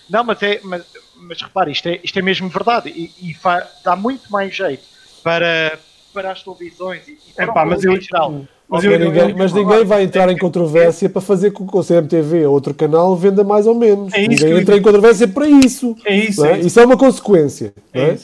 não, 0.08 0.24
mas, 0.24 0.42
é, 0.42 0.60
mas, 0.62 0.84
mas 1.16 1.42
repare, 1.42 1.72
isto 1.72 1.88
é, 1.88 2.00
isto 2.02 2.18
é 2.18 2.22
mesmo 2.22 2.48
verdade 2.48 2.90
e, 2.90 3.30
e 3.30 3.34
fa, 3.34 3.68
dá 3.84 3.94
muito 3.94 4.30
mais 4.30 4.54
jeito 4.54 4.82
para, 5.22 5.78
para 6.12 6.32
as 6.32 6.42
televisões 6.42 7.06
e, 7.06 7.12
e 7.12 7.32
para 7.34 7.44
é, 7.44 7.52
pá, 7.52 7.64
mas 7.64 7.84
eu, 7.84 8.00
geral. 8.00 8.44
Mas, 8.68 8.84
eu, 8.84 8.98
ninguém, 8.98 9.30
eu, 9.30 9.36
mas 9.36 9.52
ninguém 9.52 9.84
vai 9.84 10.02
entrar 10.02 10.30
em 10.30 10.38
controvérsia 10.38 11.08
para 11.10 11.20
fazer 11.20 11.50
com 11.50 11.66
que 11.66 11.76
o 11.76 11.84
CMTV 11.84 12.46
ou 12.46 12.54
outro 12.54 12.72
canal 12.72 13.14
venda 13.14 13.44
mais 13.44 13.66
ou 13.66 13.74
menos. 13.74 14.14
É 14.14 14.26
ninguém 14.26 14.58
entra 14.58 14.76
em 14.76 14.82
controvérsia 14.82 15.28
para 15.28 15.46
isso. 15.46 15.94
É 16.06 16.16
isso, 16.16 16.44
é? 16.44 16.58
isso. 16.58 16.68
isso. 16.68 16.80
é 16.80 16.84
uma 16.86 16.96
consequência. 16.96 17.74
É? 17.92 18.16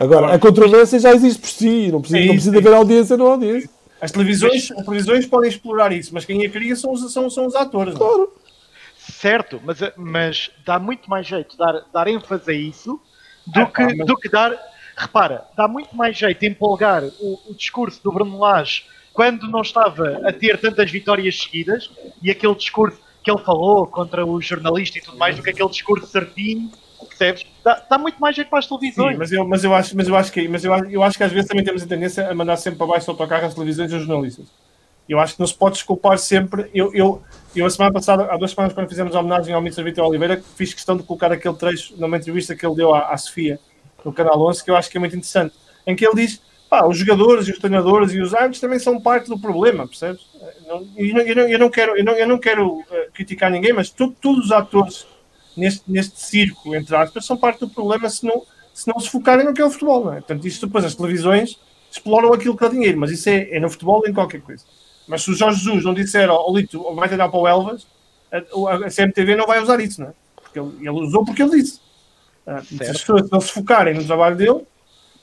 Agora, 0.00 0.34
a 0.34 0.38
controvérsia 0.38 0.98
já 0.98 1.12
existe 1.12 1.40
por 1.40 1.48
si, 1.48 1.90
não 1.92 2.00
precisa, 2.00 2.26
não 2.26 2.34
precisa 2.34 2.58
haver 2.58 2.74
audiência 2.74 3.14
ou 3.14 3.18
não 3.18 3.26
audiência. 3.26 3.70
As 4.02 4.10
televisões, 4.10 4.72
as 4.72 4.84
televisões 4.84 5.26
podem 5.26 5.48
explorar 5.48 5.92
isso, 5.92 6.12
mas 6.12 6.24
quem 6.24 6.44
a 6.44 6.50
cria 6.50 6.74
são 6.74 6.90
os, 6.92 7.12
são, 7.12 7.30
são 7.30 7.46
os 7.46 7.54
atores. 7.54 7.94
É? 7.94 7.98
Claro. 7.98 8.32
Certo, 8.98 9.60
mas, 9.64 9.78
mas 9.96 10.50
dá 10.64 10.76
muito 10.76 11.08
mais 11.08 11.24
jeito 11.24 11.56
dar, 11.56 11.84
dar 11.92 12.08
ênfase 12.08 12.50
a 12.50 12.54
isso 12.54 13.00
do, 13.46 13.60
é, 13.60 13.66
que, 13.66 13.82
mas... 13.82 14.06
do 14.06 14.16
que 14.16 14.28
dar. 14.28 14.58
Repara, 14.96 15.44
dá 15.56 15.68
muito 15.68 15.94
mais 15.94 16.18
jeito 16.18 16.44
empolgar 16.44 17.04
o, 17.20 17.38
o 17.48 17.54
discurso 17.54 18.02
do 18.02 18.10
Bruno 18.10 18.40
Lage 18.40 18.84
quando 19.12 19.48
não 19.48 19.62
estava 19.62 20.20
a 20.26 20.32
ter 20.32 20.58
tantas 20.60 20.90
vitórias 20.90 21.40
seguidas 21.40 21.88
e 22.20 22.28
aquele 22.28 22.56
discurso 22.56 22.98
que 23.22 23.30
ele 23.30 23.42
falou 23.44 23.86
contra 23.86 24.26
o 24.26 24.40
jornalista 24.40 24.98
e 24.98 25.00
tudo 25.00 25.16
mais 25.16 25.36
do 25.36 25.44
que 25.44 25.50
aquele 25.50 25.68
discurso 25.68 26.08
certinho 26.08 26.72
percebes? 27.06 27.46
Dá, 27.64 27.82
dá, 27.88 27.98
muito 27.98 28.20
mais 28.20 28.34
jeito 28.34 28.48
para 28.48 28.58
as 28.58 28.66
televisões. 28.66 29.12
Sim, 29.12 29.18
mas 29.18 29.32
eu, 29.32 29.46
mas 29.46 29.64
eu 29.64 29.74
acho, 29.74 29.96
mas 29.96 30.08
eu 30.08 30.16
acho 30.16 30.32
que 30.32 30.48
mas 30.48 30.64
eu, 30.64 30.72
eu 30.90 31.02
acho 31.02 31.16
que 31.16 31.24
às 31.24 31.32
vezes 31.32 31.48
também 31.48 31.64
temos 31.64 31.82
a 31.82 31.86
tendência 31.86 32.28
a 32.28 32.34
mandar 32.34 32.56
sempre 32.56 32.78
para 32.78 32.86
baixo 32.86 33.08
o 33.08 33.12
autocarro 33.12 33.46
as 33.46 33.54
televisões 33.54 33.92
e 33.92 33.96
os 33.96 34.02
jornalistas. 34.02 34.46
Eu 35.08 35.18
acho 35.18 35.34
que 35.34 35.40
não 35.40 35.46
se 35.46 35.54
pode 35.54 35.74
desculpar 35.74 36.16
sempre. 36.18 36.70
Eu, 36.72 36.94
eu, 36.94 37.22
eu 37.54 37.66
a 37.66 37.70
semana 37.70 37.92
passada, 37.92 38.24
há 38.30 38.36
duas 38.36 38.52
semanas, 38.52 38.72
quando 38.72 38.88
fizemos 38.88 39.14
a 39.14 39.20
homenagem 39.20 39.54
ao 39.54 39.60
Ministro 39.60 39.84
Vitor 39.84 40.06
Oliveira, 40.06 40.42
fiz 40.56 40.72
questão 40.72 40.96
de 40.96 41.02
colocar 41.02 41.32
aquele 41.32 41.54
trecho 41.54 41.94
numa 41.98 42.16
entrevista 42.16 42.54
que 42.54 42.64
ele 42.64 42.76
deu 42.76 42.94
à, 42.94 43.12
à 43.12 43.16
Sofia 43.16 43.58
no 44.04 44.12
Canal 44.12 44.40
11, 44.40 44.64
que 44.64 44.70
eu 44.70 44.76
acho 44.76 44.90
que 44.90 44.96
é 44.96 45.00
muito 45.00 45.16
interessante, 45.16 45.54
em 45.86 45.94
que 45.94 46.06
ele 46.06 46.14
diz 46.14 46.40
pá, 46.72 46.86
os 46.86 46.96
jogadores 46.96 47.46
e 47.48 47.50
os 47.50 47.58
treinadores 47.58 48.14
e 48.14 48.20
os 48.20 48.32
árbitros 48.32 48.60
também 48.60 48.78
são 48.78 48.98
parte 48.98 49.28
do 49.28 49.38
problema, 49.38 49.86
percebes? 49.86 50.26
Eu 50.66 51.14
não, 51.14 51.20
eu 51.20 51.36
não, 51.36 51.42
eu 51.42 51.58
não 51.58 51.70
quero, 51.70 51.96
eu 51.98 52.02
não, 52.04 52.12
eu 52.14 52.26
não 52.26 52.38
quero 52.38 52.78
uh, 52.78 52.84
criticar 53.12 53.50
ninguém, 53.50 53.74
mas 53.74 53.90
tu, 53.90 54.10
todos 54.10 54.46
os 54.46 54.52
atores 54.52 55.06
neste, 55.56 55.82
neste 55.86 56.20
circo, 56.20 56.74
entre 56.74 56.94
aspas, 56.94 57.24
são 57.24 57.36
parte 57.36 57.60
do 57.60 57.68
problema 57.68 58.08
se 58.08 58.24
não, 58.24 58.42
se 58.72 58.88
não 58.88 58.98
se 59.00 59.08
focarem 59.08 59.44
no 59.44 59.54
que 59.54 59.60
é 59.60 59.64
o 59.64 59.70
futebol, 59.70 60.04
não 60.04 60.12
é? 60.12 60.16
Portanto, 60.16 60.46
isto 60.46 60.66
depois 60.66 60.84
as 60.84 60.94
televisões 60.94 61.58
exploram 61.90 62.32
aquilo 62.32 62.56
que 62.56 62.62
dá 62.62 62.70
dinheiro, 62.70 62.98
mas 62.98 63.10
isso 63.10 63.28
é, 63.28 63.50
é 63.50 63.60
no 63.60 63.70
futebol 63.70 64.02
em 64.06 64.12
qualquer 64.12 64.40
coisa. 64.40 64.64
Mas 65.06 65.22
se 65.22 65.30
o 65.30 65.34
Jorge 65.34 65.58
Jesus 65.58 65.84
não 65.84 65.94
disser 65.94 66.28
ao 66.28 66.54
Lito 66.54 66.82
vai 66.94 67.08
treinar 67.08 67.30
para 67.30 67.40
o 67.40 67.46
Elvas, 67.46 67.86
a, 68.30 68.86
a 68.86 68.90
CMTV 68.90 69.36
não 69.36 69.46
vai 69.46 69.60
usar 69.60 69.80
isso, 69.80 70.00
não 70.00 70.08
é? 70.08 70.12
Porque 70.36 70.58
ele, 70.58 70.76
ele 70.80 70.90
usou 70.90 71.24
porque 71.24 71.42
ele 71.42 71.60
disse. 71.60 71.80
Ah, 72.46 72.62
se 72.62 72.82
as 72.82 72.98
pessoas 72.98 73.30
não 73.30 73.40
se 73.40 73.52
focarem 73.52 73.94
no 73.94 74.04
trabalho 74.04 74.36
dele, 74.36 74.66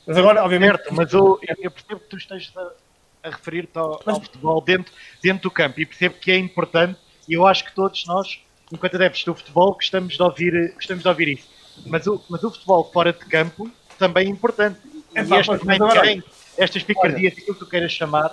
mas 0.06 0.18
agora, 0.18 0.44
obviamente. 0.44 0.78
Certo, 0.78 0.94
mas 0.94 1.12
eu, 1.14 1.40
eu 1.60 1.72
percebo 1.72 2.00
que 2.00 2.10
tu 2.10 2.18
estejas 2.18 2.52
a, 2.56 3.28
a 3.28 3.30
referir-te 3.32 3.78
ao, 3.78 4.02
ao, 4.06 4.22
futebol 4.22 4.62
dentro, 4.62 4.94
dentro 5.22 5.44
do 5.44 5.52
campo 5.52 5.80
e 5.80 5.86
percebo 5.86 6.16
que 6.16 6.32
é 6.32 6.38
importante 6.38 7.00
e 7.28 7.34
eu 7.34 7.46
acho 7.46 7.64
que 7.66 7.76
todos 7.76 8.06
nós, 8.08 8.42
enquanto 8.72 8.96
adeptos 8.96 9.24
do 9.24 9.36
futebol, 9.36 9.74
gostamos 9.74 10.16
de 10.16 10.22
ouvir, 10.22 10.74
gostamos 10.76 11.04
de 11.04 11.10
ouvir 11.10 11.28
isso. 11.30 11.48
Mas 11.86 12.08
o, 12.08 12.22
mas 12.30 12.44
o 12.44 12.52
futebol 12.52 12.90
fora 12.92 13.14
de 13.14 13.20
campo 13.20 13.70
também 13.98 14.28
é 14.28 14.30
importante. 14.30 14.80
É, 15.16 15.24
e 15.24 15.34
esta, 15.34 15.58
também 15.58 15.80
tem 16.02 16.24
estas 16.58 16.84
picardias, 16.84 17.34
aquilo 17.34 17.54
que 17.54 17.60
tu 17.60 17.70
queiras 17.70 17.92
chamar. 17.92 18.32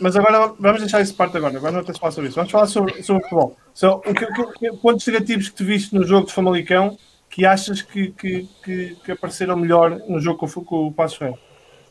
Mas 0.00 0.16
agora 0.16 0.54
vamos 0.58 0.80
deixar 0.80 1.00
isso 1.00 1.14
parte 1.14 1.36
agora. 1.36 1.56
Agora 1.56 1.72
não 1.72 1.84
tens 1.84 1.98
falar 1.98 2.12
sobre 2.12 2.28
isso. 2.28 2.36
Vamos 2.36 2.50
falar 2.50 2.66
sobre, 2.66 3.02
sobre 3.02 3.20
o 3.20 3.28
futebol. 3.28 3.56
So, 3.74 3.88
o 3.88 4.14
que, 4.14 4.26
que, 4.26 4.72
pontos 4.78 5.06
negativos 5.06 5.48
que 5.50 5.56
tu 5.56 5.64
viste 5.64 5.94
no 5.94 6.04
jogo 6.04 6.26
de 6.26 6.32
Famalicão 6.32 6.98
que 7.28 7.44
achas 7.44 7.82
que, 7.82 8.10
que, 8.12 8.48
que, 8.64 8.96
que 9.04 9.12
apareceram 9.12 9.56
melhor 9.56 10.00
no 10.08 10.20
jogo 10.20 10.38
com, 10.38 10.64
com 10.64 10.86
o 10.86 10.92
Passo 10.92 11.18
Ferreira? 11.18 11.38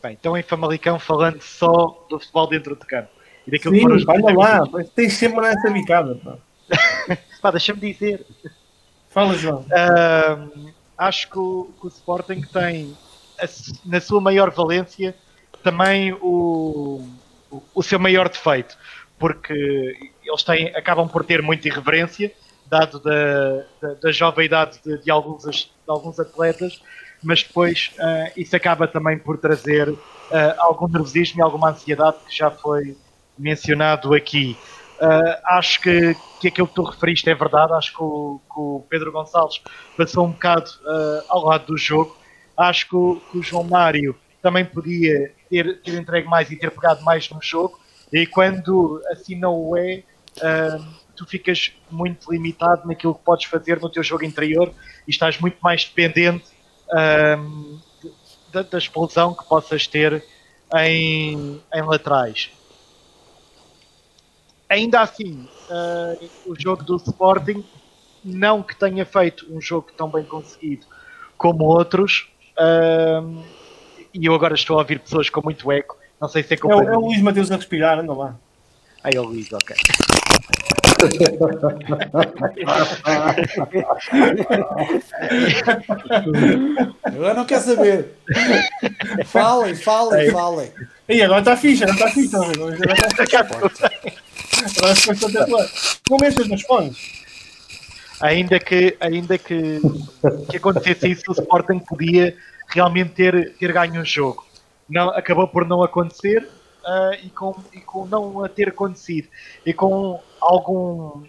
Bem, 0.01 0.17
então 0.19 0.37
em 0.37 0.43
Famalicão 0.43 0.97
falando 0.97 1.41
só 1.41 2.05
do 2.09 2.19
futebol 2.19 2.47
dentro 2.47 2.75
de 2.75 2.85
campo. 2.85 3.09
E 3.47 3.51
daquilo 3.51 3.75
Sim, 3.75 4.05
que 4.05 4.11
olha 4.11 4.37
lá, 4.37 4.63
tens 4.95 5.13
sempre 5.13 5.41
nessa 5.41 5.69
bicada. 5.69 6.19
Pá. 7.41 7.51
deixa-me 7.51 7.79
dizer. 7.79 8.25
Fala, 9.09 9.33
João. 9.33 9.61
Uh, 9.61 10.71
acho 10.97 11.29
que 11.29 11.39
o, 11.39 11.71
que 11.79 11.87
o 11.87 11.89
Sporting 11.89 12.41
tem, 12.41 12.95
a, 13.39 13.45
na 13.85 14.01
sua 14.01 14.21
maior 14.21 14.51
valência, 14.51 15.15
também 15.63 16.13
o, 16.13 17.05
o, 17.49 17.63
o, 17.73 17.83
seu 17.83 17.99
maior 17.99 18.29
defeito, 18.29 18.77
porque 19.17 20.11
eles 20.23 20.43
têm, 20.43 20.67
acabam 20.75 21.07
por 21.07 21.23
ter 21.25 21.41
muita 21.41 21.67
irreverência, 21.67 22.31
dado 22.67 22.99
da, 22.99 23.65
da, 23.81 23.93
da 23.95 24.11
jovem 24.11 24.45
idade 24.45 24.79
de, 24.85 25.01
de, 25.01 25.11
alguns, 25.11 25.43
de 25.43 25.71
alguns 25.87 26.19
atletas, 26.19 26.81
mas 27.21 27.43
depois 27.43 27.91
uh, 27.97 28.31
isso 28.37 28.55
acaba 28.55 28.87
também 28.87 29.17
por 29.17 29.37
trazer 29.37 29.89
uh, 29.89 29.97
algum 30.57 30.87
nervosismo 30.87 31.39
e 31.39 31.41
alguma 31.41 31.71
ansiedade 31.71 32.17
que 32.27 32.37
já 32.37 32.51
foi 32.51 32.95
mencionado 33.37 34.13
aqui. 34.13 34.57
Uh, 34.99 35.39
acho 35.45 35.79
que, 35.79 36.13
que 36.41 36.49
aquilo 36.49 36.67
que 36.67 36.75
tu 36.75 36.83
referiste 36.83 37.29
é 37.29 37.33
verdade. 37.33 37.71
Acho 37.73 37.95
que 37.95 38.03
o, 38.03 38.41
que 38.53 38.59
o 38.59 38.85
Pedro 38.89 39.11
Gonçalves 39.13 39.61
passou 39.95 40.25
um 40.25 40.31
bocado 40.31 40.69
uh, 40.81 41.23
ao 41.29 41.45
lado 41.45 41.67
do 41.67 41.77
jogo. 41.77 42.17
Acho 42.57 42.89
que 42.89 42.95
o, 42.95 43.21
que 43.31 43.37
o, 43.37 43.43
João 43.43 43.63
Mário 43.63 44.13
também 44.41 44.65
podia 44.65 45.33
ter, 45.49 45.81
ter 45.81 45.93
entregue 45.93 46.27
mais 46.27 46.51
e 46.51 46.57
ter 46.57 46.69
pegado 46.71 47.01
mais 47.03 47.29
no 47.29 47.41
jogo. 47.41 47.79
E 48.11 48.25
quando 48.25 49.01
assim 49.11 49.35
não 49.35 49.55
o 49.55 49.77
é, 49.77 50.03
uh, 50.37 50.85
tu 51.15 51.25
ficas 51.25 51.71
muito 51.89 52.29
limitado 52.31 52.85
naquilo 52.85 53.15
que 53.15 53.23
podes 53.23 53.45
fazer 53.45 53.79
no 53.79 53.89
teu 53.89 54.03
jogo 54.03 54.25
interior 54.25 54.73
e 55.07 55.11
estás 55.11 55.39
muito 55.39 55.57
mais 55.61 55.85
dependente 55.85 56.45
da, 58.51 58.63
da 58.63 58.77
explosão 58.77 59.33
que 59.33 59.47
possas 59.47 59.85
ter 59.85 60.23
em, 60.73 61.61
em 61.73 61.81
laterais 61.83 62.49
ainda 64.69 65.01
assim, 65.01 65.47
uh, 65.69 66.29
o 66.45 66.55
jogo 66.57 66.83
do 66.83 66.95
Sporting, 66.97 67.63
não 68.23 68.61
que 68.61 68.75
tenha 68.75 69.05
feito 69.05 69.45
um 69.49 69.59
jogo 69.59 69.87
tão 69.97 70.09
bem 70.09 70.23
conseguido 70.23 70.85
como 71.37 71.65
outros, 71.65 72.29
uh, 72.57 73.43
e 74.13 74.25
eu 74.25 74.33
agora 74.35 74.53
estou 74.53 74.77
a 74.77 74.81
ouvir 74.81 74.99
pessoas 74.99 75.29
com 75.29 75.41
muito 75.41 75.71
eco, 75.71 75.97
não 76.21 76.27
sei 76.27 76.43
se 76.43 76.53
é. 76.53 76.57
É, 76.57 76.69
é 76.69 76.97
o 76.97 76.99
Luís 76.99 77.21
Mateus 77.21 77.51
a 77.51 77.55
respirar, 77.55 77.99
anda 77.99 78.13
lá. 78.13 78.35
Aí 79.03 79.13
é 79.15 79.19
o 79.19 79.23
Luís, 79.23 79.51
ok. 79.51 79.75
Agora 87.03 87.33
não 87.33 87.45
quer 87.45 87.59
saber. 87.59 88.15
Falem, 89.25 89.75
falem, 89.75 90.31
falem. 90.31 90.71
E 91.07 91.21
agora 91.21 91.39
está 91.39 91.55
fixe, 91.55 91.83
agora 91.83 91.97
está 91.97 92.11
fixe. 92.11 92.35
Agora 92.35 92.75
está 93.23 93.39
Agora 94.77 94.95
ficou 94.95 95.13
espetacular. 95.13 95.69
Como 96.07 96.25
estas 96.25 96.47
nos 96.47 96.61
fones? 96.63 96.97
Ainda 98.21 98.59
que, 98.59 98.97
ainda 98.99 99.37
que, 99.37 99.79
que 100.49 100.57
acontecesse 100.57 101.09
isso, 101.09 101.23
o 101.29 101.31
Sporting 101.31 101.79
podia 101.79 102.35
realmente 102.67 103.11
ter, 103.11 103.53
ter 103.57 103.71
ganho 103.71 104.01
o 104.01 104.05
jogo. 104.05 104.45
Não, 104.89 105.09
acabou 105.09 105.47
por 105.47 105.65
não 105.65 105.81
acontecer 105.81 106.47
uh, 106.83 107.13
e, 107.23 107.29
com, 107.29 107.55
e 107.73 107.79
com 107.79 108.05
não 108.05 108.43
a 108.43 108.49
ter 108.49 108.69
acontecido 108.69 109.27
e 109.65 109.73
com 109.73 110.19
algum, 110.39 111.23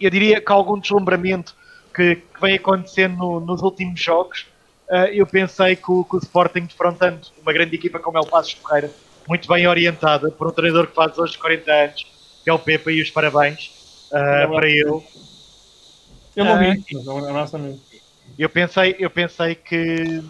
eu 0.00 0.10
diria 0.10 0.40
que 0.40 0.52
algum 0.52 0.78
deslumbramento 0.78 1.54
que, 1.94 2.16
que 2.16 2.40
vem 2.40 2.56
acontecendo 2.56 3.16
no, 3.16 3.40
nos 3.40 3.62
últimos 3.62 4.00
jogos, 4.00 4.46
uh, 4.88 5.06
eu 5.12 5.26
pensei 5.26 5.76
que 5.76 5.90
o, 5.90 6.04
que 6.04 6.16
o 6.16 6.18
Sporting, 6.18 6.66
defrontando 6.66 7.20
uma 7.42 7.52
grande 7.52 7.74
equipa 7.74 7.98
como 7.98 8.18
é 8.18 8.20
o 8.20 8.26
Passos 8.26 8.52
Ferreira, 8.52 8.90
muito 9.28 9.48
bem 9.48 9.66
orientada 9.66 10.30
por 10.30 10.48
um 10.48 10.50
treinador 10.50 10.86
que 10.86 10.94
faz 10.94 11.18
hoje 11.18 11.36
40 11.36 11.70
anos, 11.72 12.06
que 12.42 12.48
é 12.48 12.52
o 12.52 12.58
Pepa, 12.58 12.90
e 12.90 13.02
os 13.02 13.10
parabéns 13.10 13.70
uh, 14.06 14.54
para 14.54 14.68
ele. 14.68 15.02
Eu 16.36 16.44
não 16.44 16.58
vi, 16.58 16.70
uh, 16.94 17.80
eu 18.38 18.48
pensei, 18.48 18.96
eu 18.98 19.10
pensei 19.10 19.54
que 19.54 20.22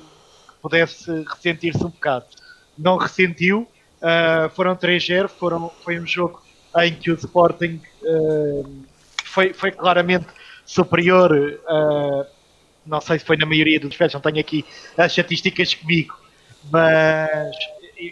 pudesse 0.63 1.11
ressentir-se 1.25 1.85
um 1.85 1.91
bocado. 1.91 2.27
Não 2.77 2.97
ressentiu, 2.97 3.69
uh, 3.99 4.49
foram 4.51 4.75
3-0, 4.75 5.29
foram, 5.29 5.71
foi 5.85 5.99
um 6.01 6.07
jogo 6.07 6.43
em 6.77 6.95
que 6.95 7.11
o 7.11 7.15
Sporting 7.15 7.81
uh, 8.03 8.85
foi, 9.25 9.53
foi 9.53 9.71
claramente 9.71 10.27
superior, 10.65 11.33
uh, 11.33 12.27
não 12.85 13.01
sei 13.01 13.19
se 13.19 13.25
foi 13.25 13.37
na 13.37 13.47
maioria 13.47 13.81
dos 13.81 13.91
aspectos, 13.91 14.15
não 14.15 14.21
tenho 14.21 14.41
aqui 14.41 14.65
as 14.97 15.13
estatísticas 15.13 15.75
comigo, 15.75 16.15
mas 16.71 17.57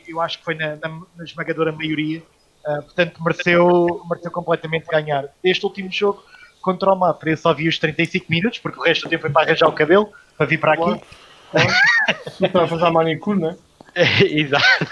eu 0.08 0.20
acho 0.20 0.38
que 0.38 0.44
foi 0.44 0.54
na, 0.54 0.76
na, 0.76 1.02
na 1.16 1.24
esmagadora 1.24 1.72
maioria. 1.72 2.22
Uh, 2.66 2.82
portanto, 2.82 3.22
mereceu, 3.22 4.02
mereceu 4.08 4.30
completamente 4.30 4.86
ganhar. 4.86 5.26
Este 5.44 5.64
último 5.64 5.90
jogo 5.92 6.24
contra 6.60 6.92
o 6.92 6.96
Mafra, 6.96 7.30
eu 7.30 7.36
só 7.36 7.54
vi 7.54 7.68
os 7.68 7.78
35 7.78 8.26
minutos, 8.28 8.58
porque 8.58 8.78
o 8.80 8.82
resto 8.82 9.02
do 9.02 9.10
tempo 9.10 9.22
foi 9.22 9.30
para 9.30 9.42
arranjar 9.42 9.68
o 9.68 9.72
cabelo, 9.72 10.12
para 10.36 10.46
vir 10.46 10.58
para 10.58 10.72
aqui. 10.72 11.00
Para 12.50 12.66
fazer 12.66 12.84
a 12.84 12.90
manicure, 12.90 13.38
não 13.38 13.50
é? 13.50 13.56
Exato. 14.20 14.86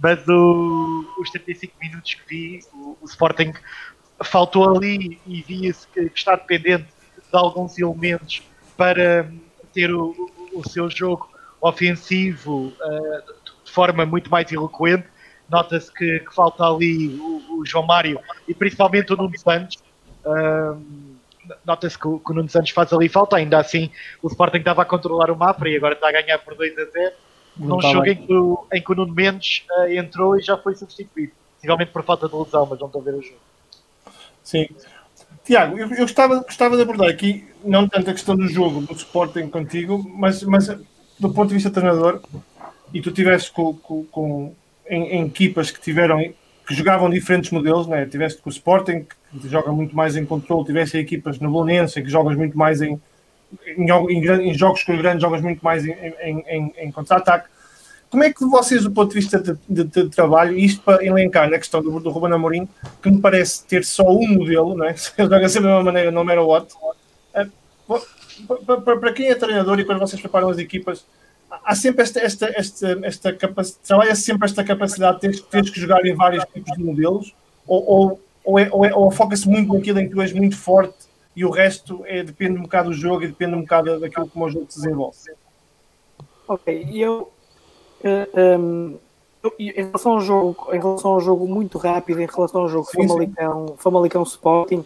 Mas 0.00 0.26
o, 0.26 1.04
os 1.18 1.30
35 1.30 1.74
minutos 1.80 2.14
que 2.14 2.28
vi, 2.28 2.60
o, 2.72 2.96
o 3.00 3.04
Sporting 3.04 3.52
faltou 4.22 4.76
ali 4.76 5.20
e 5.26 5.42
via-se 5.42 5.86
que, 5.88 6.08
que, 6.08 6.18
está 6.18 6.34
dependente 6.36 6.86
de 6.86 7.38
alguns 7.38 7.78
elementos 7.78 8.42
para 8.76 9.30
ter 9.72 9.92
o, 9.92 10.14
o, 10.54 10.68
seu 10.68 10.88
jogo 10.88 11.28
ofensivo 11.60 12.72
uh, 12.80 13.64
de 13.64 13.70
forma 13.70 14.06
muito 14.06 14.30
mais 14.30 14.50
eloquente 14.50 15.06
nota-se 15.48 15.92
que, 15.92 16.20
que, 16.20 16.34
falta 16.34 16.64
ali 16.64 17.08
o, 17.16 17.58
o, 17.58 17.66
João 17.66 17.84
Mário 17.84 18.20
e 18.48 18.54
principalmente 18.54 19.12
o 19.12 19.16
Nuno 19.16 19.38
Santos. 19.38 19.82
Um, 20.24 21.16
nota-se 21.64 21.98
que, 21.98 22.02
que, 22.02 22.32
o 22.32 22.34
Nuno 22.34 22.48
Santos 22.48 22.70
faz 22.70 22.92
ali 22.92 23.08
falta, 23.08 23.36
ainda 23.36 23.58
assim 23.58 23.90
o 24.22 24.28
Sporting 24.28 24.58
estava 24.58 24.82
a 24.82 24.86
controlar 24.86 25.30
o 25.30 25.36
Mafra 25.36 25.68
e 25.68 25.76
agora 25.76 25.94
está 25.94 26.08
a 26.08 26.12
ganhar 26.12 26.38
por 26.38 26.54
2 26.54 26.78
a 26.78 26.84
0 26.84 27.12
num 27.56 27.80
jogo 27.80 28.06
em 28.06 28.16
que, 28.16 28.32
o, 28.32 28.66
em 28.72 28.82
que 28.82 28.92
o 28.92 28.94
Nuno 28.94 29.14
Mendes 29.14 29.64
uh, 29.70 29.92
entrou 29.92 30.38
e 30.38 30.42
já 30.42 30.56
foi 30.56 30.74
substituído, 30.74 31.32
possivelmente 31.56 31.92
por 31.92 32.02
falta 32.02 32.28
de 32.28 32.34
lesão, 32.34 32.66
mas 32.68 32.78
não 32.78 32.86
estou 32.86 33.00
a 33.00 33.04
ver 33.04 33.14
o 33.14 33.22
jogo. 33.22 33.38
Sim. 34.42 34.68
Tiago, 35.44 35.78
eu, 35.78 35.88
eu 35.90 35.98
gostava, 35.98 36.40
gostava 36.42 36.76
de 36.76 36.82
abordar 36.82 37.08
aqui, 37.08 37.44
não 37.64 37.88
tanto 37.88 38.10
a 38.10 38.12
questão 38.12 38.36
do 38.36 38.48
jogo 38.48 38.80
do 38.80 38.94
Sporting 38.94 39.48
contigo, 39.48 40.02
mas, 40.14 40.42
mas 40.42 40.66
do 41.18 41.32
ponto 41.32 41.48
de 41.48 41.54
vista 41.54 41.70
treinador, 41.70 42.20
e 42.92 43.00
tu 43.00 43.10
tiveste 43.10 43.52
com, 43.52 43.74
com, 43.74 44.04
com 44.04 44.54
em, 44.88 45.02
em, 45.16 45.26
equipas 45.26 45.70
que 45.70 45.80
tiveram 45.80 46.20
que 46.66 46.74
jogavam 46.74 47.10
diferentes 47.10 47.50
modelos, 47.50 47.86
né? 47.86 48.06
tiveste 48.06 48.40
com 48.40 48.48
o 48.48 48.52
Sporting, 48.52 49.02
que 49.02 49.48
joga 49.48 49.70
muito 49.70 49.94
mais 49.94 50.16
em 50.16 50.24
controle, 50.24 50.64
tiveste 50.64 50.96
equipas 50.96 51.38
no 51.38 51.50
Bolonense, 51.50 52.00
que 52.02 52.08
jogas 52.08 52.36
muito 52.36 52.56
mais 52.56 52.80
em, 52.80 52.98
em, 53.66 53.90
em, 53.90 54.50
em 54.50 54.54
jogos 54.54 54.82
com 54.82 54.96
grandes, 54.96 55.22
jogas 55.22 55.40
muito 55.40 55.64
mais 55.64 55.84
em, 55.84 56.72
em 56.76 56.90
contra-ataque. 56.92 57.48
Como 58.10 58.22
é 58.22 58.32
que 58.32 58.44
vocês, 58.44 58.84
do 58.84 58.92
ponto 58.92 59.08
de 59.08 59.16
vista 59.16 59.40
de, 59.40 59.58
de, 59.68 59.84
de 59.84 60.08
trabalho, 60.08 60.56
isto 60.56 60.80
para 60.82 61.04
elencar 61.04 61.50
na 61.50 61.58
questão 61.58 61.82
do, 61.82 61.98
do 61.98 62.10
Ruben 62.10 62.32
Amorim, 62.32 62.68
que 63.02 63.10
me 63.10 63.20
parece 63.20 63.64
ter 63.66 63.84
só 63.84 64.08
um 64.08 64.28
modelo, 64.28 64.76
não 64.76 64.84
é? 64.84 64.94
ele 65.18 65.28
joga 65.28 65.48
sempre 65.48 65.68
da 65.68 65.74
mesma 65.74 65.82
maneira, 65.84 66.10
no 66.12 66.24
matter 66.24 66.46
what, 66.46 66.72
para, 68.66 68.96
para 68.98 69.12
quem 69.12 69.28
é 69.28 69.34
treinador 69.34 69.78
e 69.78 69.84
quando 69.84 70.00
vocês 70.00 70.20
preparam 70.20 70.48
as 70.48 70.58
equipas, 70.58 71.04
há 71.50 71.74
sempre 71.74 72.02
esta, 72.02 72.20
esta, 72.20 72.52
esta, 72.54 72.98
esta 73.02 73.32
capacidade, 73.32 73.86
trabalha 73.86 74.14
sempre 74.14 74.46
esta 74.46 74.64
capacidade 74.64 75.14
de 75.16 75.20
teres, 75.20 75.40
teres 75.40 75.70
que 75.70 75.80
jogar 75.80 76.04
em 76.04 76.14
vários 76.14 76.44
tipos 76.52 76.76
de 76.76 76.82
modelos, 76.82 77.34
ou, 77.66 77.84
ou, 77.84 78.20
ou, 78.44 78.58
é, 78.58 78.68
ou, 78.70 78.84
é, 78.84 78.94
ou 78.94 79.10
foca-se 79.10 79.48
muito 79.48 79.72
naquilo 79.72 80.00
em 80.00 80.08
que 80.08 80.14
tu 80.14 80.22
és 80.22 80.32
muito 80.32 80.56
forte 80.56 80.94
e 81.36 81.44
o 81.44 81.50
resto 81.50 82.04
é, 82.06 82.22
depende 82.22 82.58
um 82.58 82.62
bocado 82.62 82.90
do 82.90 82.94
jogo 82.94 83.24
e 83.24 83.28
depende 83.28 83.54
um 83.54 83.60
bocado 83.62 83.98
daquilo 83.98 84.28
como 84.28 84.44
o 84.44 84.50
jogo 84.50 84.66
se 84.68 84.80
desenvolve. 84.80 85.16
Ok, 86.46 86.90
eu, 86.92 87.32
uh, 88.04 88.60
um, 88.60 88.98
eu, 89.42 89.54
em 89.58 89.72
relação 89.72 90.12
ao 90.12 90.20
jogo, 90.20 90.68
em 90.72 90.78
relação 90.78 91.12
ao 91.12 91.20
jogo 91.20 91.46
muito 91.46 91.78
rápido, 91.78 92.20
em 92.20 92.26
relação 92.26 92.62
ao 92.62 92.68
jogo 92.68 92.86
sim, 92.86 93.06
Famalicão, 93.06 93.74
Famalicão 93.78 94.22
Sporting, 94.22 94.84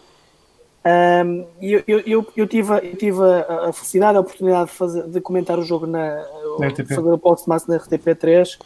um, 0.85 1.45
eu, 1.61 1.83
eu, 1.85 1.99
eu, 1.99 2.27
eu, 2.35 2.47
tive, 2.47 2.73
eu 2.73 2.95
tive 2.95 3.21
a, 3.21 3.69
a 3.69 3.73
felicidade, 3.73 4.17
a 4.17 4.21
oportunidade 4.21 4.69
de, 4.69 4.75
fazer, 4.75 5.03
de 5.03 5.21
comentar 5.21 5.59
o 5.59 5.63
jogo 5.63 5.85
na, 5.85 6.15
na 6.57 6.69
fazer 6.87 7.11
o 7.11 7.17
podcast 7.17 7.69
na 7.69 7.77
RTP3 7.77 8.57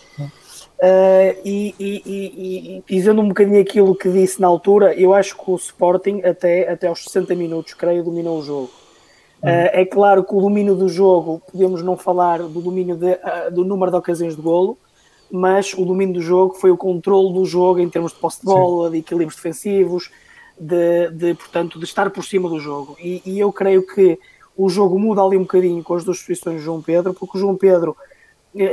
uh, 0.84 1.42
e, 1.46 1.74
e, 1.80 2.04
e, 2.06 2.78
e, 2.78 2.84
dizendo 2.88 3.22
um 3.22 3.30
bocadinho 3.30 3.62
aquilo 3.62 3.96
que 3.96 4.10
disse 4.10 4.42
na 4.42 4.48
altura, 4.48 4.94
eu 4.94 5.14
acho 5.14 5.38
que 5.38 5.50
o 5.50 5.56
Sporting 5.56 6.22
até, 6.22 6.70
até 6.70 6.88
aos 6.88 7.04
60 7.06 7.34
minutos, 7.36 7.74
creio, 7.74 8.04
dominou 8.04 8.40
o 8.40 8.44
jogo. 8.44 8.70
Uh, 9.42 9.72
é 9.74 9.86
claro 9.86 10.24
que 10.24 10.34
o 10.34 10.42
domínio 10.42 10.76
do 10.76 10.88
jogo, 10.88 11.42
podemos 11.52 11.82
não 11.82 11.98
falar 11.98 12.40
do 12.40 12.62
domínio 12.62 12.96
de, 12.96 13.12
uh, 13.12 13.52
do 13.52 13.66
número 13.66 13.92
de 13.92 13.98
ocasiões 13.98 14.36
de 14.36 14.42
golo, 14.42 14.78
mas 15.32 15.74
o 15.74 15.84
domínio 15.84 16.16
do 16.16 16.22
jogo 16.22 16.54
foi 16.54 16.72
o 16.72 16.78
controle 16.78 17.34
do 17.34 17.44
jogo 17.46 17.80
em 17.80 17.90
termos 17.90 18.14
de 18.14 18.20
posse 18.20 18.40
de 18.40 18.46
bola, 18.46 18.88
Sim. 18.88 18.92
de 18.94 19.00
equilíbrios 19.00 19.36
defensivos, 19.36 20.12
de, 20.58 21.10
de, 21.10 21.34
portanto, 21.34 21.80
de 21.80 21.86
estar 21.86 22.10
por 22.12 22.24
cima 22.24 22.48
do 22.48 22.60
jogo. 22.60 22.96
E, 23.00 23.22
eu 23.40 23.52
creio 23.52 23.86
que 23.86 24.20
o 24.56 24.70
jogo 24.70 25.00
muda 25.00 25.24
ali 25.24 25.36
um 25.36 25.42
bocadinho 25.42 25.84
com 25.84 25.96
as 25.96 26.04
duas 26.04 26.18
substituições 26.18 26.60
de 26.60 26.66
João 26.66 26.82
Pedro, 26.82 27.14
porque 27.14 27.38
o 27.38 27.42
João 27.42 27.56
Pedro 27.56 27.98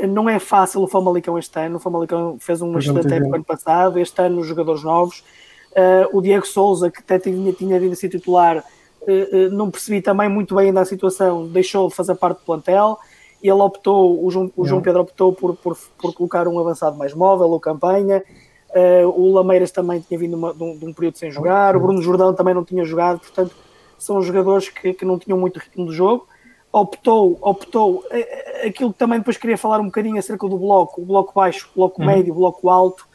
não 0.08 0.28
é 0.28 0.38
fácil 0.38 0.82
o 0.82 0.88
Famalicão 0.88 1.38
este 1.38 1.58
ano. 1.58 1.76
O 1.76 1.80
Famalicão 1.80 2.36
fez 2.38 2.60
uma 2.60 2.78
excelente 2.78 3.12
época 3.12 3.36
ano 3.36 3.44
passado, 3.44 3.98
este 3.98 4.20
ano 4.20 4.40
os 4.40 4.46
jogadores 4.46 4.82
novos. 4.82 5.24
Uh, 5.70 6.16
o 6.16 6.20
Diego 6.20 6.46
Souza, 6.46 6.90
que 6.90 6.98
até 6.98 7.18
tinha, 7.18 7.52
tinha 7.52 7.78
vindo 7.78 7.92
a 7.92 7.96
ser 7.96 8.08
titular, 8.08 8.58
uh, 8.58 9.50
não 9.52 9.70
percebi 9.70 10.02
também 10.02 10.28
muito 10.28 10.54
bem 10.54 10.66
ainda 10.66 10.80
a 10.80 10.84
situação, 10.84 11.46
deixou 11.46 11.88
de 11.88 11.94
fazer 11.94 12.14
parte 12.16 12.38
do 12.38 12.44
plantel. 12.44 12.98
Ele 13.42 13.52
optou, 13.52 14.22
o 14.22 14.30
João, 14.30 14.52
o 14.54 14.66
João 14.66 14.82
Pedro 14.82 15.00
optou 15.00 15.32
por, 15.32 15.56
por, 15.56 15.78
por 15.96 16.12
colocar 16.12 16.46
um 16.46 16.58
avançado 16.58 16.96
mais 16.96 17.14
móvel, 17.14 17.52
o 17.52 17.60
campanha. 17.60 18.22
Uh, 18.70 19.08
o 19.08 19.32
Lameiras 19.32 19.70
também 19.70 20.00
tinha 20.00 20.18
vindo 20.18 20.36
uma, 20.36 20.52
de, 20.52 20.62
um, 20.62 20.76
de, 20.76 20.84
um, 20.84 20.92
período 20.92 21.18
sem 21.18 21.30
jogar, 21.30 21.76
o 21.76 21.80
Bruno 21.80 22.00
Jordão 22.02 22.32
também 22.34 22.54
não 22.54 22.64
tinha 22.64 22.84
jogado, 22.84 23.18
portanto, 23.18 23.52
são 23.98 24.22
jogadores 24.22 24.68
que, 24.68 24.92
que 24.92 25.04
não 25.04 25.18
tinham 25.18 25.38
muito 25.38 25.58
ritmo 25.58 25.86
de 25.86 25.92
jogo. 25.92 26.26
Optou, 26.72 27.38
optou, 27.40 28.04
uh, 28.06 28.66
aquilo 28.66 28.92
que 28.92 28.98
também 28.98 29.18
depois 29.18 29.36
queria 29.36 29.58
falar 29.58 29.80
um 29.80 29.86
bocadinho 29.86 30.18
acerca 30.18 30.48
do 30.48 30.58
bloco, 30.58 31.02
o 31.02 31.04
bloco 31.04 31.32
baixo, 31.34 31.68
o 31.74 31.78
bloco 31.78 32.00
uhum. 32.00 32.06
médio, 32.06 32.32
o 32.32 32.36
bloco 32.36 32.68
alto. 32.68 33.08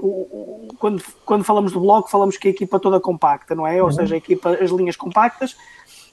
O, 0.00 0.06
o, 0.06 0.68
quando, 0.76 1.00
quando 1.24 1.44
falamos 1.44 1.70
do 1.70 1.78
bloco, 1.78 2.10
falamos 2.10 2.36
que 2.36 2.48
a 2.48 2.50
equipa 2.50 2.80
toda 2.80 2.98
compacta, 2.98 3.54
não 3.54 3.64
é? 3.64 3.80
Ou 3.80 3.86
uhum. 3.86 3.92
seja, 3.92 4.16
a 4.16 4.18
equipa, 4.18 4.50
as 4.50 4.72
linhas 4.72 4.96
compactas. 4.96 5.56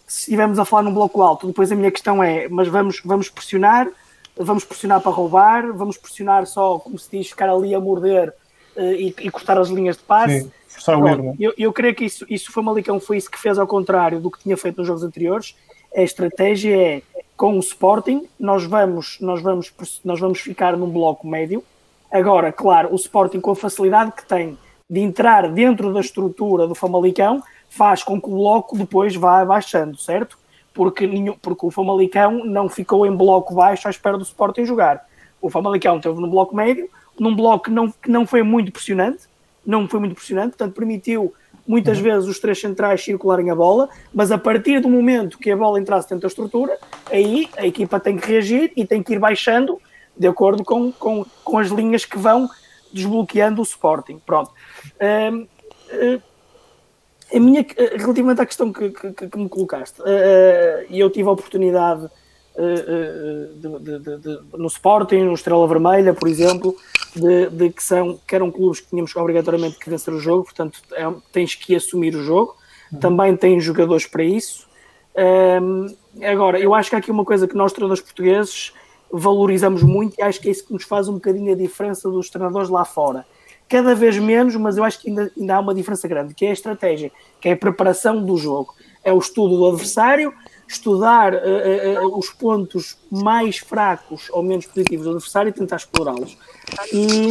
Se 0.06 0.20
estivermos 0.20 0.60
a 0.60 0.66
falar 0.66 0.84
num 0.84 0.94
bloco 0.94 1.20
alto, 1.24 1.48
depois 1.48 1.72
a 1.72 1.76
minha 1.76 1.90
questão 1.90 2.24
é: 2.24 2.48
mas 2.48 2.68
vamos, 2.68 3.02
vamos 3.04 3.28
pressionar, 3.28 3.90
vamos 4.38 4.64
pressionar 4.64 5.02
para 5.02 5.12
roubar, 5.12 5.74
vamos 5.74 5.98
pressionar 5.98 6.46
só, 6.46 6.78
como 6.78 7.00
se 7.00 7.10
diz, 7.10 7.30
ficar 7.30 7.50
ali 7.50 7.74
a 7.74 7.80
morder 7.80 8.36
e, 8.78 9.16
e, 9.20 9.32
cortar 9.32 9.58
as 9.58 9.70
linhas 9.70 9.98
de 9.98 10.04
passe. 10.04 10.42
Sim, 10.42 10.52
Pronto, 10.84 11.08
erro, 11.08 11.36
eu, 11.40 11.54
eu 11.58 11.74
creio 11.74 11.96
que 11.96 12.06
isso, 12.06 12.26
isso 12.30 12.52
foi 12.52 12.62
Malicão, 12.62 13.00
foi 13.00 13.18
isso 13.18 13.32
que 13.32 13.40
fez 13.40 13.58
ao 13.58 13.66
contrário 13.66 14.20
do 14.20 14.30
que 14.30 14.40
tinha 14.40 14.58
feito 14.58 14.78
nos 14.78 14.88
jogos 14.88 15.04
anteriores. 15.04 15.56
A 15.96 16.02
estratégia 16.02 16.76
é 16.76 17.02
com 17.38 17.56
o 17.56 17.60
Sporting, 17.60 18.28
nós 18.40 18.66
vamos, 18.66 19.18
nós 19.22 19.42
vamos, 19.42 19.74
nós 20.04 20.20
vamos 20.20 20.40
ficar 20.40 20.76
num 20.76 20.90
bloco 20.90 21.26
médio. 21.26 21.64
Agora, 22.12 22.52
claro, 22.52 22.92
o 22.92 22.96
Sporting 22.96 23.40
com 23.40 23.52
a 23.52 23.56
facilidade 23.56 24.12
que 24.12 24.26
tem 24.26 24.58
de 24.90 25.00
entrar 25.00 25.50
dentro 25.50 25.94
da 25.94 26.00
estrutura 26.00 26.68
do 26.68 26.76
Famalicão 26.76 27.42
faz 27.70 28.04
com 28.04 28.22
que 28.22 28.28
o 28.28 28.36
bloco 28.36 28.78
depois 28.78 29.16
vá 29.16 29.44
baixando, 29.46 29.98
certo? 29.98 30.38
Porque, 30.74 31.10
porque 31.42 31.66
o 31.66 31.72
Famalicão 31.72 32.44
não 32.46 32.68
ficou 32.68 33.06
em 33.06 33.16
bloco 33.16 33.56
baixo 33.56 33.88
à 33.88 33.92
espera 33.92 34.18
do 34.18 34.24
Sporting 34.24 34.66
jogar. 34.66 35.06
O 35.42 35.50
Famalicão 35.50 35.98
esteve 35.98 36.20
no 36.20 36.30
bloco 36.30 36.56
médio, 36.56 36.90
num 37.18 37.36
bloco 37.36 37.66
que 37.66 37.72
não, 37.72 37.90
que 37.90 38.12
não 38.12 38.28
foi 38.28 38.44
muito 38.44 38.72
pressionante, 38.72 39.24
não 39.66 39.88
foi 39.88 40.00
muito 40.00 40.16
pressionante, 40.16 40.58
portanto 40.58 40.76
permitiu 40.76 41.34
muitas 41.68 41.98
uhum. 41.98 42.04
vezes 42.04 42.30
os 42.30 42.40
três 42.40 42.60
centrais 42.60 43.04
circularem 43.04 43.50
a 43.50 43.56
bola, 43.56 43.90
mas 44.14 44.32
a 44.32 44.38
partir 44.38 44.80
do 44.80 44.90
momento 44.90 45.38
que 45.38 45.52
a 45.52 45.58
bola 45.58 45.80
entrasse 45.80 46.10
dentro 46.10 46.22
da 46.22 46.28
estrutura, 46.28 46.78
aí 47.12 47.50
a 47.58 47.66
equipa 47.66 48.00
tem 48.00 48.18
que 48.18 48.28
reagir 48.28 48.72
e 48.76 48.86
tem 48.86 49.02
que 49.02 49.14
ir 49.14 49.20
baixando 49.20 49.80
de 50.18 50.28
acordo 50.28 50.64
com, 50.64 50.92
com, 50.92 51.26
com 51.44 51.58
as 51.58 51.70
linhas 51.70 52.06
que 52.06 52.18
vão 52.18 52.50
desbloqueando 52.94 53.62
o 53.62 53.64
Sporting. 53.64 54.22
Pronto. 54.26 54.52
Um, 55.02 55.42
uh, 55.42 56.22
a 57.34 57.40
minha, 57.40 57.66
relativamente 57.98 58.42
à 58.42 58.46
questão 58.46 58.72
que, 58.72 58.92
que, 58.92 59.28
que 59.30 59.38
me 59.38 59.50
colocaste, 59.50 60.00
e 60.90 61.02
uh, 61.02 61.06
eu 61.06 61.10
tive 61.10 61.28
a 61.28 61.32
oportunidade 61.32 62.06
uh, 62.06 63.56
de, 63.56 64.00
de, 64.00 64.18
de, 64.18 64.40
no 64.54 64.68
Sporting, 64.68 65.24
no 65.24 65.34
Estrela 65.34 65.68
Vermelha, 65.68 66.14
por 66.14 66.30
exemplo, 66.30 66.76
de, 67.20 67.50
de, 67.50 67.70
que, 67.70 67.84
são, 67.84 68.20
que 68.28 68.36
eram 68.36 68.52
clubes 68.52 68.80
que 68.80 68.90
tínhamos 68.90 69.16
obrigatoriamente 69.16 69.78
que 69.78 69.90
vencer 69.90 70.14
o 70.14 70.20
jogo, 70.20 70.44
portanto 70.44 70.82
é, 70.94 71.04
tens 71.32 71.56
que 71.56 71.76
assumir 71.76 72.16
o 72.16 72.24
jogo, 72.24 72.56
uhum. 72.92 73.00
também 73.00 73.36
tens 73.36 73.64
jogadores 73.64 74.06
para 74.06 74.24
isso. 74.24 74.68
Um, 75.62 75.96
agora, 76.24 76.60
eu 76.60 76.74
acho 76.74 76.90
que 76.90 76.96
há 76.96 77.00
aqui 77.00 77.12
uma 77.12 77.24
coisa 77.24 77.48
que 77.48 77.56
nós, 77.56 77.72
treinadores 77.72 78.04
portugueses, 78.04 78.74
valorizamos 79.12 79.82
muito 79.82 80.20
e 80.20 80.22
acho 80.22 80.42
que 80.42 80.50
é 80.50 80.52
isso 80.52 80.68
que 80.68 80.74
nos 80.74 80.84
faz 80.84 81.08
um 81.08 81.14
bocadinho 81.14 81.54
a 81.54 81.56
diferença 81.56 82.10
dos 82.10 82.30
treinadores 82.30 82.70
lá 82.70 82.84
fora. 82.84 83.26
Cada 83.68 83.96
vez 83.96 84.18
menos, 84.18 84.56
mas 84.56 84.78
eu 84.78 84.84
acho 84.84 85.02
que 85.02 85.10
ainda, 85.10 85.32
ainda 85.38 85.56
há 85.56 85.60
uma 85.60 85.74
diferença 85.74 86.08
grande, 86.08 86.34
que 86.34 86.46
é 86.46 86.50
a 86.50 86.54
estratégia, 86.54 87.12
que 87.40 87.50
é 87.50 87.54
a 87.54 87.58
preparação 87.58 88.24
do 88.24 88.38
jogo. 88.38 88.76
É 89.04 89.12
o 89.12 89.18
estudo 89.18 89.58
do 89.58 89.66
adversário, 89.68 90.34
estudar 90.68 91.34
uh, 91.34 92.06
uh, 92.06 92.18
os 92.18 92.30
pontos 92.30 92.98
mais 93.12 93.58
fracos 93.58 94.28
ou 94.32 94.42
menos 94.42 94.66
positivos 94.66 95.06
do 95.06 95.12
adversário 95.12 95.50
e 95.50 95.54
tentar 95.54 95.78
explorá-los. 95.78 96.38
E, 96.92 97.28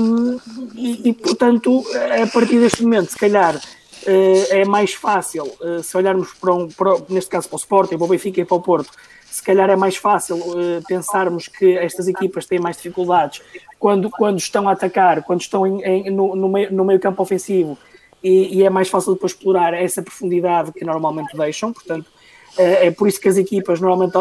e, 0.74 1.08
e, 1.08 1.12
portanto, 1.12 1.84
a 2.22 2.26
partir 2.26 2.60
deste 2.60 2.82
momento, 2.82 3.10
se 3.10 3.18
calhar, 3.18 3.60
é 4.06 4.64
mais 4.66 4.92
fácil, 4.92 5.50
se 5.82 5.96
olharmos 5.96 6.32
para, 6.34 6.52
um, 6.52 6.68
para, 6.68 6.98
neste 7.08 7.30
caso 7.30 7.48
para 7.48 7.56
o 7.56 7.58
Sporting, 7.58 7.96
para 7.96 8.04
o 8.04 8.08
Benfica 8.08 8.40
e 8.40 8.44
para 8.44 8.56
o 8.56 8.60
Porto, 8.60 8.90
se 9.30 9.42
calhar 9.42 9.68
é 9.70 9.76
mais 9.76 9.96
fácil 9.96 10.38
pensarmos 10.86 11.48
que 11.48 11.76
estas 11.78 12.06
equipas 12.06 12.46
têm 12.46 12.60
mais 12.60 12.76
dificuldades 12.76 13.40
quando, 13.78 14.10
quando 14.10 14.38
estão 14.38 14.68
a 14.68 14.72
atacar, 14.72 15.22
quando 15.24 15.40
estão 15.40 15.66
em, 15.66 15.82
em, 15.82 16.10
no, 16.10 16.36
no, 16.36 16.48
meio, 16.48 16.72
no 16.72 16.84
meio 16.84 17.00
campo 17.00 17.22
ofensivo, 17.22 17.76
e, 18.22 18.56
e 18.56 18.62
é 18.62 18.70
mais 18.70 18.88
fácil 18.88 19.12
depois 19.12 19.32
explorar 19.32 19.74
essa 19.74 20.02
profundidade 20.02 20.72
que 20.72 20.82
normalmente 20.84 21.36
deixam, 21.36 21.70
portanto, 21.70 22.10
é, 22.56 22.86
é 22.86 22.90
por 22.90 23.08
isso 23.08 23.20
que 23.20 23.28
as 23.28 23.36
equipas 23.36 23.80
normalmente 23.80 24.16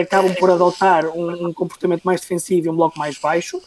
acabam 0.00 0.34
por 0.34 0.50
adotar 0.50 1.06
um, 1.06 1.52
comportamento 1.52 2.02
mais 2.02 2.20
defensivo 2.20 2.66
e 2.66 2.70
um 2.70 2.76
bloco 2.76 2.98
mais 2.98 3.18
baixo. 3.18 3.60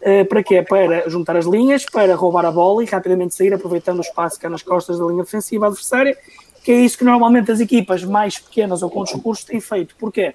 Eh, 0.00 0.22
para 0.24 0.42
quê? 0.42 0.62
Para 0.62 1.08
juntar 1.08 1.36
as 1.36 1.46
linhas, 1.46 1.86
para 1.86 2.14
roubar 2.14 2.44
a 2.44 2.52
bola 2.52 2.82
e 2.82 2.86
rapidamente 2.86 3.34
sair, 3.34 3.54
aproveitando 3.54 3.98
o 3.98 4.02
espaço 4.02 4.38
que 4.38 4.46
há 4.46 4.50
nas 4.50 4.62
costas 4.62 4.98
da 4.98 5.06
linha 5.06 5.24
defensiva 5.24 5.66
adversária, 5.66 6.16
que 6.62 6.70
é 6.70 6.74
isso 6.76 6.98
que 6.98 7.04
normalmente 7.04 7.50
as 7.50 7.58
equipas 7.58 8.04
mais 8.04 8.38
pequenas 8.38 8.82
ou 8.82 8.90
com 8.90 9.02
recursos 9.02 9.44
têm 9.44 9.60
feito. 9.60 9.96
Porquê? 9.96 10.34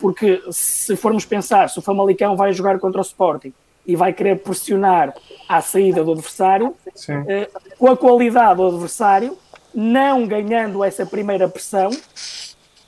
Porque 0.00 0.42
se 0.50 0.96
formos 0.96 1.24
pensar, 1.24 1.70
se 1.70 1.78
o 1.78 1.82
Famalicão 1.82 2.36
vai 2.36 2.52
jogar 2.52 2.78
contra 2.80 3.00
o 3.00 3.04
Sporting 3.04 3.52
e 3.86 3.94
vai 3.94 4.12
querer 4.12 4.40
pressionar 4.40 5.14
à 5.48 5.60
saída 5.60 6.02
do 6.02 6.12
adversário, 6.12 6.74
eh, 7.28 7.48
com 7.78 7.88
a 7.88 7.96
qualidade 7.96 8.56
do 8.56 8.66
adversário, 8.66 9.38
não 9.72 10.26
ganhando 10.26 10.82
essa 10.82 11.06
primeira 11.06 11.48
pressão, 11.48 11.90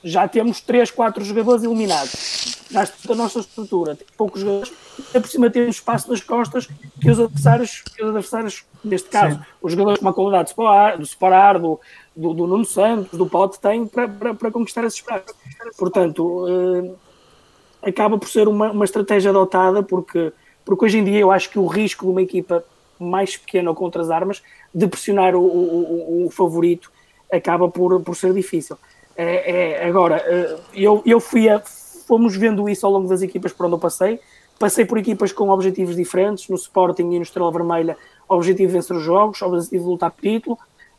já 0.02 0.26
temos 0.28 0.60
3, 0.60 0.90
4 0.90 1.24
jogadores 1.24 1.64
eliminados. 1.64 2.56
Da 2.70 3.14
nossa 3.14 3.40
estrutura, 3.40 3.94
tem 3.94 4.06
poucos 4.16 4.40
jogadores, 4.40 4.72
e 5.14 5.20
por 5.20 5.28
cima 5.28 5.48
temos 5.48 5.76
espaço 5.76 6.10
nas 6.10 6.20
costas 6.20 6.68
que 7.00 7.10
os 7.10 7.20
adversários, 7.20 7.82
que 7.82 8.02
os 8.02 8.08
adversários 8.08 8.64
neste 8.84 9.08
caso, 9.08 9.36
Sim. 9.36 9.44
os 9.62 9.72
jogadores 9.72 9.98
com 9.98 10.06
uma 10.06 10.12
qualidade 10.12 10.52
do 10.98 11.04
Sporar, 11.04 11.60
do, 11.60 11.80
do, 12.14 12.34
do 12.34 12.46
Nuno 12.46 12.64
Santos, 12.64 13.16
do 13.18 13.26
Pote, 13.26 13.60
têm 13.60 13.86
para, 13.86 14.08
para, 14.08 14.34
para 14.34 14.50
conquistar 14.50 14.84
esse 14.84 14.96
espaço. 14.96 15.34
Portanto, 15.76 16.46
eh, 16.48 17.88
acaba 17.88 18.18
por 18.18 18.28
ser 18.28 18.48
uma, 18.48 18.70
uma 18.70 18.84
estratégia 18.84 19.30
adotada, 19.30 19.82
porque, 19.82 20.32
porque 20.64 20.84
hoje 20.84 20.98
em 20.98 21.04
dia 21.04 21.18
eu 21.18 21.30
acho 21.30 21.50
que 21.50 21.58
o 21.58 21.66
risco 21.66 22.04
de 22.04 22.10
uma 22.10 22.22
equipa 22.22 22.64
mais 22.98 23.36
pequena 23.36 23.70
ou 23.70 23.76
com 23.76 23.84
outras 23.84 24.10
armas 24.10 24.42
de 24.74 24.86
pressionar 24.86 25.34
o, 25.34 25.40
o, 25.40 26.22
o, 26.22 26.26
o 26.26 26.30
favorito 26.30 26.90
acaba 27.32 27.68
por, 27.68 28.00
por 28.00 28.16
ser 28.16 28.32
difícil. 28.32 28.78
É, 29.16 29.80
é, 29.80 29.88
agora, 29.88 30.16
eh, 30.16 30.56
eu, 30.74 31.02
eu 31.06 31.18
fui 31.18 31.48
a, 31.48 31.60
fomos 32.06 32.36
vendo 32.36 32.68
isso 32.68 32.84
ao 32.84 32.92
longo 32.92 33.08
das 33.08 33.22
equipas 33.22 33.52
por 33.52 33.66
onde 33.66 33.74
eu 33.74 33.78
passei. 33.78 34.20
Passei 34.58 34.84
por 34.84 34.98
equipas 34.98 35.32
com 35.32 35.48
objetivos 35.48 35.96
diferentes, 35.96 36.48
no 36.48 36.56
Sporting 36.56 37.10
e 37.12 37.16
no 37.16 37.22
Estrela 37.22 37.50
Vermelha, 37.50 37.96
objetivo 38.28 38.68
de 38.68 38.74
vencer 38.74 38.96
os 38.96 39.02
jogos, 39.02 39.40
objetivo 39.42 39.84
de 39.84 39.90
lutar 39.90 40.10
por 40.10 40.20
título. 40.20 40.58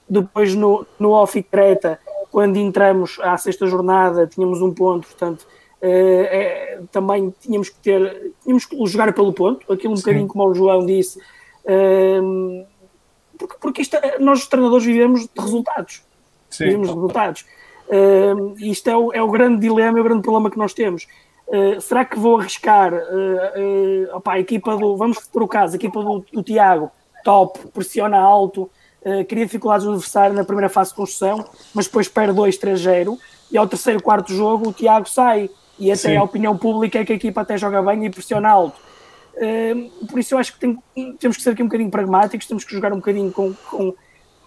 Depois 0.10 0.56
no, 0.56 0.86
no 1.00 1.12
Off 1.12 1.42
Creta, 1.44 2.00
quando 2.32 2.58
entramos 2.58 3.20
à 3.22 3.38
sexta 3.38 3.68
jornada, 3.68 4.28
tínhamos 4.28 4.62
um 4.62 4.74
ponto, 4.74 5.08
portanto, 5.08 5.48
é, 5.82 6.80
também 6.92 7.34
tínhamos 7.40 7.70
que 7.70 7.76
ter, 7.78 8.32
tínhamos 8.44 8.66
que 8.66 8.86
jogar 8.88 9.14
pelo 9.14 9.34
ponto, 9.34 9.72
aquilo 9.72 9.94
um 9.94 9.96
Sim. 9.98 10.04
bocadinho 10.04 10.28
como 10.28 10.46
o 10.48 10.54
João 10.54 10.86
disse, 10.86 11.20
porque, 13.38 13.56
porque 13.60 13.82
isto, 13.82 13.98
nós 14.20 14.40
os 14.40 14.48
treinadores 14.48 14.86
vivemos 14.86 15.22
de 15.22 15.42
resultados. 15.42 16.04
Sim. 16.50 16.66
Vivemos 16.66 16.88
de 16.88 16.94
resultados. 16.94 17.46
Uh, 17.88 18.54
isto 18.60 18.90
é 18.90 18.98
o, 18.98 19.14
é 19.14 19.22
o 19.22 19.30
grande 19.32 19.62
dilema, 19.62 19.98
é 19.98 20.02
o 20.02 20.04
grande 20.04 20.22
problema 20.22 20.52
que 20.52 20.58
nós 20.58 20.74
temos. 20.74 21.08
Uh, 21.48 21.80
será 21.80 22.04
que 22.04 22.20
vou 22.20 22.40
arriscar 22.40 22.94
uh, 22.94 22.98
uh, 22.98 24.18
opa, 24.18 24.34
a 24.34 24.40
equipa 24.40 24.76
do, 24.76 24.98
vamos 24.98 25.20
por 25.32 25.42
o 25.42 25.48
caso, 25.48 25.74
a 25.74 25.76
equipa 25.78 26.04
do, 26.04 26.26
do 26.34 26.44
Tiago, 26.44 26.92
top, 27.24 27.68
pressiona 27.70 28.18
alto, 28.18 28.70
cria 29.30 29.46
dificuldades 29.46 29.86
no 29.86 29.94
adversário 29.94 30.36
na 30.36 30.44
primeira 30.44 30.68
fase 30.68 30.90
de 30.90 30.98
construção, 30.98 31.46
mas 31.74 31.86
depois 31.86 32.10
perde 32.10 32.38
2-3-0 32.38 33.18
e 33.50 33.58
ao 33.58 33.66
terceiro, 33.66 34.04
quarto 34.04 34.34
jogo 34.34 34.70
o 34.70 34.74
Tiago 34.74 35.08
sai 35.08 35.50
e 35.80 35.90
até 35.90 36.10
Sim. 36.10 36.18
a 36.18 36.24
opinião 36.24 36.58
pública 36.58 37.00
é 37.00 37.06
que 37.06 37.14
a 37.14 37.16
equipa 37.16 37.40
até 37.40 37.58
joga 37.58 37.82
bem 37.82 38.06
e 38.06 38.10
pressiona 38.10 38.50
alto. 38.50 38.78
por 40.10 40.20
isso 40.20 40.34
eu 40.34 40.40
acho 40.40 40.54
que 40.54 40.60
tem, 40.60 40.78
temos 41.18 41.38
que 41.38 41.44
ser 41.44 41.52
aqui 41.52 41.64
um 41.64 41.68
bocadinho 41.68 41.90
pragmáticos, 41.90 42.48
temos 42.48 42.66
que 42.66 42.74
jogar 42.74 42.92
um 42.92 42.98
bocadinho 42.98 43.32
com, 43.32 43.54
com, 43.70 43.94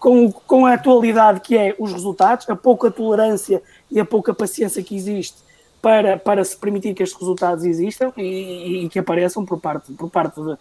com, 0.01 0.31
com 0.31 0.65
a 0.65 0.73
atualidade 0.73 1.41
que 1.41 1.55
é 1.55 1.75
os 1.77 1.93
resultados, 1.93 2.49
a 2.49 2.55
pouca 2.55 2.89
tolerância 2.89 3.61
e 3.89 3.99
a 3.99 4.03
pouca 4.03 4.33
paciência 4.33 4.81
que 4.81 4.95
existe 4.95 5.37
para, 5.79 6.17
para 6.17 6.43
se 6.43 6.57
permitir 6.57 6.95
que 6.95 7.03
estes 7.03 7.19
resultados 7.19 7.63
existam 7.63 8.11
e, 8.17 8.85
e 8.85 8.89
que 8.89 8.97
apareçam 8.97 9.45
por 9.45 9.59
parte, 9.59 9.93
por 9.93 10.09
parte 10.09 10.41
de, 10.41 10.57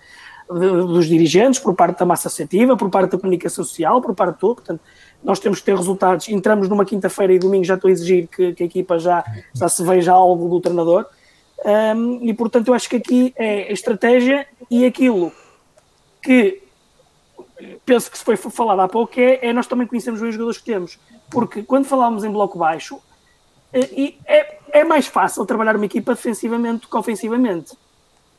de, 0.60 0.68
dos 0.86 1.06
dirigentes, 1.06 1.58
por 1.58 1.74
parte 1.74 1.98
da 1.98 2.04
massa 2.04 2.28
associativa, 2.28 2.76
por 2.76 2.90
parte 2.90 3.12
da 3.12 3.18
comunicação 3.18 3.64
social, 3.64 4.02
por 4.02 4.14
parte 4.14 4.34
de 4.34 4.40
tudo. 4.40 4.56
Portanto, 4.56 4.80
nós 5.24 5.40
temos 5.40 5.60
que 5.60 5.64
ter 5.64 5.74
resultados. 5.74 6.28
Entramos 6.28 6.68
numa 6.68 6.84
quinta-feira 6.84 7.32
e 7.32 7.38
domingo 7.38 7.64
já 7.64 7.76
estou 7.76 7.88
a 7.88 7.92
exigir 7.92 8.28
que, 8.28 8.52
que, 8.52 8.62
a 8.62 8.66
equipa 8.66 8.98
já, 8.98 9.24
já 9.54 9.70
se 9.70 9.82
veja 9.82 10.12
algo 10.12 10.50
do 10.50 10.60
treinador. 10.60 11.06
Um, 11.64 12.28
e 12.28 12.34
portanto, 12.34 12.68
eu 12.68 12.74
acho 12.74 12.90
que 12.90 12.96
aqui 12.96 13.32
é 13.36 13.70
a 13.70 13.72
estratégia 13.72 14.46
e 14.70 14.84
aquilo 14.84 15.32
que 16.22 16.60
penso 17.84 18.10
que 18.10 18.18
se 18.18 18.24
foi 18.24 18.36
falado 18.36 18.80
há 18.80 18.88
pouco 18.88 19.18
é, 19.18 19.38
é 19.42 19.52
nós 19.52 19.66
também 19.66 19.86
conhecemos 19.86 20.20
bem 20.20 20.28
os 20.28 20.34
jogadores 20.34 20.58
que 20.58 20.64
temos. 20.64 20.98
Porque 21.30 21.62
quando 21.62 21.84
falámos 21.84 22.24
em 22.24 22.30
bloco 22.30 22.58
baixo, 22.58 23.00
e 23.72 24.18
é, 24.26 24.58
é 24.72 24.84
mais 24.84 25.06
fácil 25.06 25.46
trabalhar 25.46 25.76
uma 25.76 25.84
equipa 25.84 26.14
defensivamente 26.14 26.82
do 26.82 26.88
que 26.88 26.96
ofensivamente. 26.96 27.76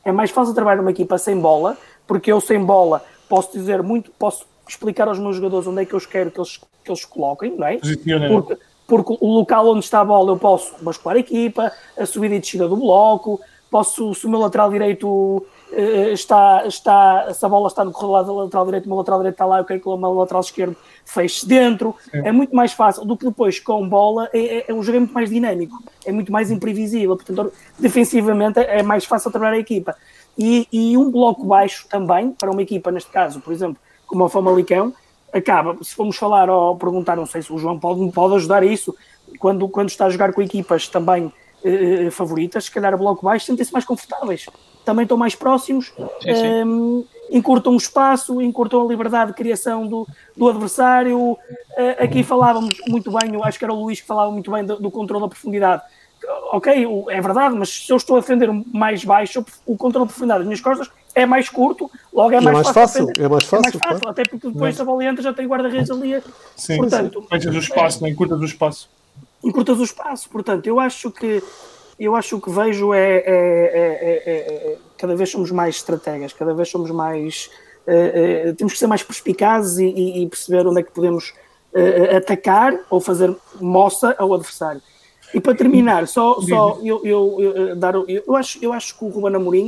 É 0.04 0.12
mais 0.12 0.30
fácil 0.30 0.54
trabalhar 0.54 0.80
uma 0.80 0.90
equipa 0.90 1.16
sem 1.16 1.38
bola, 1.38 1.78
porque 2.06 2.30
eu 2.30 2.40
sem 2.40 2.62
bola 2.62 3.04
posso 3.28 3.52
dizer 3.52 3.82
muito, 3.82 4.10
posso 4.12 4.44
explicar 4.68 5.08
aos 5.08 5.18
meus 5.18 5.36
jogadores 5.36 5.66
onde 5.66 5.82
é 5.82 5.84
que 5.86 5.94
eu 5.94 6.00
quero 6.00 6.30
que 6.30 6.38
eles, 6.38 6.58
que 6.84 6.90
eles 6.90 7.04
coloquem, 7.04 7.56
não 7.56 7.66
é? 7.66 7.78
Porque, 8.28 8.58
porque 8.86 9.16
o 9.20 9.32
local 9.32 9.68
onde 9.68 9.84
está 9.84 10.00
a 10.00 10.04
bola 10.04 10.32
eu 10.32 10.38
posso 10.38 10.74
bascular 10.82 11.16
a 11.16 11.20
equipa, 11.20 11.72
a 11.96 12.04
subida 12.04 12.34
e 12.34 12.40
descida 12.40 12.68
do 12.68 12.76
bloco, 12.76 13.40
posso, 13.70 14.14
se 14.14 14.26
o 14.26 14.30
meu 14.30 14.40
lateral 14.40 14.70
direito 14.70 15.46
está, 16.12 16.66
está, 16.66 17.32
se 17.32 17.44
a 17.44 17.48
bola 17.48 17.68
está 17.68 17.84
no 17.84 17.92
corredor 17.92 18.24
da 18.24 18.32
lateral 18.32 18.64
direito, 18.66 18.86
o 18.86 18.88
meu 18.88 18.98
lateral 18.98 19.18
direito 19.20 19.34
está 19.34 19.46
lá, 19.46 19.58
eu 19.58 19.64
quero 19.64 19.80
que 19.80 19.88
o 19.88 19.96
meu 19.96 20.12
lateral 20.12 20.40
esquerdo 20.40 20.76
feche 21.04 21.46
dentro. 21.46 21.94
É. 22.12 22.28
é 22.28 22.32
muito 22.32 22.54
mais 22.54 22.72
fácil 22.72 23.04
do 23.04 23.16
que 23.16 23.24
depois 23.24 23.58
com 23.58 23.88
bola, 23.88 24.28
é, 24.32 24.58
é, 24.58 24.64
é 24.68 24.74
um 24.74 24.82
jogo 24.82 24.96
é 24.96 25.00
muito 25.00 25.14
mais 25.14 25.30
dinâmico, 25.30 25.82
é 26.04 26.12
muito 26.12 26.30
mais 26.30 26.50
imprevisível. 26.50 27.16
Portanto, 27.16 27.52
defensivamente 27.78 28.60
é 28.60 28.82
mais 28.82 29.04
fácil 29.04 29.30
trabalhar 29.30 29.56
a 29.56 29.58
equipa. 29.58 29.96
E, 30.36 30.66
e 30.72 30.96
um 30.96 31.10
bloco 31.10 31.44
baixo 31.44 31.86
também, 31.88 32.32
para 32.32 32.50
uma 32.50 32.62
equipa, 32.62 32.90
neste 32.90 33.10
caso, 33.10 33.40
por 33.40 33.52
exemplo, 33.52 33.76
como 34.06 34.24
o 34.24 34.28
Famalicão, 34.28 34.92
acaba, 35.32 35.76
se 35.82 35.94
formos 35.94 36.16
falar 36.16 36.50
ou 36.50 36.76
perguntar, 36.76 37.16
não 37.16 37.26
sei 37.26 37.40
se 37.40 37.52
o 37.52 37.58
João 37.58 37.78
pode, 37.78 38.10
pode 38.12 38.34
ajudar 38.34 38.62
a 38.62 38.66
isso, 38.66 38.94
quando, 39.38 39.66
quando 39.68 39.88
está 39.88 40.06
a 40.06 40.10
jogar 40.10 40.32
com 40.32 40.42
equipas 40.42 40.88
também 40.88 41.32
eh, 41.64 42.10
favoritas, 42.10 42.64
se 42.64 42.70
calhar 42.70 42.94
o 42.94 42.98
bloco 42.98 43.24
baixo 43.24 43.46
sentem-se 43.46 43.72
mais 43.72 43.84
confortáveis 43.84 44.46
também 44.84 45.04
estão 45.04 45.16
mais 45.16 45.34
próximos, 45.34 45.92
sim, 46.22 46.34
sim. 46.34 46.64
Um, 46.64 47.04
encurtam 47.30 47.72
o 47.72 47.76
espaço, 47.76 48.40
encurtam 48.42 48.84
a 48.84 48.88
liberdade 48.88 49.30
de 49.30 49.36
criação 49.36 49.86
do, 49.86 50.06
do 50.36 50.48
adversário. 50.48 51.18
Uh, 51.18 51.38
aqui 51.98 52.22
falávamos 52.22 52.76
muito 52.88 53.10
bem, 53.10 53.34
eu 53.34 53.44
acho 53.44 53.58
que 53.58 53.64
era 53.64 53.72
o 53.72 53.80
Luís 53.82 54.00
que 54.00 54.06
falava 54.06 54.30
muito 54.30 54.50
bem 54.50 54.64
do, 54.64 54.76
do 54.76 54.90
controle 54.90 55.22
da 55.22 55.28
profundidade. 55.28 55.82
Ok, 56.52 56.86
é 57.08 57.20
verdade, 57.20 57.54
mas 57.56 57.68
se 57.68 57.90
eu 57.90 57.96
estou 57.96 58.16
a 58.16 58.20
defender 58.20 58.48
mais 58.72 59.04
baixo, 59.04 59.44
o 59.66 59.76
controle 59.76 60.06
da 60.06 60.10
profundidade 60.10 60.40
das 60.40 60.46
minhas 60.46 60.60
costas 60.60 60.88
é 61.14 61.26
mais 61.26 61.48
curto, 61.48 61.90
logo 62.12 62.32
é 62.32 62.40
mais, 62.40 62.46
é 62.46 62.62
mais 62.62 62.68
fácil. 62.68 63.06
fácil 63.08 63.24
é 63.24 63.28
mais 63.28 63.44
fácil, 63.44 63.68
é 63.68 63.72
mais 63.72 63.76
fácil 63.76 64.08
até 64.08 64.22
porque 64.22 64.48
depois 64.48 64.80
a 64.80 64.84
bola 64.84 65.04
entra 65.04 65.22
já 65.22 65.32
tem 65.32 65.46
guarda-redes 65.46 65.90
ali. 65.90 66.22
Sim, 66.56 66.76
portanto, 66.76 67.26
fechas 67.28 67.54
o 67.54 67.58
espaço, 67.58 68.02
não 68.02 68.08
encurtas 68.08 68.40
o 68.40 68.44
espaço. 68.44 68.88
Encurtas 69.42 69.80
o 69.80 69.84
espaço, 69.84 70.28
portanto, 70.30 70.66
eu 70.66 70.78
acho 70.78 71.10
que 71.10 71.42
eu 72.04 72.16
acho 72.16 72.30
que 72.30 72.34
o 72.34 72.40
que 72.40 72.50
vejo 72.50 72.92
é, 72.92 73.16
é, 73.18 73.22
é, 73.24 74.22
é 74.26 74.78
cada 74.98 75.14
vez 75.14 75.30
somos 75.30 75.50
mais 75.50 75.76
estrategas, 75.76 76.32
cada 76.32 76.54
vez 76.54 76.68
somos 76.68 76.90
mais. 76.90 77.50
temos 78.56 78.72
que 78.72 78.78
ser 78.78 78.86
mais 78.86 79.02
perspicazes 79.02 79.78
e, 79.78 80.22
e, 80.22 80.28
perceber 80.28 80.66
onde 80.66 80.80
é 80.80 80.82
que 80.82 80.92
podemos 80.92 81.32
atacar 82.16 82.78
ou 82.88 83.00
fazer 83.00 83.34
moça 83.60 84.14
ao 84.18 84.32
adversário. 84.34 84.80
E 85.34 85.40
para 85.40 85.54
terminar, 85.54 86.06
só, 86.06 86.40
só 86.40 86.78
eu, 86.82 87.00
eu, 87.04 87.36
eu, 87.40 87.76
dar, 87.76 87.94
eu, 87.94 88.06
eu, 88.08 88.36
acho, 88.36 88.58
eu 88.62 88.72
acho 88.72 88.96
que 88.96 89.04
o 89.04 89.08
Ruben 89.08 89.34
Amorim, 89.34 89.66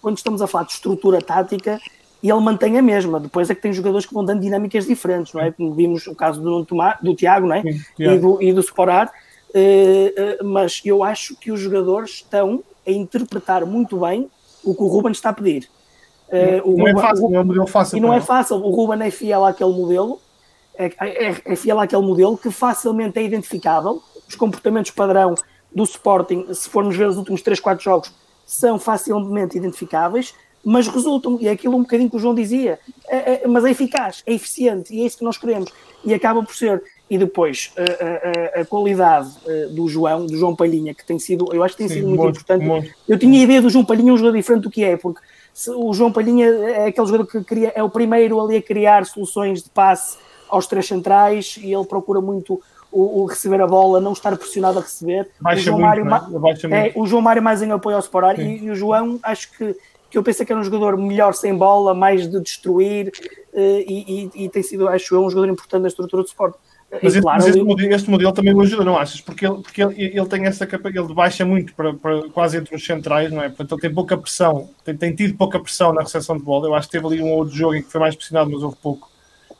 quando 0.00 0.16
estamos 0.16 0.40
a 0.40 0.46
falar 0.46 0.64
de 0.64 0.72
estrutura 0.72 1.20
tática, 1.20 1.78
ele 2.22 2.40
mantém 2.40 2.78
a 2.78 2.82
mesma. 2.82 3.20
Depois 3.20 3.48
é 3.48 3.54
que 3.54 3.62
tem 3.62 3.72
jogadores 3.72 4.06
que 4.06 4.12
vão 4.14 4.24
dando 4.24 4.40
dinâmicas 4.40 4.86
diferentes, 4.86 5.32
não 5.32 5.40
é? 5.40 5.52
Como 5.52 5.72
vimos 5.72 6.06
o 6.06 6.14
caso 6.14 6.40
do, 6.40 6.66
do 7.02 7.14
Tiago 7.14 7.46
não 7.46 7.54
é? 7.54 7.62
E, 7.98 8.18
do, 8.18 8.42
e 8.42 8.52
do 8.52 8.60
Sporar. 8.60 9.12
Uh, 9.54 10.42
uh, 10.42 10.44
mas 10.44 10.82
eu 10.84 11.02
acho 11.02 11.34
que 11.36 11.50
os 11.50 11.60
jogadores 11.60 12.10
estão 12.16 12.62
a 12.86 12.90
interpretar 12.90 13.64
muito 13.64 13.98
bem 14.00 14.30
o 14.64 14.74
que 14.74 14.82
o 14.82 14.86
Ruben 14.86 15.12
está 15.12 15.30
a 15.30 15.32
pedir. 15.32 15.68
Uh, 16.28 16.76
não, 16.76 16.86
é 16.86 16.90
Ruben, 16.90 16.98
é 16.98 17.00
fácil, 17.00 17.30
não 17.30 17.36
é 17.36 17.40
um 17.40 17.44
modelo 17.44 17.66
fácil. 17.66 17.96
E 17.96 18.00
não 18.00 18.12
é 18.12 18.20
fácil, 18.20 18.56
o 18.56 18.70
Ruben 18.70 19.06
é 19.06 19.10
fiel 19.10 19.44
àquele 19.44 19.72
modelo, 19.72 20.20
é, 20.76 20.86
é, 21.00 21.36
é 21.44 21.56
fiel 21.56 21.80
àquele 21.80 22.02
modelo 22.02 22.36
que 22.36 22.50
facilmente 22.50 23.18
é 23.18 23.22
identificável. 23.22 24.02
Os 24.28 24.34
comportamentos 24.34 24.90
padrão 24.90 25.34
do 25.74 25.84
Sporting, 25.84 26.52
se 26.52 26.68
formos 26.68 26.96
ver 26.96 27.08
os 27.08 27.16
últimos 27.16 27.42
3, 27.42 27.58
4 27.60 27.82
jogos, 27.82 28.12
são 28.46 28.78
facilmente 28.78 29.56
identificáveis, 29.56 30.34
mas 30.64 30.88
resultam, 30.88 31.38
e 31.40 31.48
é 31.48 31.52
aquilo 31.52 31.76
um 31.76 31.82
bocadinho 31.82 32.10
que 32.10 32.16
o 32.16 32.18
João 32.18 32.34
dizia, 32.34 32.78
é, 33.08 33.44
é, 33.44 33.46
mas 33.46 33.64
é 33.64 33.70
eficaz, 33.70 34.22
é 34.26 34.34
eficiente, 34.34 34.94
e 34.94 35.02
é 35.02 35.06
isso 35.06 35.18
que 35.18 35.24
nós 35.24 35.38
queremos. 35.38 35.72
E 36.04 36.12
acaba 36.12 36.42
por 36.42 36.54
ser 36.54 36.82
e 37.10 37.16
depois 37.16 37.72
a, 37.76 38.58
a, 38.58 38.60
a 38.60 38.64
qualidade 38.64 39.28
uh, 39.46 39.68
do 39.70 39.88
João, 39.88 40.26
do 40.26 40.36
João 40.36 40.54
Palhinha, 40.54 40.94
que 40.94 41.04
tem 41.04 41.18
sido, 41.18 41.48
eu 41.52 41.62
acho 41.62 41.74
que 41.74 41.78
tem 41.78 41.88
Sim, 41.88 41.94
sido 41.94 42.08
muito, 42.08 42.40
importante. 42.40 42.94
Eu 43.08 43.18
tinha 43.18 43.40
a 43.40 43.44
ideia 43.44 43.62
do 43.62 43.70
João 43.70 43.84
Palhinha 43.84 44.12
um 44.12 44.16
jogador 44.16 44.36
diferente 44.36 44.62
do 44.62 44.70
que 44.70 44.84
é, 44.84 44.96
porque 44.96 45.20
o 45.68 45.92
João 45.92 46.12
Palhinha 46.12 46.46
é 46.46 46.86
aquele 46.86 47.06
jogador 47.06 47.26
que 47.26 47.42
cria, 47.42 47.72
é 47.74 47.82
o 47.82 47.90
primeiro 47.90 48.40
ali 48.40 48.56
a 48.56 48.62
criar 48.62 49.06
soluções 49.06 49.62
de 49.62 49.70
passe 49.70 50.18
aos 50.48 50.66
três 50.66 50.86
centrais 50.86 51.58
e 51.60 51.72
ele 51.72 51.84
procura 51.84 52.20
muito 52.20 52.60
o, 52.90 53.22
o 53.22 53.26
receber 53.26 53.60
a 53.60 53.66
bola, 53.66 54.00
não 54.00 54.12
estar 54.12 54.36
pressionado 54.36 54.78
a 54.78 54.82
receber. 54.82 55.28
Baixa 55.40 55.60
o 55.60 55.64
João 55.64 55.80
muito, 55.80 56.04
Mário, 56.04 56.68
né? 56.68 56.88
é, 56.88 56.92
o 56.94 57.06
João 57.06 57.22
Mário 57.22 57.42
mais 57.42 57.62
em 57.62 57.70
apoio 57.70 57.96
ao 57.96 58.00
Sporar 58.00 58.38
e, 58.38 58.64
e, 58.64 58.70
o 58.70 58.76
João 58.76 59.18
acho 59.22 59.50
que 59.52 59.76
que 60.10 60.16
eu 60.16 60.22
pensei 60.22 60.46
que 60.46 60.52
era 60.52 60.60
um 60.60 60.64
jogador 60.64 60.96
melhor 60.96 61.34
sem 61.34 61.54
bola, 61.54 61.94
mais 61.94 62.28
de 62.28 62.40
destruir, 62.40 63.12
uh, 63.52 63.58
e, 63.58 64.30
e, 64.34 64.44
e, 64.44 64.48
tem 64.48 64.62
sido, 64.62 64.88
acho 64.88 65.14
eu, 65.14 65.24
um 65.24 65.28
jogador 65.30 65.52
importante 65.52 65.82
na 65.82 65.88
estrutura 65.88 66.22
do 66.22 66.28
Sport. 66.28 66.54
Mas, 66.90 67.14
este, 67.14 67.20
claro, 67.20 67.38
mas 67.38 67.46
este, 67.48 67.62
modelo, 67.62 67.92
este, 67.92 68.10
modelo, 68.10 68.32
também 68.32 68.54
o 68.54 68.60
ajuda, 68.62 68.84
não 68.84 68.96
achas? 68.96 69.20
Porque 69.20 69.46
ele, 69.46 69.56
porque 69.62 69.82
ele, 69.82 69.94
ele 69.96 70.26
tem 70.26 70.46
essa 70.46 70.66
capacidade, 70.66 71.06
ele 71.06 71.14
baixa 71.14 71.44
muito 71.44 71.74
para, 71.74 71.92
para, 71.92 72.28
quase 72.30 72.56
entre 72.56 72.74
os 72.74 72.84
centrais, 72.84 73.30
não 73.30 73.42
é? 73.42 73.48
Portanto, 73.48 73.72
ele 73.72 73.80
tem 73.82 73.94
pouca 73.94 74.16
pressão, 74.16 74.70
tem, 74.84 74.96
tem 74.96 75.14
tido 75.14 75.36
pouca 75.36 75.60
pressão 75.60 75.92
na 75.92 76.00
recepção 76.00 76.38
de 76.38 76.42
bola. 76.42 76.66
Eu 76.66 76.74
acho 76.74 76.88
que 76.88 76.92
teve 76.92 77.06
ali 77.06 77.22
um 77.22 77.30
outro 77.32 77.54
jogo 77.54 77.74
em 77.74 77.82
que 77.82 77.90
foi 77.90 78.00
mais 78.00 78.16
pressionado, 78.16 78.50
mas 78.50 78.62
houve 78.62 78.76
pouco. 78.76 79.10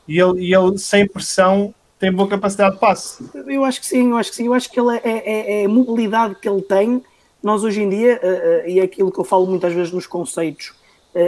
E 0.07 0.19
ele, 0.19 0.43
e 0.43 0.55
ele 0.55 0.75
sem 0.79 1.07
pressão, 1.07 1.73
tem 1.99 2.11
boa 2.11 2.27
capacidade 2.27 2.75
de 2.75 2.79
passe. 2.79 3.23
Eu 3.45 3.63
acho 3.63 3.79
que 3.79 3.85
sim, 3.85 4.09
eu 4.09 4.17
acho 4.17 4.31
que 4.31 4.35
sim. 4.35 4.47
Eu 4.47 4.53
acho 4.55 4.71
que 4.71 4.79
ele 4.79 4.97
é, 4.97 5.01
é, 5.03 5.11
é, 5.17 5.61
é 5.61 5.65
a 5.65 5.69
mobilidade 5.69 6.35
que 6.35 6.49
ele 6.49 6.63
tem. 6.63 7.03
Nós 7.43 7.63
hoje 7.63 7.81
em 7.83 7.89
dia, 7.89 8.19
uh, 8.23 8.27
uh, 8.27 8.69
e 8.69 8.79
é 8.79 8.83
aquilo 8.83 9.11
que 9.11 9.19
eu 9.19 9.23
falo 9.23 9.45
muitas 9.45 9.71
vezes 9.71 9.93
nos 9.93 10.07
conceitos 10.07 10.71
eh, 10.71 10.78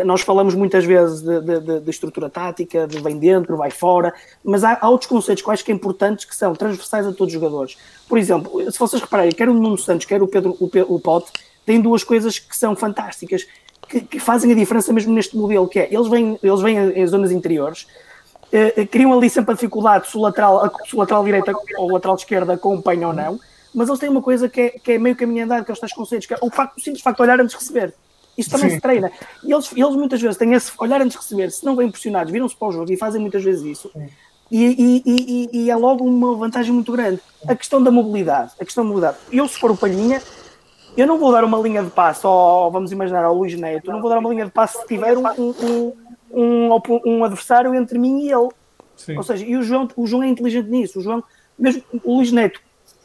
nós 0.06 0.22
falamos 0.22 0.54
muitas 0.54 0.86
vezes 0.86 1.22
de, 1.22 1.42
de, 1.42 1.80
de, 1.80 1.90
estrutura 1.90 2.30
tática, 2.30 2.88
de 2.88 3.00
vem 3.02 3.18
dentro, 3.18 3.58
vai 3.58 3.72
fora, 3.72 4.14
mas 4.44 4.64
há, 4.64 4.78
há 4.80 4.88
outros 4.88 5.10
conceitos 5.10 5.44
que 5.44 5.50
acho 5.50 5.66
que 5.66 5.72
é 5.72 5.76
importantes 5.76 6.26
que 6.26 6.36
são 6.36 6.54
transversais 6.54 7.06
a 7.08 7.12
todos 7.12 7.34
os 7.34 7.34
jogadores. 7.34 7.78
Por 8.08 8.18
exemplo, 8.18 8.72
se 8.72 8.78
vocês 8.78 9.02
repararem, 9.02 9.32
quer 9.32 9.50
o 9.50 9.54
Nuno 9.54 9.78
Santos, 9.78 10.06
quer 10.06 10.22
o 10.22 10.28
Pedro 10.28 10.56
o, 10.60 10.96
o 10.96 11.00
Pote, 11.00 11.32
têm 11.66 11.82
duas 11.82 12.04
coisas 12.04 12.38
que 12.38 12.56
são 12.56 12.76
fantásticas, 12.76 13.48
que, 13.88 14.02
que, 14.02 14.20
fazem 14.20 14.52
a 14.52 14.56
diferença 14.56 14.94
mesmo 14.94 15.14
neste 15.14 15.36
modelo, 15.36 15.68
que 15.68 15.80
é, 15.80 15.94
eles 15.94 16.08
vêm, 16.08 16.40
eles 16.42 16.62
vêm 16.62 16.78
em 16.78 17.08
zonas 17.08 17.32
interiores, 17.32 17.88
eh, 18.52 18.74
eh, 18.78 18.86
criam 18.86 19.14
ali 19.14 19.30
sempre 19.30 19.52
a 19.52 19.54
dificuldade 19.56 20.10
se 20.10 20.18
o 20.18 20.22
lateral, 20.22 20.72
se 20.86 20.96
o 20.96 21.00
lateral 21.00 21.24
direita 21.24 21.54
ou 21.78 21.90
o 21.90 21.94
lateral 21.94 22.16
esquerda 22.16 22.54
acompanha 22.54 23.08
ou 23.08 23.14
não, 23.14 23.40
mas 23.74 23.88
eles 23.88 24.00
têm 24.00 24.10
uma 24.10 24.22
coisa 24.22 24.50
que 24.50 24.62
é, 24.62 24.70
que 24.70 24.92
é 24.94 24.98
meio 24.98 25.16
caminho 25.16 25.46
andado, 25.46 25.64
que 25.64 25.72
é 25.72 25.74
os 25.74 25.80
tais 25.80 25.94
conceitos, 25.94 26.28
que 26.28 26.34
é 26.34 26.38
o, 26.42 26.50
facto, 26.50 26.78
o 26.78 26.82
simples 26.82 27.02
facto 27.02 27.18
de 27.18 27.24
olhar 27.24 27.40
antes 27.40 27.54
de 27.54 27.60
receber. 27.60 27.94
Isso 28.38 28.50
também 28.50 28.70
Sim. 28.70 28.76
se 28.76 28.82
treina. 28.82 29.12
E 29.44 29.52
eles, 29.52 29.72
eles 29.76 29.96
muitas 29.96 30.22
vezes 30.22 30.38
têm 30.38 30.54
esse 30.54 30.72
olhar 30.80 31.02
antes 31.02 31.14
de 31.14 31.18
receber, 31.18 31.52
se 31.52 31.66
não 31.66 31.76
vêm 31.76 31.92
pressionados, 31.92 32.32
viram-se 32.32 32.56
para 32.56 32.68
o 32.68 32.72
jogo 32.72 32.92
e 32.92 32.98
fazem 32.98 33.20
muitas 33.22 33.44
vezes 33.44 33.64
isso. 33.64 33.92
E, 34.50 34.66
e, 34.66 35.04
e, 35.06 35.50
e, 35.54 35.70
é 35.70 35.76
logo 35.76 36.04
uma 36.04 36.36
vantagem 36.36 36.74
muito 36.74 36.92
grande. 36.92 37.22
A 37.48 37.56
questão 37.56 37.82
da 37.82 37.90
mobilidade. 37.90 38.52
A 38.60 38.66
questão 38.66 38.84
da 38.84 38.90
mobilidade. 38.90 39.18
Eu, 39.32 39.48
se 39.48 39.58
for 39.58 39.72
o 39.72 39.78
Palhinha, 39.78 40.22
eu 40.98 41.08
não 41.08 41.18
vou 41.18 41.32
dar 41.32 41.44
uma 41.46 41.58
linha 41.60 41.82
de 41.82 41.90
passe 41.90 42.26
ao, 42.26 42.70
vamos 42.70 42.92
imaginar, 42.92 43.24
ao 43.24 43.34
Luís 43.34 43.58
Neto, 43.58 43.90
não 43.90 44.02
vou 44.02 44.10
dar 44.10 44.20
uma 44.20 44.30
linha 44.30 44.46
de 44.46 44.52
passe 44.52 44.78
se 44.78 44.88
tiver 44.88 45.18
um, 45.18 45.24
um, 45.38 45.94
um, 46.34 46.80
um 47.06 47.24
adversário 47.24 47.74
entre 47.74 47.98
mim 47.98 48.26
e 48.26 48.32
ele. 48.32 48.50
Sim. 48.98 49.16
Ou 49.16 49.24
seja, 49.24 49.46
e 49.46 49.56
o 49.56 49.64
João, 49.64 49.88
o 49.96 50.06
João 50.06 50.24
é 50.24 50.28
inteligente 50.28 50.70
nisso. 50.70 51.00
O 51.00 51.02
João, 51.02 51.24
mesmo 51.58 51.84
o 52.04 52.18
Luís 52.18 52.32
Neto, 52.32 52.60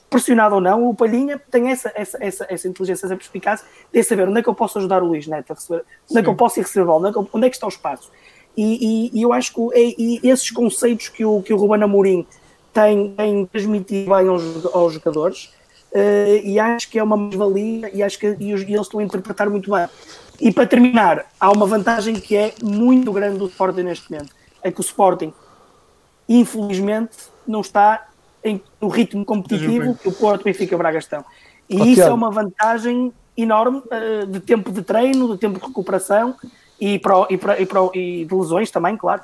pressionado 0.09 0.55
ou 0.55 0.61
não, 0.61 0.89
o 0.89 0.95
Palhinha 0.95 1.41
tem 1.51 1.71
essa, 1.71 1.93
essa, 1.95 2.19
essa, 2.21 2.47
essa 2.49 2.69
inteligência, 2.69 3.07
essa 3.07 3.17
perspicácia 3.17 3.67
de 3.93 4.03
saber 4.03 4.29
onde 4.29 4.39
é 4.39 4.43
que 4.43 4.49
eu 4.49 4.55
posso 4.55 4.79
ajudar 4.79 5.03
o 5.03 5.07
Luís 5.07 5.27
Neto 5.27 5.53
a 5.53 5.55
receber, 5.55 5.85
onde 6.11 6.21
é 6.21 6.23
que 6.23 6.29
eu 6.29 6.35
posso 6.35 6.59
ir 6.59 6.63
receber 6.63 6.83
a 6.83 6.87
bola, 6.87 7.09
onde 7.09 7.19
é 7.19 7.23
que, 7.23 7.29
onde 7.33 7.47
é 7.47 7.51
que 7.51 7.57
está 7.57 7.67
o 7.67 7.71
espaço. 7.71 8.11
E, 8.57 9.11
e, 9.13 9.19
e 9.19 9.23
eu 9.23 9.33
acho 9.33 9.53
que 9.53 9.61
e 9.99 10.21
esses 10.29 10.51
conceitos 10.51 11.09
que 11.09 11.25
o, 11.25 11.43
que 11.43 11.53
o 11.53 11.57
Ruben 11.57 11.83
Amorim 11.83 12.27
tem, 12.73 13.13
tem 13.15 13.47
transmitido 13.47 14.15
bem 14.15 14.29
aos, 14.29 14.67
aos 14.75 14.95
jogadores, 14.95 15.53
uh, 15.93 16.41
e 16.45 16.59
acho 16.59 16.89
que 16.91 16.99
é 16.99 17.03
uma 17.03 17.17
mais-valia, 17.17 17.91
e 17.93 18.03
acho 18.03 18.19
que 18.19 18.37
e, 18.39 18.53
eles 18.53 18.69
estão 18.83 19.01
a 19.01 19.03
interpretar 19.03 19.51
muito 19.51 19.71
bem. 19.71 19.89
E 20.41 20.53
para 20.53 20.67
terminar, 20.67 21.27
há 21.41 21.51
uma 21.51 21.67
vantagem 21.67 22.15
que 22.15 22.37
é 22.37 22.55
muito 22.63 23.13
grande 23.13 23.39
do 23.39 23.47
Sporting 23.47 23.83
neste 23.83 24.11
momento, 24.11 24.35
é 24.63 24.71
que 24.71 24.81
o 24.81 24.83
Sporting, 24.83 25.33
infelizmente, 26.29 27.17
não 27.47 27.61
está 27.61 28.09
em, 28.47 28.63
no 28.81 28.89
ritmo 28.89 29.25
competitivo 29.25 29.95
que 29.95 30.09
o 30.09 30.13
Porto, 30.13 30.45
Benfica 30.45 30.75
e 30.75 30.79
Braga 30.79 30.99
estão. 30.99 31.25
E 31.69 31.77
okay. 31.77 31.93
isso 31.93 32.03
é 32.03 32.13
uma 32.13 32.31
vantagem 32.31 33.13
enorme 33.37 33.79
uh, 33.79 34.27
de 34.27 34.41
tempo 34.41 34.71
de 34.71 34.83
treino, 34.83 35.33
de 35.33 35.39
tempo 35.39 35.59
de 35.59 35.67
recuperação 35.67 36.35
e, 36.81 36.99
para, 36.99 37.27
e, 37.29 37.37
para, 37.37 37.61
e, 37.61 37.67
para, 37.67 37.81
e 37.95 38.25
de 38.25 38.35
lesões 38.35 38.71
também, 38.71 38.97
claro. 38.97 39.23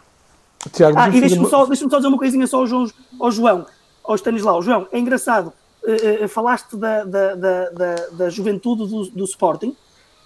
Tiago, 0.73 0.99
ah, 0.99 1.09
e 1.09 1.21
deixa-me 1.21 1.49
só, 1.49 1.65
deixa 1.67 1.89
só 1.89 1.97
dizer 1.97 2.09
uma 2.09 2.19
coisinha 2.19 2.47
só 2.47 2.59
ao 2.59 2.67
João, 2.67 2.91
ao 3.19 3.31
João, 3.31 3.67
ao 4.05 4.15
Stanislau. 4.15 4.63
João, 4.63 4.87
é 4.93 4.99
engraçado, 4.99 5.53
uh, 5.83 6.25
uh, 6.25 6.29
falaste 6.29 6.77
da, 6.77 7.05
da, 7.05 7.35
da, 7.35 7.71
da, 7.71 7.95
da 8.13 8.31
juventude 8.31 8.87
do, 8.87 9.05
do 9.11 9.25
Sporting. 9.25 9.77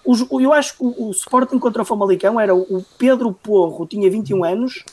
O, 0.05 0.39
eu 0.39 0.53
acho 0.53 0.77
que 0.77 0.83
o, 0.83 1.07
o 1.07 1.11
Sporting 1.11 1.59
contra 1.59 1.81
o 1.81 1.85
Famalicão 1.85 2.39
era 2.39 2.55
o 2.55 2.85
Pedro 2.97 3.33
Porro, 3.33 3.85
tinha 3.85 4.09
21 4.09 4.43
anos, 4.43 4.85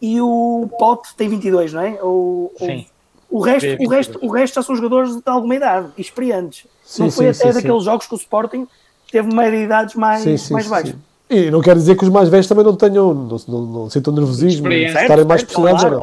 e 0.00 0.20
o 0.20 0.68
Pote 0.78 1.14
tem 1.14 1.28
22, 1.28 1.72
não 1.72 1.82
é? 1.82 1.98
O, 2.02 2.50
Sim. 2.58 2.80
O, 2.80 2.99
o, 3.30 3.40
resto, 3.40 3.76
o, 3.78 3.88
resto, 3.88 4.18
o 4.22 4.30
resto 4.30 4.54
já 4.54 4.62
são 4.62 4.74
jogadores 4.74 5.16
de 5.16 5.22
alguma 5.26 5.54
idade, 5.54 5.88
experientes. 5.96 6.66
Sim, 6.84 7.04
não 7.04 7.10
foi 7.10 7.32
sim, 7.32 7.42
até 7.42 7.52
sim, 7.52 7.60
daqueles 7.60 7.84
jogos 7.84 8.06
que 8.06 8.14
o 8.14 8.16
Sporting 8.16 8.66
teve 9.10 9.32
média 9.32 9.56
idades 9.56 9.94
mais, 9.94 10.50
mais 10.50 10.66
baixas. 10.66 10.94
E 11.28 11.48
não 11.48 11.60
quer 11.60 11.76
dizer 11.76 11.96
que 11.96 12.02
os 12.02 12.10
mais 12.10 12.28
velhos 12.28 12.48
também 12.48 12.64
não 12.64 12.74
tenham, 12.74 13.14
não, 13.14 13.36
não, 13.46 13.60
não 13.66 13.90
sintam 13.90 14.12
nervosismo, 14.12 14.68
estarem 14.68 15.24
mais 15.24 15.44
pressionados 15.44 15.84
ou 15.84 15.90
não. 15.90 16.00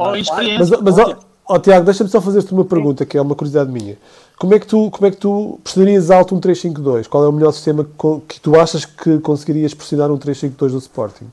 Mas, 0.58 0.70
mas 0.70 0.98
ó, 0.98 1.16
ó, 1.46 1.58
Tiago, 1.58 1.84
deixa-me 1.84 2.08
só 2.08 2.18
fazer-te 2.18 2.50
uma 2.52 2.64
pergunta, 2.64 3.04
que 3.04 3.18
é 3.18 3.20
uma 3.20 3.34
curiosidade 3.34 3.70
minha. 3.70 3.98
Como 4.38 4.54
é 4.54 4.58
que 4.58 4.66
tu, 4.66 4.90
como 4.90 5.06
é 5.06 5.10
que 5.10 5.18
tu 5.18 5.60
pressionarias 5.62 6.10
alto 6.10 6.34
um 6.34 6.40
3-5-2? 6.40 7.08
Qual 7.08 7.24
é 7.24 7.28
o 7.28 7.32
melhor 7.32 7.52
sistema 7.52 7.86
que 8.26 8.40
tu 8.40 8.58
achas 8.58 8.86
que 8.86 9.18
conseguirias 9.18 9.74
pressionar 9.74 10.10
um 10.10 10.16
3-5-2 10.16 10.68
do 10.70 10.78
Sporting? 10.78 11.26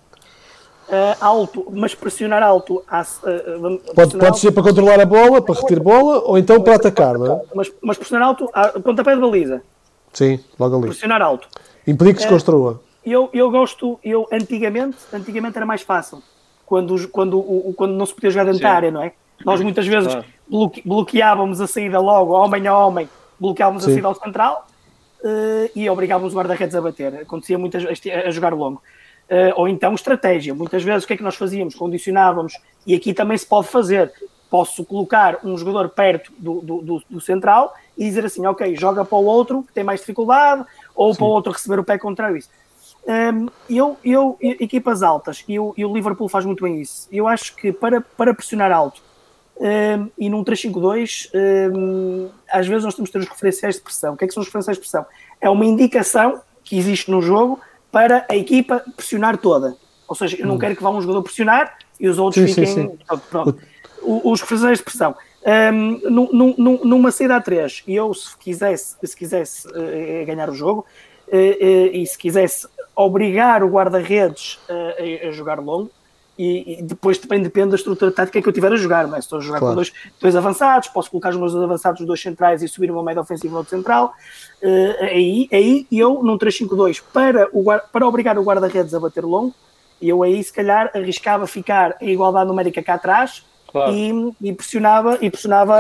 Uh, 0.88 1.18
alto, 1.20 1.66
mas 1.72 1.96
pressionar 1.96 2.44
alto. 2.44 2.76
Uh, 2.76 2.80
uh, 2.80 3.80
pode, 3.96 4.12
pode 4.12 4.26
alto. 4.26 4.38
ser 4.38 4.52
para 4.52 4.62
controlar 4.62 5.00
a 5.00 5.06
bola, 5.06 5.42
para 5.42 5.56
reter 5.56 5.80
bola, 5.80 6.20
ou 6.20 6.38
então 6.38 6.62
para 6.62 6.76
atacar, 6.76 7.18
não 7.18 7.34
é? 7.34 7.42
Mas, 7.56 7.72
mas 7.82 7.98
pressionar 7.98 8.28
alto, 8.28 8.48
a 8.54 8.68
pontapé 8.80 9.16
de 9.16 9.22
baliza. 9.22 9.62
Sim, 10.14 10.40
logo 10.60 10.78
ali. 10.78 10.88
Pressionar 10.88 11.22
alto. 11.24 11.48
Impedir 11.88 12.14
que 12.14 12.22
se 12.22 12.28
construa 12.28 12.82
eu, 13.06 13.30
eu 13.32 13.52
gosto, 13.52 14.00
eu 14.04 14.28
antigamente, 14.32 14.98
antigamente 15.14 15.56
era 15.56 15.66
mais 15.66 15.84
fácil, 15.84 16.24
quando, 16.66 17.08
quando, 17.10 17.42
quando 17.76 17.94
não 17.94 18.06
se 18.06 18.16
podia 18.16 18.32
jogar 18.32 18.46
dentro 18.46 18.62
da 18.62 18.72
área, 18.72 18.92
não 18.92 19.04
é? 19.04 19.14
Nós 19.46 19.62
muitas 19.62 19.86
vezes 19.86 20.12
claro. 20.12 20.26
bloque, 20.50 20.82
bloqueávamos 20.84 21.62
a 21.62 21.68
saída 21.68 22.00
logo, 22.00 22.34
homem 22.34 22.66
a 22.66 22.76
homem, 22.76 23.08
bloqueávamos 23.40 23.84
Sim. 23.84 23.92
a 23.92 23.94
saída 23.94 24.08
ao 24.08 24.16
central 24.16 24.66
uh, 25.24 25.70
e 25.76 25.88
obrigávamos 25.90 26.34
o 26.34 26.38
guarda-redes 26.38 26.76
a 26.76 26.82
bater. 26.82 27.16
Acontecia 27.18 27.60
muitas 27.60 27.86
a 27.86 28.32
jogar 28.32 28.54
longo. 28.54 28.82
Uh, 29.30 29.54
ou 29.56 29.68
então 29.68 29.96
estratégia. 29.96 30.54
Muitas 30.54 30.84
vezes 30.84 31.04
o 31.04 31.08
que 31.08 31.14
é 31.14 31.18
que 31.18 31.24
nós 31.24 31.36
fazíamos? 31.36 31.74
Condicionávamos, 31.74 32.54
e 32.86 32.94
aqui 32.94 33.14
também 33.14 33.38
se 33.38 33.46
pode 33.46 33.68
fazer. 33.68 34.12
Posso 34.50 34.86
colocar 34.86 35.40
um 35.44 35.58
jogador 35.58 35.90
perto 35.90 36.32
do, 36.38 36.62
do, 36.62 36.82
do, 36.82 37.04
do 37.10 37.22
central 37.22 37.74
e 37.98 38.06
dizer 38.06 38.26
assim, 38.26 38.46
ok, 38.46 38.76
joga 38.76 39.04
para 39.04 39.18
o 39.18 39.26
outro 39.26 39.64
que 39.64 39.74
tem 39.74 39.84
mais 39.84 40.00
dificuldade, 40.00 40.64
ou 40.96 41.12
Sim. 41.12 41.18
para 41.18 41.28
o 41.28 41.30
outro 41.30 41.52
receber 41.52 41.80
o 41.80 41.84
pé 41.84 41.98
contrário. 41.98 42.38
Isso. 42.38 42.50
Um, 43.08 43.48
eu, 43.70 43.98
eu, 44.04 44.38
equipas 44.42 45.04
altas, 45.04 45.44
e, 45.48 45.60
o 45.60 45.94
Liverpool 45.94 46.28
faz 46.28 46.44
muito 46.44 46.64
bem 46.64 46.82
isso. 46.82 47.08
Eu 47.12 47.28
acho 47.28 47.56
que 47.56 47.72
para, 47.72 48.02
para 48.02 48.34
pressionar 48.34 48.72
alto 48.72 49.02
um, 49.58 50.10
e 50.18 50.30
num 50.30 50.44
3-5-2, 50.44 51.30
um, 51.74 52.30
às 52.52 52.68
vezes 52.68 52.84
nós 52.84 52.96
temos 52.96 53.10
que 53.10 53.14
ter 53.14 53.24
os 53.24 53.30
referenciais 53.30 53.76
de 53.76 53.82
pressão. 53.82 54.14
O 54.14 54.18
que 54.18 54.26
é 54.26 54.28
que 54.28 54.34
são 54.34 54.42
os 54.42 54.48
referenciais 54.48 54.78
de 54.78 54.82
pressão? 54.82 55.06
É 55.40 55.50
uma 55.50 55.66
indicação 55.66 56.42
que 56.64 56.78
existe 56.78 57.12
no 57.12 57.22
jogo 57.22 57.60
para 57.96 58.26
a 58.28 58.36
equipa 58.36 58.84
pressionar 58.94 59.38
toda. 59.38 59.78
Ou 60.06 60.14
seja, 60.14 60.36
eu 60.38 60.46
não 60.46 60.56
hum. 60.56 60.60
quero 60.60 60.76
que 60.76 60.84
vá 60.84 60.90
um 60.90 61.00
jogador 61.00 61.24
pressionar 61.24 61.78
e 61.98 62.10
os 62.10 62.20
outros 62.20 62.44
sim, 62.44 62.54
fiquem. 62.54 62.66
Sim, 62.66 62.90
sim. 62.90 62.98
Pronto, 63.08 63.24
pronto. 63.30 63.58
Os 64.02 64.42
referenciais 64.42 64.80
de 64.80 64.84
pressão. 64.84 65.16
Um, 65.72 66.20
numa 66.84 67.10
saída 67.10 67.38
a 67.38 67.42
3, 67.42 67.84
e 67.88 67.96
eu, 67.96 68.14
se 68.14 68.38
quisesse, 68.38 68.98
se 69.02 69.16
quisesse 69.16 69.66
uh, 69.70 70.26
ganhar 70.26 70.50
o 70.50 70.54
jogo, 70.54 70.86
uh, 71.30 71.32
uh, 71.32 71.88
e 71.94 72.06
se 72.06 72.18
quisesse 72.18 72.68
obrigar 72.94 73.64
o 73.64 73.70
guarda-redes 73.70 74.60
a, 74.68 75.28
a, 75.30 75.32
jogar 75.32 75.60
longo 75.60 75.90
e, 76.38 76.80
e, 76.80 76.84
depois 76.84 77.18
também 77.18 77.42
depende 77.42 77.70
da 77.70 77.76
estrutura 77.76 78.12
tática 78.12 78.42
que 78.42 78.48
eu 78.48 78.52
tiver 78.52 78.72
a 78.72 78.76
jogar, 78.76 79.08
mas 79.08 79.16
é? 79.16 79.20
estou 79.20 79.40
a 79.40 79.42
jogar 79.42 79.60
claro. 79.60 79.72
com 79.72 79.76
dois, 79.76 79.94
dois 80.20 80.36
avançados, 80.36 80.90
posso 80.90 81.10
colocar 81.10 81.30
os 81.30 81.38
meus 81.38 81.56
avançados, 81.56 82.02
os 82.02 82.08
dois 82.08 82.22
centrais 82.22 82.62
e 82.62 82.68
subir 82.68 82.92
uma 82.92 83.02
média 83.02 83.22
ofensiva 83.22 83.54
no 83.54 83.60
outro 83.60 83.76
central, 83.76 84.14
uh, 84.62 85.04
aí, 85.04 85.48
aí 85.52 85.88
eu 85.92 86.22
num 86.22 86.38
3-5-2 86.38 87.02
para, 87.14 87.48
o, 87.54 87.64
para 87.92 88.06
obrigar 88.06 88.38
o 88.38 88.44
guarda-redes 88.44 88.94
a 88.94 89.00
bater 89.00 89.24
longo, 89.24 89.54
eu 90.02 90.24
aí 90.24 90.44
se 90.44 90.52
calhar 90.52 90.92
arriscava 90.94 91.48
ficar 91.48 91.96
em 92.02 92.10
igualdade 92.10 92.48
numérica 92.48 92.84
cá 92.84 92.96
atrás 92.96 93.46
claro. 93.72 93.94
e, 93.94 94.34
e, 94.42 94.54
pressionava 94.54 95.18
e 95.22 95.30
pressionava 95.30 95.78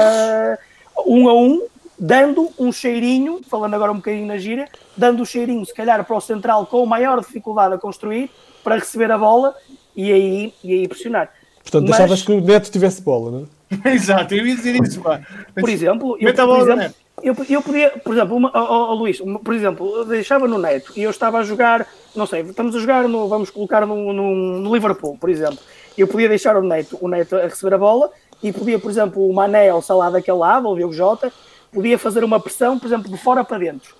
um 1.05 1.27
a 1.27 1.33
um 1.33 1.67
dando 1.97 2.49
um 2.59 2.71
cheirinho, 2.71 3.41
falando 3.49 3.73
agora 3.73 3.91
um 3.91 3.97
bocadinho 3.97 4.27
na 4.27 4.37
gira, 4.37 4.67
dando 4.97 5.19
o 5.19 5.21
um 5.21 5.25
cheirinho, 5.25 5.65
se 5.65 5.73
calhar, 5.73 6.03
para 6.03 6.15
o 6.15 6.21
central 6.21 6.65
com 6.65 6.85
maior 6.85 7.19
dificuldade 7.19 7.73
a 7.73 7.77
construir, 7.77 8.29
para 8.63 8.75
receber 8.75 9.11
a 9.11 9.17
bola 9.17 9.55
e 9.95 10.11
aí, 10.11 10.53
e 10.63 10.73
aí 10.73 10.87
pressionar. 10.87 11.31
Portanto, 11.61 11.87
Mas, 11.87 11.97
deixavas 11.97 12.21
que 12.21 12.31
o 12.31 12.41
Neto 12.41 12.69
tivesse 12.69 13.01
bola, 13.01 13.31
não 13.31 13.47
é? 13.85 13.91
Exato, 13.95 14.33
eu 14.35 14.45
ia 14.45 14.55
dizer 14.55 14.75
isso. 14.81 15.01
Pá. 15.01 15.21
Por 15.53 15.69
exemplo, 15.69 16.17
eu, 16.19 16.33
por 16.33 16.59
exemplo, 16.59 16.95
eu, 17.23 17.35
eu 17.49 17.61
podia, 17.61 17.89
por 17.89 18.13
exemplo, 18.13 18.35
uma, 18.35 18.51
oh, 18.53 18.91
oh, 18.91 18.93
Luís, 18.93 19.19
uma, 19.19 19.39
por 19.39 19.53
exemplo, 19.53 19.95
eu 19.95 20.05
deixava 20.05 20.47
no 20.47 20.59
Neto 20.59 20.93
e 20.95 21.01
eu 21.03 21.09
estava 21.09 21.39
a 21.39 21.43
jogar, 21.43 21.87
não 22.15 22.25
sei, 22.25 22.41
estamos 22.41 22.75
a 22.75 22.79
jogar, 22.79 23.07
no, 23.07 23.27
vamos 23.27 23.49
colocar 23.49 23.85
no, 23.85 24.13
no, 24.13 24.35
no 24.59 24.73
Liverpool, 24.73 25.17
por 25.17 25.29
exemplo. 25.29 25.57
Eu 25.97 26.07
podia 26.07 26.29
deixar 26.29 26.55
o 26.57 26.61
Neto, 26.61 26.97
o 27.01 27.07
Neto 27.07 27.35
a 27.35 27.43
receber 27.43 27.73
a 27.73 27.77
bola 27.77 28.11
e 28.43 28.51
podia, 28.51 28.77
por 28.77 28.91
exemplo, 28.91 29.27
o 29.27 29.33
Mané 29.33 29.73
ou 29.73 29.81
o 29.81 30.09
daquele 30.11 30.37
lado, 30.37 30.67
ou 30.67 30.73
o 30.73 30.77
Diogo 30.77 30.93
Jota, 30.93 31.31
podia 31.71 31.97
fazer 31.97 32.23
uma 32.23 32.39
pressão, 32.39 32.77
por 32.77 32.85
exemplo, 32.85 33.09
de 33.09 33.17
fora 33.17 33.43
para 33.43 33.57
dentro. 33.57 33.95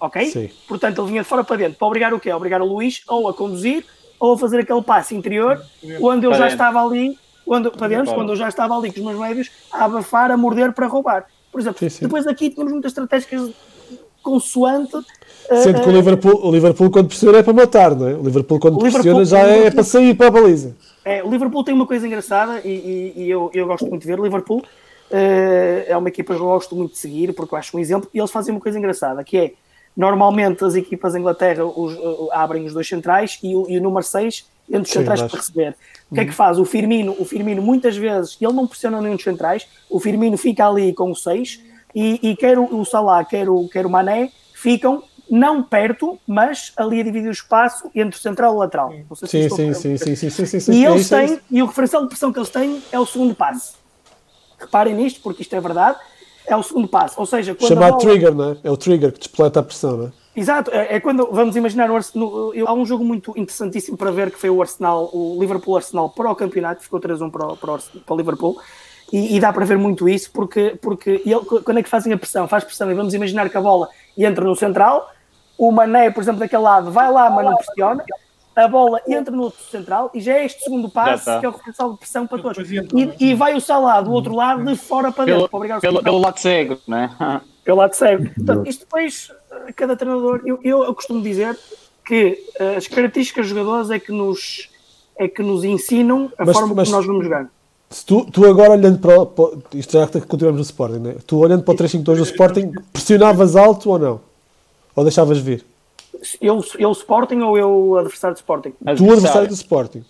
Ok? 0.00 0.24
Sim. 0.26 0.50
Portanto, 0.66 1.00
ele 1.02 1.08
vinha 1.10 1.22
de 1.22 1.28
fora 1.28 1.44
para 1.44 1.56
dentro 1.56 1.78
para 1.78 1.86
obrigar 1.86 2.14
o 2.14 2.18
quê? 2.18 2.32
Obrigar 2.32 2.62
o 2.62 2.64
Luís 2.64 3.02
ou 3.06 3.28
a 3.28 3.34
conduzir 3.34 3.84
ou 4.20 4.34
a 4.34 4.38
fazer 4.38 4.60
aquele 4.60 4.82
passe 4.82 5.16
interior 5.16 5.60
quando 5.98 6.24
eu 6.24 6.34
já 6.34 6.46
estava 6.46 6.84
ali, 6.84 7.18
quando, 7.44 7.70
para 7.72 7.88
dentro, 7.88 8.14
quando 8.14 8.30
eu 8.30 8.36
já 8.36 8.48
estava 8.48 8.76
ali 8.76 8.92
com 8.92 9.00
os 9.00 9.06
meus 9.06 9.18
médios 9.18 9.50
a 9.72 9.86
abafar, 9.86 10.30
a 10.30 10.36
morder 10.36 10.72
para 10.72 10.86
roubar. 10.86 11.26
Por 11.50 11.60
exemplo, 11.60 11.78
sim, 11.80 11.88
sim. 11.88 12.04
depois 12.04 12.26
aqui 12.26 12.50
tínhamos 12.50 12.72
muitas 12.72 12.92
estratégias 12.92 13.50
consoante. 14.22 14.92
Sendo 15.48 15.78
uh, 15.78 15.82
que 15.82 15.88
o 15.88 15.92
Liverpool, 15.92 16.46
o 16.46 16.52
Liverpool, 16.52 16.90
quando 16.90 17.08
pressiona, 17.08 17.38
é 17.38 17.42
para 17.42 17.52
matar, 17.52 17.96
não 17.96 18.06
é? 18.06 18.14
O 18.14 18.22
Liverpool, 18.22 18.60
quando 18.60 18.74
o 18.74 18.84
Liverpool, 18.84 19.16
pressiona, 19.16 19.24
já 19.24 19.48
é, 19.48 19.66
é, 19.66 19.70
para 19.70 19.82
sair 19.82 20.14
para 20.14 20.28
a 20.28 20.30
baliza. 20.30 20.76
É, 21.04 21.24
o 21.24 21.30
Liverpool 21.30 21.64
tem 21.64 21.74
uma 21.74 21.86
coisa 21.86 22.06
engraçada 22.06 22.60
e, 22.64 22.68
e, 23.16 23.22
e 23.24 23.30
eu, 23.30 23.50
eu 23.52 23.66
gosto 23.66 23.86
muito 23.86 24.02
de 24.02 24.06
ver. 24.06 24.20
O 24.20 24.24
Liverpool 24.24 24.62
Uh, 25.10 25.82
é 25.88 25.96
uma 25.96 26.08
equipa 26.08 26.32
que 26.32 26.40
eu 26.40 26.46
gosto 26.46 26.76
muito 26.76 26.92
de 26.92 26.98
seguir 26.98 27.32
porque 27.32 27.52
eu 27.52 27.58
acho 27.58 27.76
um 27.76 27.80
exemplo 27.80 28.08
e 28.14 28.18
eles 28.20 28.30
fazem 28.30 28.54
uma 28.54 28.60
coisa 28.60 28.78
engraçada 28.78 29.24
que 29.24 29.36
é 29.36 29.52
normalmente 30.00 30.64
as 30.64 30.74
equipas 30.74 31.12
da 31.12 31.18
Inglaterra 31.18 31.62
os, 31.62 31.92
uh, 31.92 32.30
abrem 32.32 32.64
os 32.64 32.72
dois 32.72 32.88
centrais 32.88 33.38
e 33.42 33.54
o, 33.54 33.66
e 33.68 33.76
o 33.76 33.82
número 33.82 34.02
6 34.02 34.48
entre 34.70 34.82
os 34.82 34.90
centrais 34.90 35.20
para 35.20 35.38
receber. 35.38 35.76
O 36.10 36.14
que 36.14 36.20
é 36.20 36.24
que 36.24 36.30
uhum. 36.30 36.36
faz? 36.36 36.58
O 36.58 36.64
Firmino, 36.64 37.14
o 37.18 37.24
Firmino 37.26 37.60
muitas 37.60 37.98
vezes 37.98 38.38
ele 38.40 38.54
não 38.54 38.66
pressiona 38.66 38.98
nenhum 38.98 39.16
dos 39.16 39.24
centrais, 39.24 39.68
o 39.90 40.00
Firmino 40.00 40.38
fica 40.38 40.66
ali 40.66 40.94
com 40.94 41.10
o 41.10 41.14
6 41.14 41.62
e, 41.94 42.30
e 42.30 42.34
quer 42.34 42.58
o, 42.58 42.80
o 42.80 42.84
Salah, 42.86 43.22
quer 43.26 43.50
o, 43.50 43.68
quer 43.68 43.84
o 43.84 43.90
Mané 43.90 44.30
ficam 44.54 45.02
não 45.30 45.62
perto, 45.62 46.18
mas 46.26 46.72
ali 46.76 47.00
a 47.00 47.04
dividir 47.04 47.28
o 47.28 47.32
espaço 47.32 47.90
entre 47.94 48.18
o 48.18 48.22
central 48.22 48.54
e 48.54 48.56
o 48.56 48.58
lateral. 48.58 48.92
Se 49.14 49.26
sim, 49.26 49.48
sim, 49.50 49.74
sim, 49.74 49.96
sim, 49.98 50.16
sim, 50.16 50.30
sim, 50.30 50.46
sim, 50.46 50.60
sim, 50.60 50.72
E 50.72 50.84
eles 50.84 51.08
têm, 51.08 51.38
e 51.50 51.62
o 51.62 51.66
referencial 51.66 52.02
de 52.02 52.08
pressão 52.08 52.32
que 52.32 52.38
eles 52.38 52.48
têm 52.48 52.82
é 52.90 52.98
o 52.98 53.04
segundo 53.04 53.34
passe. 53.34 53.74
Reparem 54.58 54.94
nisto, 54.94 55.20
porque 55.20 55.42
isto 55.42 55.54
é 55.54 55.60
verdade. 55.60 55.98
É 56.50 56.56
o 56.56 56.62
segundo 56.64 56.88
passo. 56.88 57.14
Ou 57.18 57.26
seja, 57.26 57.54
quando 57.54 57.68
Chamado 57.68 57.90
bola... 57.92 58.00
trigger, 58.00 58.34
não 58.34 58.50
é? 58.50 58.56
É 58.64 58.70
o 58.70 58.76
trigger 58.76 59.12
que 59.12 59.20
despoleta 59.20 59.60
a 59.60 59.62
pressão, 59.62 59.96
não 59.96 60.06
é? 60.06 60.12
Exato, 60.34 60.70
é, 60.72 60.96
é 60.96 61.00
quando 61.00 61.28
vamos 61.30 61.54
imaginar 61.54 61.90
o 61.90 61.96
Arsenal. 61.96 62.52
Há 62.66 62.72
um 62.72 62.84
jogo 62.84 63.04
muito 63.04 63.32
interessantíssimo 63.36 63.96
para 63.96 64.10
ver 64.10 64.30
que 64.30 64.38
foi 64.38 64.50
o 64.50 64.60
Arsenal, 64.60 65.10
o 65.12 65.36
Liverpool 65.40 65.76
Arsenal 65.76 66.10
para 66.10 66.30
o 66.30 66.34
campeonato, 66.34 66.82
ficou 66.82 67.00
3-1 67.00 67.30
para, 67.30 67.46
o, 67.46 67.56
para, 67.56 67.78
para 67.78 68.14
o 68.14 68.16
Liverpool. 68.16 68.60
E, 69.12 69.36
e, 69.36 69.40
dá 69.40 69.52
para 69.52 69.64
ver 69.64 69.76
muito 69.76 70.08
isso, 70.08 70.30
porque, 70.32 70.78
porque 70.80 71.22
ele, 71.24 71.40
quando 71.64 71.78
é 71.78 71.82
que 71.82 71.88
fazem 71.88 72.12
a 72.12 72.18
pressão? 72.18 72.46
Faz 72.46 72.62
pressão 72.62 72.90
e 72.90 72.94
vamos 72.94 73.12
imaginar 73.12 73.48
que 73.50 73.56
a 73.56 73.60
bola 73.60 73.88
entra 74.16 74.44
no 74.44 74.54
central, 74.54 75.10
o 75.58 75.70
Mané, 75.70 76.10
por 76.10 76.22
exemplo, 76.22 76.40
daquele 76.40 76.62
lado 76.62 76.90
vai 76.90 77.10
lá, 77.10 77.28
mas 77.28 77.44
não 77.44 77.56
pressiona, 77.56 78.04
a 78.56 78.66
bola 78.68 79.00
entra 79.06 79.34
no 79.34 79.44
outro 79.44 79.62
central 79.70 80.10
e 80.12 80.20
já 80.20 80.34
é 80.34 80.44
este 80.44 80.62
segundo 80.64 80.88
passo 80.88 81.24
tá. 81.24 81.40
que 81.40 81.46
é 81.46 81.48
o 81.48 81.52
referencial 81.52 81.92
de 81.92 81.98
pressão 81.98 82.26
para 82.26 82.42
todos. 82.42 82.70
E, 82.70 83.14
e 83.20 83.34
vai 83.34 83.54
o 83.54 83.60
Salah 83.60 84.00
do 84.00 84.12
outro 84.12 84.34
lado 84.34 84.64
de 84.64 84.76
fora 84.76 85.10
para 85.12 85.24
dentro, 85.26 85.48
Pelo, 85.48 85.66
para 85.68 85.80
pelo, 85.80 86.02
pelo 86.02 86.18
lado 86.18 86.38
cego, 86.38 86.78
não 86.86 86.98
é? 86.98 87.10
pelo 87.64 87.78
lado 87.78 87.94
cego. 87.94 88.28
Portanto, 88.34 88.68
isto 88.68 88.80
depois, 88.80 89.30
eh, 89.68 89.72
cada 89.72 89.96
treinador, 89.96 90.42
eu, 90.44 90.58
eu, 90.62 90.84
eu 90.84 90.94
costumo 90.94 91.22
dizer 91.22 91.56
que 92.04 92.38
eh, 92.58 92.76
as 92.76 92.86
características 92.88 93.48
dos 93.48 93.56
jogadores 93.56 93.90
é 93.90 93.98
que 94.00 94.10
nos, 94.12 94.68
é 95.16 95.28
que 95.28 95.42
nos 95.42 95.62
ensinam 95.64 96.30
a 96.36 96.44
Mas- 96.44 96.56
forma 96.56 96.74
mas- 96.74 96.88
como 96.88 96.96
nós 96.98 97.06
vamos 97.06 97.24
jogar. 97.24 97.46
Se 97.88 98.04
tu, 98.06 98.24
tu 98.24 98.46
agora 98.46 98.70
olhando 98.72 98.98
para, 99.00 99.20
o- 99.20 99.26
para 99.26 99.58
isto 99.74 99.92
já 99.98 100.06
que 100.06 100.20
continuamos 100.20 100.58
no 100.58 100.64
Sporting, 100.64 100.98
né? 100.98 101.16
tu 101.26 101.38
olhando 101.38 101.62
para 101.64 101.72
o 101.74 101.76
3-5-2 101.76 102.16
do 102.16 102.22
Sporting, 102.22 102.72
pressionavas 102.92 103.56
alto 103.56 103.90
ou 103.90 103.98
não? 103.98 104.20
Ou 104.94 105.02
deixavas 105.04 105.38
vir? 105.38 105.64
Eu, 106.40 106.64
eu 106.78 106.92
Sporting 106.92 107.40
ou 107.40 107.56
eu 107.58 107.96
adversário 107.98 108.34
de 108.34 108.40
Sporting? 108.40 108.70
Tu, 108.96 109.10
adversário 109.12 109.48
do 109.48 109.54
Sporting. 109.54 110.04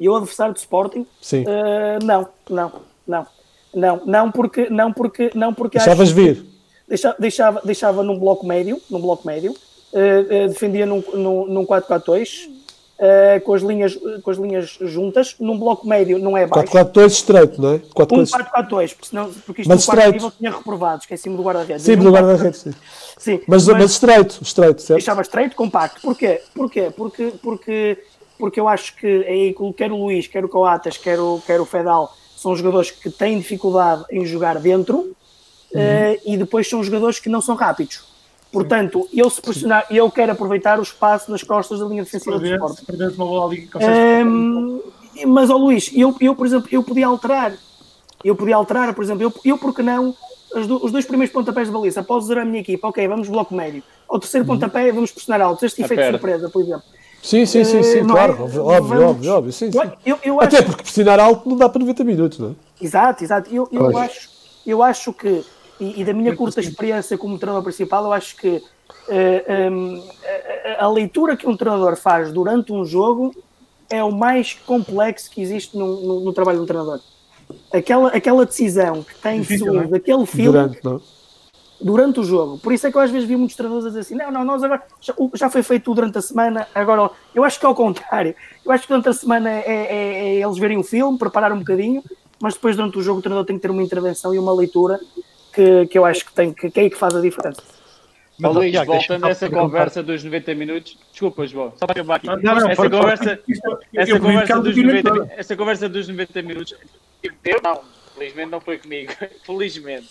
Eu 0.00 0.16
adversário 0.16 0.54
de 0.54 0.60
Sporting? 0.60 1.06
Sim. 1.20 1.44
Eh, 1.46 1.98
não, 2.02 2.28
não, 2.48 2.72
não. 3.06 3.26
Não, 3.74 4.02
não 4.04 4.30
porque, 4.30 4.68
não 4.68 4.92
porque, 4.92 5.30
não 5.34 5.54
porque 5.54 5.78
acho 5.78 5.86
Deixavas 5.86 6.10
vir. 6.10 6.44
deixa- 6.86 7.16
deixava, 7.18 7.60
deixava 7.64 8.02
num 8.02 8.18
bloco 8.18 8.46
médio, 8.46 8.78
num 8.90 9.00
bloco 9.00 9.26
médio, 9.26 9.54
eh, 9.94 10.26
eh, 10.28 10.48
defendia 10.48 10.84
num, 10.84 11.02
num, 11.14 11.46
num 11.46 11.64
4-4-2, 11.64 12.50
eh, 12.98 13.40
com, 13.40 13.54
as 13.54 13.62
linhas, 13.62 13.98
com 14.22 14.30
as 14.30 14.36
linhas 14.36 14.76
juntas, 14.82 15.36
num 15.40 15.58
bloco 15.58 15.86
médio 15.86 16.18
não 16.18 16.36
é 16.36 16.46
baixo. 16.46 16.70
4-4-2 16.70 17.06
estreito, 17.12 17.62
não 17.62 17.70
é? 17.70 17.74
Um 17.76 17.78
4-4-2. 17.94 18.30
4-4-2, 18.30 18.92
porque, 18.94 19.08
senão, 19.08 19.32
porque 19.46 19.62
isto 19.62 19.68
Mas 19.70 19.80
no 19.80 19.86
quarto 19.86 19.98
estreito. 20.00 20.12
nível 20.12 20.32
tinha 20.38 20.50
reprovados, 20.50 21.06
que 21.06 21.14
em 21.14 21.16
cima 21.16 21.36
do 21.38 21.42
guarda-redes. 21.42 21.82
Sim, 21.82 21.96
no 21.96 22.04
num 22.04 22.10
guarda-redes. 22.12 22.60
sim. 22.60 22.74
Sim, 23.22 23.40
Mas, 23.46 23.68
mas 23.68 23.92
estreito, 23.92 24.40
estreito, 24.42 24.82
certo? 24.82 24.98
deixava 24.98 25.22
estreito, 25.22 25.54
compacto. 25.54 26.00
Porquê? 26.00 26.42
Porquê? 26.52 26.90
Porque, 26.96 27.32
porque, 27.40 27.98
porque 28.36 28.58
eu 28.58 28.66
acho 28.66 28.96
que 28.96 29.06
aí, 29.06 29.54
quer 29.76 29.92
o 29.92 29.96
Luís, 29.96 30.26
quer 30.26 30.44
o 30.44 30.48
Coates, 30.48 30.96
quer 30.96 31.20
o, 31.20 31.40
quer 31.46 31.60
o 31.60 31.64
Fedal, 31.64 32.12
são 32.36 32.56
jogadores 32.56 32.90
que 32.90 33.08
têm 33.08 33.38
dificuldade 33.38 34.04
em 34.10 34.26
jogar 34.26 34.58
dentro 34.58 35.14
eh, 35.72 36.20
e 36.26 36.36
depois 36.36 36.68
são 36.68 36.82
jogadores 36.82 37.20
que 37.20 37.28
não 37.28 37.40
são 37.40 37.54
rápidos. 37.54 38.02
Portanto, 38.50 39.08
eu 39.14 39.30
se 39.30 39.40
pressionar, 39.40 39.86
eu 39.88 40.10
quero 40.10 40.32
aproveitar 40.32 40.80
o 40.80 40.82
espaço 40.82 41.30
nas 41.30 41.44
costas 41.44 41.78
da 41.78 41.86
linha 41.86 42.02
defensiva 42.02 42.32
do 42.32 42.40
Perder- 42.40 42.56
Sport. 42.56 42.78
Se 42.80 42.84
perderes 42.84 43.14
uma 43.14 43.24
bola 43.26 43.46
ali, 43.52 43.66
consegues. 43.68 43.96
Ehm, 43.96 44.80
mas, 45.26 45.48
ó 45.48 45.56
Luís, 45.56 45.90
eu, 45.94 46.14
eu, 46.20 46.34
por 46.34 46.44
exemplo, 46.44 46.68
eu 46.72 46.82
podia 46.82 47.06
alterar. 47.06 47.54
Eu 48.24 48.34
podia 48.34 48.56
alterar, 48.56 48.92
por 48.94 49.04
exemplo, 49.04 49.22
eu, 49.22 49.32
eu 49.44 49.56
porque 49.58 49.80
não, 49.82 50.14
do- 50.54 50.84
os 50.84 50.92
dois 50.92 51.04
primeiros 51.06 51.32
pontapés 51.32 51.68
de 51.68 51.72
baliza, 51.74 52.00
após 52.00 52.24
usar 52.24 52.38
a 52.38 52.44
minha 52.44 52.60
equipa, 52.60 52.88
ok, 52.88 53.06
vamos 53.08 53.28
bloco 53.28 53.54
médio. 53.54 53.82
Ao 54.08 54.18
terceiro 54.18 54.46
pontapé, 54.46 54.92
vamos 54.92 55.10
pressionar 55.10 55.40
alto. 55.40 55.64
Este 55.64 55.82
efeito 55.82 56.00
de 56.00 56.06
surpresa, 56.10 56.48
por 56.50 56.60
exemplo. 56.60 56.82
Sim, 57.22 57.46
sim, 57.46 57.64
sim, 57.64 57.82
sim, 57.82 58.00
não 58.02 58.14
claro. 58.14 58.32
é? 58.32 58.36
Óbvio, 58.42 58.64
óbvio, 58.64 58.88
Vamos- 58.88 59.04
óbvio, 59.16 59.32
óbvio, 59.32 59.52
sim, 59.52 59.70
sim. 59.72 59.78
Eu, 60.04 60.18
eu, 60.24 60.40
acho, 60.40 60.48
Até 60.56 60.62
porque 60.62 60.82
pressionar 60.82 61.20
alto 61.20 61.48
não 61.48 61.56
dá 61.56 61.68
para 61.68 61.78
90 61.80 62.02
minutos, 62.04 62.38
não 62.38 62.50
é? 62.50 62.52
Exato, 62.84 63.22
exato. 63.24 63.54
Eu, 63.54 63.68
eu, 63.70 63.96
acho, 63.96 64.28
eu 64.66 64.82
acho 64.82 65.12
que, 65.12 65.42
e, 65.80 66.00
e 66.00 66.04
da 66.04 66.12
minha 66.12 66.34
curta 66.36 66.60
experiência 66.60 67.16
como 67.16 67.38
treinador 67.38 67.62
principal, 67.62 68.04
eu 68.04 68.12
acho 68.12 68.36
que 68.36 68.60
eh, 69.08 69.68
hum, 69.70 70.02
a, 70.78 70.82
a- 70.82 70.84
a 70.86 70.88
leitura 70.90 71.36
que 71.36 71.46
um 71.48 71.56
treinador 71.56 71.96
faz 71.96 72.32
durante 72.32 72.72
um 72.72 72.84
jogo 72.84 73.32
é 73.88 74.02
o 74.02 74.10
mais 74.10 74.54
complexo 74.66 75.30
que 75.30 75.40
existe 75.40 75.76
no, 75.78 76.00
no- 76.00 76.20
no 76.20 76.32
trabalho 76.32 76.58
de 76.58 76.64
um 76.64 76.66
treinador. 76.66 77.00
Aquela, 77.72 78.08
aquela 78.08 78.44
decisão 78.46 79.02
que 79.02 79.14
tem 79.16 79.42
segundo, 79.44 79.72
não 79.74 79.94
é? 79.94 79.96
aquele 79.96 80.26
feeling 80.26 80.50
Durante, 80.52 80.78
é? 80.88 80.98
durante 81.80 82.20
o 82.20 82.24
jogo. 82.24 82.58
Por 82.58 82.72
isso 82.72 82.86
é 82.86 82.90
que 82.90 82.96
eu 82.96 83.00
às 83.00 83.10
vezes 83.10 83.28
vi 83.28 83.36
muitos 83.36 83.56
treinadores 83.56 83.86
a 83.86 83.88
dizer 83.88 84.00
assim: 84.00 84.14
não, 84.14 84.30
não, 84.30 84.44
nós 84.44 84.62
agora 84.62 84.82
já, 85.00 85.14
o- 85.16 85.30
já 85.34 85.50
foi 85.50 85.62
feito 85.62 85.84
tudo 85.84 85.96
durante 85.96 86.18
a 86.18 86.22
semana, 86.22 86.66
agora 86.74 87.10
eu 87.34 87.44
acho 87.44 87.58
que 87.58 87.66
é 87.66 87.68
ao 87.68 87.74
contrário. 87.74 88.34
Eu 88.64 88.70
acho 88.72 88.82
que 88.82 88.88
durante 88.88 89.08
a 89.08 89.12
semana 89.12 89.50
é, 89.50 89.62
é- 89.66 90.34
é 90.36 90.40
eles 90.40 90.58
verem 90.58 90.78
um 90.78 90.82
filme, 90.84 91.18
preparar 91.18 91.52
um 91.52 91.58
bocadinho, 91.58 92.02
mas 92.40 92.54
depois 92.54 92.76
durante 92.76 92.98
o 92.98 93.02
jogo 93.02 93.18
o 93.18 93.22
treinador 93.22 93.44
tem 93.46 93.56
que 93.56 93.62
ter 93.62 93.70
uma 93.70 93.82
intervenção 93.82 94.34
e 94.34 94.38
uma 94.38 94.52
leitura 94.52 95.00
que, 95.52 95.86
que 95.86 95.98
eu 95.98 96.04
acho 96.04 96.24
que 96.24 96.32
tem 96.32 96.52
que, 96.52 96.70
que 96.70 96.80
é 96.80 96.82
aí 96.84 96.90
que 96.90 96.96
faz 96.96 97.14
a 97.14 97.20
diferença. 97.20 97.62
Mas, 98.38 98.54
Luís, 98.54 98.72
Tiago, 98.72 98.92
voltando 98.94 99.26
a 99.26 99.28
essa 99.28 99.48
conversa 99.48 100.02
dos 100.02 100.24
90 100.24 100.54
minutos, 100.54 100.98
desculpa, 101.12 101.46
João, 101.46 101.72
só 101.76 101.86
para 101.86 101.92
acabar 102.00 102.16
aqui. 102.16 102.26
Não, 102.26 102.36
não, 102.36 102.68
essa, 102.70 102.90
conversa, 102.90 103.38
essa, 103.94 104.18
conversa 104.18 104.58
dos 104.60 104.74
Pimenta. 104.74 105.10
90, 105.10 105.26
mi- 105.26 105.30
essa 105.38 105.56
conversa 105.56 105.88
dos 105.88 106.08
90 106.08 106.42
minutos, 106.42 106.74
eu 107.44 107.60
não, 107.62 107.80
felizmente 108.14 108.50
não 108.50 108.60
foi 108.60 108.78
comigo, 108.78 109.12
felizmente, 109.44 110.08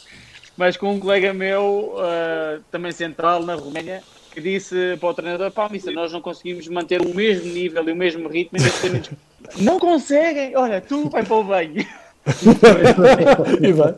mas 0.57 0.77
com 0.77 0.93
um 0.93 0.99
colega 0.99 1.33
meu, 1.33 1.95
ah, 1.97 2.59
também 2.71 2.91
central 2.91 3.43
na 3.43 3.55
Roménia, 3.55 4.03
que 4.31 4.39
disse 4.41 4.97
para 4.99 5.09
o 5.09 5.13
treinador: 5.13 5.51
pá, 5.51 5.67
Missa, 5.69 5.91
nós 5.91 6.11
não 6.11 6.21
conseguimos 6.21 6.67
manter 6.67 7.01
o 7.01 7.13
mesmo 7.13 7.51
nível 7.51 7.87
e 7.87 7.91
o 7.91 7.95
mesmo 7.95 8.27
ritmo 8.27 8.57
em 8.57 8.61
90 8.61 8.87
minutos. 8.87 9.11
Não 9.57 9.79
conseguem! 9.79 10.55
Olha, 10.55 10.79
tu 10.79 11.09
vai 11.09 11.23
para 11.23 11.35
o 11.35 11.43
banho. 11.43 11.85
E 13.61 13.71
vai. 13.73 13.95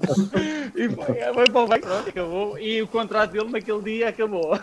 E 0.75 0.89
foi, 0.89 1.15
vai 1.33 1.45
para 1.45 1.61
o 1.61 1.67
banho, 1.67 1.81
pronto, 1.81 2.09
acabou. 2.09 2.57
E 2.57 2.81
o 2.81 2.87
contrato 2.87 3.31
dele 3.31 3.49
naquele 3.49 3.81
dia 3.81 4.09
acabou. 4.09 4.57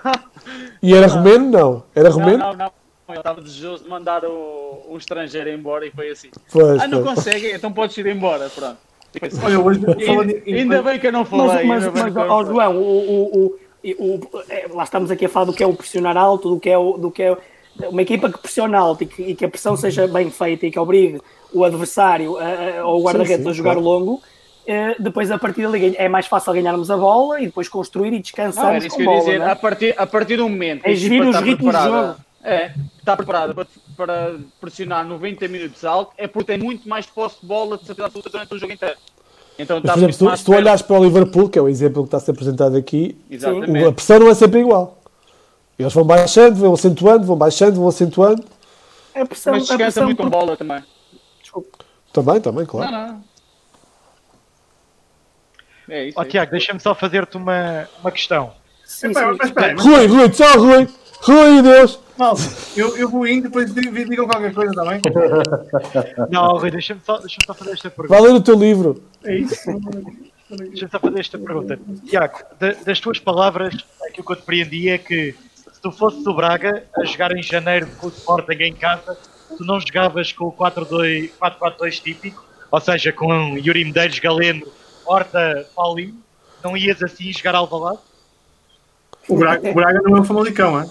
E 0.82 0.94
era 0.94 1.06
romeno? 1.06 1.51
Não. 1.51 1.85
Era 1.94 2.09
Não, 2.09 2.18
romeno? 2.18 2.39
não, 2.39 2.55
não. 2.55 2.66
Ele 2.66 2.72
estava 3.19 3.41
desejoso 3.41 3.85
de 3.85 3.91
mandar 3.91 4.24
o, 4.24 4.82
o 4.89 4.97
estrangeiro 4.97 5.51
embora 5.51 5.87
e 5.87 5.91
foi 5.91 6.11
assim. 6.11 6.28
Pois, 6.53 6.81
Ah, 6.81 6.87
não 6.89 7.03
pois. 7.03 7.16
consegue, 7.16 7.53
então 7.53 7.73
podes 7.73 7.97
ir 7.99 8.07
embora, 8.07 8.49
pronto. 8.49 8.77
Olha, 9.45 9.59
hoje, 9.61 9.81
E- 10.47 10.55
ainda 10.55 10.82
bem 10.82 10.99
que 10.99 11.07
eu 11.09 11.12
não 11.12 11.20
Mas, 11.20 11.28
falei. 11.31 11.66
mas, 11.66 11.85
mas 11.85 12.12
falei. 12.15 12.45
João, 12.47 12.77
o, 12.77 12.81
o, 12.82 13.57
o, 13.85 14.05
o- 14.15 14.43
é, 14.49 14.66
lá 14.73 14.85
estamos 14.85 15.11
aqui 15.11 15.24
a 15.27 15.28
falar 15.28 15.47
do 15.47 15.53
que 15.53 15.62
é 15.62 15.66
o 15.66 15.74
pressionar 15.74 16.16
alto, 16.16 16.49
do 16.51 16.61
que 16.61 16.70
é, 16.70 16.78
o, 16.78 16.93
do 16.97 17.11
que 17.11 17.23
é 17.24 17.37
uma 17.89 18.03
equipa 18.03 18.31
que 18.31 18.39
pressiona 18.39 18.78
alto 18.78 19.03
e 19.03 19.07
que, 19.07 19.23
e 19.23 19.35
que 19.35 19.45
a 19.45 19.49
pressão 19.49 19.77
seja 19.77 20.07
bem 20.07 20.31
feita 20.31 20.66
e 20.66 20.70
que 20.70 20.78
obrigue 20.78 21.20
o 21.53 21.65
adversário 21.65 22.37
a- 22.39 22.81
a- 22.81 22.87
ou 22.87 23.01
o 23.01 23.03
guarda-redes 23.05 23.45
a 23.47 23.53
jogar 23.53 23.73
claro. 23.73 23.85
longo. 23.87 24.23
eh, 24.66 24.95
depois 25.01 25.28
a 25.32 25.39
partir 25.39 25.62
dali 25.62 25.97
é 25.99 26.09
mais 26.09 26.27
fácil 26.28 26.53
ganharmos 26.53 26.89
a 26.91 26.97
bola 26.97 27.41
e 27.41 27.47
depois 27.47 27.69
construir 27.69 28.09
e 28.09 28.12
Não, 28.12 28.20
descansarmos 28.20 28.85
isso 28.85 28.95
com 28.95 29.03
que 29.03 29.09
eu 29.09 29.11
ia 29.11 29.11
bola. 29.19 29.24
dizer. 29.24 29.39
não 29.41 29.47
é? 29.49 29.51
A 29.51 29.57
partir, 29.57 29.95
a 29.99 30.07
partir 30.07 30.37
do 30.37 30.49
momento 30.49 30.82
que 30.82 30.89
É 30.89 30.93
a 30.93 30.95
gerir 30.95 31.27
os 31.27 31.37
ritmos 31.41 31.74
do 31.74 31.82
jogo. 31.82 32.15
É, 32.43 32.73
está 32.99 33.17
preparada 33.17 33.55
para, 33.55 33.67
para 33.97 34.37
pressionar 34.61 35.05
90 35.07 35.47
minutos 35.49 35.85
alto, 35.85 36.12
é 36.17 36.27
porque 36.27 36.53
tem 36.53 36.59
muito 36.62 36.89
mais 36.89 37.07
posse 37.07 37.41
de 37.41 37.47
bola 37.47 37.77
de 37.79 37.85
certeza 37.87 38.07
absoluta 38.07 38.31
durante 38.31 38.55
o 38.55 38.59
jogo 38.59 38.73
inteiro. 38.73 38.97
Então 39.59 39.77
Mas, 39.77 39.85
está 39.85 39.93
por 39.93 39.99
exemplo, 39.99 40.12
se 40.15 40.19
tu, 40.19 40.37
se 40.39 40.45
tu 40.45 40.53
olhares 40.55 40.81
para 40.83 40.99
o 40.99 41.05
Liverpool, 41.05 41.49
que 41.51 41.59
é 41.59 41.62
o 41.62 41.69
exemplo 41.69 42.03
que 42.03 42.07
está 42.09 42.17
a 42.17 42.21
ser 42.21 42.31
apresentado 42.31 42.77
aqui, 42.77 43.17
o- 43.31 43.89
a 43.89 43.93
pressão 43.93 44.19
não 44.19 44.31
é 44.31 44.35
sempre 44.35 44.61
igual. 44.61 44.99
Eles 45.79 45.93
vão 45.93 46.05
baixando, 46.05 46.57
vão 46.57 46.73
acentuando, 46.75 47.27
vão 47.27 47.37
baixando, 47.37 47.77
vão 47.77 47.89
acentuando. 47.89 48.45
A 49.15 49.25
pressão, 49.27 49.53
Mas 49.55 49.62
a 49.62 49.77
descansa 49.77 49.83
pressão 49.85 50.05
muito 50.05 50.23
com 50.23 50.31
bola 50.31 50.57
também. 50.57 50.83
Desculpa. 51.43 51.79
Também, 52.12 52.41
também, 52.41 52.65
claro. 52.67 52.91
Não, 52.91 53.07
não. 53.09 53.25
É 55.89 56.05
isso. 56.09 56.19
Ó 56.19 56.23
é. 56.23 56.27
Tiago, 56.27 56.51
deixa-me 56.53 56.81
só 56.81 56.95
fazer-te 56.95 57.37
uma, 57.37 57.89
uma 58.01 58.11
questão. 58.11 58.53
Sim, 58.85 59.09
Epá, 59.09 59.21
sim. 59.33 59.39
mas 59.41 59.57
aí, 59.57 59.75
mas- 59.75 59.85
Rui, 59.85 60.07
Rui, 60.07 60.33
só 60.33 60.53
Rui. 60.57 60.89
Rui, 61.23 61.62
Deus. 61.62 61.99
Malta, 62.20 62.42
eu, 62.76 62.97
eu 62.98 63.09
vou 63.09 63.26
indo, 63.26 63.44
depois 63.44 63.72
di- 63.74 63.80
digam 64.05 64.26
qualquer 64.26 64.52
coisa 64.52 64.72
também. 64.74 65.01
Não, 66.30 66.59
Rui, 66.59 66.70
deixa-me 66.70 67.01
só, 67.05 67.16
deixa 67.18 67.38
só 67.47 67.55
fazer 67.55 67.72
esta 67.72 67.90
pergunta. 67.90 68.20
Vai 68.20 68.30
ler 68.30 68.36
o 68.36 68.40
teu 68.42 68.55
livro. 68.56 69.02
É 69.24 69.36
isso. 69.36 69.56
Deixa-me 70.51 70.90
só 70.90 70.98
fazer 71.01 71.20
esta 71.20 71.38
pergunta. 71.38 71.78
Tiago, 72.06 72.38
da- 72.59 72.74
das 72.84 73.01
tuas 73.01 73.18
palavras, 73.18 73.74
aquilo 74.09 74.26
que 74.26 74.32
eu 74.32 74.36
te 74.36 74.42
preendi 74.42 74.88
é 74.90 74.98
que 74.98 75.34
se 75.56 75.80
tu 75.80 75.90
fosses 75.90 76.26
o 76.26 76.34
Braga 76.34 76.84
a 76.97 77.05
jogar 77.05 77.32
em 77.36 77.42
janeiro 77.42 77.86
com 77.98 78.06
o 78.09 78.10
Sporting 78.10 78.62
em 78.64 78.74
casa, 78.74 79.16
tu 79.56 79.64
não 79.64 79.80
jogavas 79.80 80.30
com 80.32 80.44
o 80.47 80.52
4-2 80.52 81.30
4-4-2 81.40 82.01
típico, 82.02 82.44
ou 82.70 82.80
seja, 82.80 83.12
com 83.12 83.56
Yuri 83.56 83.84
Medeiros, 83.84 84.18
Galeno, 84.18 84.66
Horta, 85.06 85.66
Paulinho, 85.74 86.16
não 86.62 86.76
ias 86.76 87.02
assim 87.02 87.32
jogar 87.32 87.55
ao 87.55 87.62
Alvalade? 87.64 87.98
O 89.28 89.36
Braga, 89.38 89.70
o 89.70 89.74
Braga 89.74 90.01
não 90.02 90.16
é 90.18 90.20
o 90.20 90.24
Famalicão, 90.24 90.78
é? 90.80 90.86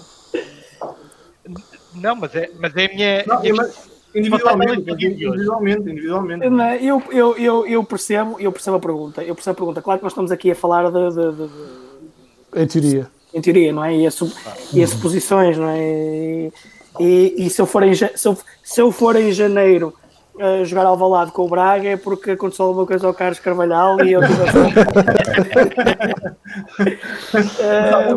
Não, 1.94 2.14
mas 2.16 2.34
é, 2.34 2.50
mas 2.58 2.76
é 2.76 2.86
a 2.86 2.88
minha... 2.94 3.24
Não, 3.26 3.40
minha- 3.40 3.54
mas 3.54 3.90
individualmente, 4.14 4.80
individualmente, 4.90 5.80
individualmente. 5.88 6.48
Não, 6.48 6.74
Eu, 6.74 7.02
eu, 7.12 7.36
eu, 7.36 7.66
eu 7.66 7.84
percebo, 7.84 8.36
eu 8.40 8.50
percebo 8.50 8.76
a 8.76 8.80
pergunta. 8.80 9.22
Eu 9.22 9.34
percebo 9.34 9.52
a 9.52 9.56
pergunta. 9.56 9.82
Claro 9.82 9.98
que 10.00 10.04
nós 10.04 10.12
estamos 10.12 10.32
aqui 10.32 10.50
a 10.50 10.54
falar 10.56 10.90
de, 10.90 11.10
de- 11.10 11.32
de- 11.32 11.46
de- 11.46 12.60
Em 12.62 12.66
teoria. 12.66 13.06
em 13.32 13.40
teoria, 13.40 13.72
não 13.72 13.84
é? 13.84 13.94
E 13.94 14.06
as, 14.06 14.14
su- 14.14 14.32
e 14.72 14.82
as 14.82 14.90
suposições, 14.90 15.56
não 15.56 15.68
é? 15.68 15.78
E, 15.80 16.52
e- 16.98 17.34
e 17.46 17.50
se, 17.50 17.62
eu 17.62 17.66
for 17.66 17.84
em, 17.84 17.94
se, 17.94 18.04
eu, 18.26 18.36
se 18.64 18.80
eu 18.80 18.90
for 18.90 19.14
em 19.14 19.30
janeiro 19.32 19.94
a 20.40 20.64
jogar 20.64 20.86
ao 20.86 21.08
lado 21.08 21.32
com 21.32 21.44
o 21.44 21.48
Braga 21.48 21.90
é 21.90 21.96
porque 21.96 22.32
aconteceu 22.32 22.66
alguma 22.66 22.86
coisa 22.86 23.06
ao 23.06 23.12
Carlos 23.12 23.38
Carvalhal 23.38 24.02
e 24.04 24.12
eu 24.12 24.22
tive 24.22 24.42
a 24.42 24.46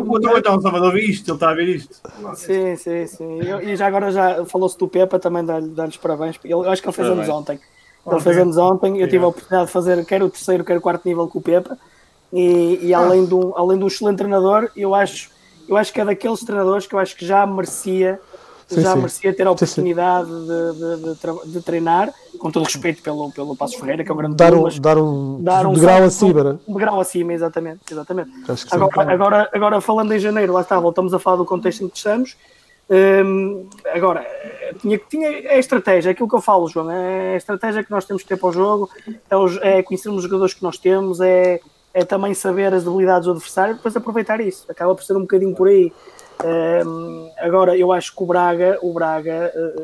O 0.00 0.10
outro 0.10 0.38
então, 0.38 0.60
Salvador, 0.60 0.92
vi 0.92 1.10
isto, 1.10 1.30
ele 1.30 1.36
está 1.36 1.50
a 1.50 1.54
ver 1.54 1.68
isto. 1.68 1.96
Sim, 2.34 2.76
sim, 2.76 3.06
sim. 3.06 3.40
E 3.62 3.76
já 3.76 3.86
agora 3.86 4.10
já 4.10 4.44
falou-se 4.46 4.78
do 4.78 4.88
Pepa, 4.88 5.18
também 5.18 5.44
os 5.88 5.96
parabéns. 5.96 6.38
Eu 6.44 6.68
acho 6.68 6.80
que 6.80 6.88
ele 6.88 6.96
fez 6.96 7.08
anos 7.08 7.28
ontem. 7.28 7.60
Ele 8.10 8.20
fez 8.20 8.38
anos 8.38 8.56
ontem, 8.56 9.00
eu 9.00 9.08
tive 9.08 9.24
a 9.24 9.28
oportunidade 9.28 9.66
de 9.66 9.72
fazer 9.72 10.04
quer 10.04 10.22
o 10.22 10.28
terceiro, 10.28 10.64
quer 10.64 10.76
o 10.76 10.80
quarto 10.80 11.06
nível 11.06 11.26
com 11.28 11.38
o 11.38 11.42
Pepa. 11.42 11.78
E, 12.32 12.80
e 12.82 12.94
além, 12.94 13.24
de 13.24 13.34
um, 13.34 13.56
além 13.56 13.78
de 13.78 13.84
um 13.84 13.86
excelente 13.86 14.18
treinador, 14.18 14.68
eu 14.76 14.94
acho, 14.94 15.30
eu 15.68 15.76
acho 15.76 15.92
que 15.92 16.00
é 16.00 16.04
daqueles 16.04 16.40
treinadores 16.40 16.86
que 16.86 16.94
eu 16.94 16.98
acho 16.98 17.16
que 17.16 17.24
já 17.24 17.46
merecia 17.46 18.20
Sim, 18.74 18.82
já 18.82 18.92
sim. 18.92 18.98
merecia 18.98 19.34
ter 19.34 19.46
a 19.46 19.50
oportunidade 19.50 20.28
de, 20.28 21.14
de- 21.14 21.52
de 21.52 21.60
treinar, 21.62 22.12
com 22.38 22.50
todo 22.50 22.62
o 22.62 22.66
respeito 22.66 23.02
pelo, 23.02 23.30
pelo 23.32 23.56
Passo 23.56 23.78
Ferreira, 23.78 24.04
que 24.04 24.10
é 24.10 24.14
um 24.14 24.16
grande 24.16 24.36
Dar 24.36 24.54
um, 24.54 24.68
dar 24.80 24.98
um, 24.98 25.42
dar 25.42 25.66
um 25.66 25.72
degrau 25.72 25.96
salto- 25.98 26.06
acima, 26.06 26.44
né? 26.44 26.58
um 26.66 26.74
degrau 26.74 27.00
acima, 27.00 27.32
exatamente. 27.32 27.80
exatamente. 27.90 28.30
Agora, 28.70 29.12
agora, 29.12 29.50
agora, 29.52 29.80
falando 29.80 30.12
em 30.12 30.18
janeiro, 30.18 30.52
lá 30.52 30.60
está, 30.62 30.78
voltamos 30.78 31.12
a 31.14 31.18
falar 31.18 31.36
do 31.36 31.44
contexto 31.44 31.82
em 31.84 31.88
que 31.88 31.96
estamos. 31.96 32.36
Hum, 32.90 33.66
agora, 33.94 34.26
tinha, 34.80 34.98
tinha 35.08 35.28
é 35.28 35.54
a 35.54 35.58
estratégia, 35.58 36.10
é 36.10 36.12
aquilo 36.12 36.28
que 36.28 36.34
eu 36.36 36.40
falo, 36.42 36.68
João, 36.68 36.90
é 36.90 37.32
a 37.32 37.36
estratégia 37.36 37.82
que 37.82 37.90
nós 37.90 38.04
temos 38.04 38.22
que 38.22 38.28
ter 38.28 38.36
para 38.36 38.48
o 38.50 38.52
jogo, 38.52 38.90
é, 39.30 39.36
os- 39.36 39.56
é 39.62 39.82
conhecermos 39.82 40.18
os 40.18 40.24
jogadores 40.28 40.52
que 40.52 40.62
nós 40.62 40.76
temos, 40.76 41.18
é, 41.20 41.60
é 41.94 42.04
também 42.04 42.34
saber 42.34 42.74
as 42.74 42.84
debilidades 42.84 43.24
do 43.24 43.32
adversário 43.32 43.72
e 43.72 43.76
depois 43.76 43.96
aproveitar 43.96 44.38
isso. 44.40 44.66
Acaba 44.68 44.94
por 44.94 45.02
ser 45.02 45.16
um 45.16 45.20
bocadinho 45.20 45.54
por 45.54 45.68
aí. 45.68 45.92
Hum, 46.42 47.30
agora, 47.38 47.76
eu 47.76 47.92
acho 47.92 48.14
que 48.14 48.22
o 48.22 48.26
Braga, 48.26 48.78
o 48.82 48.92
Braga 48.92 49.52
eh, 49.54 49.82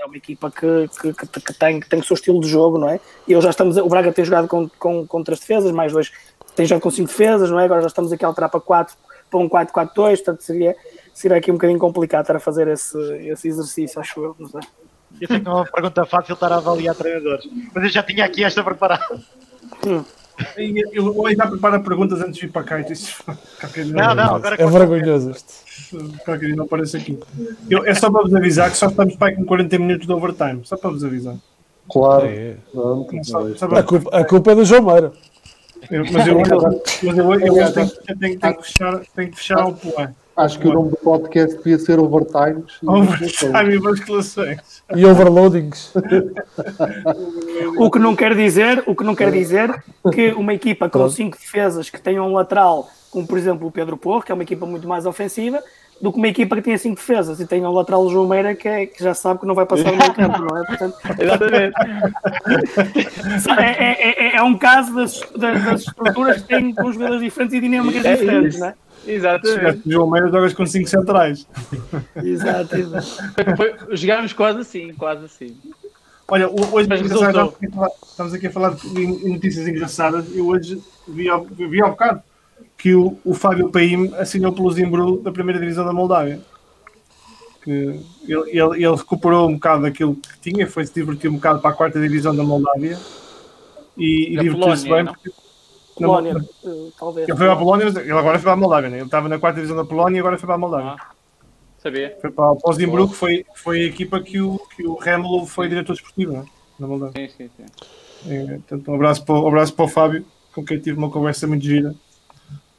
é 0.00 0.06
uma 0.06 0.16
equipa 0.16 0.50
que, 0.50 0.88
que, 1.00 1.12
que- 1.12 1.40
que 1.40 1.54
tem, 1.54 1.80
que 1.80 1.88
tem 1.88 2.00
o 2.00 2.04
seu 2.04 2.14
estilo 2.14 2.40
de 2.40 2.48
jogo, 2.48 2.78
não 2.78 2.88
é? 2.88 3.00
E 3.26 3.32
eu 3.32 3.40
já 3.42 3.50
estamos, 3.50 3.76
o 3.76 3.88
Braga 3.88 4.12
tem 4.12 4.24
jogado 4.24 4.48
com, 4.48 4.68
com, 4.78 5.06
com 5.06 5.22
três 5.22 5.40
defesas, 5.40 5.72
mais 5.72 5.92
dois, 5.92 6.10
tem 6.54 6.64
jogado 6.66 6.82
com 6.82 6.90
cinco 6.90 7.08
defesas, 7.08 7.50
não 7.50 7.58
é? 7.60 7.64
Agora 7.64 7.82
já 7.82 7.88
estamos 7.88 8.12
aqui 8.12 8.24
a 8.24 8.28
alterar 8.28 8.48
para 8.50 8.60
quatro, 8.60 8.94
para 9.30 9.38
um 9.38 9.48
4-4-2, 9.48 9.92
portanto 9.94 10.40
seria, 10.42 10.74
seria 11.12 11.36
aqui 11.36 11.50
um 11.50 11.54
bocadinho 11.54 11.78
complicado 11.78 12.22
estar 12.22 12.36
a 12.36 12.40
fazer 12.40 12.66
esse, 12.68 12.96
esse 13.26 13.48
exercício, 13.48 14.00
acho 14.00 14.22
eu, 14.24 14.36
não 14.38 14.48
sei. 14.48 14.60
Eu 15.20 15.28
sei 15.28 15.40
que 15.40 15.48
é 15.48 15.50
uma 15.50 15.64
pergunta 15.66 16.06
fácil 16.06 16.34
estar 16.34 16.50
a 16.52 16.56
avaliar 16.56 16.94
treinadores, 16.94 17.46
mas 17.74 17.84
eu 17.84 17.90
já 17.90 18.02
tinha 18.02 18.24
aqui 18.24 18.42
esta 18.44 18.62
preparada. 18.64 19.20
E 19.86 20.00
Eu 20.92 21.12
vou 21.12 21.34
já 21.34 21.46
preparar 21.46 21.82
perguntas 21.82 22.20
antes 22.20 22.34
de 22.36 22.42
vir 22.46 22.52
para 22.52 22.62
cá. 22.64 22.80
dia 22.80 22.94
Não, 23.86 24.14
não, 24.14 24.34
agora 24.36 24.56
É 24.58 24.66
vergonhoso 24.66 25.30
isto. 25.30 25.52
Não 26.56 26.64
aparece 26.64 26.96
aqui. 26.96 27.18
Eu- 27.68 27.84
é 27.86 27.94
só 27.94 28.10
para 28.10 28.22
vos 28.22 28.34
avisar 28.34 28.70
que 28.70 28.76
só 28.76 28.86
estamos 28.86 29.16
para 29.16 29.28
aí 29.28 29.36
com 29.36 29.44
40 29.44 29.78
minutos 29.78 30.06
de 30.06 30.12
overtime. 30.12 30.60
Só 30.64 30.76
para 30.76 30.90
vos 30.90 31.04
avisar. 31.04 31.36
Claro. 31.90 32.26
É. 32.26 32.56
Pronto, 32.72 33.24
Só- 33.24 33.54
só 33.54 33.66
A 33.66 33.68
para- 33.68 33.82
culpa, 33.82 34.16
a 34.16 34.24
culpa 34.24 34.52
é 34.52 34.54
do 34.54 34.64
João 34.64 34.82
Meira. 34.82 35.12
eu- 35.90 36.04
mas 36.12 36.26
eu, 36.26 36.38
mas 37.02 37.18
eu, 37.18 37.34
eu, 37.34 37.54
hoje 37.54 37.72
tenho, 37.72 37.90
eu 38.08 38.18
tenho, 38.18 38.38
tenho 38.38 38.56
que 38.56 38.62
fechar, 38.66 39.00
tenho 39.14 39.30
que 39.30 39.36
fechar 39.36 39.66
o 39.66 39.74
plano. 39.74 40.14
Acho 40.40 40.58
que 40.58 40.68
o 40.68 40.72
nome 40.72 40.90
do 40.90 40.96
podcast 40.96 41.56
devia 41.58 41.78
ser 41.78 41.98
Overtimes. 41.98 42.78
Overtime 42.82 43.74
e 43.74 43.78
vasculações. 43.78 44.82
E 44.96 45.04
overloadings. 45.04 45.92
O 47.76 47.90
que 47.90 47.98
não 47.98 48.16
quer 48.16 48.34
dizer, 48.34 48.82
o 48.86 48.94
que 48.94 49.04
não 49.04 49.14
quer 49.14 49.30
dizer 49.30 49.82
que 50.12 50.32
uma 50.32 50.54
equipa 50.54 50.88
com 50.88 51.08
cinco 51.10 51.36
defesas 51.38 51.90
que 51.90 52.00
tenha 52.00 52.22
um 52.22 52.32
lateral, 52.32 52.88
como 53.10 53.26
por 53.26 53.36
exemplo 53.36 53.68
o 53.68 53.70
Pedro 53.70 53.96
Porro, 53.96 54.22
que 54.22 54.32
é 54.32 54.34
uma 54.34 54.42
equipa 54.42 54.64
muito 54.64 54.88
mais 54.88 55.04
ofensiva, 55.04 55.62
do 56.00 56.10
que 56.10 56.16
uma 56.16 56.28
equipa 56.28 56.56
que 56.56 56.62
tenha 56.62 56.78
cinco 56.78 56.96
defesas 56.96 57.38
e 57.40 57.46
tenha 57.46 57.68
um 57.68 57.72
lateral 57.74 58.02
o 58.02 58.10
João 58.10 58.26
Meira 58.26 58.54
que, 58.54 58.66
é, 58.66 58.86
que 58.86 59.04
já 59.04 59.12
sabe 59.12 59.40
que 59.40 59.46
não 59.46 59.54
vai 59.54 59.66
passar 59.66 59.92
no 59.92 59.98
meio 59.98 60.14
campo, 60.14 60.38
não 60.38 60.56
é? 60.56 60.64
Portanto, 60.64 60.96
Exatamente. 61.18 61.74
é, 63.58 63.84
é, 63.84 64.28
é, 64.28 64.36
é 64.36 64.42
um 64.42 64.56
caso 64.56 64.94
das, 64.94 65.20
das, 65.36 65.64
das 65.64 65.80
estruturas 65.82 66.40
que 66.40 66.48
têm 66.48 66.74
com 66.74 66.90
jogadores 66.90 67.20
diferentes 67.22 67.54
e 67.54 67.60
dinâmicas 67.60 68.04
É 68.04 68.14
diferentes, 68.14 68.54
isso. 68.54 68.60
não 68.60 68.68
é? 68.68 68.74
Exatamente. 69.14 69.82
João 69.86 70.10
Meira 70.10 70.28
jogas 70.28 70.52
com 70.54 70.64
5 70.66 70.88
centrais. 70.88 71.46
Exato, 72.22 72.76
exato. 72.76 73.06
Foi, 73.56 73.74
jogámos 73.96 74.32
quase 74.32 74.60
assim, 74.60 74.92
quase 74.94 75.24
assim. 75.24 75.56
Olha, 76.28 76.48
hoje 76.48 76.88
estamos 78.08 78.32
aqui 78.34 78.46
a 78.46 78.50
falar- 78.50 78.74
de 78.76 79.02
em 79.02 79.32
notícias 79.32 79.66
engraçadas. 79.66 80.24
Eu 80.34 80.46
hoje 80.46 80.80
vi 81.08 81.28
ao, 81.28 81.44
vi 81.44 81.80
ao 81.82 81.90
bocado 81.90 82.22
que 82.78 82.94
o, 82.94 83.18
o 83.24 83.34
Fábio 83.34 83.68
Paim 83.70 84.12
assinou 84.14 84.52
pelo 84.52 84.70
Zimbru 84.70 85.20
da 85.20 85.32
primeira 85.32 85.58
divisão 85.58 85.84
da 85.84 85.92
Moldávia. 85.92 86.40
Que 87.62 87.70
ele, 87.70 88.00
ele, 88.48 88.84
ele 88.84 88.94
recuperou 88.96 89.48
um 89.48 89.54
bocado 89.54 89.82
daquilo 89.82 90.14
que 90.16 90.50
tinha, 90.52 90.66
foi 90.66 90.86
se 90.86 90.94
divertir 90.94 91.28
um 91.28 91.34
bocado 91.34 91.60
para 91.60 91.70
a 91.70 91.74
quarta 91.74 92.00
divisão 92.00 92.34
da 92.34 92.42
Moldávia 92.44 92.96
e, 93.98 94.34
e 94.34 94.40
divertiu-se 94.40 94.88
bem. 94.88 95.02
não? 95.04 95.12
Porque, 95.14 95.30
Colónia, 96.06 96.34
na- 96.34 96.40
eh, 96.40 96.88
talvez. 96.98 97.28
ele 97.28 97.36
foi 97.36 97.46
para 97.46 97.54
a 97.54 97.58
Polónia, 97.58 97.86
mas 97.86 97.96
ele 97.96 98.10
agora 98.12 98.38
foi 98.38 98.44
para 98.44 98.52
a 98.52 98.56
Moldávia. 98.56 98.90
Né? 98.90 98.96
Ele 98.98 99.04
estava 99.04 99.28
na 99.28 99.38
quarta 99.38 99.56
divisão 99.56 99.76
da 99.76 99.84
Polónia 99.84 100.16
e 100.16 100.20
agora 100.20 100.38
foi 100.38 100.46
para 100.46 100.54
a 100.54 100.58
Moldávia. 100.58 100.96
Ah, 100.98 101.10
sabia? 101.78 102.16
Foi 102.20 102.30
para, 102.30 102.52
o 102.52 103.08
que 103.08 103.14
foi, 103.16 103.46
foi 103.54 103.80
a 103.82 103.86
equipa 103.86 104.20
que 104.20 104.40
o, 104.40 104.58
que 104.76 104.86
o 104.86 104.94
Remolo 104.96 105.46
foi 105.46 105.68
diretor 105.68 105.92
desportivo 105.94 106.32
né? 106.32 106.44
na 106.78 106.86
Moldávia. 106.86 107.28
Sim, 107.28 107.34
sim, 107.36 107.50
sim. 107.56 108.32
É, 108.32 108.44
Portanto, 108.58 108.90
um 108.90 108.94
abraço, 108.94 109.24
para, 109.24 109.34
o- 109.34 109.44
um 109.44 109.48
abraço 109.48 109.72
para 109.74 109.84
o 109.84 109.88
Fábio, 109.88 110.24
com 110.54 110.64
quem 110.64 110.78
tive 110.78 110.98
uma 110.98 111.10
conversa 111.10 111.46
muito 111.46 111.64
gira. 111.64 111.94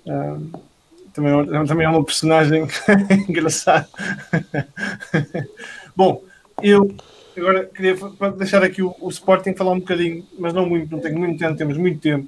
Ah, 0.07 0.37
também, 1.13 1.31
é- 1.39 1.65
também 1.65 1.85
é 1.85 1.89
uma 1.89 2.03
personagem 2.03 2.65
engraçada. 3.27 3.87
Bom, 5.95 6.23
eu 6.61 6.93
agora 7.37 7.65
queria 7.65 7.95
deixar 8.37 8.63
aqui 8.63 8.81
o, 8.81 8.95
o 8.99 9.09
Sporting 9.09 9.53
falar 9.55 9.71
um 9.71 9.79
bocadinho, 9.79 10.25
mas 10.37 10.53
não 10.53 10.65
muito, 10.65 10.91
não 10.91 10.99
tenho 11.01 11.17
muito 11.17 11.39
tempo, 11.39 11.57
temos 11.57 11.77
muito 11.77 11.99
tempo. 11.99 12.27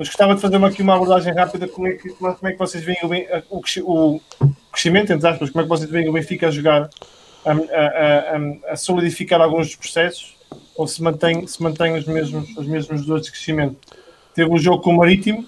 Mas 0.00 0.08
gostava 0.08 0.34
de 0.34 0.40
fazer 0.40 0.56
uma, 0.56 0.68
aqui 0.68 0.80
uma 0.80 0.94
abordagem 0.94 1.30
rápida 1.34 1.68
como 1.68 1.86
é 1.86 1.92
que, 1.92 2.08
como 2.08 2.34
é 2.42 2.52
que 2.52 2.58
vocês 2.58 2.82
veem 2.82 2.96
o, 3.50 3.56
o, 3.58 4.14
o 4.14 4.20
crescimento, 4.72 5.12
entre 5.12 5.28
aspas, 5.28 5.50
como 5.50 5.60
é 5.60 5.64
que 5.64 5.68
vocês 5.68 5.90
veem 5.90 6.08
o 6.08 6.12
Benfica 6.14 6.48
a 6.48 6.50
jogar, 6.50 6.88
a, 7.44 7.52
a- 7.52 7.56
a- 7.58 8.72
a- 8.72 8.76
solidificar 8.76 9.42
alguns 9.42 9.66
dos 9.66 9.76
processos 9.76 10.34
ou 10.74 10.86
se 10.88 11.02
mantém, 11.02 11.46
se 11.46 11.62
mantém 11.62 11.98
os, 11.98 12.06
mesmos, 12.06 12.48
os 12.56 12.66
mesmos 12.66 13.04
dores 13.04 13.26
de 13.26 13.30
crescimento. 13.32 13.76
Teve 14.34 14.50
um 14.50 14.56
jogo 14.56 14.82
com 14.82 14.94
o 14.94 14.96
Marítimo, 14.96 15.44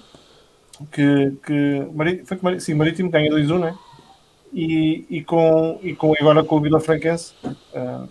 que, 0.92 1.32
que 1.46 1.86
foi 2.26 2.36
com 2.36 2.42
o 2.42 2.44
Mari- 2.50 2.60
sim, 2.60 2.74
Marítimo 2.74 3.08
ganha 3.10 3.30
2-1, 3.30 3.58
né? 3.58 3.74
E, 4.52 5.06
e, 5.08 5.24
com, 5.24 5.80
e 5.82 5.94
com, 5.94 6.12
agora 6.20 6.44
com 6.44 6.56
o 6.56 6.60
Vila 6.60 6.78
Franquense. 6.78 7.32
ah, 7.74 8.04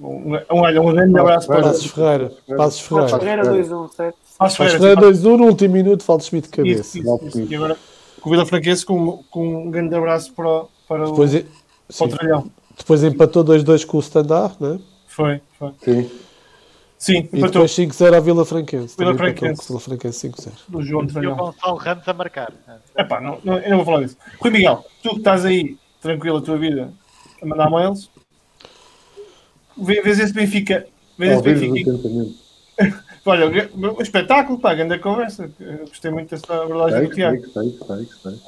um, 0.00 0.32
um, 0.50 0.88
um 0.88 0.92
grande 0.94 1.18
abraço 1.18 1.46
para 1.46 1.62
Passos 1.62 1.86
Ferreira. 1.90 2.32
Passos 2.56 2.88
Passos 2.88 3.18
Ferreira. 3.18 3.44
Ferreira 3.44 3.64
2-1, 3.68 3.90
certo? 3.92 4.16
Passos 4.38 4.56
Ferreira. 4.56 4.78
Ferreira 4.78 5.00
2-1 5.12 5.36
no 5.36 5.44
último 5.46 5.74
minuto, 5.74 6.02
falta 6.02 6.24
de 6.24 6.36
Isso, 6.36 6.50
cabeça. 6.50 6.98
isso, 6.98 7.20
isso. 7.26 7.40
E 7.52 7.54
agora 7.56 7.76
com 8.20 8.28
o 8.28 8.32
Vila 8.32 8.46
Franquense 8.46 8.84
com, 8.86 9.22
com 9.30 9.66
um 9.66 9.70
grande 9.70 9.94
abraço 9.94 10.32
para, 10.32 10.64
para, 10.88 11.04
o, 11.04 11.10
Depois, 11.10 11.44
para 11.98 12.38
o 12.38 12.50
depois 12.76 13.04
empatou 13.04 13.44
2-2 13.44 13.84
com 13.84 13.98
o 13.98 14.00
Standard, 14.00 14.54
né? 14.58 14.80
Foi, 15.06 15.40
foi. 15.58 15.72
Sim. 15.84 16.10
Sim, 16.96 17.12
E 17.32 17.36
empatou 17.38 17.48
depois 17.66 17.72
5-0 17.72 18.14
à 18.16 18.20
Vila 18.20 18.44
Franquense. 18.46 18.96
Vila 18.96 19.14
Franquense. 19.14 19.68
Vila 19.68 19.78
Franquense 19.80 20.28
5-0. 20.30 20.50
do 20.68 20.82
João 20.82 21.04
E 21.06 21.26
o. 21.26 21.36
Gonçalo 21.36 21.76
Ramos 21.76 22.08
a 22.08 22.12
marcar. 22.14 22.52
Epá, 22.96 23.20
não, 23.20 23.38
não, 23.44 23.58
eu 23.58 23.70
não 23.70 23.76
vou 23.76 23.84
falar 23.86 24.00
disso. 24.02 24.16
Rui 24.40 24.50
Miguel, 24.50 24.84
tu 25.02 25.10
que 25.10 25.16
estás 25.18 25.44
aí 25.44 25.76
tranquilo 26.00 26.38
a 26.38 26.42
tua 26.42 26.56
vida 26.56 26.90
a 27.42 27.46
mandar 27.46 27.68
mails, 27.70 28.10
vê- 29.76 30.00
vês 30.00 30.18
esse 30.18 30.32
Benfica. 30.32 30.86
Vês 31.18 31.32
esse 31.32 31.42
Benfica. 31.42 31.90
Olha, 33.26 33.70
o 33.74 34.02
espetáculo, 34.02 34.58
pá, 34.58 34.74
grande 34.74 34.98
conversa. 34.98 35.50
Eu 35.58 35.78
gostei 35.86 36.10
muito 36.10 36.28
dessa 36.30 36.62
abordagem 36.62 37.08
do 37.08 37.14
Tiago. 37.14 37.42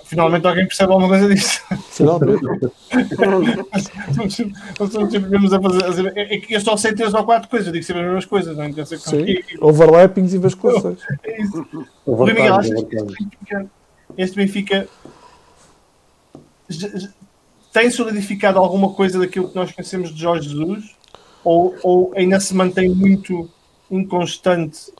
Finalmente 0.04 0.46
alguém 0.46 0.66
percebe 0.66 0.92
alguma 0.92 1.08
coisa 1.08 1.34
disto. 1.34 1.62
Finalmente. 1.90 2.42
Nós 4.78 4.92
sempre 5.10 5.36
a 5.54 5.62
fazer. 5.62 6.12
é- 6.14 6.34
é 6.34 6.38
que 6.38 6.54
Eu 6.54 6.60
só 6.60 6.76
sei 6.76 6.92
três 6.94 7.14
ou 7.14 7.24
quatro 7.24 7.48
coisas, 7.48 7.68
eu 7.68 7.72
digo 7.72 7.84
sempre 7.84 8.02
as 8.02 8.06
mesmas 8.06 8.24
coisas, 8.26 8.54
não 8.54 8.64
é? 8.64 8.72
Quer 8.72 8.82
dizer, 8.82 8.98
Sim. 8.98 9.24
que- 9.24 9.44
Overlappings 9.60 10.34
e 10.34 10.38
vasculações. 10.38 10.98
é 11.24 11.40
isso. 11.42 11.66
Rui 12.06 12.34
Miguel, 12.34 12.54
achas 12.54 12.82
que 12.84 12.96
este. 12.96 13.06
Benfica, 13.06 13.66
este 14.18 14.36
Benfica 14.36 14.88
tem 17.72 17.90
solidificado 17.90 18.58
alguma 18.58 18.92
coisa 18.92 19.18
daquilo 19.18 19.48
que 19.48 19.56
nós 19.56 19.72
conhecemos 19.72 20.14
de 20.14 20.20
Jorge 20.20 20.50
Jesus? 20.50 20.94
Ou, 21.42 21.74
ou 21.82 22.12
ainda 22.14 22.38
se 22.40 22.54
mantém 22.54 22.90
muito 22.90 23.48
inconstante 23.90 24.92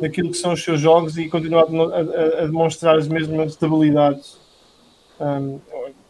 daquilo 0.00 0.30
que 0.30 0.36
são 0.36 0.52
os 0.52 0.62
seus 0.62 0.80
jogos 0.80 1.18
e 1.18 1.28
continua 1.28 1.62
a, 1.62 1.64
a- 1.66 2.42
a- 2.42 2.46
demonstrar 2.46 2.96
as 2.96 3.08
mesmas 3.08 3.56
debilidades, 3.56 4.38
hum, 5.20 5.58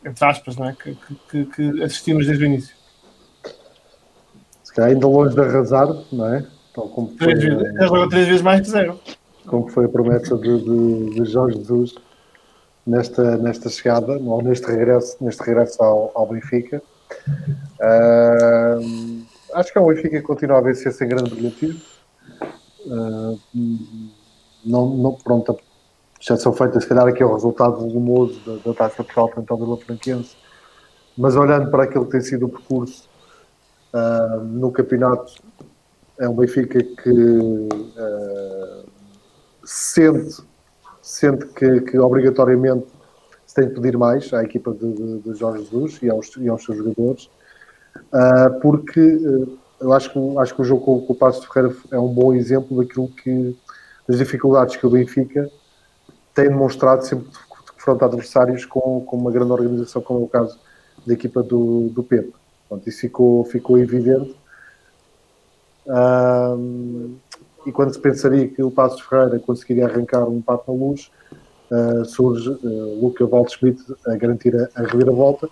entre 0.05 0.25
aspas, 0.25 0.57
não 0.57 0.69
é? 0.69 0.75
que, 0.81 0.97
que- 1.31 1.45
que- 1.47 1.83
assistimos 1.83 2.27
desde 2.27 2.45
o 2.45 2.47
início? 2.47 2.77
Se 4.63 4.73
calhar 4.75 4.91
ainda 4.91 5.07
longe 5.07 5.35
de 5.35 5.41
arrasar, 5.41 5.89
não 6.13 6.35
é? 6.35 6.47
Tal 6.75 6.89
como 6.91 7.09
foi, 7.09 7.17
Três 7.35 7.43
vezes, 7.43 7.63
ele 7.75 7.83
jogou 7.87 8.09
três 8.09 8.27
vezes 8.29 8.43
mais 8.43 8.61
que 8.61 8.69
zero. 8.71 9.01
como 9.47 9.69
foi 9.69 9.87
a 9.87 9.89
promessa 9.89 10.37
de, 10.37 10.59
de, 10.63 11.11
de 11.15 11.25
Jorge 11.25 11.57
Jesus 11.59 11.95
nesta, 12.87 13.37
nesta 13.39 13.69
chegada, 13.71 14.19
ou 14.19 14.43
neste 14.43 14.67
regresso, 14.67 15.17
neste 15.23 15.43
regresso 15.43 15.83
ao, 15.83 16.13
ao 16.15 16.27
Benfica. 16.27 16.83
Ahm, 17.81 19.23
acho 19.55 19.73
que 19.73 19.79
é 19.79 19.81
um 19.81 19.87
Benfica 19.87 20.11
que 20.21 20.23
continua 20.23 20.59
a 20.59 20.61
vencer 20.61 20.93
sem 20.93 21.09
grande 21.09 21.31
brilhantismo. 21.31 21.81
Ahm, 22.91 23.39
não, 24.65 24.97
não, 24.97 25.13
pronto, 25.15 25.57
exceção 26.21 26.53
feita, 26.53 26.81
se 26.81 26.87
calhar 26.89 27.07
aqui 27.07 27.23
é 27.23 27.27
o 27.27 27.35
resultado 27.35 27.77
volumoso 27.79 28.41
da, 28.45 28.57
da 28.71 28.75
taça 28.75 28.97
Portugal 28.97 29.31
frente 29.33 29.51
ao 29.51 29.59
Vila 29.59 29.77
Franquense, 29.79 30.37
mas 31.17 31.37
olhando 31.37 31.71
para 31.71 31.85
aquilo 31.85 32.05
que 32.07 32.13
tem 32.13 32.21
sido 32.21 32.47
o 32.47 32.49
percurso 32.49 33.09
ahm, 33.95 34.45
no 34.59 34.73
campeonato, 34.73 35.33
é 36.21 36.29
um 36.29 36.35
Benfica 36.37 36.83
que 36.83 37.69
ah, 37.97 38.85
sente, 39.65 40.43
sente 41.03 41.47
que, 41.49 41.81
que 41.83 41.99
obrigatoriamente 41.99 42.87
se 43.47 43.55
tem 43.55 43.69
de 43.69 43.75
pedir 43.75 43.97
mais 43.97 44.33
à 44.35 44.43
equipa 44.43 44.73
de, 44.75 44.93
de- 44.93 45.19
de 45.21 45.35
Jorge 45.35 45.65
Jesus 45.65 45.99
e 46.03 46.11
aos, 46.11 46.37
e 46.37 46.49
aos 46.49 46.65
seus 46.65 46.79
jogadores. 46.79 47.31
uh, 48.13 48.61
porque 48.61 49.01
uh, 49.01 49.59
eu 49.81 49.93
acho 49.93 50.13
que, 50.13 50.19
acho 50.39 50.55
que 50.55 50.61
o 50.61 50.65
jogo 50.65 50.85
com, 50.85 51.07
com 51.07 51.13
o 51.13 51.17
Passo 51.17 51.41
de 51.41 51.49
Ferreira 51.49 51.77
é 51.93 51.99
um 51.99 52.09
bom 52.09 52.35
exemplo 52.35 52.77
daquilo 52.77 53.09
que, 53.09 53.57
das 54.09 54.19
dificuldades 54.19 54.77
que 54.77 54.87
o 54.87 54.91
Benfica 54.91 55.51
tem 56.35 56.49
demonstrado 56.49 57.05
sempre 57.05 57.29
de 57.29 57.73
confrontar 57.73 58.09
adversários 58.09 58.65
com, 58.65 59.01
com 59.01 59.17
uma 59.17 59.31
grande 59.31 59.53
organização, 59.53 60.03
como 60.03 60.21
é 60.21 60.23
o 60.25 60.29
caso 60.29 60.59
da 61.07 61.15
equipa 61.15 61.43
do, 61.43 61.89
do 61.89 62.03
Pepe. 62.03 62.33
Pronto, 62.69 62.89
isso 62.89 63.01
ficou, 63.01 63.45
ficou 63.45 63.79
evidente. 63.79 64.37
Um, 65.87 67.17
e 67.67 67.73
quando 67.73 67.93
se 67.93 67.99
pensaria 67.99 68.47
que 68.49 68.63
o 68.63 68.71
Passos 68.71 69.01
Ferreira 69.01 69.39
conseguiria 69.39 69.87
arrancar 69.87 70.29
um 70.29 70.41
papo 70.41 70.73
na 70.73 70.79
luz, 70.79 71.11
uh, 71.71 72.05
surge 72.05 72.51
uh, 72.51 73.01
Luca 73.01 73.27
Waldschmidt 73.27 73.83
a 74.07 74.17
garantir 74.17 74.55
a, 74.55 74.69
a 74.75 74.87
reviravolta 74.87 75.49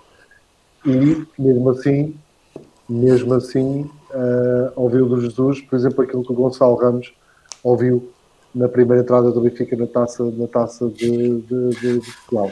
e 0.85 1.27
mesmo 1.39 1.71
assim, 1.71 2.15
mesmo 2.89 3.35
assim, 3.35 3.91
uh, 4.17 4.73
ouviu 4.75 5.07
do 5.07 5.21
Jesus, 5.21 5.61
por 5.61 5.77
exemplo, 5.77 6.03
aquilo 6.03 6.25
que 6.25 6.33
o 6.33 6.35
Gonçalo 6.35 6.77
Ramos 6.77 7.13
ouviu 7.63 8.11
na 8.55 8.69
primeira 8.69 9.03
entrada 9.03 9.31
do 9.31 9.41
Benfica 9.41 9.77
na 9.77 9.87
taça, 9.87 10.25
na 10.25 10.47
taça 10.47 10.89
de, 10.89 11.41
de, 11.43 11.69
de, 11.81 12.01
de 12.01 12.13
Portugal, 12.13 12.51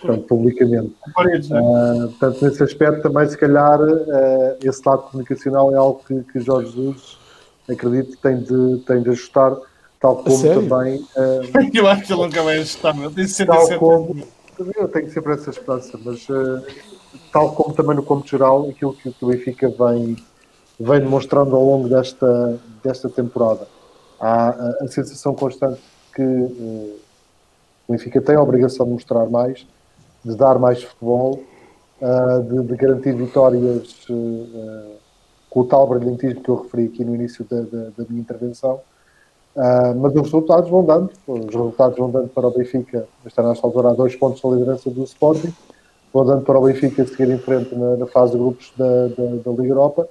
portanto, 0.00 0.26
publicamente. 0.26 0.94
Uh, 1.16 2.08
portanto, 2.08 2.44
nesse 2.44 2.62
aspecto 2.62 3.02
também, 3.02 3.28
se 3.28 3.36
calhar, 3.36 3.80
uh, 3.80 4.56
esse 4.62 4.80
lado 4.86 5.02
comunicacional 5.02 5.74
é 5.74 5.76
algo 5.76 6.00
que, 6.06 6.22
que 6.32 6.40
Jorge 6.40 6.70
Jesus, 6.70 7.18
acredito, 7.68 8.16
tem 8.18 8.38
de, 8.38 8.78
tem 8.86 9.02
de 9.02 9.10
ajustar, 9.10 9.56
tal 9.98 10.22
como 10.22 10.40
também... 10.40 11.00
Uh, 11.16 11.70
eu 11.74 11.88
acho 11.88 12.06
que 12.06 12.12
ele 12.12 12.22
nunca 12.22 12.42
vai 12.42 12.58
ajustar, 12.58 12.96
meu. 12.96 13.10
Tem 13.10 13.26
sempre 13.26 13.56
tal 13.56 13.78
como, 13.78 14.16
Eu 14.76 14.88
tenho 14.88 15.10
sempre 15.10 15.32
essa 15.32 15.50
esperança, 15.50 15.98
mas 16.04 16.28
tal 17.32 17.52
como 17.54 17.74
também 17.74 17.96
no 17.96 18.04
cômputo 18.04 18.30
geral, 18.30 18.68
aquilo 18.70 18.92
que 18.94 19.12
o 19.20 19.26
Benfica 19.26 19.68
vem, 19.68 20.16
vem 20.80 21.00
demonstrando 21.00 21.54
ao 21.54 21.62
longo 21.62 21.88
desta, 21.88 22.58
desta 22.82 23.08
temporada 23.08 23.66
há 24.20 24.50
a, 24.50 24.84
a 24.84 24.88
sensação 24.88 25.34
constante 25.34 25.80
que 26.14 26.22
uh, 26.22 26.96
o 27.88 27.92
Benfica 27.92 28.20
tem 28.20 28.36
a 28.36 28.42
obrigação 28.42 28.86
de 28.86 28.92
mostrar 28.92 29.26
mais, 29.26 29.66
de 30.24 30.36
dar 30.36 30.58
mais 30.58 30.82
futebol, 30.82 31.42
uh, 32.00 32.42
de, 32.42 32.68
de, 32.68 32.76
garantir 32.76 33.14
vitórias 33.14 34.06
uh, 34.10 34.92
com 35.48 35.60
o 35.60 35.64
tal 35.64 35.86
brilhantismo 35.86 36.42
que 36.42 36.48
eu 36.48 36.62
referi 36.62 36.84
aqui 36.84 37.04
no 37.04 37.14
início 37.14 37.44
da, 37.44 37.62
da, 37.62 37.90
da 37.98 38.04
minha 38.08 38.20
intervenção. 38.20 38.80
mas 39.96 40.14
os 40.14 40.22
resultados 40.22 40.70
vão 40.70 40.84
dando, 40.84 41.10
os 41.26 41.46
resultados 41.46 41.98
vão 41.98 42.08
dando 42.08 42.28
para 42.28 42.46
o 42.46 42.50
Benfica, 42.52 43.08
está 43.26 43.42
nesta 43.42 43.66
altura 43.66 43.90
a 43.90 43.92
dois 43.94 44.14
pontos 44.14 44.40
da 44.40 44.48
liderança 44.48 44.88
do 44.90 45.02
Sporting, 45.02 45.52
vão 46.14 46.24
dando 46.24 46.42
para 46.42 46.56
o 46.56 46.62
Benfica 46.62 47.04
seguir 47.04 47.30
em 47.30 47.38
frente 47.38 47.74
na, 47.74 47.96
na 47.96 48.06
fase 48.06 48.32
de 48.32 48.38
grupos 48.38 48.72
da, 48.76 49.08
da, 49.08 49.24
da 49.44 49.50
Liga 49.50 49.72
Europa 49.72 50.08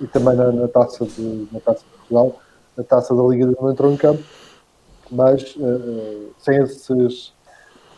e 0.00 0.06
também 0.06 0.34
na, 0.34 0.50
na, 0.52 0.68
taça 0.68 1.04
de, 1.04 1.48
na 1.52 1.60
taça 1.60 1.80
de 1.80 1.98
Portugal 1.98 2.40
a 2.78 2.82
taça 2.82 3.14
da 3.14 3.22
Liga 3.22 3.46
não 3.46 3.70
entrou 3.70 3.92
em 3.92 3.96
campo, 3.96 4.22
mas 5.10 5.54
uh, 5.56 6.32
sem 6.38 6.56
esses 6.62 7.32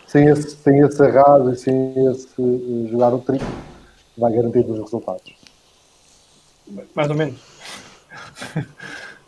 sem 0.06 0.26
esse, 0.28 0.50
sem 0.50 0.80
esse 0.80 1.02
arraso 1.02 1.50
e 1.52 1.56
sem 1.56 2.06
esse 2.06 2.40
uh, 2.40 2.88
jogar 2.90 3.14
o 3.14 3.18
trigo, 3.18 3.44
vai 4.16 4.32
garantir 4.32 4.66
os 4.68 4.78
resultados. 4.78 5.34
Mais 6.94 7.08
ou 7.08 7.16
menos. 7.16 7.40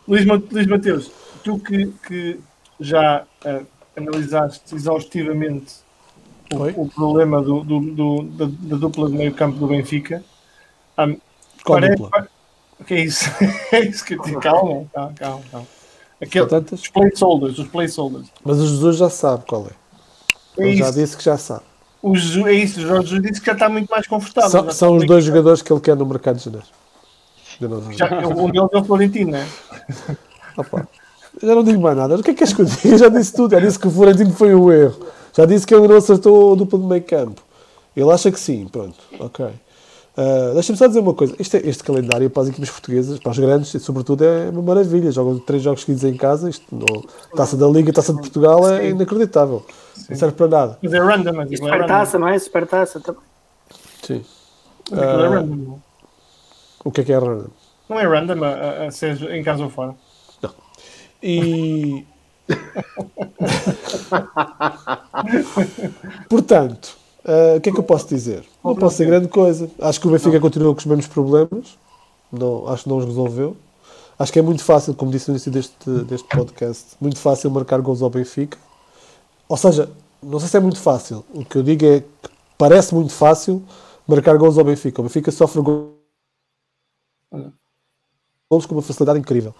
Luís, 0.07 0.25
Luís 0.25 0.67
Mateus, 0.67 1.11
tu 1.43 1.57
que, 1.57 1.87
que 2.07 2.39
já 2.79 3.25
uh, 3.45 3.65
analisaste 3.97 4.75
exaustivamente 4.75 5.73
o, 6.53 6.83
o, 6.83 6.89
problema 6.89 7.41
do, 7.41 7.63
do, 7.63 7.79
do 7.79 8.23
da, 8.23 8.45
da, 8.45 8.75
dupla 8.77 9.09
de 9.09 9.15
meio 9.15 9.33
campo 9.33 9.57
do 9.57 9.67
Benfica, 9.67 10.23
um, 10.99 11.17
parece, 11.65 12.01
o 12.01 12.09
que 12.85 12.93
é 12.93 13.01
isso? 13.01 13.25
é 13.71 13.79
isso 13.81 14.05
que 14.05 14.13
eu 14.13 14.21
digo. 14.21 14.39
Calma, 14.39 14.85
calma, 14.93 15.13
calma. 15.17 15.41
calma. 15.51 15.67
Aquele, 16.21 16.45
Portanto, 16.45 16.75
os 16.75 16.87
placeholders, 16.87 17.59
os 17.59 17.67
placeholders. 17.67 18.27
Mas 18.43 18.57
o 18.57 18.67
Jesus 18.67 18.97
já 18.97 19.09
sabe 19.09 19.43
qual 19.45 19.67
é. 19.67 20.61
é 20.63 20.67
Ele 20.67 20.77
já 20.77 20.91
disse 20.91 21.17
que 21.17 21.23
já 21.23 21.37
sabe. 21.37 21.63
O 22.01 22.15
Jesus, 22.15 22.45
é 22.45 22.53
isso, 22.53 22.79
o 22.79 22.83
Jorge 22.83 23.07
Jesus 23.07 23.21
disse 23.23 23.39
que 23.41 23.47
já 23.47 23.53
está 23.53 23.67
muito 23.67 23.89
mais 23.89 24.07
confortável. 24.07 24.49
São, 24.49 24.71
são 24.71 24.95
os 24.95 25.05
dois 25.05 25.25
jogadores 25.25 25.61
que 25.61 25.73
ele 25.73 25.81
quer 25.81 25.95
no 25.95 26.05
mercado 26.05 26.37
de 26.37 26.45
janeiro. 26.45 26.67
Já, 27.97 28.27
um 28.27 28.49
deles 28.49 28.69
é 28.73 28.77
o 28.77 28.83
Florentino, 28.83 29.31
não 29.31 29.39
é? 29.39 29.47
Opa, 30.57 30.87
já 31.41 31.55
não 31.55 31.63
digo 31.63 31.81
mais 31.81 31.97
nada. 31.97 32.15
O 32.15 32.23
que 32.23 32.31
é 32.31 32.33
que 32.33 32.43
és 32.43 32.53
que 32.53 32.61
eu 32.61 32.97
já 32.97 33.09
disse 33.09 33.33
tudo. 33.33 33.51
Já 33.51 33.59
disse 33.59 33.79
que 33.79 33.87
o 33.87 33.91
Florentino 33.91 34.31
foi 34.31 34.53
um 34.53 34.71
erro. 34.71 35.07
Já 35.33 35.45
disse 35.45 35.65
que 35.65 35.73
ele 35.73 35.87
não 35.87 35.97
acertou 35.97 36.53
o 36.53 36.55
duplo 36.55 36.79
de 36.79 36.85
meio 36.85 37.03
campo. 37.03 37.41
Ele 37.95 38.11
acha 38.11 38.31
que 38.31 38.39
sim. 38.39 38.67
Pronto, 38.67 38.97
ok. 39.19 39.47
Uh, 40.17 40.53
Deixa-me 40.53 40.77
só 40.77 40.87
dizer 40.87 41.01
uma 41.01 41.13
coisa: 41.13 41.35
este, 41.37 41.57
este, 41.57 41.83
calendário 41.83 42.29
para 42.29 42.43
as 42.43 42.49
equipes 42.49 42.69
portuguesas, 42.69 43.19
para 43.19 43.31
os 43.31 43.37
grandes, 43.37 43.69
sobretudo, 43.83 44.23
é 44.23 44.49
uma 44.49 44.61
maravilha. 44.61 45.11
Jogam 45.11 45.37
três 45.39 45.61
jogos 45.61 45.81
seguidos 45.81 46.05
em 46.05 46.15
casa. 46.15 46.49
Isto, 46.49 46.73
no, 46.73 46.85
taça 47.35 47.57
da 47.57 47.67
Liga, 47.67 47.91
taça 47.91 48.13
de 48.13 48.19
Portugal 48.19 48.65
é 48.69 48.89
inacreditável. 48.89 49.65
Sim. 49.93 50.05
Não 50.11 50.17
serve 50.17 50.35
para 50.35 50.47
nada. 50.47 50.77
Mas 50.81 50.93
é 50.93 50.99
random, 50.99 51.33
mas 51.33 51.51
é 51.51 51.57
Supertaça, 51.57 52.17
não 52.17 52.29
é? 52.29 52.39
Supertaça 52.39 53.01
também. 53.01 53.21
Sim. 54.03 54.23
Uh, 54.89 54.99
é 54.99 55.27
random. 55.27 55.79
O 56.85 56.91
que 56.91 57.01
é 57.01 57.03
que 57.03 57.11
é 57.11 57.17
random? 57.17 57.49
Não 57.89 57.99
é 57.99 58.07
random 58.07 58.41
a, 58.43 58.85
a, 58.85 58.91
ser 58.91 59.21
em 59.31 59.43
casa 59.43 59.63
ou 59.63 59.69
fora. 59.69 59.93
Não. 60.41 60.51
E. 61.21 62.05
Portanto. 66.29 67.04
Uh, 67.25 67.57
o 67.57 67.61
que 67.61 67.69
é 67.69 67.73
que 67.73 67.79
eu 67.79 67.83
posso 67.83 68.07
dizer? 68.07 68.45
Não 68.63 68.75
posso 68.75 68.97
dizer 68.97 69.07
grande 69.07 69.27
coisa. 69.27 69.67
Acho 69.79 69.99
que 69.99 70.07
o 70.07 70.11
Benfica 70.11 70.39
continua 70.39 70.73
com 70.73 70.79
os 70.79 70.85
mesmos 70.85 71.07
problemas. 71.07 71.75
Não, 72.31 72.67
acho 72.67 72.83
que 72.83 72.89
não 72.89 72.97
os 72.97 73.05
resolveu. 73.05 73.57
Acho 74.17 74.31
que 74.31 74.37
é 74.37 74.41
muito 74.43 74.63
fácil, 74.63 74.93
como 74.93 75.11
disse 75.11 75.29
no 75.29 75.33
início 75.33 75.51
deste, 75.51 75.89
deste 76.03 76.27
podcast, 76.29 76.95
muito 77.01 77.17
fácil 77.17 77.49
marcar 77.49 77.81
gols 77.81 78.03
ao 78.03 78.09
Benfica. 78.09 78.57
Ou 79.49 79.57
seja, 79.57 79.89
não 80.21 80.39
sei 80.39 80.49
se 80.49 80.57
é 80.57 80.59
muito 80.59 80.79
fácil. 80.79 81.25
O 81.33 81.43
que 81.43 81.57
eu 81.57 81.63
digo 81.63 81.83
é 81.83 81.99
que 81.99 82.29
parece 82.57 82.93
muito 82.93 83.11
fácil 83.11 83.61
marcar 84.07 84.37
gols 84.37 84.57
ao 84.57 84.63
Benfica. 84.63 85.01
O 85.01 85.03
Benfica 85.03 85.31
sofre 85.31 85.61
gols 85.61 85.95
com 88.67 88.75
uma 88.75 88.81
facilidade 88.81 89.19
incrível 89.19 89.53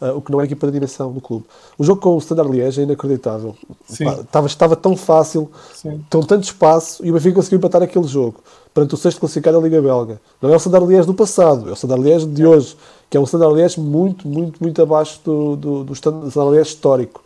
uh, 0.00 0.16
o 0.16 0.20
que 0.20 0.30
não 0.30 0.40
é 0.40 0.42
a 0.42 0.46
equipa 0.46 0.66
da 0.66 0.72
direção 0.72 1.12
do 1.12 1.20
clube. 1.20 1.44
O 1.76 1.84
jogo 1.84 2.00
com 2.00 2.14
o 2.14 2.18
Standard 2.18 2.50
Liège 2.50 2.80
é 2.80 2.84
inacreditável. 2.84 3.54
estava, 3.88 4.46
estava 4.46 4.76
tão 4.76 4.96
fácil, 4.96 5.50
Sim. 5.74 6.04
com 6.10 6.20
tanto 6.20 6.44
espaço, 6.44 7.04
e 7.04 7.10
o 7.10 7.14
Benfica 7.14 7.36
conseguiu 7.36 7.58
empatar 7.58 7.82
aquele 7.82 8.06
jogo 8.06 8.42
perante 8.72 8.94
o 8.94 8.96
sexto 8.96 9.20
classificado 9.20 9.58
da 9.58 9.62
Liga 9.62 9.80
Belga. 9.80 10.20
Não 10.40 10.50
é 10.50 10.54
o 10.54 10.56
Standard 10.56 10.86
Liège 10.86 11.06
do 11.06 11.14
passado, 11.14 11.68
é 11.68 11.72
o 11.72 11.74
Standard 11.74 12.02
Liège 12.02 12.26
de 12.26 12.46
hoje, 12.46 12.76
que 13.10 13.16
é 13.16 13.20
um 13.20 13.24
Standard 13.24 13.54
Liège 13.54 13.80
muito, 13.80 14.26
muito, 14.28 14.62
muito 14.62 14.82
abaixo 14.82 15.20
do, 15.24 15.56
do, 15.56 15.84
do 15.84 15.92
Standard 15.92 16.50
Liège 16.50 16.70
histórico. 16.70 17.22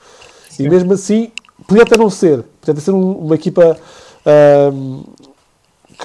Sim. 0.50 0.64
E 0.64 0.68
mesmo 0.68 0.92
assim, 0.92 1.30
podia 1.66 1.82
até 1.82 1.96
não 1.96 2.10
ser, 2.10 2.44
podia 2.60 2.72
até 2.72 2.80
ser 2.80 2.92
um, 2.92 3.12
uma 3.12 3.34
equipa... 3.34 3.76
Uh, 4.24 5.21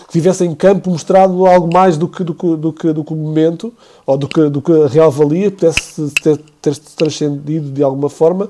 que 0.05 0.11
tivesse 0.11 0.45
em 0.45 0.53
campo 0.53 0.89
mostrado 0.89 1.45
algo 1.45 1.71
mais 1.71 1.97
do 1.97 2.07
que, 2.07 2.23
do 2.23 2.33
que, 2.33 2.55
do 2.55 2.73
que, 2.73 2.93
do 2.93 3.03
que 3.03 3.13
o 3.13 3.15
momento, 3.15 3.73
ou 4.05 4.17
do 4.17 4.27
que, 4.27 4.49
do 4.49 4.61
que 4.61 4.71
a 4.71 4.87
real 4.87 5.11
valia, 5.11 5.51
pudesse 5.51 6.09
ter, 6.21 6.37
ter 6.61 6.77
transcendido 6.77 7.71
de 7.71 7.83
alguma 7.83 8.09
forma, 8.09 8.49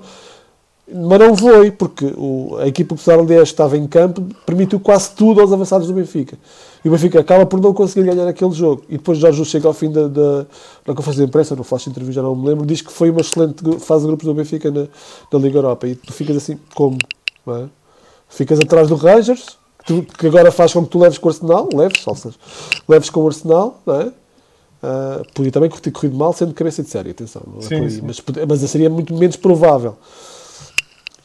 mas 0.90 1.20
não 1.20 1.36
foi, 1.36 1.70
porque 1.70 2.14
o, 2.16 2.56
a 2.60 2.68
equipa 2.68 2.96
que 2.96 3.12
o 3.12 3.26
10 3.26 3.42
estava 3.42 3.78
em 3.78 3.86
campo 3.86 4.26
permitiu 4.46 4.80
quase 4.80 5.12
tudo 5.12 5.42
aos 5.42 5.52
avançados 5.52 5.86
do 5.86 5.94
Benfica. 5.94 6.38
E 6.84 6.88
o 6.88 6.92
Benfica 6.92 7.20
acaba 7.20 7.46
por 7.46 7.60
não 7.60 7.74
conseguir 7.74 8.06
ganhar 8.06 8.26
aquele 8.26 8.52
jogo. 8.52 8.84
E 8.88 8.94
depois 8.94 9.18
Jorge 9.18 9.36
Jesus 9.36 9.50
chega 9.50 9.68
ao 9.68 9.74
fim 9.74 9.92
da, 9.92 10.08
da, 10.08 10.46
da 10.86 10.94
conferência 10.94 11.24
de 11.24 11.28
imprensa, 11.28 11.56
no 11.58 11.64
flash 11.66 11.88
entrevista, 11.88 12.22
não 12.22 12.34
me 12.34 12.48
lembro, 12.48 12.66
diz 12.66 12.82
que 12.82 12.92
foi 12.92 13.10
uma 13.10 13.20
excelente 13.20 13.62
fase 13.80 14.04
de 14.04 14.08
grupos 14.08 14.26
do 14.26 14.34
Benfica 14.34 14.72
na, 14.72 14.88
na 15.32 15.40
Liga 15.40 15.58
Europa. 15.58 15.88
E 15.88 15.96
tu 15.96 16.14
ficas 16.14 16.38
assim, 16.38 16.58
como? 16.74 16.98
É? 17.48 17.66
Ficas 18.30 18.58
atrás 18.58 18.88
do 18.88 18.96
Rangers, 18.96 19.58
tu, 19.88 20.04
que 20.04 20.28
agora 20.28 20.52
faz 20.52 20.74
com 20.74 20.84
que 20.84 20.90
tu 20.90 21.00
leves 21.00 21.18
com 21.18 21.28
o 21.28 21.32
Arsenal, 21.32 21.70
leves, 21.74 22.04
salsas, 22.04 22.36
leves 22.88 23.10
com 23.10 23.22
o 23.22 23.28
Arsenal, 23.28 23.82
não 23.86 24.02
é? 24.02 24.06
Uh, 24.78 25.26
podia 25.34 25.52
também 25.52 25.70
ter 25.72 25.90
corrido 25.90 26.16
mal 26.16 26.32
sendo 26.34 26.54
cabeça 26.54 26.84
de 26.84 26.90
série, 26.90 27.10
atenção, 27.10 27.42
sim, 27.62 27.90
sim. 27.90 28.02
Mas, 28.04 28.22
mas 28.48 28.60
seria 28.70 28.90
muito 28.90 29.12
menos 29.16 29.36
provável. 29.36 29.96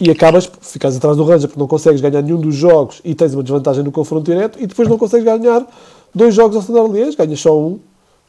E 0.01 0.11
acabas, 0.11 0.51
ficas 0.63 0.97
atrás 0.97 1.17
do 1.17 1.25
Ranger 1.25 1.49
porque 1.49 1.61
não 1.61 1.69
consegues 1.69 2.01
ganhar 2.01 2.23
nenhum 2.23 2.41
dos 2.41 2.55
jogos 2.55 3.01
e 3.05 3.15
tens 3.15 3.35
uma 3.35 3.43
desvantagem 3.43 3.85
no 3.85 3.93
confronto 3.93 4.25
direto 4.25 4.59
e 4.59 4.67
depois 4.67 4.89
não 4.89 4.97
consegues 4.97 5.25
ganhar 5.25 5.67
dois 6.15 6.35
jogos 6.35 6.69
ao 6.71 6.91
Liège, 6.91 7.17
ganhas 7.17 7.39
só 7.39 7.57
um 7.57 7.73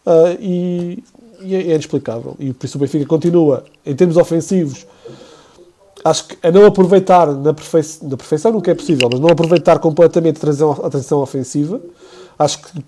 uh, 0.06 0.38
e, 0.40 1.04
e 1.42 1.56
é, 1.56 1.60
é 1.60 1.66
inexplicável. 1.72 2.36
E 2.38 2.52
por 2.54 2.66
isso 2.66 2.78
o 2.78 2.82
Benfica 2.82 3.06
continua, 3.06 3.64
em 3.86 3.96
termos 3.96 4.18
ofensivos, 4.18 4.86
acho 6.04 6.28
que 6.28 6.38
a 6.46 6.52
não 6.52 6.66
aproveitar 6.66 7.28
na, 7.28 7.54
perfeição, 7.54 8.10
na 8.10 8.18
perfeição 8.18 8.52
nunca 8.52 8.72
é 8.72 8.76
possível, 8.76 9.10
mas 9.12 9.20
não 9.20 9.30
aproveitar 9.30 9.80
completamente 9.80 10.38
a 10.38 10.40
transição, 10.40 10.72
a 10.72 10.90
transição 10.90 11.20
ofensiva, 11.20 11.82
acho 12.38 12.60
que 12.60 12.84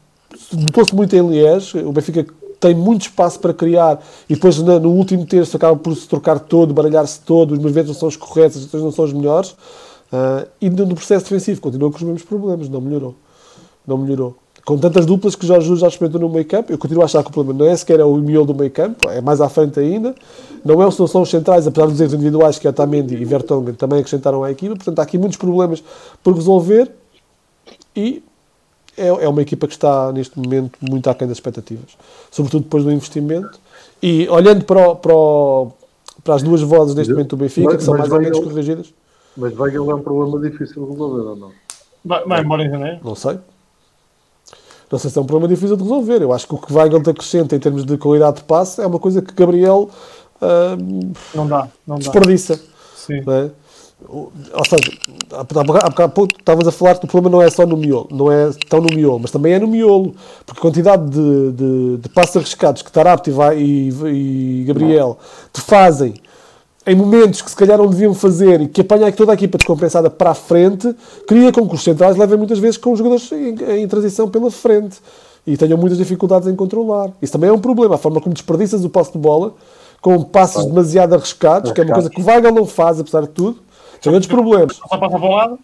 notou-se 0.53 0.93
muito 0.93 1.15
em 1.15 1.27
Liège, 1.27 1.79
o 1.79 1.91
Benfica 1.91 2.25
tem 2.59 2.73
muito 2.73 3.03
espaço 3.03 3.39
para 3.39 3.53
criar 3.53 4.03
e 4.29 4.33
depois 4.33 4.57
no, 4.57 4.79
no 4.79 4.89
último 4.89 5.25
terço 5.25 5.55
acaba 5.55 5.75
por 5.75 5.95
se 5.95 6.07
trocar 6.07 6.39
todo, 6.39 6.73
baralhar-se 6.73 7.19
todo, 7.21 7.51
os 7.51 7.59
movimentos 7.59 7.89
não 7.89 7.99
são 7.99 8.09
os 8.09 8.15
corretos, 8.15 8.57
as 8.57 8.63
situações 8.63 8.85
não 8.85 8.91
são 8.91 9.05
as 9.05 9.13
melhores 9.13 9.51
uh, 9.51 10.47
e 10.59 10.69
no, 10.69 10.85
no, 10.85 10.95
processo 10.95 11.25
defensivo 11.25 11.61
continua 11.61 11.89
com 11.89 11.97
os 11.97 12.03
mesmos 12.03 12.23
problemas, 12.23 12.69
não 12.69 12.81
melhorou. 12.81 13.15
Não 13.85 13.97
melhorou. 13.97 14.35
Com 14.65 14.79
tantas 14.79 15.05
duplas 15.05 15.35
que 15.35 15.45
Jorge 15.45 15.61
Jesus 15.61 15.79
já 15.81 15.87
experimentou 15.87 16.19
no 16.19 16.27
meio 16.27 16.43
campo, 16.43 16.71
eu 16.73 16.77
continuo 16.79 17.03
a 17.03 17.05
achar 17.05 17.23
que 17.23 17.29
o 17.29 17.31
problema 17.31 17.59
não 17.63 17.71
é 17.71 17.75
sequer 17.77 18.01
o 18.01 18.15
miolo 18.17 18.47
do 18.47 18.55
meio 18.55 18.71
campo, 18.71 19.07
é 19.11 19.21
mais 19.21 19.39
à 19.39 19.47
frente 19.47 19.79
ainda. 19.79 20.15
Não, 20.65 20.81
é, 20.81 20.85
não 20.85 20.91
são 21.07 21.21
os 21.21 21.29
centrais, 21.29 21.67
apesar 21.67 21.85
dos 21.87 22.01
erros 22.01 22.15
individuais 22.15 22.57
que 22.57 22.67
Otamendi 22.67 23.13
e 23.15 23.23
Vertonghen 23.23 23.75
também 23.75 23.99
acrescentaram 23.99 24.43
à 24.43 24.49
equipa. 24.49 24.75
Portanto, 24.75 24.97
há 24.97 25.03
aqui 25.03 25.19
muitos 25.19 25.37
problemas 25.37 25.83
por 26.23 26.33
resolver 26.33 26.91
e 27.95 28.23
é, 28.97 29.07
é 29.07 29.29
uma 29.29 29.43
equipa 29.43 29.67
que 29.67 29.73
está 29.73 30.11
neste 30.11 30.39
momento 30.39 30.79
muito 30.81 31.07
aquém 31.11 31.27
das 31.27 31.37
expectativas, 31.37 31.95
sobretudo 32.31 32.63
depois 32.63 32.83
do 32.83 32.91
investimento. 32.91 33.59
E 34.01 34.27
olhando 34.29 34.65
para, 34.65 34.89
o, 34.89 34.95
para, 34.95 35.13
o, 35.13 35.71
para 36.23 36.35
as 36.35 36.41
duas 36.41 36.61
vozes 36.61 36.95
neste 36.95 37.13
momento 37.13 37.35
do 37.35 37.37
Benfica, 37.37 37.67
Mas- 37.67 37.77
que 37.77 37.83
são 37.83 37.95
mais 37.95 38.11
ou 38.11 38.19
menos 38.19 38.39
corrigidas, 38.39 38.91
Mas 39.37 39.55
Weigl 39.57 39.91
é 39.91 39.95
um 39.95 40.01
problema 40.01 40.39
difícil 40.49 40.85
de 40.85 40.91
resolver 40.91 41.21
ou 41.21 41.35
não? 41.35 41.51
Vai, 42.03 42.25
vai 42.25 42.41
embora 42.41 42.63
em 42.63 42.69
janeiro. 42.71 42.99
não 43.03 43.13
sei. 43.13 43.37
Não 44.95 44.99
sei 44.99 45.09
se 45.09 45.17
é 45.17 45.21
um 45.21 45.25
problema 45.25 45.53
difícil 45.53 45.75
de 45.75 45.83
resolver. 45.83 46.21
Eu 46.21 46.31
acho 46.31 46.47
que 46.47 46.55
o 46.55 46.57
que 46.57 46.73
Weigl 46.73 47.03
te 47.03 47.09
acrescenta 47.09 47.53
em 47.53 47.59
termos 47.59 47.83
de 47.83 47.97
qualidade 47.97 48.37
de 48.37 48.43
passe 48.43 48.81
é 48.81 48.87
uma 48.87 48.97
coisa 48.97 49.21
que 49.21 49.33
Gabriel 49.33 49.89
ah, 50.41 50.77
Não 51.33 51.45
dá, 51.45 51.67
não 51.85 51.95
dá. 51.97 51.99
desperdiça. 51.99 52.57
Sim. 52.95 53.21
não 53.25 53.33
é? 53.33 53.51
Ou 54.07 54.31
seja, 54.69 54.97
há 55.33 56.07
pouco 56.07 56.33
estavas 56.39 56.65
a 56.65 56.71
falar 56.71 56.95
que 56.97 57.03
o 57.03 57.07
problema 57.09 57.37
não 57.37 57.41
é 57.41 57.49
só 57.49 57.65
no 57.65 57.75
miolo, 57.75 58.07
não 58.09 58.31
é 58.31 58.51
tão 58.69 58.79
no 58.79 58.93
miolo, 58.95 59.19
mas 59.19 59.31
também 59.31 59.53
é 59.53 59.59
no 59.59 59.67
miolo, 59.67 60.15
porque 60.45 60.59
a 60.59 60.61
quantidade 60.61 61.09
de, 61.09 61.51
de, 61.51 61.97
de 61.97 62.09
passos 62.09 62.37
arriscados 62.37 62.81
que 62.81 62.91
Tarapti 62.91 63.31
e, 63.57 63.89
e 63.89 64.63
Gabriel 64.65 65.17
te 65.51 65.59
fazem 65.61 66.13
em 66.87 66.95
momentos 66.95 67.41
que 67.41 67.49
se 67.49 67.55
calhar 67.55 67.77
não 67.77 67.87
deviam 67.87 68.13
fazer 68.13 68.61
e 68.61 68.67
que 68.67 68.81
apanha 68.81 69.11
toda 69.11 69.31
a 69.31 69.35
equipa 69.35 69.57
descompensada 69.57 70.09
para 70.09 70.31
a 70.31 70.35
frente, 70.35 70.93
cria 71.27 71.51
com 71.51 71.67
que 71.67 71.75
os 71.75 71.83
centrais 71.83 72.15
levem 72.15 72.37
muitas 72.37 72.59
vezes 72.59 72.77
com 72.77 72.91
os 72.91 72.97
jogadores 72.99 73.31
em, 73.31 73.55
em 73.81 73.87
transição 73.87 74.29
pela 74.29 74.51
frente 74.51 74.99
e 75.47 75.57
tenham 75.57 75.77
muitas 75.77 75.97
dificuldades 75.97 76.47
em 76.47 76.55
controlar. 76.55 77.09
Isso 77.21 77.33
também 77.33 77.49
é 77.49 77.53
um 77.53 77.59
problema, 77.59 77.95
a 77.95 77.97
forma 77.97 78.21
como 78.21 78.33
desperdiças 78.33 78.83
o 78.85 78.89
passo 78.89 79.11
de 79.13 79.17
bola 79.17 79.53
com 80.01 80.21
passos 80.21 80.65
demasiado 80.65 81.15
arriscados, 81.15 81.71
que 81.71 81.81
é 81.81 81.83
uma 81.83 81.93
coisa 81.93 82.09
que 82.09 82.21
o 82.21 82.25
Weigl 82.25 82.51
não 82.51 82.65
faz, 82.67 82.99
apesar 82.99 83.21
de 83.21 83.29
tudo, 83.29 83.57
tem 84.01 84.13
outros 84.13 84.31
problemas. 84.31 84.75
Só 84.75 84.97
passa 84.97 85.17
para 85.17 85.25
o 85.27 85.31
lado. 85.35 85.59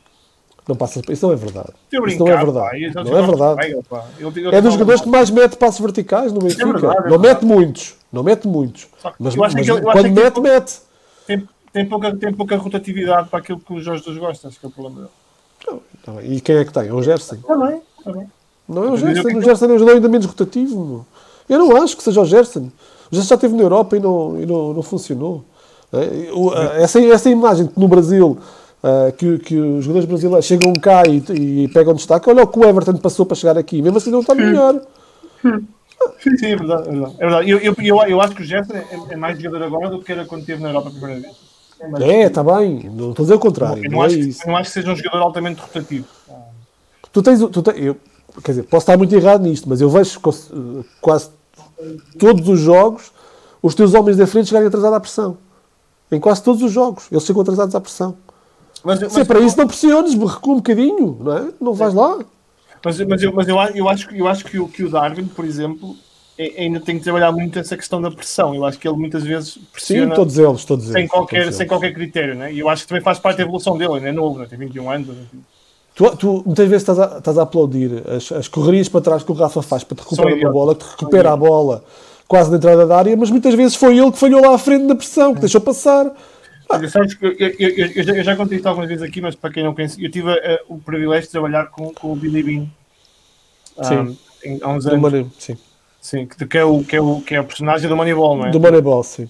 Não 0.68 0.76
passa, 0.76 1.02
isso 1.10 1.26
não 1.26 1.34
é 1.34 1.36
verdade. 1.36 1.70
A 1.70 2.08
Isso 2.08 2.20
não 2.20 2.28
é 2.28 2.32
brincar, 2.32 2.46
verdade. 2.46 2.92
pá. 2.94 3.04
Não 3.04 3.18
é 3.18 3.22
do 3.22 3.28
verdade. 3.28 3.60
Weigl. 3.62 3.84
Eu- 4.20 4.32
eu 4.36 4.52
É 4.52 4.62
dos 4.62 4.74
jogadores 4.74 5.02
que 5.02 5.10
mais 5.10 5.30
mete 5.30 5.56
passos 5.58 5.80
verticais 5.82 6.32
no 6.32 6.40
Benfica. 6.40 6.66
verdade, 6.66 7.08
é 7.08 7.10
não 7.10 7.20
mete 7.20 7.46
muitos. 7.46 7.96
Não 8.12 8.24
mete 8.24 8.48
muitos. 8.48 8.88
Mas, 9.20 9.36
mas 9.36 9.56
acho 9.58 9.82
quando 9.82 10.10
mete, 10.12 10.40
mete. 10.40 10.80
Tem, 11.38 11.48
tem, 11.74 11.86
pouca, 11.88 12.16
tem 12.16 12.34
pouca 12.34 12.58
rotatividade 12.58 13.30
para 13.30 13.40
aquilo 13.40 13.60
que 13.60 13.74
o 13.74 13.80
Jorge 13.80 14.04
dos 14.04 14.18
gosta, 14.18 14.48
acho 14.48 14.60
que 14.60 14.66
é 14.66 14.70
o 14.70 14.72
problema 14.72 14.98
dele. 15.02 15.82
Tá 16.04 16.12
bem. 16.14 16.34
E 16.34 16.42
quem 16.42 16.56
é 16.58 16.66
que 16.66 16.74
tem? 16.74 16.88
É 16.88 16.94
o 16.94 17.02
Gerson. 17.02 17.36
Está 17.36 17.56
bem, 17.58 17.82
está 18.00 18.12
bem. 18.12 18.28
Não 18.68 18.84
é 18.86 18.92
o 18.92 18.98
Gerson. 18.98 19.38
O 19.38 19.42
Gerson 19.42 19.66
é 19.66 19.70
um 19.70 19.80
jogador 19.80 19.96
ainda 19.96 20.10
menos 20.10 20.26
rotativo. 20.26 21.06
Eu 21.50 21.60
não 21.60 21.76
acho 21.84 21.96
que 21.98 22.04
seja 22.04 22.22
o 22.22 22.26
Gerson. 22.26 22.70
O 23.12 23.16
Gerson 23.16 23.30
já 23.30 23.36
esteve 23.36 23.56
na 23.56 23.64
Europa 23.64 23.96
e 23.98 24.00
não, 24.00 24.40
e 24.42 24.46
não, 24.46 24.74
não 24.74 24.82
funcionou. 24.82 25.44
É, 25.94 26.32
o- 26.34 26.52
a- 26.52 26.76
Essa, 26.82 27.00
essa 27.06 27.30
imagem 27.30 27.68
que 27.68 27.80
no 27.80 27.88
Brasil, 27.88 28.38
que, 29.18 29.38
que 29.40 29.58
os 29.60 29.84
jogadores 29.86 30.08
brasileiros 30.10 30.46
chegam 30.46 30.74
cá 30.74 31.04
e, 31.08 31.24
e 31.64 31.68
pegam 31.68 31.94
destaque, 31.94 32.30
olha 32.30 32.44
o 32.44 32.48
que 32.48 32.58
o 32.60 32.64
Everton 32.66 32.98
passou 32.98 33.26
para 33.26 33.36
chegar 33.36 33.58
aqui. 33.58 33.82
Mesmo 33.82 33.98
assim 33.98 34.10
não 34.12 34.22
está 34.22 34.34
melhor. 34.34 34.82
Sim, 36.22 36.38
sim, 36.38 36.46
é 36.48 36.56
verdade. 36.56 36.88
É 36.88 36.92
verdade. 36.92 37.16
É 37.16 37.20
verdade. 37.26 37.50
Eu, 37.50 37.58
eu, 37.60 37.76
eu, 37.80 37.98
eu 38.08 38.22
acho 38.22 38.36
que 38.36 38.42
o 38.42 38.46
Gerson 38.46 38.74
é, 38.74 38.86
é 39.10 39.16
mais 39.16 39.40
jogador 39.40 39.66
agora 39.66 39.90
do 39.90 40.02
que 40.02 40.12
era 40.12 40.26
quando 40.26 40.42
esteve 40.42 40.62
na 40.62 40.70
Europa 40.70 40.90
a 40.90 40.92
primeira 40.92 41.22
vez. 41.22 41.36
Mas- 41.92 42.02
É, 42.04 42.24
está 42.24 42.44
bem. 42.44 42.90
Não 42.94 43.10
estou 43.12 43.24
a 43.24 43.26
dizer 43.26 43.34
o 43.34 43.40
contrário. 43.40 43.84
eu 43.84 43.90
Não 43.92 43.98
não, 43.98 44.04
é 44.04 44.08
acho, 44.08 44.16
que- 44.16 44.22
isso. 44.22 44.44
eu 44.44 44.48
não 44.48 44.58
acho 44.58 44.70
que 44.70 44.74
seja 44.74 44.92
um 44.92 44.96
jogador 44.96 45.18
altamente 45.24 45.62
rotativo. 45.62 46.06
Tu 47.12 47.22
tens, 47.24 47.40
tu 47.40 47.62
tens- 47.62 47.78
eu, 47.84 47.96
quer 48.44 48.52
dizer, 48.52 48.64
posso 48.64 48.84
estar 48.84 48.98
muito 48.98 49.14
errado 49.16 49.42
nisto, 49.42 49.68
mas 49.68 49.82
eu 49.82 49.90
vejo 49.90 50.20
quase 51.02 51.30
todos 52.20 52.48
os 52.48 52.60
jogos 52.60 53.12
os 53.64 53.76
teus 53.76 53.94
homens 53.94 54.18
da 54.18 54.26
frente 54.26 54.48
chegarem 54.48 54.68
atrasados 54.68 54.96
à 54.96 55.00
pressão. 55.00 55.38
Em 56.12 56.20
quase 56.20 56.42
todos 56.44 56.62
os 56.64 56.72
jogos, 56.72 57.06
eles 57.12 57.24
chegam 57.24 57.42
atrasados 57.42 57.74
à 57.76 57.80
pressão. 57.82 58.16
Mas, 58.84 59.00
Se 59.00 59.06
é 59.06 59.10
mas, 59.20 59.28
para 59.28 59.40
isso, 59.40 59.58
não 59.58 59.68
pressiones, 59.68 60.14
recua 60.14 60.54
um 60.54 60.58
bocadinho, 60.58 61.18
não 61.20 61.38
é? 61.38 61.48
Não 61.62 61.74
vais 61.74 61.94
lá. 61.94 62.20
Mas, 62.84 63.00
mas, 63.02 63.24
eu, 63.24 63.34
mas 63.34 63.48
eu, 63.48 63.58
eu 63.76 63.90
acho, 63.90 64.08
que- 64.08 64.18
eu 64.20 64.28
acho 64.28 64.46
que, 64.46 64.60
o, 64.60 64.68
que 64.68 64.84
o 64.84 64.90
Darwin, 64.90 65.26
por 65.26 65.46
exemplo, 65.46 65.96
é- 66.38 66.62
ainda 66.64 66.80
tem 66.80 66.98
que 66.98 67.04
trabalhar 67.04 67.32
muito 67.32 67.58
essa 67.60 67.76
questão 67.78 68.02
da 68.02 68.10
pressão. 68.12 68.56
Eu 68.56 68.66
acho 68.66 68.78
que 68.80 68.88
ele 68.88 68.98
muitas 68.98 69.24
vezes 69.24 69.54
Sim, 69.54 69.62
pressiona 69.72 70.16
todos 70.16 70.38
eles, 70.38 70.66
todos 70.66 70.86
eles. 70.86 70.94
sem, 70.98 71.08
qualquer, 71.08 71.54
sem 71.54 71.68
qualquer 71.68 71.94
critério. 71.94 72.36
Né? 72.36 72.54
E 72.54 72.60
eu 72.60 72.70
acho 72.70 72.84
que 72.84 72.90
também 72.90 73.04
faz 73.04 73.20
parte 73.20 73.38
da 73.38 73.44
evolução 73.44 73.78
dele. 73.78 73.94
Ele 73.94 74.08
é 74.08 74.12
novo, 74.12 74.40
né? 74.40 74.48
tem 74.50 74.58
21 74.58 74.90
anos. 74.90 75.10
enfim. 75.10 75.44
Tu, 75.94 76.16
tu 76.18 76.44
muitas 76.46 76.68
vezes 76.70 76.88
estás 76.88 77.00
a, 77.00 77.18
estás 77.18 77.38
a 77.38 77.44
aplaudir 77.44 78.02
as, 78.08 78.32
as 78.32 78.48
correrias 78.48 78.88
para 78.88 79.02
trás 79.02 79.24
que 79.24 79.32
o 79.32 79.36
Rafa 79.36 79.62
faz 79.62 79.84
para 79.84 79.98
te 79.98 80.02
recuperar 80.04 80.38
uma 80.38 80.52
bola, 80.52 80.74
que 80.76 80.86
te 80.86 80.90
recupera 80.92 81.34
a 81.34 81.38
bola 81.38 81.84
quase 82.28 82.50
na 82.50 82.56
entrada 82.56 82.88
da 82.88 82.98
área, 82.98 83.18
mas 83.18 83.30
muitas 83.30 83.54
vezes 83.54 83.76
foi 83.76 83.98
ele 83.98 84.10
que 84.10 84.18
falhou 84.18 84.42
lá 84.42 84.56
à 84.56 84.58
frente 84.58 84.86
na 84.86 84.96
pressão, 84.96 85.34
que 85.34 85.42
deixou 85.42 85.60
passar. 85.60 86.10
Olha, 86.72 86.90
sabes 86.90 87.14
que 87.14 87.26
eu, 87.26 87.34
eu, 87.34 87.50
eu, 87.60 88.16
eu 88.16 88.24
já, 88.24 88.36
contei 88.36 88.58
isto 88.58 88.68
algumas 88.68 88.88
vezes 88.88 89.04
aqui, 89.04 89.20
mas 89.20 89.36
para 89.36 89.52
quem 89.52 89.64
não 89.64 89.76
conhece, 89.76 90.02
eu 90.04 90.10
tive 90.10 90.32
eh, 90.32 90.64
o 90.70 90.78
privilégio 90.80 91.26
de 91.26 91.32
trabalhar 91.32 91.66
com, 91.66 91.94
com 91.94 92.14
o 92.14 92.16
Billy 92.16 92.42
Bean 92.42 92.68
ah, 93.78 93.84
Sim. 93.84 94.18
em- 94.44 94.60
há 94.62 94.70
uns 94.70 94.86
anos. 94.86 95.02
Money, 95.02 95.28
sim. 95.38 95.58
Sim, 96.00 96.26
que, 96.26 96.46
que 96.46 96.58
é 96.58 96.64
o, 96.64 96.84
que, 96.84 96.96
é 96.96 97.02
o, 97.02 97.22
que 97.22 97.36
é 97.36 97.42
o 97.42 97.44
personagem 97.44 97.88
do 97.88 97.96
Moneyball, 97.96 98.38
não 98.38 98.48
é? 98.48 98.52
do 98.52 98.60
Moneyball, 98.60 99.04
sim. 99.04 99.30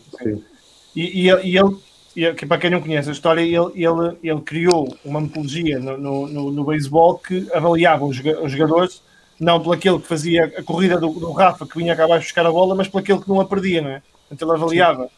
E, 0.95 1.23
e, 1.23 1.29
ele- 1.29 1.41
e 1.43 1.57
ele, 1.57 1.75
e 2.15 2.33
que 2.33 2.45
para 2.45 2.57
quem 2.57 2.69
não 2.69 2.81
conhece 2.81 3.09
a 3.09 3.13
história, 3.13 3.41
ele, 3.41 3.71
ele, 3.75 4.17
ele 4.23 4.41
criou 4.41 4.95
uma 5.03 5.19
metodologia 5.19 5.79
no, 5.79 5.97
no, 5.97 6.27
no, 6.27 6.51
no 6.51 6.63
beisebol 6.63 7.17
que 7.17 7.47
avaliava 7.53 8.05
os, 8.05 8.19
os 8.19 8.51
jogadores 8.51 9.01
não 9.39 9.59
pelo 9.59 9.73
aquele 9.73 9.99
que 9.99 10.07
fazia 10.07 10.45
a 10.45 10.63
corrida 10.63 10.99
do, 10.99 11.09
do 11.09 11.31
Rafa, 11.31 11.65
que 11.65 11.77
vinha 11.77 11.93
acabar 11.93 12.19
de 12.19 12.25
buscar 12.25 12.45
a 12.45 12.51
bola, 12.51 12.75
mas 12.75 12.87
pelo 12.87 12.99
aquele 13.01 13.19
que 13.19 13.27
não 13.27 13.41
a 13.41 13.45
perdia, 13.45 13.81
não 13.81 13.89
é? 13.89 14.03
Então 14.31 14.47
ele 14.47 14.55
avaliava 14.57 15.05
a, 15.05 15.09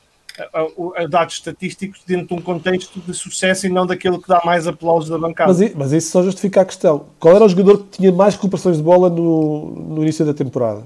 a- 0.53 1.03
a 1.03 1.07
dados 1.07 1.35
estatísticos 1.35 2.01
dentro 2.07 2.27
de 2.27 2.33
um 2.33 2.41
contexto 2.41 2.99
de 2.99 3.13
sucesso 3.13 3.67
e 3.67 3.69
não 3.69 3.85
daquele 3.85 4.17
que 4.17 4.27
dá 4.27 4.41
mais 4.43 4.67
aplausos 4.67 5.09
da 5.09 5.17
bancada. 5.17 5.53
Mas, 5.53 5.73
mas 5.75 5.91
isso 5.91 6.11
só 6.11 6.23
justifica 6.23 6.61
a 6.61 6.65
questão. 6.65 7.05
Qual 7.19 7.35
era 7.35 7.45
o 7.45 7.49
jogador 7.49 7.79
que 7.79 7.97
tinha 7.97 8.11
mais 8.11 8.35
recuperações 8.35 8.77
de 8.77 8.83
bola 8.83 9.09
no, 9.09 9.65
no 9.95 10.01
início 10.01 10.25
da 10.25 10.33
temporada? 10.33 10.83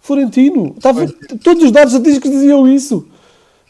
Florentino. 0.00 0.74
Estava, 0.76 1.06
todos 1.42 1.62
os 1.64 1.70
dados 1.70 1.92
estatísticos 1.92 2.30
diziam 2.30 2.66
isso. 2.68 3.06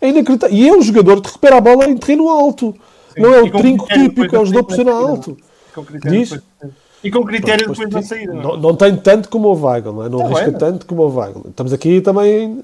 É 0.01 0.09
inacreditável. 0.11 0.57
E 0.57 0.69
é 0.69 0.73
um 0.73 0.83
jogador 0.83 1.21
que 1.21 1.27
recupera 1.29 1.57
a 1.57 1.61
bola 1.61 1.87
em 1.89 1.97
terreno 1.97 2.29
alto. 2.29 2.75
Sim. 3.15 3.23
Não 3.23 3.35
é 3.35 3.43
o 3.43 3.51
trinco 3.51 3.87
típico, 3.87 4.21
é 4.23 4.25
depois 4.25 4.43
o 4.43 4.47
jogador 4.47 4.53
da 4.55 4.63
profissional 4.63 4.95
saída. 4.95 5.11
alto. 5.11 5.37
Com 5.75 5.85
critério 5.85 6.19
Diz? 6.19 6.31
depois- 6.31 6.73
E 7.03 7.11
com 7.11 7.25
critério 7.25 7.67
Pois, 7.67 7.79
depois 7.79 7.95
da 7.95 8.01
tem- 8.01 8.09
saída. 8.09 8.33
não 8.35 8.41
é? 8.41 8.43
não, 8.45 8.57
não 8.57 8.75
tem 8.77 8.97
tanto 8.97 9.29
como 9.29 9.49
o 9.49 9.67
Weigl, 9.67 9.93
não 9.93 10.05
é? 10.05 10.09
Não 10.09 10.19
Tá 10.19 10.25
arrisca 10.27 10.51
bem. 10.51 10.59
tanto 10.59 10.87
como 10.87 11.03
o 11.03 11.17
Weigl. 11.17 11.43
Estamos 11.49 11.73
aqui 11.73 12.01
também. 12.01 12.61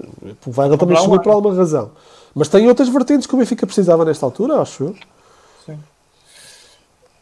O 0.47 0.61
Weigl 0.61 0.77
também 0.77 0.97
chegou 0.97 1.21
por 1.21 1.33
alguma 1.33 1.55
razão. 1.55 1.91
Mas 2.35 2.49
tem 2.49 2.67
outras 2.67 2.89
vertentes 2.89 3.27
que 3.27 3.35
o 3.35 3.39
Benfica 3.39 3.67
precisava 3.67 4.05
nesta 4.05 4.27
altura, 4.27 4.61
acho 4.61 4.85
eu. 4.85 4.97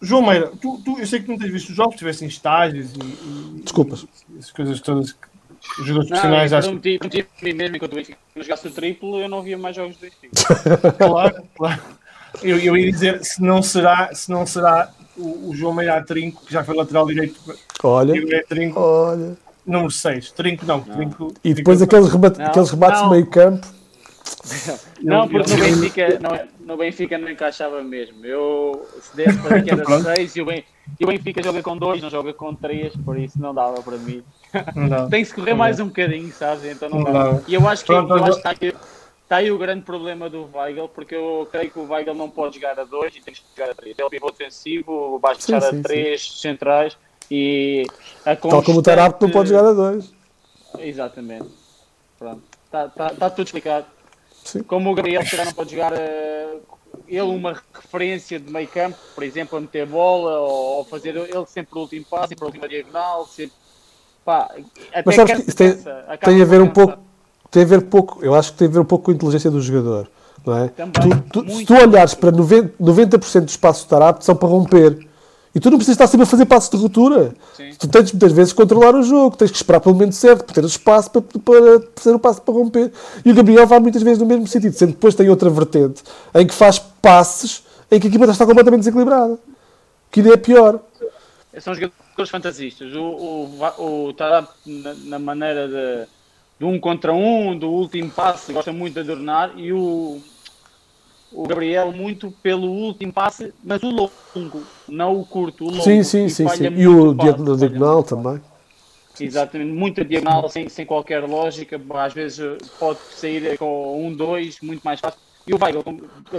João 0.00 0.22
Meira, 0.26 0.50
tu, 0.60 0.80
tu- 0.84 0.98
eu 0.98 1.06
sei 1.06 1.20
que 1.22 1.28
não 1.28 1.38
tens 1.38 1.52
visto 1.52 1.68
os 1.70 1.76
jogos, 1.76 1.94
tiveste 1.96 2.24
em 2.24 2.28
estágios 2.28 2.92
e, 2.92 2.98
e- 2.98 3.60
Desculpas. 3.62 4.04
e 4.34 4.38
essas 4.38 4.50
coisas 4.50 4.80
todas 4.80 5.12
que 5.12 5.80
os 5.80 5.86
jogadores 5.86 6.10
Não, 6.10 6.16
profissionais 6.18 6.50
eu 6.52 6.58
acham. 6.58 6.70
prometi, 6.76 6.98
prometi 6.98 7.20
a 7.20 7.44
mim 7.44 7.52
mesmo 7.52 7.76
enquanto 7.76 7.92
o 7.92 7.96
Benfica 7.96 8.18
não 8.34 8.42
jogasse 8.42 8.66
o 8.66 8.70
triplo, 8.72 9.20
eu 9.20 9.28
não 9.28 9.42
via 9.42 9.56
mais 9.56 9.76
jogos 9.76 9.96
do 9.96 10.00
Benfica. 10.00 10.32
Claro, 10.98 11.44
claro. 11.56 11.82
Eu, 12.42 12.58
eu 12.58 12.76
ia 12.76 12.90
dizer 12.90 13.24
se 13.24 13.40
não 13.40 13.62
será, 13.62 14.12
se 14.12 14.28
não 14.28 14.44
será 14.44 14.90
o, 15.16 15.50
o 15.50 15.54
João 15.54 15.72
Meira 15.74 15.98
a 15.98 16.02
Trinco, 16.02 16.44
que 16.46 16.52
já 16.52 16.64
foi 16.64 16.74
lateral 16.74 17.06
direito, 17.06 17.38
Olha, 17.84 18.16
e 18.16 18.24
o 18.24 18.34
é 18.34 18.42
Trinco 18.42 18.80
olha. 18.80 19.36
número 19.64 19.90
6. 19.92 20.32
Trinco 20.32 20.66
não, 20.66 20.80
Trinco. 20.80 21.32
E 21.44 21.54
depois 21.54 21.78
Trinco- 21.78 21.94
aqueles, 21.96 22.38
Não, 22.38 22.46
aqueles 22.46 22.70
rebates 22.70 23.02
não. 23.02 23.08
de 23.10 23.14
meio 23.14 23.26
campo. 23.26 23.68
Não, 25.02 25.28
porque 25.28 25.50
no 25.54 25.60
Benfica 25.60 26.18
não, 26.20 26.38
no 26.66 26.76
Benfica 26.76 27.18
não 27.18 27.30
encaixava 27.30 27.82
mesmo. 27.82 28.24
Eu, 28.24 28.86
se 29.00 29.16
desse 29.16 29.38
para 29.38 29.62
que 29.62 29.70
era 29.70 29.82
Pronto. 29.84 30.04
6 30.04 30.36
e 30.36 30.42
o 30.42 30.46
Ben- 30.46 30.64
e 31.00 31.04
o 31.04 31.08
Benfica 31.08 31.42
joga 31.42 31.62
com 31.62 31.76
2, 31.76 32.02
não 32.02 32.10
joga 32.10 32.32
com 32.34 32.54
3, 32.54 32.94
por 33.04 33.18
isso 33.18 33.40
não 33.40 33.54
dava 33.54 33.80
para 33.82 33.96
mim. 33.96 34.22
Tem 35.10 35.22
que 35.22 35.28
se 35.28 35.34
correr 35.34 35.54
mais 35.54 35.78
um 35.80 35.86
bocadinho, 35.86 36.32
sabes? 36.32 36.64
Então 36.64 36.88
não 36.88 37.00
Não 37.00 37.12
dá. 37.12 37.30
dá. 37.32 37.40
E 37.46 37.54
eu 37.54 37.66
acho 37.68 37.82
que, 37.84 37.92
Pronto, 37.92 38.16
eu 38.16 38.24
acho 38.24 38.32
que 38.42 38.48
está, 38.48 38.50
aí, 38.50 38.74
está 39.22 39.36
aí 39.36 39.50
o 39.50 39.58
grande 39.58 39.82
problema 39.82 40.28
do 40.28 40.48
Weigl, 40.54 40.88
porque 40.88 41.14
eu 41.14 41.48
creio 41.50 41.70
que 41.70 41.78
o 41.78 41.88
Weigl 41.90 42.14
não 42.14 42.28
pode 42.28 42.56
jogar 42.56 42.78
a 42.78 42.84
2 42.84 43.16
e 43.16 43.20
tem 43.20 43.32
que 43.32 43.40
jogar 43.56 43.70
a 43.70 43.74
3. 43.74 43.92
Ele 43.92 44.02
é 44.02 44.04
o 44.04 44.10
pivô 44.10 44.30
defensivo, 44.30 45.20
Sim, 45.38 45.52
deixar 45.52 45.68
a 45.68 45.82
3 45.82 46.40
centrais 46.40 46.96
e 47.30 47.84
a 48.26 48.36
Tal 48.36 48.62
como 48.62 48.78
o 48.78 48.82
Tarapto 48.82 49.24
não 49.24 49.32
pode 49.32 49.48
jogar 49.50 49.68
a 49.68 49.72
dois. 49.72 50.12
Exatamente. 50.78 51.48
Pronto. 52.18 52.42
Está 52.66 52.88
tá, 52.88 53.10
tá 53.10 53.30
tudo 53.30 53.46
explicado. 53.46 53.86
Sim. 54.44 54.62
Como 54.62 54.90
o 54.90 54.94
Gabriel 54.94 55.24
se 55.24 55.36
não 55.36 55.52
pode 55.52 55.70
jogar 55.70 55.92
eh, 55.92 56.56
ele 57.08 57.20
uma 57.22 57.60
referência 57.74 58.38
de 58.40 58.50
meio 58.52 58.68
campo, 58.68 58.96
por 59.14 59.22
exemplo, 59.24 59.56
a 59.58 59.60
meter 59.60 59.86
bola 59.86 60.40
ou, 60.40 60.78
ou 60.78 60.84
fazer 60.84 61.16
ele 61.16 61.46
sempre 61.46 61.78
o 61.78 61.82
último 61.82 62.04
passo, 62.04 62.28
sempre 62.28 62.44
a 62.44 62.46
última 62.46 62.68
diagonal, 62.68 63.26
sempre. 63.26 63.54
Pá, 64.24 64.50
até 64.90 65.02
Mas 65.04 65.14
sabes 65.16 65.34
que 65.34 65.48
isso 65.48 65.56
tem, 65.56 65.70
acaba 66.06 66.18
tem 66.32 66.42
a 66.42 66.44
ver 66.44 66.60
um 66.60 66.68
pouco. 66.68 66.98
Tem 67.50 67.62
a 67.64 67.66
ver 67.66 67.82
pouco, 67.82 68.24
eu 68.24 68.34
acho 68.34 68.52
que 68.52 68.58
tem 68.58 68.68
a 68.68 68.70
ver 68.70 68.78
um 68.78 68.84
pouco 68.84 69.04
com 69.06 69.10
a 69.10 69.14
inteligência 69.14 69.50
do 69.50 69.60
jogador. 69.60 70.08
Não 70.44 70.56
é? 70.56 70.68
Também, 70.68 70.92
Tu- 71.30 71.42
tu- 71.44 71.50
se 71.50 71.64
tu 71.66 71.74
olhares 71.74 72.14
para 72.14 72.32
90%, 72.32 72.72
90 72.80 73.18
do 73.18 73.48
espaço 73.48 73.84
do 73.86 73.88
Tarapto 73.90 74.24
são 74.24 74.34
para 74.34 74.48
romper. 74.48 75.06
E 75.54 75.60
tu 75.60 75.70
não 75.70 75.76
precisas 75.76 75.96
estar 75.96 76.06
sempre 76.06 76.24
a 76.24 76.26
fazer 76.26 76.46
passos 76.46 76.70
de 76.70 76.76
ruptura. 76.76 77.34
Sim. 77.54 77.72
Tu 77.78 77.86
tens 77.86 78.10
muitas 78.10 78.32
vezes 78.32 78.52
controlar 78.52 78.94
o 78.94 79.02
jogo, 79.02 79.36
tens 79.36 79.50
que 79.50 79.56
esperar 79.56 79.80
pelo 79.80 79.94
momento 79.94 80.14
certo 80.14 80.44
para 80.44 80.54
ter 80.54 80.64
o 80.64 80.66
espaço 80.66 81.10
para, 81.10 81.20
para 81.20 81.82
fazer 81.94 82.14
o 82.14 82.18
passo 82.18 82.40
para 82.40 82.54
romper. 82.54 82.90
E 83.24 83.30
o 83.30 83.34
Gabriel 83.34 83.66
vai 83.66 83.78
muitas 83.78 84.02
vezes 84.02 84.18
no 84.18 84.24
mesmo 84.24 84.46
sentido, 84.46 84.72
sendo 84.74 84.88
que 84.88 84.94
depois 84.94 85.14
tem 85.14 85.28
outra 85.28 85.50
vertente 85.50 86.02
em 86.34 86.46
que 86.46 86.54
faz 86.54 86.78
passes 86.78 87.62
em 87.90 88.00
que 88.00 88.06
a 88.06 88.10
equipa 88.10 88.24
está 88.24 88.46
completamente 88.46 88.80
desequilibrada. 88.80 89.38
Que 90.10 90.20
ainda 90.20 90.32
é 90.32 90.36
pior. 90.38 90.80
São 91.60 91.74
jogadores 91.74 92.30
fantasistas. 92.30 92.94
O, 92.94 93.02
o, 93.02 93.74
o 93.78 94.14
na, 94.66 94.94
na 95.04 95.18
maneira 95.18 95.68
de, 95.68 96.08
de 96.58 96.64
um 96.64 96.80
contra 96.80 97.12
um, 97.12 97.58
do 97.58 97.68
último 97.68 98.10
passe, 98.10 98.54
gosta 98.54 98.72
muito 98.72 98.94
de 98.94 99.00
adornar. 99.00 99.52
E 99.56 99.70
o, 99.70 100.18
o 101.34 101.46
Gabriel 101.46 101.92
muito 101.92 102.30
pelo 102.42 102.68
último 102.68 103.12
passe, 103.12 103.52
mas 103.64 103.82
o 103.82 103.90
longo, 103.90 104.62
não 104.88 105.18
o 105.18 105.24
curto, 105.24 105.64
o 105.64 105.70
longo. 105.70 105.82
Sim, 105.82 106.02
sim, 106.02 106.28
sim. 106.28 106.48
sim. 106.48 106.64
E 106.64 106.86
o 106.86 107.14
diagonal, 107.14 107.56
diagonal 107.56 108.02
também. 108.02 108.40
Exatamente, 109.18 109.72
muita 109.72 110.04
diagonal 110.04 110.48
sem, 110.48 110.68
sem 110.68 110.86
qualquer 110.86 111.22
lógica. 111.24 111.80
Às 111.94 112.12
vezes 112.12 112.40
eh, 112.40 112.58
pode 112.78 112.98
sair 113.14 113.58
com 113.58 114.06
um, 114.06 114.12
dois, 114.14 114.60
muito 114.60 114.82
mais 114.82 115.00
fácil. 115.00 115.20
E 115.46 115.54
o 115.54 115.58
Weigl, 115.60 115.82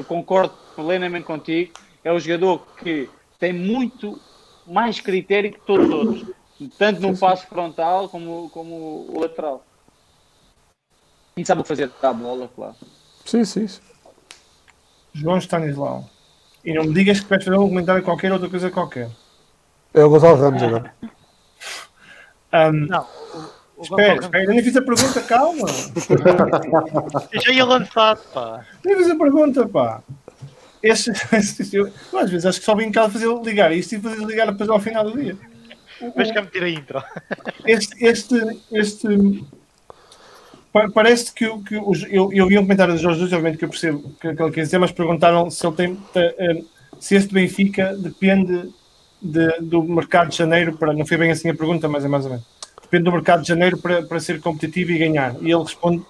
concordo 0.07 0.53
plenamente 0.75 1.25
contigo, 1.25 1.73
é 2.03 2.11
o 2.11 2.19
jogador 2.19 2.65
que 2.77 3.09
tem 3.39 3.53
muito 3.53 4.19
mais 4.65 4.99
critério 4.99 5.51
que 5.51 5.59
todos 5.59 5.87
os 5.87 5.93
outros, 5.93 6.25
tanto 6.77 7.01
no 7.01 7.17
passo 7.17 7.45
frontal 7.47 8.07
como, 8.09 8.49
como 8.49 9.07
o 9.09 9.19
lateral. 9.19 9.63
E 11.35 11.45
sabe 11.45 11.61
o 11.61 11.63
que 11.63 11.67
fazer 11.67 11.89
da 12.01 12.13
bola, 12.13 12.49
claro. 12.55 12.75
Sim, 13.25 13.43
sim. 13.43 13.67
sim. 13.67 13.92
João 15.13 15.37
Stanislau. 15.37 16.09
E 16.65 16.73
não 16.73 16.85
me 16.85 16.93
digas 16.93 17.19
que 17.19 17.29
vais 17.29 17.43
fazer 17.43 17.57
um 17.57 17.67
comentário 17.67 18.03
qualquer 18.03 18.31
outra 18.31 18.49
coisa 18.49 18.71
qualquer. 18.71 19.09
É 19.93 20.03
o 20.03 20.09
Gonçalo 20.09 20.41
Ramos 20.41 20.63
agora. 20.63 20.93
Um, 22.53 22.85
não. 22.85 23.01
O, 23.75 23.79
o 23.79 23.81
espera, 23.81 24.19
espera, 24.19 24.43
eu 24.43 24.49
nem 24.51 24.63
fiz 24.63 24.77
a 24.77 24.81
pergunta, 24.83 25.23
calma. 25.23 25.67
eu 27.31 27.41
já 27.41 27.51
ia 27.51 27.65
lançar, 27.65 28.15
pá. 28.15 28.63
Nem 28.85 28.95
fiz 28.95 29.09
a 29.09 29.15
pergunta, 29.15 29.67
pá. 29.67 30.03
Este, 30.83 31.11
este, 31.35 31.75
eu, 31.75 31.91
às 32.15 32.29
vezes 32.29 32.45
acho 32.45 32.59
que 32.59 32.65
só 32.65 32.75
vim 32.75 32.91
cá 32.91 33.09
fazer 33.09 33.27
ligar 33.43 33.71
isto 33.71 33.95
e 33.95 33.99
fazer 33.99 34.23
ligar 34.23 34.51
depois 34.51 34.69
ao 34.69 34.79
final 34.79 35.03
do 35.03 35.19
dia. 35.19 35.35
Mas 36.15 36.29
que 36.29 36.41
meter 36.41 36.63
a 36.63 36.69
intro. 36.69 37.03
Este, 37.65 38.05
este, 38.05 38.35
este 38.71 39.07
parece 40.93 41.31
que, 41.31 41.47
que 41.59 41.75
eu, 41.75 42.31
eu 42.33 42.47
vi 42.47 42.57
um 42.57 42.63
comentário 42.63 42.93
do 42.93 42.99
Jorge 42.99 43.19
Jesus, 43.19 43.33
obviamente 43.33 43.57
que 43.57 43.65
eu 43.65 43.69
percebo 43.69 43.99
o 44.07 44.13
que 44.13 44.27
ele 44.27 44.51
quer 44.51 44.61
dizer, 44.61 44.79
mas 44.79 44.91
perguntaram 44.91 45.49
se 45.49 45.65
ele 45.65 45.75
tem 45.75 45.99
eh, 46.15 46.63
se 46.99 47.15
este 47.15 47.33
Benfica 47.33 47.95
depende 47.95 48.73
de, 49.21 49.59
do 49.61 49.83
mercado 49.83 50.29
de 50.29 50.37
janeiro 50.37 50.75
para 50.77 50.93
não 50.93 51.05
foi 51.05 51.17
bem 51.17 51.31
assim 51.31 51.49
a 51.49 51.55
pergunta, 51.55 51.87
mas 51.87 52.03
é 52.03 52.07
mais 52.07 52.25
ou 52.25 52.31
menos 52.31 52.45
depende 52.93 53.05
do 53.05 53.11
mercado 53.11 53.41
de 53.41 53.47
janeiro 53.47 53.77
para, 53.79 54.03
para 54.03 54.19
ser 54.19 54.39
competitivo 54.39 54.91
e 54.91 54.99
ganhar. 54.99 55.35
E 55.41 55.51
ele 55.51 55.63
responde 55.63 56.05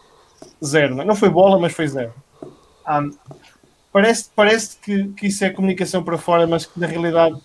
zero. 0.64 0.96
Não, 0.96 1.06
não 1.06 1.16
foi 1.16 1.30
bola, 1.30 1.58
mas 1.58 1.72
foi 1.72 1.88
zero. 1.88 2.14
Um, 2.90 3.12
parece 3.92 4.30
parece 4.36 4.78
que, 4.78 5.08
que 5.10 5.28
isso 5.28 5.46
é 5.46 5.50
comunicação 5.50 6.04
para 6.04 6.18
fora, 6.18 6.46
mas 6.46 6.66
que 6.66 6.78
na 6.78 6.88
realidade 6.88 7.38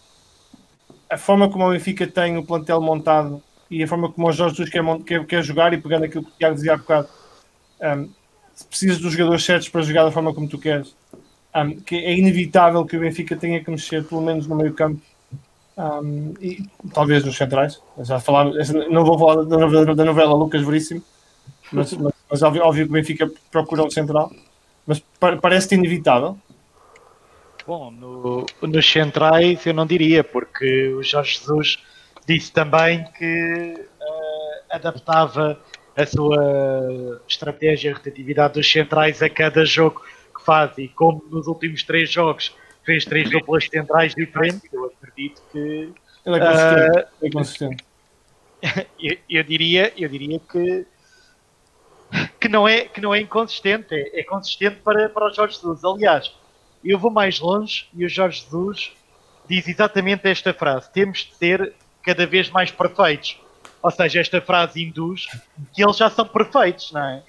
a 1.09 1.17
forma 1.17 1.49
como 1.49 1.67
o 1.67 1.71
Benfica 1.71 2.07
tem 2.07 2.37
o 2.37 2.45
plantel 2.45 2.81
montado 2.81 3.41
e 3.71 3.83
a 3.83 3.89
forma 3.89 4.11
como 4.11 4.29
o 4.29 4.33
Jorge 4.33 4.57
Jesus 4.57 4.71
quer, 4.71 4.83
quer, 5.05 5.27
quer 5.27 5.43
jogar 5.43 5.73
e 5.73 5.79
pegando 5.79 6.05
aquilo 6.05 6.25
que 6.25 6.31
o 6.31 6.35
Tiago 6.39 6.55
dizia 6.55 6.75
há 6.75 6.77
bocado, 6.77 7.09
um, 7.81 8.09
precisas 8.69 8.99
dos 8.99 9.13
jogadores 9.13 9.45
certos 9.45 9.69
para 9.69 9.83
jogar 9.83 10.05
da 10.05 10.11
forma 10.11 10.35
como 10.35 10.49
tu 10.49 10.59
queres. 10.59 10.95
Um, 11.55 11.81
que 11.81 11.97
é 11.97 12.17
inevitável 12.17 12.85
que 12.85 12.97
o 12.97 13.01
Benfica 13.01 13.37
tenha 13.37 13.63
que 13.63 13.71
mexer 13.71 14.05
pelo 14.05 14.21
menos 14.21 14.47
no 14.47 14.55
meio 14.55 14.75
campo 14.75 15.01
um, 15.77 16.35
e 16.41 16.67
talvez 16.93 17.25
nos 17.25 17.37
centrais. 17.37 17.81
Já 18.01 18.19
falar, 18.19 18.51
não 18.91 19.05
vou 19.05 19.19
falar 19.19 19.45
da 19.45 19.59
novela, 19.59 19.95
da 19.95 20.05
novela 20.05 20.35
Lucas 20.35 20.63
Veríssimo, 20.63 21.03
mas, 21.73 21.93
mas, 21.93 22.13
mas 22.31 22.43
óbvio, 22.43 22.63
óbvio, 22.63 22.85
que 22.85 22.91
o 22.91 22.93
Benfica 22.93 23.31
procura 23.51 23.85
um 23.85 23.91
central. 23.91 24.33
Mas 24.87 25.03
parece-te 25.41 25.75
inevitável. 25.75 26.39
Bom, 27.67 27.91
no, 27.91 28.47
nos 28.63 28.91
centrais 28.91 29.65
eu 29.67 29.75
não 29.75 29.87
diria, 29.87 30.25
porque 30.25 30.89
o 30.95 31.03
Jorge 31.03 31.39
Jesus 31.39 31.79
disse 32.29 32.53
também 32.53 33.05
que 33.17 33.75
uh, 33.75 34.65
adaptava 34.71 35.59
a 35.97 36.07
sua 36.07 37.23
estratégia 37.27 37.89
e 37.89 37.93
rotatividade 37.93 38.55
dos 38.55 38.71
centrais 38.71 39.23
a 39.23 39.31
cada 39.31 39.65
jogo 39.65 40.03
que 40.37 40.45
faz. 40.45 40.77
E 40.77 40.89
como 40.89 41.25
nos 41.31 41.47
últimos 41.47 41.83
três 41.83 42.11
jogos 42.13 42.55
fez 42.85 43.07
três 43.07 43.31
duplas 43.31 43.67
centrais 43.67 44.15
diferentes, 44.15 44.71
eu 44.71 44.85
acredito 44.85 45.43
que. 45.51 45.93
Ele 46.27 46.37
é 46.37 46.41
consistente. 46.41 46.99
Uh, 46.99 47.27
é 47.27 47.31
consistente. 47.31 47.85
eu, 49.01 49.17
eu, 49.31 49.43
diria, 49.43 49.93
eu 49.97 50.09
diria 50.09 50.39
que. 50.39 50.87
Que 52.41 52.49
não, 52.49 52.67
é, 52.67 52.83
que 52.83 53.01
não 53.01 53.15
é 53.15 53.21
inconsistente, 53.21 53.95
é, 53.95 54.21
é 54.21 54.25
consistente 54.25 54.77
para, 54.77 55.11
para 55.11 55.27
o 55.27 55.31
Jorge 55.31 55.57
Jesus. 55.57 55.85
Aliás, 55.85 56.33
eu 56.83 56.99
vou 56.99 57.11
mais 57.11 57.39
longe 57.39 57.87
e 57.93 58.05
o 58.05 58.09
Jorge 58.09 58.43
Jesus 58.43 58.93
diz 59.47 59.67
exatamente 59.67 60.27
esta 60.29 60.55
frase: 60.55 60.91
temos 60.91 61.19
de 61.19 61.35
ser 61.35 61.75
cada 62.03 62.27
vez 62.27 62.51
mais 62.51 62.71
perfeitos. 62.71 63.39
Ou 63.81 63.93
seja, 63.93 64.21
esta 64.21 64.41
frase 64.41 64.83
induz 64.83 65.29
que 65.73 65.85
eles 65.85 65.97
já 65.97 66.11
são 66.11 66.27
perfeitos, 66.27 66.91
não 66.91 67.01
é? 67.01 67.23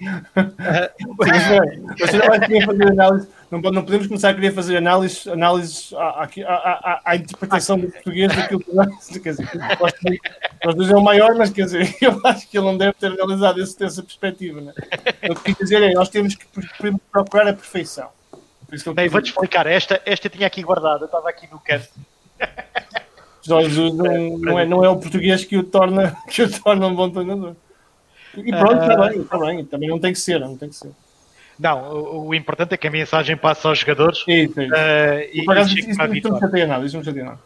não, 3.50 3.60
não 3.60 3.84
podemos 3.84 4.08
começar 4.08 4.30
a 4.30 4.34
querer 4.34 4.52
fazer 4.52 4.78
análises, 4.78 5.28
análises 5.28 5.92
à, 5.94 6.28
à, 6.46 7.00
à, 7.04 7.16
interpretação 7.16 7.78
do 7.78 7.88
português 7.88 8.34
daquilo 8.34 8.60
que 8.60 8.74
nós. 8.74 8.88
Quer 9.08 9.30
dizer, 9.30 9.48
nós 10.64 10.74
dois 10.74 10.90
é 10.90 10.96
o 10.96 11.00
maior, 11.00 11.36
mas 11.36 11.50
quer 11.50 11.66
dizer, 11.66 11.96
eu 12.02 12.20
acho 12.24 12.48
que 12.48 12.58
ele 12.58 12.66
não 12.66 12.76
deve 12.76 12.94
ter 12.94 13.06
analisado 13.06 13.62
esse, 13.62 13.84
essa 13.84 14.02
perspectiva. 14.02 14.60
Né? 14.60 14.72
O 15.30 15.34
que 15.36 15.54
quer 15.54 15.62
dizer 15.62 15.82
é 15.82 15.92
nós 15.92 16.08
temos 16.08 16.34
que 16.34 16.46
procurar 17.12 17.48
a 17.48 17.52
perfeição. 17.52 18.08
Bem, 18.94 19.08
vou-te 19.08 19.30
explicar. 19.30 19.66
Esta, 19.66 20.00
esta 20.04 20.28
tinha 20.28 20.46
aqui 20.46 20.62
guardada, 20.62 21.04
estava 21.04 21.28
aqui 21.28 21.48
no 21.50 21.60
cast. 21.60 21.90
Jorge 23.42 23.92
não, 23.92 24.38
não, 24.38 24.58
é, 24.58 24.66
não 24.66 24.84
é 24.84 24.88
o 24.88 24.96
português 24.96 25.44
que 25.44 25.56
o 25.56 25.62
torna, 25.62 26.16
que 26.28 26.42
o 26.42 26.60
torna 26.60 26.86
um 26.86 26.94
bom 26.94 27.10
treinador. 27.10 27.54
E 28.36 28.50
pronto, 28.50 28.82
está 28.82 28.94
uh, 28.94 29.08
bem, 29.08 29.20
está 29.20 29.38
bem. 29.38 29.64
Também 29.64 29.88
não 29.88 29.98
tem 29.98 30.12
que 30.12 30.18
ser, 30.18 30.38
não 30.40 30.56
tem 30.56 30.68
que 30.68 30.76
ser. 30.76 30.90
Não, 31.58 31.92
o, 31.92 32.28
o 32.28 32.34
importante 32.34 32.74
é 32.74 32.76
que 32.76 32.86
a 32.86 32.90
mensagem 32.90 33.36
passe 33.36 33.66
aos 33.66 33.78
jogadores. 33.78 34.18
Isso, 34.26 34.60
isso. 34.60 34.74
Uh, 34.74 35.20
e, 35.32 35.44
e 35.44 35.68
chegue 35.68 35.96
para 35.96 36.04
a 36.04 36.08
vitória. 36.08 36.66
Nada, 36.66 36.86
isso 36.86 36.96
não 36.96 37.04
chateia 37.04 37.24
nada. 37.24 37.38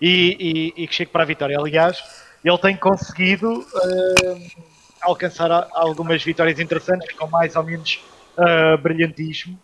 E, 0.00 0.72
e, 0.76 0.82
e, 0.82 0.86
que 0.86 0.94
chegue 0.94 1.10
para 1.10 1.22
a 1.22 1.26
vitória. 1.26 1.58
Aliás, 1.58 1.98
ele 2.44 2.58
tem 2.58 2.76
conseguido 2.76 3.60
uh, 3.60 4.62
alcançar 5.02 5.68
algumas 5.72 6.22
vitórias 6.22 6.58
interessantes 6.58 7.12
com 7.16 7.26
mais 7.26 7.56
ou 7.56 7.64
menos 7.64 8.00
uh, 8.36 8.78
brilhantismo. 8.78 9.58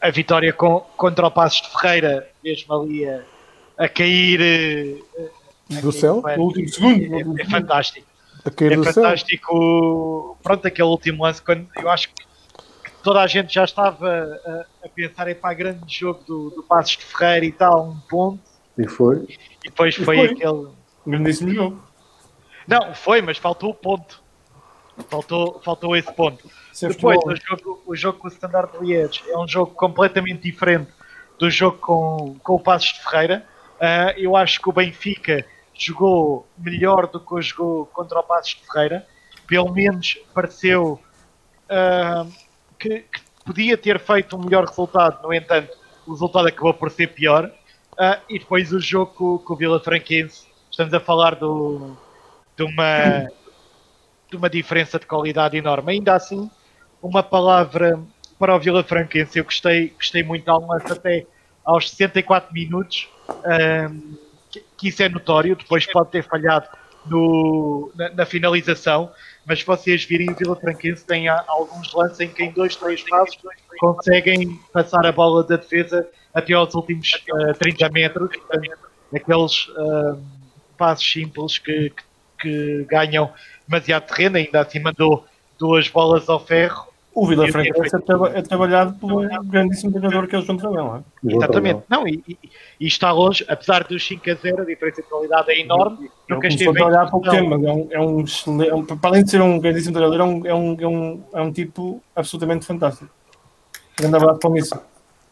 a 0.00 0.10
vitória 0.10 0.52
com, 0.52 0.80
contra 0.96 1.26
o 1.26 1.30
Passos 1.30 1.62
de 1.62 1.72
Ferreira, 1.72 2.28
mesmo 2.42 2.74
ali 2.74 3.08
a 3.08 3.20
a 3.78 3.88
cair 3.88 4.40
uh, 4.40 5.80
do 5.80 5.92
céu? 5.92 6.22
no 6.36 6.42
último 6.42 6.68
segundo. 6.68 7.14
É, 7.14 7.40
é, 7.40 7.42
é 7.42 7.44
fantástico. 7.48 8.06
A 8.44 8.50
cair 8.50 8.72
é 8.72 8.76
do 8.76 8.84
fantástico. 8.84 9.52
Céu. 9.52 10.38
Pronto, 10.42 10.66
aquele 10.66 10.88
último 10.88 11.22
lance, 11.22 11.40
quando 11.40 11.66
eu 11.76 11.88
acho 11.88 12.08
que, 12.08 12.26
toda 13.02 13.22
a 13.22 13.26
gente 13.26 13.54
já 13.54 13.64
estava 13.64 14.08
a, 14.44 14.86
a 14.86 14.88
pensar 14.88 15.28
em 15.28 15.34
para 15.34 15.54
grande 15.54 15.82
jogo 15.86 16.20
do, 16.26 16.50
do 16.50 16.62
Passos 16.64 16.96
de 16.96 17.04
Ferreira 17.04 17.46
e 17.46 17.52
tal, 17.52 17.90
um 17.90 18.00
ponto. 18.08 18.40
E 18.76 18.86
foi. 18.88 19.16
E 19.64 19.68
depois 19.68 19.94
e 19.94 20.04
foi, 20.04 20.16
foi, 20.16 20.26
aquele. 20.30 20.68
Grandíssimo 21.06 21.54
jogo. 21.54 21.82
Não, 22.66 22.94
foi, 22.94 23.22
mas 23.22 23.38
faltou 23.38 23.70
o 23.70 23.74
ponto. 23.74 24.22
Faltou, 25.08 25.60
faltou 25.64 25.96
esse 25.96 26.12
ponto. 26.12 26.50
Depois, 26.80 27.18
o 27.24 27.36
jogo, 27.36 27.82
o 27.86 27.96
jogo 27.96 28.18
com 28.18 28.28
o 28.28 28.30
Standard 28.30 28.70
Liège 28.80 29.22
é 29.28 29.38
um 29.38 29.48
jogo 29.48 29.72
completamente 29.74 30.42
diferente 30.42 30.90
do 31.38 31.48
jogo 31.50 31.78
com, 31.78 32.36
com 32.42 32.54
o 32.54 32.60
Passos 32.60 32.92
de 32.92 33.04
Ferreira 33.04 33.46
Uh, 33.78 34.12
eu 34.16 34.36
acho 34.36 34.60
que 34.60 34.68
o 34.68 34.72
Benfica 34.72 35.44
jogou 35.72 36.46
melhor 36.58 37.06
do 37.06 37.20
que 37.20 37.40
jogou 37.40 37.86
contra 37.86 38.18
o 38.18 38.22
Passos 38.22 38.56
de 38.56 38.66
Ferreira. 38.66 39.06
Pelo 39.46 39.72
menos 39.72 40.18
pareceu 40.34 41.00
uh, 41.70 42.30
que, 42.78 43.00
que, 43.00 43.20
podia 43.44 43.78
ter 43.78 43.98
feito 44.00 44.36
um 44.36 44.44
melhor 44.44 44.66
resultado. 44.66 45.22
No 45.22 45.32
entanto, 45.32 45.70
o 46.06 46.12
resultado 46.12 46.48
acabou 46.48 46.74
por 46.74 46.90
ser 46.90 47.08
pior. 47.08 47.46
Uh, 47.92 48.20
e 48.28 48.38
depois 48.38 48.72
o 48.72 48.80
jogo 48.80 49.12
com, 49.12 49.38
com 49.38 49.54
o 49.54 49.56
Vila 49.56 49.80
Franquense. 49.80 50.46
Estamos 50.70 50.92
a 50.92 51.00
falar 51.00 51.36
do, 51.36 51.96
de, 52.56 52.64
uma, 52.64 53.28
de 54.30 54.36
uma 54.36 54.50
diferença 54.50 54.98
de 54.98 55.06
qualidade 55.06 55.56
enorme. 55.56 55.92
Ainda 55.92 56.14
assim, 56.14 56.50
uma 57.02 57.22
palavra 57.22 57.98
para 58.38 58.54
o 58.54 58.60
Vila 58.60 58.84
Franquense. 58.84 59.38
Eu 59.38 59.44
gostei, 59.44 59.88
gostei 59.90 60.22
muito, 60.22 60.50
um 60.50 60.66
lance 60.66 60.92
até 60.92 61.26
aos 61.64 61.90
64 61.90 62.52
minutos, 62.52 63.08
um, 63.28 64.16
que, 64.50 64.88
isso 64.88 65.02
é 65.02 65.08
notório, 65.08 65.56
depois 65.56 65.86
pode 65.86 66.10
ter 66.10 66.22
falhado 66.22 66.68
no, 67.06 67.90
na, 67.94 68.10
na, 68.10 68.26
finalização, 68.26 69.10
mas 69.46 69.60
se 69.60 69.66
vocês 69.66 70.04
virem 70.04 70.30
o 70.30 70.34
Vila 70.34 70.56
Franquense 70.56 71.04
tem 71.04 71.28
alguns 71.28 71.92
lances 71.94 72.20
em 72.20 72.28
que 72.28 72.44
em 72.44 72.52
dois, 72.52 72.76
três 72.76 73.02
passos 73.02 73.38
conseguem 73.78 74.58
passar 74.72 75.06
a 75.06 75.12
bola 75.12 75.44
da 75.44 75.56
defesa 75.56 76.08
até 76.34 76.52
aos 76.52 76.74
últimos 76.74 77.10
uh, 77.32 77.54
30 77.58 77.88
metros, 77.90 78.30
aqueles 79.14 79.68
uh, 79.68 80.22
passos 80.76 81.10
simples 81.10 81.58
que, 81.58 81.90
que, 81.90 82.04
que, 82.40 82.84
ganham 82.88 83.32
demasiado 83.66 84.06
terreno, 84.06 84.36
ainda 84.36 84.60
assim 84.60 84.80
mandou 84.80 85.26
duas 85.58 85.88
bolas 85.88 86.28
ao 86.28 86.38
ferro. 86.38 86.87
O 87.18 87.26
Vila 87.26 87.48
Franquense 87.48 87.96
é, 87.96 88.38
é 88.38 88.42
trabalhado 88.42 88.94
por 88.94 89.12
um 89.12 89.28
grandíssimo 89.44 89.90
treinador 89.90 90.28
que 90.28 90.36
é 90.36 90.38
o 90.38 90.42
João 90.42 90.56
Trabão, 90.56 90.86
não 90.86 90.96
é? 90.96 91.34
Exatamente. 91.34 91.82
Não, 91.88 92.06
e, 92.06 92.22
e, 92.28 92.38
e, 92.78 92.86
está 92.86 93.10
longe, 93.10 93.44
apesar 93.48 93.82
dos 93.82 94.06
5 94.06 94.30
a 94.30 94.34
0, 94.34 94.62
a 94.62 94.64
diferença 94.64 95.02
de 95.02 95.08
qualidade 95.08 95.50
é 95.50 95.60
enorme. 95.60 96.08
Eu 96.28 96.36
nunca 96.36 96.46
esteve 96.46 96.80
a 96.80 96.86
olhar 96.86 97.02
há 97.02 97.10
pouco 97.10 97.28
tempo, 97.28 97.50
mas 97.50 97.64
é 97.64 97.72
um, 97.72 97.88
é 97.90 98.00
um 98.00 98.20
excelente, 98.20 98.70
é 98.70 98.74
um, 98.74 98.84
para 98.84 99.10
além 99.10 99.24
de 99.24 99.32
ser 99.32 99.42
um 99.42 99.58
grandíssimo 99.58 99.94
treinador, 99.94 100.20
é 100.20 100.24
um, 100.24 100.46
é 100.46 100.54
um, 100.54 100.76
é 100.80 100.86
um, 100.86 101.24
é 101.34 101.42
um 101.42 101.52
tipo 101.52 102.00
absolutamente 102.14 102.64
fantástico. 102.64 103.10
Grande 103.98 104.16
abraço 104.16 104.38
para 104.38 104.58
isso. 104.58 104.80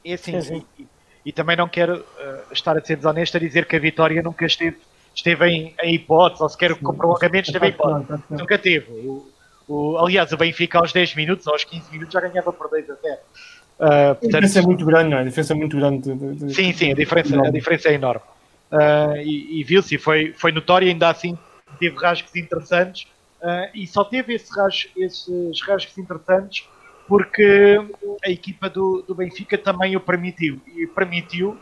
E 0.04 0.12
assim, 0.12 0.64
e, 0.76 0.86
e, 1.24 1.32
também 1.32 1.56
não 1.56 1.68
quero 1.68 1.98
uh, 1.98 2.52
estar 2.52 2.76
a 2.76 2.84
ser 2.84 2.96
desonesto 2.96 3.36
a 3.36 3.40
dizer 3.40 3.64
que 3.66 3.76
a 3.76 3.78
Vitória 3.78 4.20
nunca 4.22 4.44
esteve, 4.44 4.76
esteve 5.14 5.46
em, 5.46 5.74
em 5.84 5.94
hipótese, 5.94 6.42
ou 6.42 6.48
sequer 6.48 6.74
com 6.74 6.96
prolongamento 6.96 7.48
esteve 7.48 7.66
em 7.66 7.70
hipótese. 7.70 8.22
Nunca 8.28 8.58
teve. 8.58 8.90
O, 8.90 9.35
o, 9.68 9.98
aliás, 9.98 10.32
o 10.32 10.36
Benfica 10.36 10.78
aos 10.78 10.92
10 10.92 11.14
minutos, 11.14 11.46
aos 11.48 11.64
15 11.64 11.90
minutos 11.92 12.12
já 12.12 12.20
ganhava 12.20 12.52
por 12.52 12.68
2 12.68 12.90
a 12.90 12.94
0. 12.94 13.14
Uh, 13.14 14.14
portanto, 14.14 14.24
a 14.24 14.26
diferença 14.26 14.58
é 14.58 14.62
muito 14.62 14.84
grande, 14.86 15.10
não 15.10 15.18
é? 15.18 15.20
A 15.20 15.24
diferença 15.24 15.52
é 15.52 15.56
muito 15.56 15.76
grande. 15.76 16.14
De, 16.14 16.34
de, 16.34 16.54
sim, 16.54 16.72
sim, 16.72 16.92
a 16.92 16.94
diferença, 16.94 17.40
a 17.40 17.50
diferença 17.50 17.88
é 17.88 17.94
enorme. 17.94 18.22
Uh, 18.70 19.16
e, 19.18 19.60
e 19.60 19.64
viu-se, 19.64 19.98
foi, 19.98 20.32
foi 20.32 20.52
notório, 20.52 20.88
ainda 20.88 21.08
assim 21.08 21.38
teve 21.78 21.96
rasgos 21.96 22.34
interessantes 22.34 23.06
uh, 23.42 23.70
e 23.74 23.86
só 23.86 24.04
teve 24.04 24.34
esse 24.34 24.50
esses 24.96 25.62
rasgos 25.62 25.96
interessantes 25.98 26.66
porque 27.06 27.78
a 28.24 28.30
equipa 28.30 28.68
do, 28.68 29.04
do 29.06 29.14
Benfica 29.14 29.56
também 29.56 29.96
o 29.96 30.00
permitiu 30.00 30.60
e 30.74 30.86
permitiu 30.86 31.56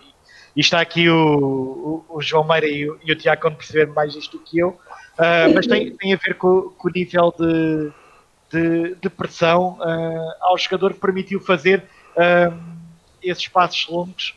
e 0.56 0.60
está 0.60 0.80
aqui 0.80 1.08
o, 1.08 2.04
o, 2.08 2.16
o 2.16 2.22
João 2.22 2.46
Meira 2.46 2.66
e 2.66 2.88
o, 2.88 2.98
e 3.04 3.12
o 3.12 3.16
Tiago 3.16 3.42
quando 3.42 3.56
perceber 3.56 3.86
mais 3.92 4.14
isto 4.14 4.38
do 4.38 4.44
que 4.44 4.58
eu 4.58 4.78
uh, 5.18 5.54
mas 5.54 5.66
tem, 5.66 5.94
tem 5.96 6.14
a 6.14 6.16
ver 6.16 6.34
com, 6.34 6.70
com 6.76 6.88
o 6.88 6.90
nível 6.90 7.34
de, 7.38 7.92
de, 8.50 8.94
de 8.96 9.10
pressão 9.10 9.78
ao 10.40 10.56
jogador 10.58 10.94
que 10.94 11.00
permitiu 11.00 11.40
fazer 11.40 11.84
esses 13.22 13.48
passos 13.48 13.88
longos 13.88 14.34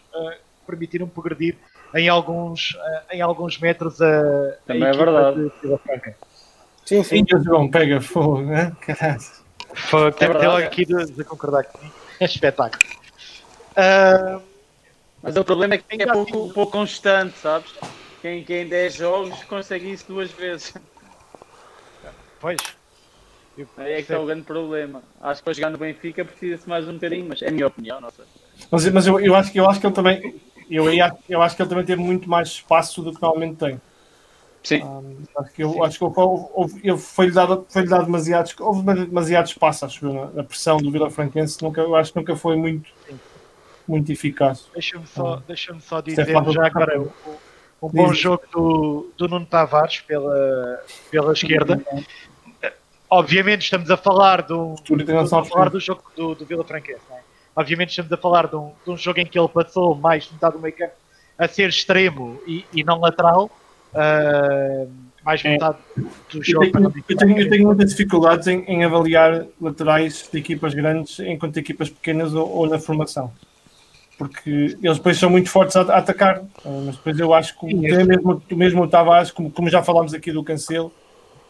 permitiram 0.67 1.07
progredir 1.07 1.55
em 1.95 2.09
alguns, 2.09 2.71
uh, 2.71 3.13
em 3.13 3.21
alguns 3.21 3.57
metros 3.57 4.01
a, 4.01 4.57
Também 4.65 4.83
a 4.83 4.89
é 4.89 4.91
verdade. 4.91 5.51
Sim, 6.85 7.03
sim. 7.03 7.25
Sim, 7.25 7.43
João, 7.43 7.69
pega 7.69 8.01
fogo, 8.01 8.41
né? 8.41 8.75
Caralho. 8.81 9.21
Fogo, 9.73 10.15
é 10.19 10.27
logo 10.27 10.65
aqui 10.65 10.85
de, 10.85 11.05
de, 11.05 11.23
concordar 11.23 11.63
comigo. 11.63 11.93
É 12.19 12.25
espetáculo. 12.25 12.83
Uh, 13.71 14.41
mas 15.21 15.35
o 15.35 15.43
problema 15.43 15.75
é 15.75 15.77
que 15.77 16.01
é 16.01 16.11
pouco, 16.11 16.49
pouco 16.53 16.71
constante, 16.71 17.37
sabes? 17.37 17.73
Quem, 18.21 18.43
quem 18.43 18.63
em 18.63 18.67
10 18.67 18.95
jogos 18.95 19.43
consegue 19.43 19.91
isso 19.91 20.05
duas 20.07 20.31
vezes. 20.31 20.73
Pois. 22.39 22.57
é 23.77 24.01
que 24.01 24.13
é 24.13 24.17
o 24.17 24.25
grande 24.25 24.43
problema. 24.43 25.01
Acho 25.21 25.41
que 25.41 25.45
para 25.45 25.53
jogar 25.53 25.69
no 25.69 25.77
Benfica 25.77 26.23
precisa-se 26.23 26.67
mais 26.67 26.87
um 26.87 26.93
bocadinho, 26.93 27.25
mas 27.27 27.41
é 27.41 27.49
a 27.49 27.51
minha 27.51 27.67
opinião, 27.67 27.99
não 27.99 28.11
sei. 28.11 28.25
Mas, 28.71 28.89
mas 28.89 29.07
eu, 29.07 29.19
eu, 29.19 29.35
acho 29.35 29.51
que, 29.51 29.59
eu 29.59 29.69
acho 29.69 29.79
que 29.79 29.87
ele 29.87 29.95
também 29.95 30.39
eu, 30.69 30.85
eu 31.29 31.41
acho 31.41 31.55
que 31.55 31.61
ele 31.61 31.69
também 31.69 31.85
teve 31.85 32.01
muito 32.01 32.29
mais 32.29 32.49
espaço 32.49 33.01
do 33.01 33.13
que 33.13 33.21
normalmente 33.21 33.55
tem. 33.55 33.81
Sim. 34.63 34.83
Um, 34.83 35.23
acho 35.37 35.53
que, 35.53 35.63
eu, 35.63 35.83
acho 35.83 35.97
que 35.97 36.03
houve, 36.03 36.97
foi-lhe 36.97 37.31
dado, 37.31 37.65
foi 37.69 37.87
dado 37.87 38.05
demasiado, 38.05 38.53
houve 38.59 38.83
demasiado 39.05 39.47
espaço, 39.47 39.85
acho 39.85 40.05
eu, 40.05 40.31
na, 40.33 40.43
pressão 40.43 40.77
do 40.77 40.91
Vila 40.91 41.09
Franquense. 41.09 41.63
Nunca, 41.63 41.79
eu 41.79 41.95
acho 41.95 42.11
que 42.11 42.19
nunca 42.19 42.35
foi 42.35 42.57
muito, 42.57 42.89
muito 43.87 44.11
eficaz. 44.11 44.67
Deixa-me 44.73 45.07
só, 45.07 45.37
um, 45.37 45.41
deixa 45.47 45.79
só 45.79 45.99
é 45.99 46.01
dizer 46.01 46.25
já 46.25 46.67
agora 46.67 47.01
um 47.81 47.89
bom 47.89 48.13
jogo 48.13 48.43
do, 48.51 49.11
do 49.17 49.27
Nuno 49.27 49.45
Tavares 49.45 50.01
pela, 50.01 50.83
pela 51.11 51.33
esquerda. 51.33 51.81
Obviamente 53.09 53.63
estamos 53.63 53.89
a 53.89 53.97
falar 53.97 54.41
do, 54.41 54.75
estamos 54.75 55.31
a 55.31 55.43
falar 55.45 55.69
do 55.69 55.79
jogo 55.79 56.03
do, 56.15 56.35
do 56.35 56.45
Vila 56.45 56.63
Franquense, 56.63 57.01
é? 57.11 57.21
Obviamente 57.55 57.89
estamos 57.89 58.11
a 58.11 58.17
falar 58.17 58.47
de 58.47 58.55
um, 58.55 58.71
de 58.85 58.91
um 58.91 58.97
jogo 58.97 59.19
em 59.19 59.25
que 59.25 59.39
ele 59.39 59.47
passou 59.47 59.95
mais 59.95 60.25
de 60.25 60.33
metade 60.33 60.55
do 60.55 60.61
meio 60.61 60.75
campo 60.75 60.93
a 61.37 61.47
ser 61.47 61.69
extremo 61.69 62.39
e, 62.45 62.65
e 62.73 62.83
não 62.83 62.99
lateral. 62.99 63.49
Uh, 63.93 64.91
mais 65.27 65.43
é. 65.43 65.49
metade 65.49 65.77
do 66.31 66.43
jogo. 66.43 66.65
Eu 66.65 66.71
tenho, 66.71 66.93
eu 67.09 67.17
tenho, 67.17 67.39
eu 67.39 67.49
tenho 67.49 67.67
muitas 67.67 67.89
dificuldades 67.91 68.47
em, 68.47 68.63
em, 68.63 68.85
avaliar 68.85 69.45
laterais 69.59 70.29
de 70.31 70.39
equipas 70.39 70.73
grandes 70.73 71.19
enquanto 71.19 71.57
equipas 71.57 71.89
pequenas 71.89 72.33
ou, 72.33 72.49
ou, 72.49 72.69
na 72.69 72.79
formação. 72.79 73.33
Porque 74.17 74.77
eles 74.81 74.97
depois 74.97 75.17
são 75.17 75.29
muito 75.29 75.49
fortes 75.49 75.75
a, 75.75 75.81
a 75.81 75.97
atacar, 75.97 76.43
mas 76.65 76.95
depois 76.95 77.19
eu 77.19 77.33
acho 77.33 77.57
que 77.59 77.67
Sim, 77.67 77.77
mesmo, 77.77 78.41
mesmo 78.51 78.83
o 78.83 78.87
Tavares, 78.87 79.29
como, 79.29 79.51
como 79.51 79.69
já 79.69 79.83
falámos 79.83 80.13
aqui 80.13 80.31
do 80.31 80.43
Cancelo, 80.43 80.91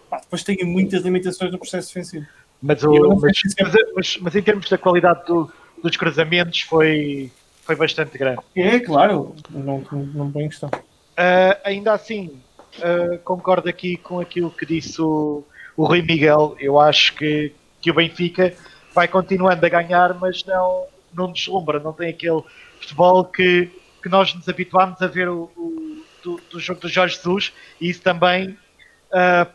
pá, 0.09 0.17
depois 0.17 0.43
tem 0.43 0.57
muitas 0.65 1.01
limitações 1.01 1.51
no 1.51 1.57
processo 1.57 1.87
defensivo. 1.87 2.25
Mas, 2.61 2.83
o, 2.83 2.91
mas, 3.21 3.37
mas, 3.59 3.73
mas, 3.95 4.17
mas, 4.17 4.35
em 4.35 4.41
termos 4.41 4.67
da 4.69 4.77
qualidade 4.77 5.25
do, 5.25 5.51
dos 5.81 5.95
cruzamentos 5.95 6.61
foi, 6.61 7.31
foi 7.63 7.75
bastante 7.75 8.17
grande. 8.17 8.41
É, 8.55 8.79
claro, 8.79 9.35
não, 9.49 9.83
não 9.91 10.31
põe 10.31 10.45
em 10.45 10.49
questão. 10.49 10.69
Uh, 10.69 11.57
ainda 11.63 11.93
assim, 11.93 12.31
uh, 12.79 13.17
concordo 13.19 13.69
aqui 13.69 13.95
com 13.97 14.19
aquilo 14.19 14.51
que 14.51 14.65
disse 14.65 15.01
o, 15.01 15.43
o 15.75 15.85
Rui 15.85 16.01
Miguel. 16.01 16.55
Eu 16.59 16.79
acho 16.79 17.15
que, 17.15 17.53
que 17.79 17.91
o 17.91 17.93
Benfica 17.93 18.53
vai 18.93 19.07
continuando 19.07 19.65
a 19.65 19.69
ganhar, 19.69 20.15
mas 20.15 20.43
não, 20.43 20.85
não 21.17 21.31
deslumbra, 21.31 21.79
não 21.79 21.91
tem 21.91 22.09
aquele 22.09 22.41
futebol 22.79 23.25
que, 23.25 23.69
que 24.01 24.09
nós 24.09 24.33
nos 24.33 24.47
habituámos 24.47 25.01
a 25.01 25.07
ver 25.07 25.27
o, 25.27 25.51
o 25.55 26.03
do, 26.23 26.41
do, 26.51 26.59
jogo 26.59 26.81
do 26.81 26.87
Jorge 26.87 27.15
Jesus 27.15 27.53
e 27.81 27.89
isso 27.89 28.01
também 28.01 28.51
uh, 28.51 29.51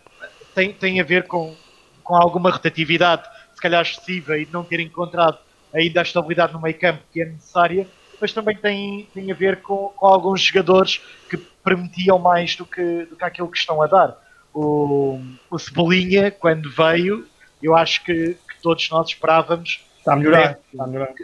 tem, 0.54 0.72
tem 0.72 1.00
a 1.00 1.04
ver 1.04 1.26
com, 1.26 1.54
com 2.02 2.16
alguma 2.16 2.50
rotatividade, 2.50 3.28
se 3.54 3.60
calhar 3.60 3.82
excessiva, 3.82 4.36
e 4.38 4.48
não 4.50 4.64
ter 4.64 4.80
encontrado 4.80 5.38
ainda 5.72 6.00
a 6.00 6.02
estabilidade 6.02 6.52
no 6.52 6.60
meio 6.60 6.78
campo 6.78 7.02
que 7.12 7.22
é 7.22 7.26
necessária, 7.26 7.86
mas 8.20 8.32
também 8.32 8.56
tem, 8.56 9.08
tem 9.14 9.30
a 9.32 9.34
ver 9.34 9.62
com, 9.62 9.88
com 9.96 10.06
alguns 10.06 10.42
jogadores 10.42 11.00
que 11.28 11.36
permitiam 11.36 12.18
mais 12.18 12.54
do 12.56 12.64
que, 12.64 13.04
do 13.06 13.16
que 13.16 13.24
aquilo 13.24 13.50
que 13.50 13.58
estão 13.58 13.82
a 13.82 13.86
dar. 13.86 14.16
O, 14.54 15.20
o 15.50 15.58
Cebolinha, 15.58 16.30
quando 16.30 16.70
veio, 16.70 17.26
eu 17.62 17.74
acho 17.74 18.04
que, 18.04 18.34
que 18.34 18.62
todos 18.62 18.88
nós 18.90 19.08
esperávamos. 19.08 19.84
Está 19.98 20.12
a 20.12 20.16
melhorar. 20.16 20.58
está 20.72 20.84
a 20.84 20.86
melhorar. 20.86 21.14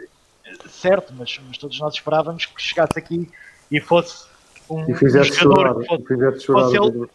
Certo, 0.79 1.13
mas, 1.17 1.39
mas 1.47 1.57
todos 1.57 1.79
nós 1.79 1.93
esperávamos 1.93 2.45
que 2.45 2.61
chegasse 2.61 2.97
aqui 2.97 3.29
e 3.69 3.79
fosse 3.81 4.27
um, 4.69 4.89
e 4.89 4.95
fizeste 4.95 5.35
jogador 5.35 5.83
chorar, 5.83 5.85
fosse, 5.85 6.45
chorar 6.45 6.61
fosse, 6.61 6.77
ele, 6.77 7.09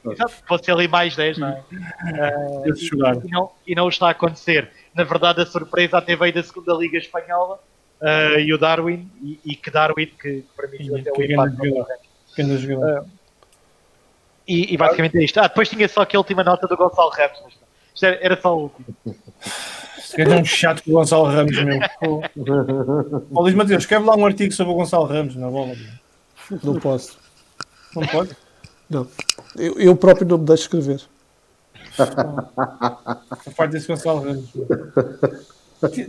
fosse 0.47 0.71
ele 0.71 0.89
mais 0.89 1.17
10, 1.17 1.39
não 1.39 1.49
é? 1.49 1.63
Uh, 1.71 2.69
e, 2.69 3.27
e, 3.27 3.31
não, 3.31 3.51
e 3.67 3.75
não 3.75 3.89
está 3.89 4.09
a 4.09 4.11
acontecer 4.11 4.71
na 4.95 5.05
verdade 5.05 5.43
a 5.43 5.47
surpresa 5.47 5.99
até 5.99 6.15
veio 6.15 6.33
da 6.33 6.43
segunda 6.43 6.73
Liga 6.75 6.97
Espanhola 6.99 7.59
uh, 8.01 8.39
e 8.39 8.53
o 8.55 8.59
Darwin, 8.59 9.11
e, 9.21 9.41
e, 9.45 9.57
que 9.57 9.71
Darwin 9.71 10.07
que, 10.07 10.43
que 10.43 10.47
permitiu 10.57 10.97
até 10.97 11.11
o 11.11 11.23
empate. 11.23 11.57
Uh, 12.41 13.09
e, 14.47 14.75
e, 14.75 14.77
basicamente 14.77 15.19
é 15.19 15.25
isto. 15.25 15.39
Ah, 15.39 15.49
depois 15.49 15.69
tinha 15.69 15.89
só 15.89 16.03
aquela 16.03 16.21
última 16.21 16.45
nota 16.45 16.67
do 16.67 16.77
Gonçalo 16.77 17.11
Ramos. 17.11 17.55
Isto 17.95 18.07
era, 18.07 18.19
era 18.21 18.41
só 18.41 18.57
o 18.57 18.63
último. 18.63 18.87
É 20.17 20.29
um 20.29 20.45
chato 20.45 20.83
com 20.83 20.91
o 20.91 20.95
Gonçalo 20.95 21.25
Ramos, 21.25 21.57
meu. 21.65 21.81
Ó 23.35 23.43
Luís 23.43 23.55
Mateus, 23.55 23.83
escreve 23.83 24.05
lá 24.05 24.17
um 24.17 24.27
artigo 24.27 24.53
sobre 24.53 24.73
o 24.73 24.77
Gonçalo 24.77 25.07
Ramos 25.07 25.37
na 25.37 25.49
bola. 25.49 25.75
Não 26.63 26.79
posso. 26.79 27.19
Não 27.95 28.07
pode? 28.07 28.37
Não. 28.89 29.09
Eu, 29.57 29.79
eu 29.79 29.97
próprio 29.97 30.27
não 30.27 30.39
me 30.39 30.45
deixo 30.45 30.65
escrever. 30.65 31.01
A 31.99 33.51
parte 33.57 33.73
desse 33.73 33.89
Gonçalo 33.89 34.21
Ramos. 34.21 34.51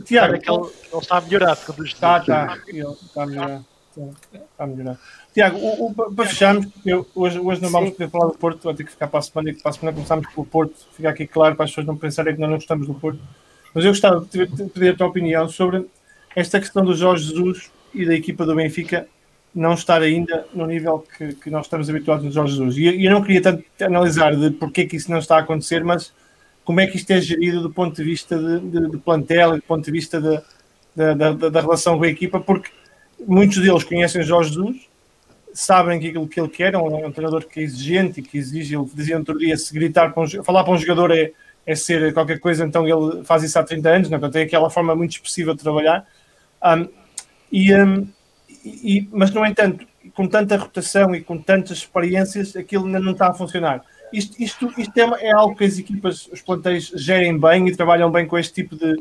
Tiago, 0.05 0.35
ele, 0.35 0.43
ele, 0.45 1.01
está 1.01 1.17
a 1.17 1.21
melhorar, 1.21 1.55
segundo 1.55 1.83
os 1.83 1.89
Está, 1.89 2.17
está. 2.19 2.57
Está 2.67 3.23
a 3.23 3.25
melhorar. 3.25 3.61
Está 3.97 4.63
a 4.63 4.67
melhorar. 4.67 4.99
Tiago, 5.33 5.57
o, 5.57 5.87
o, 5.87 5.93
para 5.93 6.25
fecharmos, 6.25 6.67
eu, 6.85 7.05
hoje, 7.15 7.39
hoje 7.39 7.61
não 7.61 7.69
vamos 7.69 7.91
poder 7.91 8.09
falar 8.09 8.27
do 8.27 8.37
Porto, 8.37 8.63
vai 8.63 8.73
ter 8.73 8.83
que 8.83 8.91
ficar 8.91 9.07
para 9.07 9.19
a 9.19 9.23
semana 9.23 9.49
e 9.49 9.53
para 9.53 9.69
a 9.69 9.73
semana 9.73 9.93
começamos 9.93 10.27
pelo 10.33 10.45
Porto, 10.45 10.75
ficar 10.93 11.09
aqui 11.09 11.27
claro 11.27 11.55
para 11.55 11.65
as 11.65 11.71
pessoas 11.71 11.87
não 11.87 11.97
pensarem 11.97 12.33
que 12.33 12.39
nós 12.39 12.49
não 12.49 12.57
gostamos 12.57 12.87
do 12.87 12.93
Porto. 12.93 13.19
Mas 13.75 13.83
eu 13.83 13.91
gostava 13.91 14.25
de 14.25 14.47
pedir 14.69 14.89
a 14.89 14.95
tua 14.95 15.07
opinião 15.07 15.49
sobre 15.49 15.85
esta 16.33 16.61
questão 16.61 16.85
do 16.85 16.95
Jorge 16.95 17.25
Jesus 17.25 17.69
e 17.93 18.05
da 18.05 18.15
equipa 18.15 18.45
do 18.45 18.55
Benfica 18.55 19.05
não 19.53 19.73
estar 19.73 20.01
ainda 20.01 20.47
no 20.53 20.65
nível 20.65 21.05
que, 21.17 21.35
que 21.35 21.49
nós 21.49 21.65
estamos 21.65 21.89
habituados 21.89 22.23
no 22.23 22.31
Jorge 22.31 22.53
Jesus. 22.53 22.77
E, 22.77 22.83
e 22.83 23.05
eu 23.05 23.11
não 23.11 23.21
queria 23.21 23.41
tanto 23.41 23.65
analisar 23.81 24.33
de 24.33 24.51
porque 24.51 24.85
que 24.85 24.95
isso 24.95 25.11
não 25.11 25.19
está 25.19 25.35
a 25.35 25.39
acontecer, 25.39 25.83
mas 25.83 26.13
como 26.63 26.79
é 26.79 26.87
que 26.87 26.95
isto 26.95 27.11
é 27.11 27.19
gerido 27.19 27.61
do 27.61 27.69
ponto 27.69 27.93
de 27.93 28.03
vista 28.03 28.37
de, 28.37 28.59
de, 28.61 28.91
de 28.91 28.97
plantel, 28.97 29.57
do 29.57 29.61
ponto 29.61 29.83
de 29.83 29.91
vista 29.91 30.21
de, 30.21 30.41
da, 30.95 31.33
da, 31.33 31.61
relação 31.61 31.97
com 31.97 32.05
a 32.05 32.09
equipa, 32.09 32.39
porque 32.39 32.71
muitos 33.27 33.61
deles 33.61 33.83
conhecem 33.83 34.23
Jorge 34.23 34.53
Jesus, 34.53 34.89
sabem 35.53 35.99
que 35.99 36.07
aquilo 36.07 36.27
que 36.27 36.39
ele 36.39 36.49
quer, 36.49 36.73
é 36.73 36.77
um, 36.77 36.97
é 36.97 37.05
um 37.07 37.11
treinador 37.11 37.45
que 37.45 37.59
é 37.59 37.63
exigente 37.63 38.21
e 38.21 38.23
que 38.23 38.37
exige, 38.37 38.75
ele 38.75 38.89
dizia 38.93 39.17
outro 39.17 39.37
dia, 39.37 39.55
se 39.57 39.73
gritar 39.73 40.13
para 40.13 40.23
um, 40.23 40.43
falar 40.43 40.63
para 40.63 40.73
um 40.73 40.77
jogador 40.77 41.11
é, 41.11 41.31
é 41.65 41.75
ser 41.75 42.13
qualquer 42.13 42.39
coisa, 42.39 42.63
então 42.63 42.87
ele 42.87 43.23
faz 43.23 43.43
isso 43.43 43.57
há 43.57 43.63
30 43.63 43.89
anos, 43.89 44.09
não? 44.09 44.15
É? 44.15 44.19
então 44.19 44.29
tem 44.29 44.43
aquela 44.43 44.69
forma 44.69 44.95
muito 44.95 45.11
expressiva 45.11 45.53
de 45.53 45.61
trabalhar 45.61 46.05
Um, 46.63 46.87
e, 47.51 47.73
um, 47.75 48.07
e, 48.63 49.07
mas, 49.11 49.31
no 49.31 49.45
entanto, 49.45 49.85
com 50.13 50.27
tanta 50.27 50.57
rotação 50.57 51.13
e 51.15 51.21
com 51.21 51.37
tantas 51.37 51.79
experiências, 51.79 52.55
aquilo 52.55 52.85
ainda 52.85 52.99
não 52.99 53.11
está 53.11 53.29
a 53.29 53.33
funcionar. 53.33 53.83
Isto, 54.11 54.41
isto, 54.41 54.73
isto 54.77 54.97
é, 54.97 55.27
é, 55.27 55.31
algo 55.31 55.55
que 55.55 55.63
as 55.63 55.77
equipas, 55.77 56.27
os 56.27 56.41
plantéis 56.41 56.87
gerem 56.95 57.37
bem 57.39 57.67
e 57.67 57.75
trabalham 57.75 58.11
bem 58.11 58.25
com 58.25 58.37
este 58.37 58.53
tipo 58.53 58.75
de, 58.75 58.95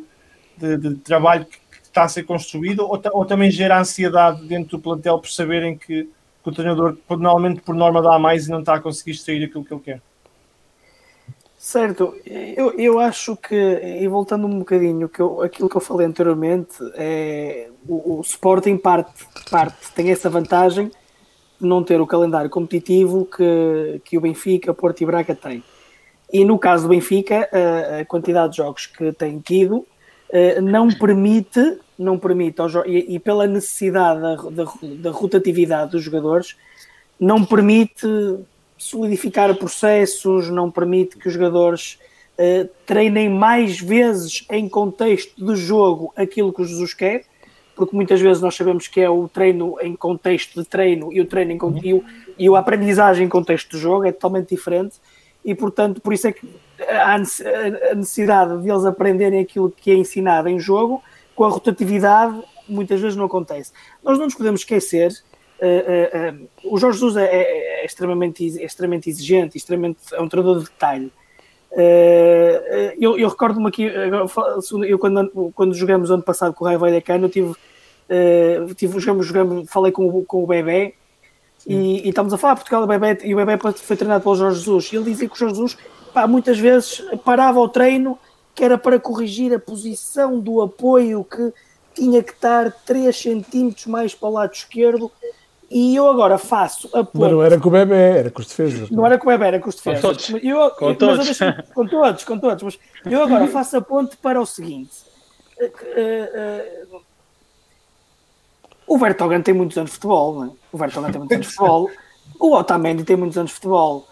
de, 0.56 0.76
de 0.76 0.96
trabalho 0.96 1.44
que, 1.44 1.56
que, 1.56 1.82
está 1.82 2.04
a 2.04 2.08
ser 2.08 2.24
construído, 2.24 2.80
ou, 2.80 3.00
ou, 3.12 3.24
também 3.24 3.50
gera 3.50 3.78
ansiedade 3.78 4.44
dentro 4.46 4.76
do 4.76 4.82
plantel 4.82 5.18
por 5.18 5.30
saberem 5.30 5.76
que, 5.78 6.04
que 6.04 6.48
o 6.48 6.52
treinador, 6.52 6.98
normalmente 7.08 7.60
por 7.60 7.74
norma, 7.74 8.02
dá 8.02 8.18
mais 8.18 8.46
e 8.46 8.50
não 8.50 8.60
está 8.60 8.74
a 8.74 8.80
conseguir 8.80 9.12
extrair 9.12 9.44
aquilo 9.44 9.64
que 9.64 9.72
ele 9.72 9.82
quer. 9.82 10.02
Certo, 11.64 12.14
eu, 12.26 12.78
eu 12.78 13.00
acho 13.00 13.34
que, 13.36 13.54
e 13.54 14.06
voltando 14.06 14.46
um 14.46 14.58
bocadinho, 14.58 15.08
que 15.08 15.18
eu, 15.18 15.40
aquilo 15.40 15.66
que 15.66 15.74
eu 15.74 15.80
falei 15.80 16.06
anteriormente, 16.06 16.74
é, 16.94 17.70
o, 17.88 18.18
o 18.18 18.20
Sporting 18.20 18.76
parte, 18.76 19.26
parte, 19.50 19.90
tem 19.94 20.10
essa 20.10 20.28
vantagem 20.28 20.88
de 21.58 21.66
não 21.66 21.82
ter 21.82 21.98
o 22.02 22.06
calendário 22.06 22.50
competitivo 22.50 23.24
que, 23.24 23.98
que 24.04 24.18
o 24.18 24.20
Benfica, 24.20 24.74
Porto 24.74 25.00
e 25.00 25.06
Braga 25.06 25.34
têm. 25.34 25.64
E 26.30 26.44
no 26.44 26.58
caso 26.58 26.82
do 26.82 26.90
Benfica, 26.90 27.48
a, 27.50 28.00
a 28.00 28.04
quantidade 28.04 28.50
de 28.50 28.56
jogos 28.58 28.84
que 28.84 29.10
tem 29.12 29.40
tido 29.40 29.86
eh, 30.28 30.60
não 30.60 30.88
permite, 30.88 31.78
não 31.98 32.18
permite 32.18 32.60
e, 32.84 33.14
e 33.14 33.18
pela 33.18 33.46
necessidade 33.46 34.20
da, 34.20 34.34
da, 34.34 34.72
da 34.98 35.10
rotatividade 35.10 35.92
dos 35.92 36.02
jogadores, 36.02 36.58
não 37.18 37.42
permite 37.42 38.06
solidificar 38.76 39.54
processos, 39.56 40.50
não 40.50 40.70
permite 40.70 41.16
que 41.16 41.28
os 41.28 41.34
jogadores 41.34 41.98
uh, 42.38 42.68
treinem 42.86 43.28
mais 43.28 43.80
vezes 43.80 44.44
em 44.50 44.68
contexto 44.68 45.44
de 45.44 45.56
jogo 45.56 46.12
aquilo 46.16 46.52
que 46.52 46.62
o 46.62 46.64
Jesus 46.64 46.92
quer, 46.94 47.24
porque 47.74 47.94
muitas 47.94 48.20
vezes 48.20 48.42
nós 48.42 48.54
sabemos 48.54 48.88
que 48.88 49.00
é 49.00 49.08
o 49.08 49.28
treino 49.28 49.76
em 49.80 49.96
contexto 49.96 50.60
de 50.60 50.68
treino 50.68 51.12
e 51.12 51.20
o 51.20 51.26
treino 51.26 51.52
em 51.52 51.58
conteúdo 51.58 52.04
e 52.38 52.48
a 52.48 52.58
aprendizagem 52.58 53.26
em 53.26 53.28
contexto 53.28 53.70
de 53.70 53.78
jogo 53.78 54.04
é 54.04 54.12
totalmente 54.12 54.50
diferente 54.50 54.96
e 55.44 55.54
portanto 55.54 56.00
por 56.00 56.12
isso 56.12 56.28
é 56.28 56.32
que 56.32 56.48
há 56.88 57.14
a 57.14 57.94
necessidade 57.94 58.62
de 58.62 58.70
eles 58.70 58.84
aprenderem 58.84 59.40
aquilo 59.40 59.70
que 59.70 59.90
é 59.90 59.94
ensinado 59.94 60.48
em 60.48 60.58
jogo 60.58 61.02
com 61.34 61.44
a 61.44 61.48
rotatividade 61.48 62.40
muitas 62.68 63.00
vezes 63.00 63.16
não 63.16 63.24
acontece. 63.24 63.72
Nós 64.02 64.18
não 64.18 64.26
nos 64.26 64.34
podemos 64.34 64.60
esquecer 64.60 65.12
Uh, 65.64 66.34
uh, 66.34 66.74
o 66.74 66.76
Jorge 66.76 66.98
Jesus 66.98 67.16
é, 67.16 67.24
é, 67.24 67.73
é, 67.84 67.86
extremamente, 67.86 68.58
é 68.60 68.64
extremamente 68.64 69.10
exigente, 69.10 69.58
extremamente, 69.58 69.98
é 70.12 70.20
um 70.20 70.28
treinador 70.28 70.60
de 70.60 70.64
detalhe. 70.64 71.12
eu, 72.98 73.18
eu 73.18 73.28
recordo-me 73.28 73.68
aqui, 73.68 73.84
eu 74.88 74.98
quando, 74.98 75.52
quando 75.54 75.74
jogamos 75.74 76.10
ano 76.10 76.22
passado 76.22 76.54
com 76.54 76.64
o 76.64 76.66
Raio 76.66 76.78
Vallecano, 76.78 77.26
eu 77.26 77.30
tive, 77.30 77.54
tive 78.74 78.98
jogamos, 79.00 79.26
jogamos, 79.26 79.70
falei 79.70 79.92
com, 79.92 80.06
o, 80.06 80.24
com 80.24 80.42
o 80.42 80.46
Bebé 80.46 80.94
e, 81.66 82.06
e, 82.06 82.08
estamos 82.08 82.32
a 82.32 82.38
falar 82.38 82.56
Portugal, 82.56 82.82
o 82.82 82.86
Bebé, 82.86 83.18
e 83.24 83.34
o 83.34 83.36
Bebé 83.36 83.58
foi 83.74 83.96
treinado 83.96 84.22
pelo 84.22 84.36
Jorge 84.36 84.58
Jesus, 84.58 84.92
e 84.92 84.96
ele 84.96 85.10
dizia 85.10 85.28
que 85.28 85.34
o 85.34 85.38
Jorge 85.38 85.54
Jesus 85.54 85.76
pá, 86.12 86.26
muitas 86.26 86.58
vezes 86.58 87.02
parava 87.24 87.58
o 87.58 87.68
treino 87.68 88.18
que 88.54 88.62
era 88.62 88.78
para 88.78 89.00
corrigir 89.00 89.52
a 89.52 89.58
posição 89.58 90.38
do 90.38 90.62
apoio 90.62 91.24
que 91.24 91.52
tinha 91.94 92.22
que 92.22 92.32
estar 92.32 92.70
3 92.70 93.16
centímetros 93.16 93.86
mais 93.86 94.14
para 94.14 94.28
o 94.28 94.32
lado 94.32 94.52
esquerdo 94.52 95.10
e 95.74 95.96
eu 95.96 96.08
agora 96.08 96.38
faço 96.38 96.86
a 96.92 97.02
ponte. 97.02 97.18
Mas 97.18 97.32
não 97.32 97.42
era 97.42 97.58
com 97.58 97.68
o 97.68 97.72
bebê, 97.72 97.96
era 97.96 98.30
com 98.30 98.40
os 98.40 98.46
defesas. 98.46 98.88
Não, 98.90 98.98
não 98.98 99.06
era 99.06 99.18
com 99.18 99.26
o 99.26 99.32
bebê, 99.32 99.46
era 99.46 99.58
com 99.58 99.68
os 99.68 99.74
defesas. 99.74 100.00
Com 100.00 100.06
todos. 100.06 100.30
Eu, 100.30 100.70
com, 100.70 100.88
eu, 100.90 100.94
todos. 100.94 101.26
Mas, 101.26 101.38
com 101.74 101.86
todos. 101.88 102.24
Com 102.24 102.38
todos, 102.38 102.62
Mas 102.62 103.12
eu 103.12 103.20
agora 103.20 103.48
faço 103.48 103.76
a 103.76 103.80
ponte 103.80 104.16
para 104.16 104.40
o 104.40 104.46
seguinte. 104.46 104.92
Uh, 105.60 105.64
uh, 105.64 106.96
uh, 106.96 107.02
o 108.86 108.96
Vertogen 108.96 109.42
tem 109.42 109.52
muitos 109.52 109.76
anos 109.76 109.90
de 109.90 109.94
futebol, 109.96 110.34
não 110.36 110.44
é? 110.44 110.50
O 110.70 110.78
Vertogen 110.78 111.10
tem 111.10 111.18
muitos 111.18 111.34
anos 111.34 111.46
de 111.48 111.52
futebol. 111.58 111.90
O 112.38 112.54
Otamendi 112.54 113.02
tem 113.02 113.16
muitos 113.16 113.36
anos 113.36 113.50
de 113.50 113.54
futebol. 113.56 114.06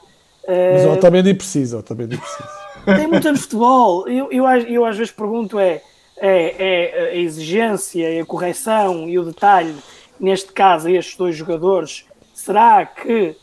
Mas 0.48 0.84
o 0.84 0.92
Otamendi 0.94 1.32
precisa, 1.32 1.76
o 1.76 1.78
Otamendi 1.78 2.18
precisa. 2.18 2.48
Tem 2.86 3.06
muitos 3.06 3.26
anos 3.26 3.38
de 3.38 3.44
futebol. 3.44 4.08
Eu, 4.08 4.32
eu, 4.32 4.44
eu 4.66 4.84
às 4.84 4.96
vezes 4.96 5.12
pergunto 5.12 5.60
é, 5.60 5.80
é, 6.16 6.56
é 6.58 7.10
a 7.10 7.14
exigência, 7.14 8.20
a 8.20 8.26
correção 8.26 9.08
e 9.08 9.16
o 9.16 9.24
detalhe 9.24 9.76
neste 10.22 10.52
caso, 10.52 10.86
a 10.86 10.92
estes 10.92 11.16
dois 11.16 11.34
jogadores, 11.34 12.06
será 12.32 12.86
que 12.86 13.36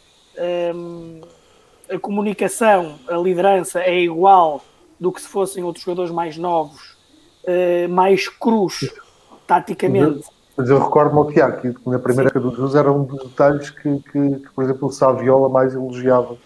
um, 0.73 1.19
a 1.93 1.99
comunicação, 1.99 2.95
a 3.10 3.18
liderança 3.18 3.81
é 3.81 3.99
igual 3.99 4.64
do 4.97 5.11
que 5.11 5.22
se 5.22 5.27
fossem 5.27 5.61
outros 5.61 5.84
jogadores 5.84 6.10
mais 6.10 6.38
novos, 6.38 6.97
uh, 7.43 7.89
mais 7.89 8.30
cruz, 8.30 8.89
taticamente? 9.45 10.26
Mas 10.56 10.69
eu 10.69 10.80
recordo-me, 10.80 11.34
Tiago, 11.34 11.61
que 11.61 11.89
na 11.89 11.99
primeira 11.99 12.30
época 12.30 12.39
do 12.39 12.51
Jesus 12.51 12.76
era 12.76 12.91
um 12.91 13.03
dos 13.03 13.23
detalhes 13.23 13.69
que, 13.69 13.99
que, 13.99 14.11
que, 14.11 14.49
por 14.53 14.64
exemplo, 14.64 14.88
o 14.88 14.91
Saviola 14.91 15.49
mais 15.49 15.73
elogiava. 15.73 16.38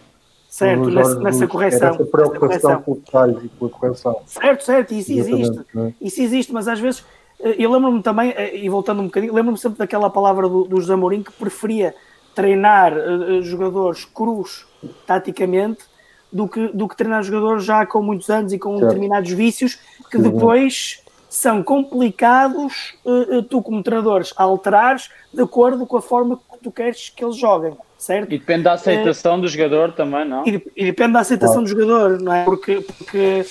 Certo, 0.48 0.88
nessa, 0.88 1.18
nessa 1.18 1.46
correção. 1.48 1.88
Essa 1.88 2.04
preocupação 2.04 2.82
com 2.82 2.92
o 2.92 2.94
detalhe 2.94 3.38
e 3.44 3.48
com 3.48 3.66
a 3.66 3.70
correção. 3.70 4.20
Certo, 4.24 4.62
certo, 4.62 4.94
isso 4.94 5.12
existe. 5.12 5.60
É? 5.76 5.92
Isso 6.00 6.22
existe, 6.22 6.52
mas 6.52 6.68
às 6.68 6.78
vezes 6.78 7.04
eh, 7.40 7.56
eu 7.58 7.70
lembro-me 7.70 8.02
também, 8.02 8.30
eh, 8.36 8.56
e 8.56 8.68
voltando 8.68 9.00
um 9.00 9.06
bocadinho, 9.06 9.34
lembro-me 9.34 9.58
sempre 9.58 9.78
daquela 9.78 10.10
palavra 10.10 10.48
do, 10.48 10.64
do 10.64 10.80
José 10.80 10.96
Mourinho 10.96 11.24
que 11.24 11.32
preferia 11.32 11.94
treinar 12.34 12.92
uh, 12.92 13.42
jogadores 13.42 14.04
crus 14.04 14.66
taticamente 15.06 15.84
do 16.32 16.48
que, 16.48 16.68
do 16.68 16.88
que 16.88 16.96
treinar 16.96 17.22
jogadores 17.22 17.64
já 17.64 17.86
com 17.86 18.02
muitos 18.02 18.28
anos 18.28 18.52
e 18.52 18.58
com 18.58 18.72
certo. 18.72 18.88
determinados 18.88 19.30
vícios 19.30 19.78
que 20.10 20.18
depois 20.18 21.00
são 21.28 21.62
complicados 21.62 22.94
uh, 23.04 23.42
tu 23.44 23.62
como 23.62 23.82
treinadores 23.82 24.32
alterares 24.36 25.10
de 25.32 25.42
acordo 25.42 25.86
com 25.86 25.96
a 25.96 26.02
forma 26.02 26.36
que 26.36 26.58
tu 26.62 26.72
queres 26.72 27.08
que 27.08 27.24
eles 27.24 27.36
joguem, 27.36 27.76
certo? 27.96 28.32
E 28.32 28.38
depende 28.38 28.64
da 28.64 28.72
aceitação 28.72 29.38
uh, 29.38 29.40
do 29.40 29.48
jogador 29.48 29.92
também, 29.92 30.24
não? 30.24 30.44
E, 30.46 30.62
e 30.76 30.84
depende 30.84 31.12
da 31.12 31.20
aceitação 31.20 31.64
claro. 31.64 31.74
do 31.74 31.80
jogador, 31.80 32.20
não 32.20 32.34
é? 32.34 32.44
Porque, 32.44 32.80
porque 32.80 33.44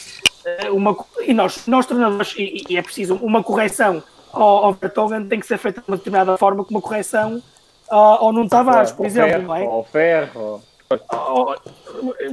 uma, 0.72 0.96
e 1.26 1.34
nós, 1.34 1.68
nós 1.68 1.86
treinadores, 1.86 2.34
e, 2.38 2.64
e 2.70 2.78
é 2.78 2.82
preciso 2.82 3.16
uma 3.16 3.44
correção 3.44 4.04
ao, 4.32 4.66
ao 4.66 4.74
Vertonghen 4.74 5.28
tem 5.28 5.40
que 5.40 5.46
ser 5.46 5.58
feita 5.58 5.82
de 5.82 5.88
uma 5.88 5.98
determinada 5.98 6.38
forma, 6.38 6.66
com 6.66 6.72
uma 6.72 6.82
correção 6.82 7.42
ao, 7.90 8.26
ao 8.26 8.34
Nuno 8.34 8.50
Tavares, 8.50 8.92
por 8.92 9.06
exemplo, 9.06 9.32
ferro, 9.32 9.48
não 9.48 9.56
é? 9.56 9.66
Ao 9.66 9.84
ferro. 9.84 10.62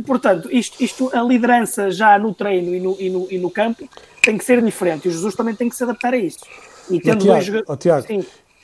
Portanto, 0.06 0.48
isto, 0.50 0.82
isto, 0.82 1.10
a 1.14 1.22
liderança 1.22 1.90
já 1.90 2.18
no 2.18 2.34
treino 2.34 2.74
e 2.74 2.80
no, 2.80 2.96
e, 2.98 3.10
no, 3.10 3.26
e 3.30 3.38
no 3.38 3.50
campo 3.50 3.88
tem 4.22 4.36
que 4.36 4.44
ser 4.44 4.62
diferente. 4.62 5.06
E 5.06 5.08
o 5.08 5.12
Jesus 5.12 5.34
também 5.34 5.54
tem 5.54 5.68
que 5.68 5.76
se 5.76 5.82
adaptar 5.82 6.14
a 6.14 6.16
isso. 6.16 6.40
E 6.90 7.00
tendo 7.00 7.22
Tiago, 7.22 7.50
dois. 7.50 7.64
Oh, 7.66 7.76
Tiago, 7.76 8.06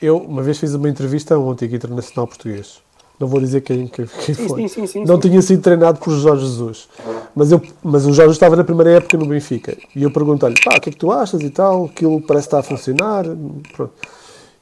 eu 0.01 0.17
uma 0.17 0.43
vez 0.43 0.59
fiz 0.59 0.73
uma 0.73 0.89
entrevista 0.89 1.35
a 1.35 1.39
um 1.39 1.51
antigo 1.51 1.75
internacional 1.75 2.27
português 2.27 2.81
não 3.19 3.27
vou 3.27 3.39
dizer 3.39 3.61
quem, 3.61 3.87
quem, 3.87 4.05
quem 4.05 4.35
foi, 4.35 4.61
sim, 4.61 4.67
sim, 4.67 4.87
sim, 4.87 5.03
não 5.03 5.19
tinha 5.19 5.41
sido 5.41 5.61
treinado 5.61 5.99
por 5.99 6.13
Jorge 6.13 6.45
Jesus. 6.45 6.87
Mas, 7.35 7.51
eu, 7.51 7.61
mas 7.83 8.05
o 8.05 8.13
Jorge 8.13 8.33
estava 8.33 8.55
na 8.55 8.63
primeira 8.63 8.91
época 8.97 9.17
no 9.17 9.25
Benfica. 9.25 9.75
E 9.95 10.03
eu 10.03 10.11
perguntei-lhe, 10.11 10.55
pá, 10.63 10.77
o 10.77 10.81
que 10.81 10.89
é 10.89 10.91
que 10.91 10.99
tu 10.99 11.11
achas 11.11 11.41
e 11.41 11.49
tal? 11.49 11.85
Aquilo 11.85 12.21
parece 12.21 12.47
estar 12.47 12.59
a 12.59 12.63
funcionar. 12.63 13.25
Pronto. 13.75 13.93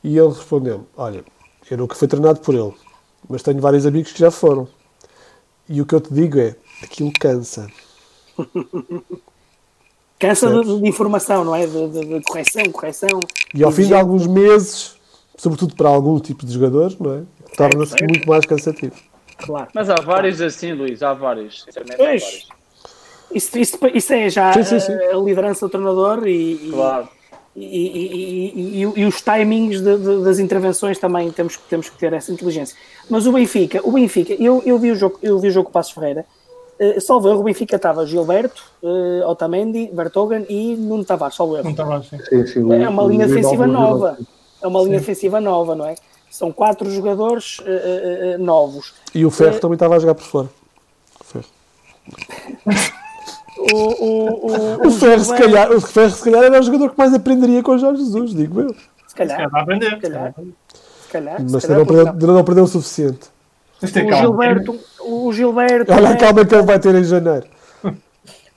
E 0.04 0.18
ele 0.18 0.30
respondeu 0.30 0.86
olha, 0.96 1.24
eu 1.70 1.78
nunca 1.78 1.96
fui 1.96 2.08
treinado 2.08 2.40
por 2.40 2.54
ele, 2.54 2.74
mas 3.28 3.42
tenho 3.42 3.60
vários 3.60 3.86
amigos 3.86 4.12
que 4.12 4.20
já 4.20 4.32
foram. 4.32 4.68
E 5.68 5.82
o 5.82 5.86
que 5.86 5.96
eu 5.96 6.00
te 6.00 6.14
digo 6.14 6.40
é, 6.40 6.56
aquilo 6.84 7.12
cansa. 7.20 7.68
cansa 10.20 10.64
de, 10.64 10.80
de, 10.80 10.88
informação, 10.88 11.44
não 11.44 11.56
é? 11.56 11.66
De, 11.66 11.88
de, 11.90 12.06
de 12.06 12.22
correção, 12.22 12.64
correção. 12.72 13.20
E 13.54 13.64
ao 13.64 13.72
fim 13.72 13.88
de 13.88 13.96
alguns 13.96 14.28
meses, 14.28 14.96
sobretudo 15.36 15.76
para 15.76 15.90
algum 15.90 16.20
tipo 16.20 16.46
de 16.46 16.54
jogador, 16.54 16.96
não 17.00 17.14
é? 17.16 17.24
Torna-se 17.56 17.96
muito 18.04 18.28
mais 18.28 18.46
cansativo. 18.46 18.96
Claro. 19.38 19.68
Mas 19.74 19.90
há 19.90 19.96
vários 19.96 20.42
assim, 20.42 20.74
Luís, 20.74 21.04
há 21.04 21.14
vários. 21.14 21.64
Sinceramente, 21.64 22.02
há 22.02 22.06
vários. 22.06 22.48
Isso, 23.34 23.58
isso, 23.58 23.78
isso, 23.94 24.14
é 24.14 24.30
já 24.30 24.54
sim, 24.54 24.64
sim, 24.64 24.80
sim. 24.80 24.94
A, 24.94 25.18
liderança 25.18 25.66
do 25.66 25.70
treinador 25.70 26.28
e, 26.28 26.70
claro. 26.72 27.10
e, 27.56 27.66
e, 27.66 28.82
e, 28.82 29.02
e 29.02 29.06
os 29.06 29.22
timings 29.22 29.82
de, 29.82 29.98
de, 29.98 30.24
das 30.24 30.40
intervenções 30.40 31.00
também 31.00 31.32
temos, 31.32 31.58
temos 31.70 31.90
que 31.90 31.98
ter 31.98 32.14
essa 32.14 32.32
inteligência. 32.32 32.78
Mas 33.10 33.26
o 33.26 33.34
Benfica, 33.34 33.82
o 33.84 33.92
Benfica, 33.92 34.34
eu, 34.34 34.62
eu, 34.66 34.78
vi, 34.78 34.92
o 34.92 34.96
jogo, 34.96 35.20
eu 35.22 35.40
vi 35.40 35.50
o 35.50 35.52
jogo 35.52 35.72
Passos 35.72 35.92
Ferreira, 35.92 36.24
uh, 36.80 37.02
salvo 37.02 37.28
erro, 37.28 37.42
o 37.42 37.44
Benfica 37.44 37.76
estava 37.76 38.06
Gilberto, 38.06 38.64
uh, 38.82 39.28
Otamendi, 39.28 39.90
Bertogan 39.92 40.46
e 40.48 40.76
Nuno 40.76 41.04
Tavares, 41.04 41.36
salvo 41.36 41.58
erro. 41.58 41.76
Tavares, 41.76 42.08
sim. 42.08 42.46
Sim, 42.46 42.74
é 42.74 42.88
uma 42.88 43.04
linha 43.04 43.28
defensiva 43.28 43.68
nova. 43.68 44.18
É 44.62 44.68
uma 44.68 44.82
linha 44.82 45.00
defensiva 45.00 45.42
nova, 45.42 45.76
não 45.76 45.86
é? 45.86 45.96
São 46.30 46.52
quatro 46.52 46.90
jogadores 46.92 47.60
uh, 47.60 48.36
uh, 48.36 48.44
novos. 48.44 48.94
E 49.14 49.26
o 49.26 49.32
Ferro 49.32 49.60
também 49.60 49.76
estava 49.76 49.96
a 49.96 50.00
jogar 50.00 50.16
por 50.16 50.24
fora. 50.24 50.50
O 51.18 51.24
Ferro. 51.24 51.46
o, 53.58 53.78
o, 53.78 54.46
o, 54.46 54.88
o, 54.88 54.92
Ferro, 54.92 55.24
se 55.24 55.36
calhar, 55.36 55.72
o 55.72 55.82
Ferro, 55.82 56.12
se 56.12 56.24
calhar, 56.24 56.44
era 56.44 56.60
o 56.60 56.64
jogador 56.64 56.92
que 56.92 56.98
mais 56.98 57.14
aprenderia 57.14 57.64
com 57.64 57.72
o 57.72 57.78
Jorge 57.80 58.04
Jesus, 58.04 58.36
digo 58.36 58.62
eu. 58.62 58.76
Se 59.08 59.16
calhar. 59.16 59.38
Se 59.38 59.44
calhar 59.44 59.64
aprender. 59.64 59.90
Se 59.90 60.02
calhar. 60.02 60.34
Se 60.36 61.12
calhar. 61.12 61.42
Mas 61.42 61.62
se 61.64 61.68
calhar, 61.68 61.80
não, 61.80 61.86
perdeu, 61.86 62.34
não 62.34 62.44
perdeu 62.44 62.64
o 62.66 62.68
suficiente. 62.68 63.28
O 63.82 63.88
Gilberto, 63.88 64.80
o 65.02 65.34
Gilberto. 65.34 65.92
Olha 65.92 66.10
a 66.10 66.18
calma 66.18 66.46
que 66.46 66.54
ele 66.54 66.64
vai 66.64 66.80
ter 66.80 66.96
em 66.96 67.04
janeiro. 67.04 67.48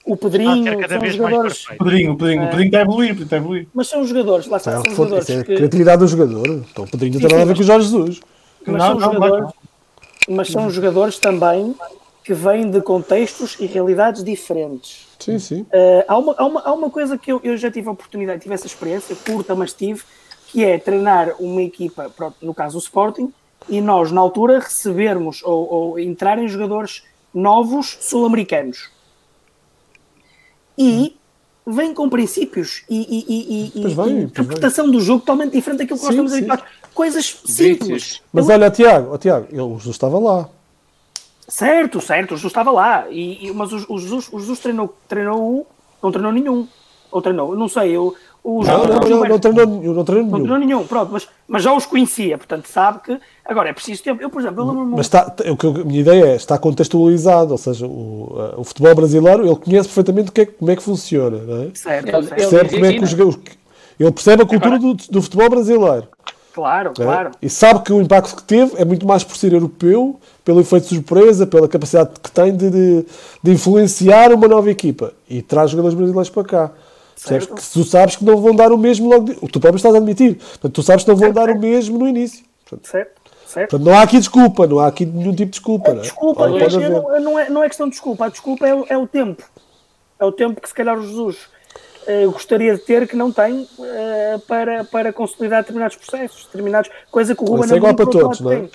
O 0.09 0.17
Pedrinho, 0.17 0.85
Ah, 0.85 0.89
são 0.89 1.11
jogadores. 1.11 1.67
O 1.67 1.77
Pedrinho, 1.85 2.13
o 2.13 2.17
Pedrinho, 2.17 2.45
o 2.45 2.47
Pedrinho 2.49 2.67
está 2.67 2.79
a 2.79 2.83
evoluir, 2.83 3.23
está 3.23 3.37
a 3.37 3.39
evoluir. 3.39 3.69
Mas 3.75 3.89
são 3.89 4.05
jogadores, 4.07 4.47
lá 4.47 4.57
está, 4.57 4.71
é, 4.73 4.75
são 4.75 4.95
jogadores 4.95 5.29
isso 5.29 5.39
é 5.39 5.41
a 5.41 5.45
que. 5.45 5.55
criatividade 5.55 5.99
do 6.01 6.09
jogador. 6.09 6.49
Então 6.71 6.85
o 6.85 6.91
Pedrinho 6.91 7.15
não 7.15 7.21
tem 7.21 7.29
nada 7.31 7.43
a 7.43 7.45
ver 7.47 7.55
com 7.55 7.61
o 7.61 7.65
Jorge 7.65 7.89
Jesus. 7.89 8.21
Mas 8.67 8.77
Não, 8.77 8.87
são 8.87 8.95
não, 8.95 9.13
jogadores, 9.13 9.45
não. 10.29 10.37
mas 10.37 10.49
são 10.49 10.71
jogadores 10.71 11.19
também 11.19 11.75
que 12.25 12.35
vêm 12.35 12.71
de 12.71 12.81
contextos 12.83 13.57
e 13.59 13.67
realidades 13.67 14.23
diferentes. 14.25 15.07
Sim, 15.19 15.39
sim. 15.39 15.61
Uh, 15.63 16.05
há, 16.07 16.19
uma, 16.19 16.35
há, 16.37 16.45
uma, 16.47 16.61
há 16.61 16.73
uma 16.73 16.91
coisa 16.91 17.17
que 17.17 17.33
eu, 17.33 17.41
eu 17.43 17.57
já 17.57 17.71
tive 17.71 17.89
a 17.89 17.93
oportunidade, 17.93 18.43
tive 18.43 18.55
essa 18.55 18.67
experiência, 18.67 19.17
curta, 19.27 19.55
mas 19.55 19.73
tive, 19.73 20.03
que 20.49 20.65
é 20.65 20.79
treinar 20.79 21.35
uma 21.41 21.63
equipa, 21.63 22.11
no 22.43 22.53
caso 22.53 22.77
o 22.77 22.81
Sporting, 22.81 23.33
e 23.69 23.81
nós, 23.81 24.13
na 24.13 24.21
altura, 24.21 24.59
recebermos 24.59 25.43
ou, 25.43 25.73
ou 25.73 25.99
entrarem 25.99 26.47
jogadores 26.49 27.03
novos 27.33 27.97
sul-americanos. 28.01 28.91
E 30.79 31.17
vêm 31.67 31.93
com 31.93 32.09
princípios 32.09 32.83
e, 32.89 32.97
e- 32.97 33.25
e- 33.29 33.67
e- 33.79 33.83
Pois 33.83 33.93
e 33.93 33.97
vem, 33.97 34.23
interpretação 34.23 34.91
do 34.91 35.01
jogo 35.01 35.21
totalmente 35.21 35.53
diferente 35.53 35.79
daquilo 35.81 35.99
que 35.99 36.05
nós 36.05 36.15
Sim, 36.15 36.21
estamos 36.25 36.33
sim. 36.33 36.39
habituados. 36.39 36.65
Coisas 36.95 37.41
simples. 37.45 38.23
Mas 38.33 38.49
Eu- 38.49 38.55
olha, 38.55 38.71
Tiago, 38.71 39.13
ó, 39.15 39.19
Tiago, 39.19 39.47
ele, 39.51 39.61
o 39.61 39.77
Jesus 39.79 39.97
estava 39.97 40.19
lá. 40.19 40.49
Certo, 41.47 42.01
certo, 42.01 42.33
o 42.35 42.37
Jesus 42.37 42.51
estava 42.51 42.71
lá, 42.71 43.07
e, 43.11 43.47
e- 43.49 43.53
mas 43.53 43.73
o, 43.73 43.87
o 43.89 43.99
Jesus, 43.99 44.29
o 44.31 44.39
Jesus 44.39 44.59
treinou, 44.61 44.95
treinou 45.09 45.41
um, 45.61 45.65
não 46.03 46.13
treinou 46.13 46.33
nenhum. 46.33 46.67
Ou 47.11 47.23
treinou, 47.23 47.57
não 47.57 47.69
sei, 47.69 47.93
eu, 47.97 48.15
Não, 48.49 48.87
não, 48.87 49.01
não, 49.01 49.25
não 49.29 49.39
treinou, 49.39 49.67
nenhum, 49.67 49.93
não 49.95 50.05
treinou 50.05 50.25
Não 50.27 50.39
nenhum. 50.39 50.47
treinou 50.49 50.59
nenhum, 50.59 50.87
pronto, 50.87 51.11
mas, 51.13 51.29
mas 51.47 51.63
já 51.63 51.73
os 51.73 51.85
conhecia, 51.87 52.39
portanto 52.39 52.67
sabe 52.67 53.01
que. 53.05 53.19
Agora 53.45 53.69
é 53.69 53.73
preciso 53.73 54.03
tempo. 54.03 54.23
Eu, 54.23 54.31
por 54.31 54.41
exemplo, 54.41 54.63
eu 54.63 54.67
lembro-me. 54.69 54.91
Mas 54.97 55.07
está, 55.07 55.35
o 55.51 55.57
que 55.57 55.65
eu- 55.67 55.77
a 55.83 55.85
minha 55.85 56.01
ideia 56.01 56.25
é, 56.27 56.37
está 56.37 56.57
contextualizado, 56.59 57.53
ou 57.53 57.59
seja, 57.59 57.87
o, 57.87 57.91
uh, 58.57 58.61
o 58.61 58.65
futebol 58.65 58.95
brasileiro, 58.95 59.45
ele 59.47 59.57
conhece 59.57 59.89
perfeitamente 59.89 60.31
o 60.31 60.33
que 60.33 60.41
é, 60.43 60.47
como 60.47 60.71
é 60.71 60.77
que 60.77 60.83
funciona, 60.83 61.39
não 61.39 61.63
é? 61.65 61.69
Certo, 61.75 62.09
Ele-. 62.09 62.27
Percebe 62.27 62.71
como 62.71 62.87
é 62.87 62.93
que 62.95 63.05
os 63.05 63.11
jogadores- 63.11 63.39
Ele 64.01 64.13
percebe 64.13 64.43
a 64.43 64.47
cultura 64.47 64.79
do, 64.79 64.95
do 64.95 65.23
futebol 65.23 65.51
brasileiro. 65.51 66.09
Claro, 66.55 66.93
não 66.99 67.05
é? 67.05 67.07
claro. 67.15 67.31
E 67.41 67.49
sabe 67.49 67.81
que 67.85 67.93
o 67.93 68.01
impacto 68.01 68.35
que 68.35 68.43
teve 68.43 68.73
é 68.81 68.85
muito 68.85 69.07
mais 69.07 69.23
por 69.23 69.37
ser 69.37 69.53
europeu, 69.53 70.19
pelo 70.45 70.61
efeito 70.61 70.89
de 70.89 70.95
surpresa, 70.97 71.47
pela 71.47 71.69
capacidade 71.69 72.11
que 72.21 72.31
tem 72.31 72.57
de, 72.57 72.69
de, 72.71 73.07
de 73.43 73.51
influenciar 73.53 74.33
uma 74.33 74.49
nova 74.49 74.69
equipa. 74.71 75.13
E 75.31 75.41
traz 75.43 75.71
jogadores 75.71 75.97
brasileiros 75.97 76.31
para 76.31 76.45
cá. 76.45 76.71
Percebes? 77.21 77.47
Certo. 77.47 77.55
Que 77.63 77.71
tu 77.73 77.85
sabes 77.85 78.17
que 78.17 78.25
não 78.25 78.37
vão 78.37 78.55
dar 78.55 78.73
o 78.73 78.79
mesmo 78.79 79.09
logo. 79.09 79.25
De... 79.27 79.35
Tu 79.35 79.61
próprio 79.61 79.77
estás 79.77 79.95
a 79.95 79.99
admitir. 79.99 80.37
Portanto, 80.37 80.73
tu 80.73 80.83
sabes 80.83 81.05
que 81.05 81.11
não 81.11 81.17
vão 81.17 81.33
dar 81.33 81.51
o 81.51 81.59
mesmo 81.59 81.99
no 81.99 82.07
início. 82.09 82.45
Portanto, 82.65 82.89
Certo, 82.89 83.11
certo. 83.47 83.71
portanto, 83.71 83.87
não 83.89 83.99
há 83.99 84.03
aqui 84.03 84.19
desculpa, 84.19 84.67
não 84.67 84.79
há 84.79 84.87
aqui 84.87 85.05
nenhum 85.07 85.31
tipo 85.33 85.47
de 85.47 85.51
desculpa. 85.51 85.91
não 85.93 85.99
é? 85.99 86.03
Desculpa, 86.03 86.41
Pode- 86.49 86.59
pode 86.61 86.77
haver. 86.77 86.91
não, 86.91 87.21
não 87.21 87.39
é, 87.39 87.51
não 87.51 87.65
é 87.65 87.69
questão 87.69 87.87
de 87.87 87.93
desculpa. 87.93 88.27
A 88.27 88.29
desculpa 88.29 88.67
é, 88.67 88.75
o- 88.75 88.87
é 88.89 88.97
o 88.97 89.07
tempo. 89.07 89.43
É 90.21 90.25
o 90.25 90.33
tempo 90.33 90.61
que 90.61 90.69
se 90.69 90.75
calhar 90.75 90.99
o 90.99 91.03
Jesus 91.03 91.37
eh, 92.07 92.27
gostaria 92.27 92.75
de 92.75 92.81
ter 92.81 93.07
que 93.09 93.15
não 93.17 93.31
tem 93.33 93.69
eh, 93.81 94.39
para, 94.47 94.85
para 94.85 95.13
consolidar 95.13 95.63
determinados 95.63 95.97
processos, 95.97 96.45
determinados, 96.47 96.91
coisa 97.11 97.35
que 97.35 97.43
o 97.43 97.47
Ruben 97.47 97.65
Isso 97.67 97.75
é 97.75 97.77
igual 97.77 97.95
para 97.95 98.07
todos, 98.07 98.41
não 98.41 98.53
é? 98.53 98.57
tem. 98.61 98.71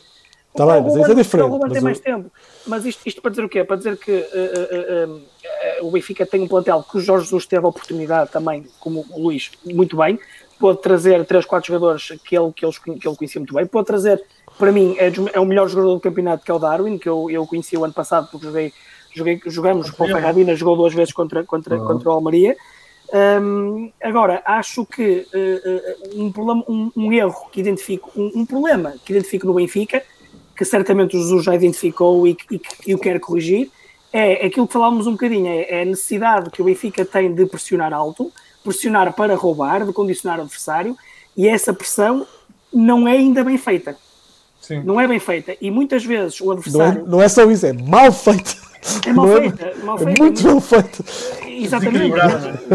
Tá 0.53 0.65
O 0.65 0.71
bem, 0.71 0.81
mas 0.84 0.95
isso 0.95 1.11
é 1.11 1.15
diferente, 1.15 1.47
O 1.47 1.51
Ruben 1.51 1.67
mas 1.69 1.73
tem 1.73 1.81
o- 1.81 1.84
mais 1.85 1.99
tempo. 1.99 2.31
Mas 2.67 2.85
isto, 2.85 3.01
isto 3.05 3.21
para 3.21 3.31
dizer 3.31 3.43
o 3.43 3.49
quê? 3.49 3.63
Para 3.63 3.75
dizer 3.77 3.97
que 3.97 4.11
eh, 4.11 4.27
eh, 4.34 5.07
eh, 5.43 5.80
o 5.81 5.89
Benfica 5.89 6.25
tem 6.25 6.41
um 6.41 6.47
plantel 6.47 6.84
que 6.84 6.97
o 6.97 7.01
Jorge 7.01 7.25
Jesus 7.25 7.45
teve 7.45 7.65
a 7.65 7.69
oportunidade 7.69 8.31
também, 8.31 8.67
como 8.80 9.05
o 9.11 9.21
Luís, 9.23 9.51
muito 9.65 9.97
bem, 9.97 10.19
pôde 10.59 10.80
trazer 10.81 11.25
3, 11.25 11.45
4 11.45 11.67
jogadores 11.73 12.07
que 12.23 12.38
ele, 12.38 12.51
que, 12.53 12.63
eles, 12.63 12.77
que 12.77 12.91
ele 12.91 13.15
conhecia 13.15 13.39
muito 13.41 13.53
bem, 13.53 13.65
pôde 13.65 13.88
trazer, 13.88 14.23
para 14.57 14.71
mim, 14.71 14.95
é, 14.99 15.11
é 15.34 15.39
o 15.39 15.45
melhor 15.45 15.67
jogador 15.67 15.95
do 15.95 15.99
campeonato, 15.99 16.45
que 16.45 16.51
é 16.51 16.53
o 16.53 16.59
Darwin, 16.59 16.97
que 16.97 17.09
eu, 17.09 17.30
eu 17.31 17.45
conheci 17.47 17.75
o 17.75 17.84
ano 17.84 17.93
passado 17.93 18.30
porque 18.31 18.45
joguei, 18.45 18.73
joguei, 19.13 19.41
jogamos 19.47 19.89
com 19.89 20.03
o 20.03 20.07
Ferrabina, 20.07 20.55
jogou 20.55 20.77
duas 20.77 20.93
vezes 20.93 21.11
contra, 21.13 21.43
contra, 21.43 21.77
contra 21.80 22.09
o 22.09 22.11
Almeria. 22.13 22.55
Hum, 23.41 23.91
agora, 24.01 24.41
acho 24.45 24.85
que 24.85 25.27
eh, 25.34 25.61
eh, 25.65 25.97
um, 26.15 26.31
problema, 26.31 26.63
um, 26.67 26.91
um 26.95 27.13
erro 27.13 27.47
que 27.51 27.59
identifico, 27.59 28.11
um, 28.15 28.31
um 28.38 28.45
problema 28.45 28.95
que 29.05 29.13
identifico 29.13 29.45
no 29.45 29.53
Benfica, 29.53 30.01
que 30.55 30.63
certamente 30.65 31.15
o 31.15 31.19
Jesus 31.19 31.43
já 31.43 31.55
identificou 31.55 32.27
e, 32.27 32.35
que- 32.35 32.55
e, 32.55 32.61
e 32.88 32.95
o 32.95 32.99
quer 32.99 33.19
corrigir, 33.19 33.69
é 34.11 34.45
aquilo 34.45 34.67
que 34.67 34.73
falávamos 34.73 35.07
um 35.07 35.13
bocadinho, 35.13 35.47
é, 35.47 35.80
é 35.80 35.81
a 35.81 35.85
necessidade 35.85 36.49
que 36.51 36.61
o 36.61 36.65
Benfica 36.65 37.03
tem 37.03 37.34
de 37.34 37.45
pressionar 37.45 37.91
alto, 37.93 38.31
pressionar 38.63 39.11
para 39.13 39.35
roubar, 39.35 39.85
de 39.85 39.91
condicionar 39.91 40.39
o 40.39 40.43
adversário, 40.43 40.95
e 41.35 41.47
essa 41.47 41.73
pressão 41.73 42.25
não 42.71 43.07
é 43.07 43.13
ainda 43.13 43.43
bem 43.43 43.57
feita. 43.57 43.97
Sim. 44.61 44.81
Não 44.84 44.99
é 45.01 45.07
bem 45.07 45.19
feita. 45.19 45.57
E 45.59 45.69
muitas 45.69 46.05
vezes 46.05 46.39
o 46.39 46.45
Não 46.45 46.51
é, 46.53 46.55
adversário 46.57 47.05
não 47.07 47.21
é 47.21 47.27
só 47.27 47.43
isso, 47.51 47.65
é 47.65 47.73
mal 47.73 48.11
feito. 48.13 48.55
é 49.05 49.11
mal 49.11 49.25
Não 49.27 49.38
feita. 49.38 49.73
mal 49.84 49.95
É 49.95 49.99
feita, 50.05 50.23
muito 50.23 50.43
mal 50.47 50.61
feito. 50.61 51.03
Exatamente. 51.47 52.15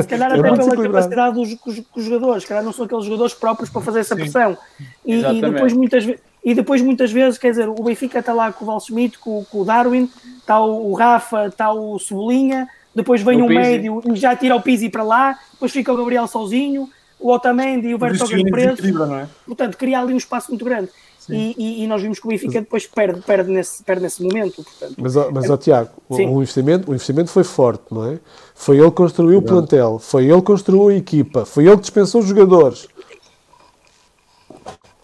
Se 0.02 0.06
calhar 0.08 0.30
É 0.32 0.38
até 0.38 0.48
muito 0.50 0.70
pela 0.70 0.82
capacidade 0.84 1.34
dos, 1.34 1.54
dos- 1.54 1.84
dos 1.94 2.04
jogadores, 2.04 2.42
se 2.42 2.48
calhar 2.48 2.62
não 2.64 2.72
são 2.72 2.84
aqueles 2.84 3.04
jogadores 3.04 3.32
próprios 3.34 3.70
para 3.70 3.80
fazer 3.82 4.00
essa 4.00 4.14
pressão. 4.16 4.56
E, 5.04 5.14
e 5.20 5.40
depois 5.40 5.72
muitas 5.72 6.04
ve- 6.04 6.18
e 6.44 6.54
depois 6.54 6.80
muitas 6.82 7.10
vezes, 7.12 7.38
quer 7.38 7.50
dizer, 7.50 7.68
o 7.68 7.74
Benfica 7.82 8.20
está 8.20 8.32
lá 8.32 8.52
com 8.52 8.64
o 8.64 8.66
Val 8.66 8.80
Schmidt, 8.80 9.18
com, 9.18 9.44
com 9.50 9.60
o 9.60 9.64
Darwin, 9.64 10.08
está 10.38 10.60
o, 10.60 10.90
o 10.90 10.94
Rafa, 10.94 11.46
está 11.46 11.72
o 11.72 11.98
Cebolinha, 11.98 12.68
depois 12.94 13.22
vem 13.22 13.40
O 13.42 13.44
um 13.44 13.48
Pizzi. 13.48 13.60
médio 13.60 14.02
e 14.12 14.16
já 14.16 14.34
tira 14.34 14.56
o 14.56 14.62
Pizzi 14.62 14.88
para 14.88 15.02
lá, 15.02 15.38
depois 15.52 15.70
fica 15.72 15.92
o 15.92 15.96
Gabriel 15.96 16.26
sozinho, 16.26 16.88
o 17.20 17.30
Otamendi 17.30 17.88
e 17.88 17.94
o 17.94 17.98
Cristiano 17.98 18.50
preso. 18.50 19.14
é? 19.14 19.26
Portanto, 19.46 19.76
cria 19.76 20.00
ali 20.00 20.14
um 20.14 20.16
espaço 20.18 20.50
muito 20.50 20.64
grande. 20.64 20.88
E, 21.30 21.54
e- 21.58 21.84
e 21.84 21.86
nós 21.86 22.00
vimos 22.00 22.18
que 22.18 22.24
o 22.26 22.30
Benfica 22.30 22.58
depois 22.58 22.86
perde, 22.86 23.20
perde, 23.20 23.50
nesse, 23.50 23.82
perde 23.82 24.02
nesse 24.02 24.22
momento. 24.22 24.64
Portanto, 24.64 24.94
Mas, 24.96 25.14
ó- 25.14 25.30
mas 25.30 25.50
ó, 25.50 25.58
Tiago, 25.58 25.90
o, 26.08 26.16
Sim. 26.16 26.26
o 26.26 26.36
investimento, 26.40 26.90
o 26.90 26.94
investimento 26.94 27.28
foi 27.30 27.44
forte, 27.44 27.82
não 27.90 28.06
é? 28.06 28.18
Foi 28.54 28.78
ele 28.78 28.88
que 28.88 28.96
construiu 28.96 29.38
o 29.40 29.42
plantel, 29.42 29.98
foi 29.98 30.24
ele 30.24 30.36
que 30.40 30.46
construiu 30.46 30.88
a 30.88 30.94
equipa, 30.94 31.44
foi 31.44 31.64
ele 31.66 31.74
que 31.76 31.82
dispensou 31.82 32.22
os 32.22 32.26
jogadores. 32.28 32.88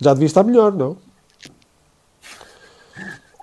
Já 0.00 0.12
devia 0.14 0.26
estar 0.26 0.42
melhor, 0.42 0.72
não? 0.72 0.96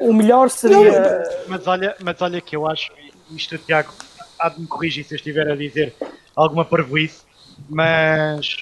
O 0.01 0.13
melhor 0.13 0.49
seria. 0.49 1.23
Mas 1.47 1.67
olha, 1.67 1.95
mas 2.03 2.21
olha 2.21 2.41
que 2.41 2.55
eu 2.55 2.67
acho, 2.67 2.91
isto 3.31 3.57
Tiago 3.57 3.93
há 4.39 4.49
de 4.49 4.59
me 4.59 4.67
corrigir 4.67 5.05
se 5.05 5.13
eu 5.13 5.17
estiver 5.17 5.49
a 5.49 5.55
dizer 5.55 5.95
alguma 6.35 6.65
parvoíce, 6.65 7.23
mas 7.69 8.57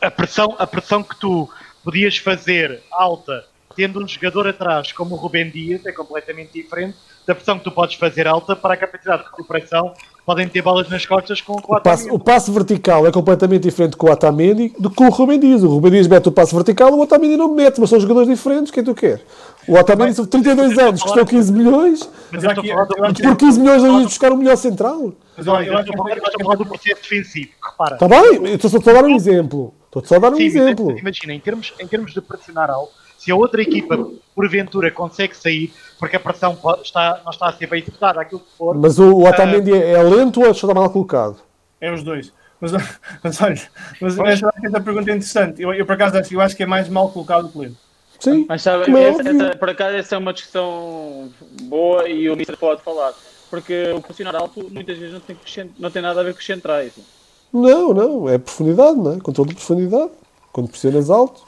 a, 0.00 0.10
pressão, 0.10 0.54
a 0.58 0.66
pressão 0.66 1.02
que 1.02 1.18
tu 1.18 1.48
podias 1.82 2.18
fazer 2.18 2.82
alta 2.92 3.46
tendo 3.74 4.02
um 4.02 4.06
jogador 4.06 4.46
atrás 4.46 4.92
como 4.92 5.14
o 5.14 5.18
Rubem 5.18 5.50
Dias 5.50 5.84
é 5.86 5.92
completamente 5.92 6.52
diferente 6.52 6.96
da 7.26 7.34
pressão 7.34 7.58
que 7.58 7.64
tu 7.64 7.70
podes 7.70 7.94
fazer 7.96 8.26
alta 8.26 8.54
para 8.54 8.74
a 8.74 8.76
capacidade 8.76 9.22
de 9.22 9.28
recuperação 9.30 9.90
que 9.90 10.24
podem 10.26 10.48
ter 10.48 10.60
bolas 10.62 10.88
nas 10.88 11.04
costas 11.06 11.40
com 11.40 11.52
o 11.54 11.56
O 11.56 11.80
passe, 11.80 12.04
Otamendi. 12.04 12.10
o 12.10 12.18
passe 12.18 12.50
vertical 12.50 13.06
é 13.06 13.12
completamente 13.12 13.62
diferente 13.62 13.96
com 13.96 14.06
o 14.08 14.10
Otamendi 14.12 14.74
do 14.78 14.90
que 14.90 14.96
com 14.96 15.06
o 15.06 15.10
Rubem 15.10 15.38
Dias. 15.40 15.62
O 15.62 15.68
Rubem 15.68 15.90
Dias 15.92 16.06
mete 16.06 16.28
o 16.28 16.32
passe 16.32 16.54
vertical, 16.54 16.92
o 16.92 17.00
Otamendi 17.00 17.36
não 17.36 17.54
mete, 17.54 17.80
mas 17.80 17.88
são 17.90 17.98
jogadores 18.00 18.28
diferentes, 18.28 18.70
quem 18.70 18.84
tu 18.84 18.94
quer? 18.94 19.22
O 19.66 19.74
Otamendi 19.74 20.14
são 20.14 20.26
32 20.26 20.78
anos, 20.78 21.02
custou 21.02 21.24
15 21.24 21.52
milhões, 21.52 22.08
Mas 22.30 22.44
eu 22.44 22.50
estou 22.50 22.64
a 22.64 22.66
falar 22.68 22.84
do 22.84 22.96
eu 22.98 23.04
acho 23.04 23.14
que- 23.14 23.22
por 23.22 23.36
15 23.36 23.60
milhões 23.60 23.82
não 23.82 23.94
ias 24.00 24.04
buscar 24.08 24.32
o 24.32 24.36
melhor 24.36 24.56
central. 24.56 25.12
Mas 25.36 25.46
olha, 25.48 25.66
eu 25.66 25.78
acho 25.78 25.92
a 25.92 25.96
falar- 25.96 26.10
eu 26.10 26.16
estou 26.16 26.32
a 26.40 26.44
falar 26.44 26.56
do 26.56 26.66
processo 26.66 27.02
defensivo, 27.02 27.48
repara. 27.62 27.94
Está 27.94 28.08
bem? 28.08 28.20
Eu 28.48 28.54
estou 28.56 28.70
só 28.70 28.76
a 28.78 28.92
dar 28.92 29.04
um 29.04 29.14
exemplo. 29.16 29.74
Estou 29.86 30.04
só 30.04 30.16
a 30.16 30.18
dar 30.18 30.32
um 30.32 30.40
exemplo. 30.40 30.98
Imagina, 30.98 31.32
em 31.32 31.40
termos, 31.40 31.72
em 31.80 31.86
termos 31.86 32.12
de 32.12 32.20
pressionar 32.20 32.68
alto, 32.70 32.92
se 33.18 33.30
a 33.30 33.36
outra 33.36 33.62
equipa, 33.62 33.96
porventura, 34.34 34.90
consegue 34.90 35.34
sair, 35.36 35.72
porque 36.04 36.16
a 36.16 36.20
pressão 36.20 36.58
está, 36.82 37.22
não 37.24 37.30
está 37.30 37.48
a 37.48 37.52
ser 37.54 37.66
bem 37.66 37.80
executada, 37.80 38.20
aquilo 38.20 38.40
que 38.40 38.56
for, 38.58 38.76
Mas 38.76 38.98
o, 38.98 39.10
o 39.10 39.26
Otamendi 39.26 39.72
é, 39.72 39.92
é 39.92 40.02
lento 40.02 40.42
ou 40.42 40.50
está 40.50 40.74
mal 40.74 40.90
colocado? 40.90 41.38
É 41.80 41.90
os 41.90 42.02
dois. 42.02 42.30
Mas, 42.60 42.72
mas 43.24 43.40
olha, 43.40 43.62
mas, 44.02 44.18
essa 44.62 44.80
pergunta 44.82 45.10
é 45.10 45.14
interessante. 45.14 45.62
Eu, 45.62 45.72
eu 45.72 45.86
por 45.86 45.94
acaso 45.94 46.18
acho, 46.18 46.34
eu 46.34 46.42
acho 46.42 46.54
que 46.54 46.62
é 46.62 46.66
mais 46.66 46.90
mal 46.90 47.08
colocado 47.08 47.48
que 47.48 47.58
lento. 47.58 47.76
Sim. 48.20 48.44
Mas 48.46 48.60
sabe, 48.60 48.94
é 48.94 49.08
essa, 49.08 49.30
essa, 49.30 49.56
por 49.56 49.70
acaso 49.70 49.96
essa 49.96 50.14
é 50.14 50.18
uma 50.18 50.34
discussão 50.34 51.30
boa 51.62 52.06
e 52.06 52.28
o 52.28 52.36
Mister 52.36 52.58
pode 52.58 52.82
falar. 52.82 53.14
Porque 53.48 53.92
o 53.92 54.02
posicionar 54.02 54.36
alto 54.36 54.68
muitas 54.70 54.98
vezes 54.98 55.14
não 55.14 55.20
tem, 55.20 55.36
não 55.78 55.90
tem 55.90 56.02
nada 56.02 56.20
a 56.20 56.24
ver 56.24 56.34
com 56.34 56.40
os 56.40 56.46
centrais. 56.46 56.92
Não, 57.50 57.94
não, 57.94 58.28
é 58.28 58.36
profundidade, 58.36 58.98
não 58.98 59.14
é? 59.14 59.20
Controle 59.20 59.50
de 59.50 59.56
profundidade. 59.56 60.10
Quando 60.52 60.68
pressionas 60.68 61.08
alto. 61.08 61.42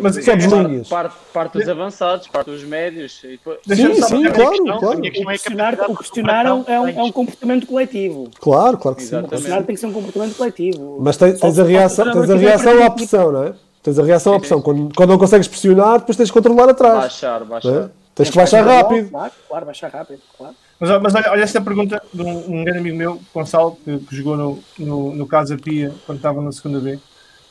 Mas 0.00 0.14
Sobes 0.24 0.50
é- 0.52 0.62
linhas. 0.62 0.88
Parte, 0.88 1.14
parte 1.32 1.58
dos 1.58 1.68
avançados, 1.68 2.26
parte 2.28 2.50
dos 2.50 2.64
médios. 2.64 3.20
E 3.24 3.28
depois... 3.28 3.58
Sim, 3.66 3.94
sim, 3.94 4.22
claro, 4.30 4.50
questão- 4.50 4.78
claro. 4.78 5.04
é 5.04 5.08
a 5.08 5.12
questionar, 5.26 5.74
o 5.90 5.96
questionar 5.96 6.46
é 6.46 6.52
um, 6.52 6.64
é 6.66 6.80
um- 6.80 7.06
é 7.08 7.12
comportamento 7.12 7.66
coletivo. 7.66 8.30
Claro, 8.40 8.78
claro 8.78 8.96
que 8.96 9.02
sim. 9.02 9.16
O 9.16 9.28
questionar 9.28 9.62
tem 9.64 9.74
que 9.74 9.80
ser 9.80 9.86
um 9.86 9.92
comportamento 9.92 10.36
coletivo. 10.36 10.98
Mas 11.00 11.16
tens, 11.16 11.38
tens 11.38 11.58
a 11.58 11.64
reação, 11.64 12.12
tens 12.12 12.30
a 12.30 12.36
reação 12.36 12.82
à 12.82 12.90
pressão, 12.90 13.32
não 13.32 13.44
é? 13.44 13.52
Tens 13.82 13.98
a 13.98 14.02
reação 14.02 14.34
à 14.34 14.38
pressão. 14.40 14.62
Quando, 14.62 14.94
quando 14.94 15.10
não 15.10 15.18
consegues 15.18 15.46
pressionar, 15.46 15.98
depois 15.98 16.16
tens 16.16 16.26
de 16.26 16.32
controlar 16.32 16.70
atrás. 16.70 17.00
Baixar, 17.00 17.40
não 17.40 17.46
é? 17.46 17.50
baixar. 17.50 17.90
Tens 18.14 18.30
que 18.30 18.36
baixar 18.36 18.64
rápido. 18.64 19.10
Claro, 19.10 19.32
claro, 19.48 19.66
baixar 19.66 19.90
rápido, 19.90 20.20
claro. 20.38 20.54
Mas, 20.80 21.02
mas 21.02 21.14
olha, 21.14 21.30
olha 21.30 21.42
esta 21.42 21.60
pergunta 21.60 22.02
de 22.12 22.22
um, 22.22 22.60
um 22.60 22.64
grande 22.64 22.78
amigo 22.78 22.96
meu, 22.96 23.20
Gonçalo, 23.34 23.76
que, 23.84 23.98
que 23.98 24.16
jogou 24.16 24.36
no, 24.36 24.58
no, 24.78 25.14
no 25.14 25.26
Casa 25.26 25.56
Pia 25.58 25.92
quando 26.06 26.18
estava 26.18 26.40
na 26.40 26.52
segunda 26.52 26.80
B. 26.80 26.98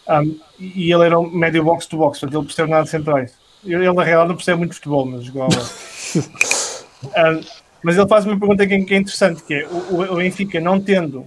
Um, 0.08 0.36
e 0.60 0.88
e 0.88 0.94
ele 0.94 1.06
era 1.06 1.18
um 1.20 1.30
médio 1.30 1.64
box 1.64 1.86
to 1.88 1.98
box, 1.98 2.20
portanto 2.20 2.38
ele 2.40 2.46
percebe 2.48 2.70
nada 2.70 2.84
de 2.84 2.90
centrais. 2.90 3.34
Ele, 3.66 3.86
na 3.94 4.04
realidade, 4.04 4.30
não 4.30 4.36
percebe 4.36 4.58
muito 4.60 4.76
futebol, 4.76 5.06
mas 5.06 5.24
jogava. 5.24 5.50
um, 7.06 7.42
Mas 7.84 7.98
ele 7.98 8.08
faz 8.08 8.26
uma 8.26 8.40
pergunta 8.40 8.66
que 8.66 8.74
é, 8.74 8.80
que 8.82 8.94
é 8.94 8.98
interessante, 8.98 9.44
que 9.44 9.54
é 9.54 9.68
o, 9.70 10.14
o 10.14 10.16
Benfica 10.16 10.58
não 10.62 10.80
tendo, 10.80 11.26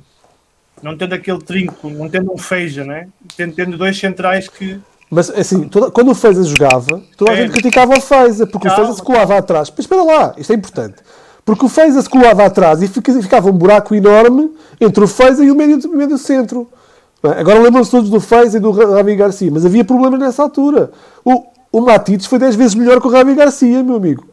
não 0.82 0.96
tendo 0.96 1.14
aquele 1.14 1.38
trinco, 1.38 1.90
não 1.90 2.08
tendo 2.08 2.32
um 2.32 2.38
feija, 2.38 2.82
né? 2.82 3.08
tendo, 3.36 3.54
tendo 3.54 3.76
dois 3.76 3.98
centrais 3.98 4.48
que 4.48 4.80
Mas 5.10 5.28
assim, 5.28 5.68
toda- 5.68 5.90
quando 5.90 6.10
o 6.12 6.14
Feza 6.14 6.42
jogava, 6.44 7.02
toda 7.14 7.30
a 7.30 7.34
É. 7.34 7.42
gente 7.42 7.52
criticava 7.52 7.92
o 7.98 8.00
Feza, 8.00 8.46
porque 8.46 8.68
Calma. 8.68 8.82
o 8.84 8.86
Feza 8.86 8.96
se 8.98 9.04
colava 9.04 9.36
atrás. 9.36 9.68
Mas 9.68 9.80
espera 9.80 10.02
lá, 10.02 10.34
isto 10.38 10.50
é 10.50 10.56
importante. 10.56 10.96
Porque 11.44 11.62
o 11.64 11.68
Feza 11.68 12.00
se 12.00 12.08
colava 12.08 12.46
atrás 12.46 12.80
e 12.82 12.88
fica- 12.88 13.12
ficava 13.20 13.50
um 13.50 13.52
buraco 13.52 13.94
enorme 13.94 14.50
entre 14.80 15.04
o 15.04 15.06
Feza 15.06 15.44
e 15.44 15.50
o 15.50 15.54
meio, 15.54 15.78
o 15.78 15.96
meio 15.96 16.16
centro. 16.16 16.66
É? 17.34 17.40
Agora 17.40 17.58
lembram-se 17.60 17.90
todos 17.90 18.10
do 18.10 18.20
Feza 18.20 18.58
e 18.58 18.60
do 18.60 18.70
Ra- 18.70 18.96
Ravi 18.96 19.16
Garcia, 19.16 19.50
mas 19.50 19.64
havia 19.66 19.84
problemas 19.84 20.18
nessa 20.20 20.42
altura. 20.42 20.90
O, 21.24 21.44
o 21.72 21.80
Matites 21.80 22.26
foi 22.26 22.38
10 22.38 22.54
vezes 22.56 22.74
melhor 22.74 23.00
que 23.00 23.06
o 23.06 23.10
Ravi 23.10 23.34
Garcia, 23.34 23.82
meu 23.82 23.96
amigo. 23.96 24.26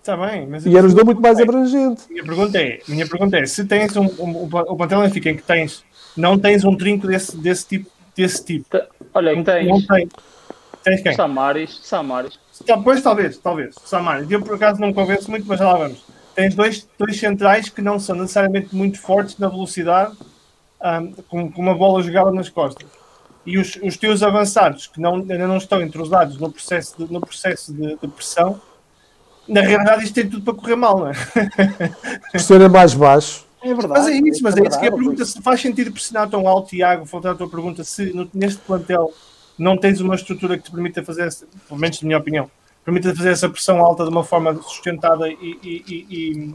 está 0.00 0.16
bem, 0.16 0.46
mas 0.46 0.64
E 0.66 0.76
era 0.76 0.86
um 0.86 1.04
muito 1.04 1.20
mais 1.20 1.38
abrangente. 1.40 2.02
Minha 2.10 2.24
pergunta 2.24 2.58
é, 2.58 2.78
minha 2.88 3.06
pergunta 3.06 3.36
é, 3.38 3.46
se 3.46 3.64
tens 3.64 3.96
um, 3.96 4.06
um, 4.18 4.42
um, 4.44 4.76
plantel 4.76 5.00
Benfica 5.02 5.30
em 5.30 5.36
que 5.36 5.42
tens, 5.42 5.82
não 6.16 6.38
tens 6.38 6.64
um 6.64 6.76
trinco 6.76 7.06
desse, 7.06 7.36
desse 7.36 7.66
tipo, 7.66 7.90
desse 8.16 8.44
tipo. 8.44 8.66
Te- 8.70 8.86
Olha, 9.14 9.34
Não, 9.34 9.42
tens 9.44 9.68
não 9.68 9.80
tens. 9.82 10.08
Tens 10.82 11.02
quem? 11.02 11.14
Samaris, 11.14 11.80
Samaris. 11.82 12.38
Tá, 12.66 12.76
Pois 12.78 13.02
talvez, 13.02 13.38
talvez. 13.38 13.74
Samar, 13.84 14.24
eu 14.30 14.40
por 14.42 14.54
acaso 14.54 14.80
não 14.80 14.88
me 14.88 14.94
convenço 14.94 15.30
muito, 15.30 15.46
mas 15.46 15.58
já 15.58 15.66
lá 15.72 15.78
vamos. 15.78 16.02
Tens 16.34 16.54
dois, 16.54 16.86
dois 16.98 17.18
centrais 17.18 17.68
que 17.68 17.82
não 17.82 17.98
são 17.98 18.16
necessariamente 18.16 18.74
muito 18.74 18.98
fortes 19.00 19.36
na 19.38 19.48
velocidade, 19.48 20.12
com, 21.28 21.50
com 21.50 21.60
uma 21.62 21.74
bola 21.74 22.02
jogada 22.02 22.30
nas 22.30 22.48
costas. 22.48 22.88
E 23.46 23.58
os, 23.58 23.76
os 23.82 23.96
teus 23.96 24.22
avançados, 24.22 24.86
que 24.86 25.00
não, 25.00 25.16
ainda 25.16 25.46
não 25.46 25.56
estão 25.56 25.80
entrosados 25.80 26.36
no 26.38 26.50
processo, 26.50 26.94
de, 26.98 27.12
no 27.12 27.20
processo 27.20 27.72
de, 27.72 27.96
de 27.96 28.08
pressão, 28.08 28.60
na 29.48 29.60
realidade 29.62 30.04
isto 30.04 30.14
tem 30.14 30.28
tudo 30.28 30.42
para 30.44 30.54
correr 30.54 30.76
mal, 30.76 30.98
não 30.98 31.08
é? 31.08 31.14
Pressionar 32.30 32.70
mais 32.70 32.94
baixo. 32.94 33.44
É 33.62 33.74
verdade. 33.74 34.00
Mas 34.00 34.06
é 34.08 34.12
isso, 34.16 34.42
mas 34.42 34.56
é 34.56 34.66
isso 34.66 34.78
que 34.78 34.86
é 34.86 34.88
a 34.88 34.92
pergunta. 34.92 35.24
Se 35.24 35.40
faz 35.42 35.60
sentido 35.60 35.90
pressionar 35.92 36.28
tão 36.30 36.46
alto, 36.48 36.68
Tiago, 36.70 37.04
voltar 37.04 37.32
à 37.32 37.34
tua 37.34 37.48
pergunta, 37.48 37.82
se 37.84 38.12
no- 38.14 38.28
neste 38.32 38.60
plantel 38.60 39.12
não 39.58 39.76
tens 39.76 40.00
uma 40.00 40.14
estrutura 40.14 40.56
que 40.56 40.64
te 40.64 40.70
permita 40.70 41.02
fazer, 41.02 41.26
essa- 41.26 41.46
pelo 41.68 41.80
menos 41.80 42.00
na 42.00 42.06
minha 42.06 42.18
opinião, 42.18 42.50
permita 42.84 43.14
fazer 43.14 43.30
essa 43.30 43.48
pressão 43.48 43.78
alta 43.80 44.04
de 44.04 44.10
uma 44.10 44.24
forma 44.24 44.54
sustentada 44.62 45.28
e. 45.28 45.34
e, 45.62 45.84
e, 45.86 46.06
e, 46.10 46.54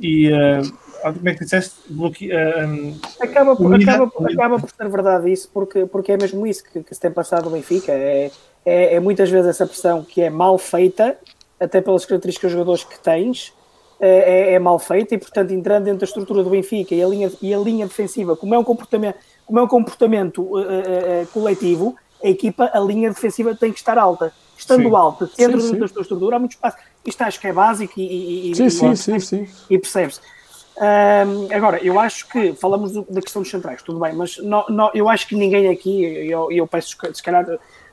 e, 0.00 0.32
eh, 0.32 0.62
como 1.02 1.28
é 1.28 1.34
que 1.34 1.44
disseste? 1.44 1.74
Bloque, 1.88 2.30
um, 2.34 2.94
Acaba 3.20 3.56
por, 3.56 3.66
Unida- 3.66 3.92
acaba, 3.92 4.06
por- 4.10 4.30
acaba 4.30 4.58
por 4.58 4.70
ser 4.70 4.88
verdade 4.88 5.32
isso, 5.32 5.50
porque, 5.52 5.86
porque 5.86 6.12
é 6.12 6.16
mesmo 6.16 6.46
isso 6.46 6.64
que, 6.64 6.82
que 6.82 6.94
se 6.94 7.00
tem 7.00 7.10
passado 7.10 7.44
no 7.46 7.50
Benfica. 7.50 7.92
É, 7.92 8.30
é, 8.64 8.94
é 8.94 9.00
muitas 9.00 9.30
vezes 9.30 9.48
essa 9.48 9.66
pressão 9.66 10.02
que 10.04 10.20
é 10.22 10.30
mal 10.30 10.58
feita, 10.58 11.16
até 11.58 11.80
pelas 11.80 12.04
características 12.04 12.50
dos 12.50 12.58
jogadores 12.58 12.84
que 12.84 12.98
tens, 13.00 13.52
é, 14.00 14.50
é- 14.50 14.52
é 14.54 14.58
mal 14.58 14.78
feita 14.78 15.14
e, 15.14 15.18
portanto, 15.18 15.50
entrando 15.52 15.84
dentro 15.84 16.00
da 16.00 16.04
estrutura 16.06 16.42
do 16.44 16.50
Benfica 16.50 16.94
e 16.94 17.02
a 17.02 17.06
linha, 17.08 17.32
e 17.42 17.52
a 17.54 17.58
linha 17.58 17.86
defensiva, 17.86 18.36
como 18.36 18.54
é 18.54 18.58
um 18.58 18.64
comportamento, 18.64 19.16
como 19.46 19.58
é 19.58 19.62
um 19.62 19.66
comportamento 19.68 20.58
eh, 20.58 21.22
eh, 21.22 21.26
coletivo, 21.32 21.96
a 22.22 22.28
equipa, 22.28 22.70
a 22.72 22.78
linha 22.80 23.08
defensiva 23.10 23.54
tem 23.54 23.72
que 23.72 23.78
estar 23.78 23.96
alta. 23.98 24.32
Estando 24.56 24.88
Sim. 24.88 24.94
alta, 24.96 25.30
dentro 25.36 25.60
Sim, 25.60 25.74
sim. 25.74 25.78
da 25.78 25.86
sua 25.88 26.02
estrutura, 26.02 26.34
há 26.34 26.38
muito 26.40 26.50
espaço. 26.52 26.76
Isto 27.06 27.22
acho 27.22 27.40
que 27.40 27.46
é 27.46 27.52
básico 27.52 27.92
e, 27.96 28.50
e, 28.50 28.54
Sim, 28.56 28.64
e- 28.66 28.70
sim, 28.70 28.94
sim, 28.96 29.20
sim. 29.20 29.46
e 29.70 29.78
percebe-se. 29.78 30.20
Ahm, 30.80 31.48
agora, 31.52 31.78
eu 31.82 31.98
acho 31.98 32.28
que 32.28 32.52
falamos 32.54 32.92
do- 32.92 33.06
da 33.10 33.20
questão 33.20 33.42
dos 33.42 33.50
centrais, 33.50 33.82
tudo 33.82 33.98
bem, 33.98 34.12
mas 34.14 34.36
no- 34.38 34.64
no- 34.68 34.90
eu 34.94 35.08
acho 35.08 35.26
que 35.26 35.34
ninguém 35.34 35.68
aqui, 35.68 36.04
e 36.04 36.30
eu, 36.30 36.52
eu 36.52 36.66
peço 36.66 36.96
se 37.12 37.22
calhar 37.22 37.44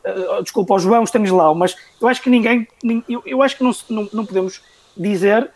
eh, 0.04 0.42
desculpa 0.44 0.76
ao 0.76 0.80
João 0.80 1.04
Stanislau, 1.04 1.56
mas 1.56 1.76
eu 2.00 2.08
acho 2.08 2.22
que 2.22 2.30
ninguém, 2.30 2.68
nin- 2.84 3.04
eu, 3.10 3.24
eu 3.26 3.42
acho 3.42 3.58
que 3.58 3.64
não, 3.64 3.72
não, 3.90 4.08
não 4.14 4.26
podemos 4.26 4.62
dizer, 4.96 5.50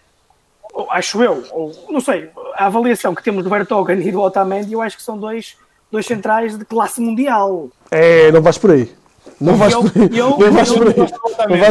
acho 0.90 1.22
eu, 1.22 1.44
ou 1.52 1.72
não 1.90 2.02
sei, 2.02 2.30
a 2.56 2.66
avaliação 2.66 3.14
que 3.14 3.24
temos 3.24 3.44
do 3.44 3.50
Bertogan 3.50 3.94
e 4.00 4.12
do 4.12 4.20
Otamendi, 4.22 4.74
eu 4.74 4.82
acho 4.82 4.98
que 4.98 5.04
são 5.04 5.16
dois, 5.18 5.56
dois 5.92 6.06
centrais 6.08 6.58
de 6.58 6.66
classe 6.66 7.00
mundial. 7.00 7.70
É, 7.92 8.32
não 8.32 8.42
vais 8.42 8.58
por 8.58 8.72
aí. 8.72 8.92
Não 9.40 9.56
vais 9.56 9.74
por 9.76 9.92
aí. 10.02 10.18
eu- 10.18 10.30
Não 10.32 10.52
vais 10.52 10.72
por 10.72 10.88
aí. 10.88 10.96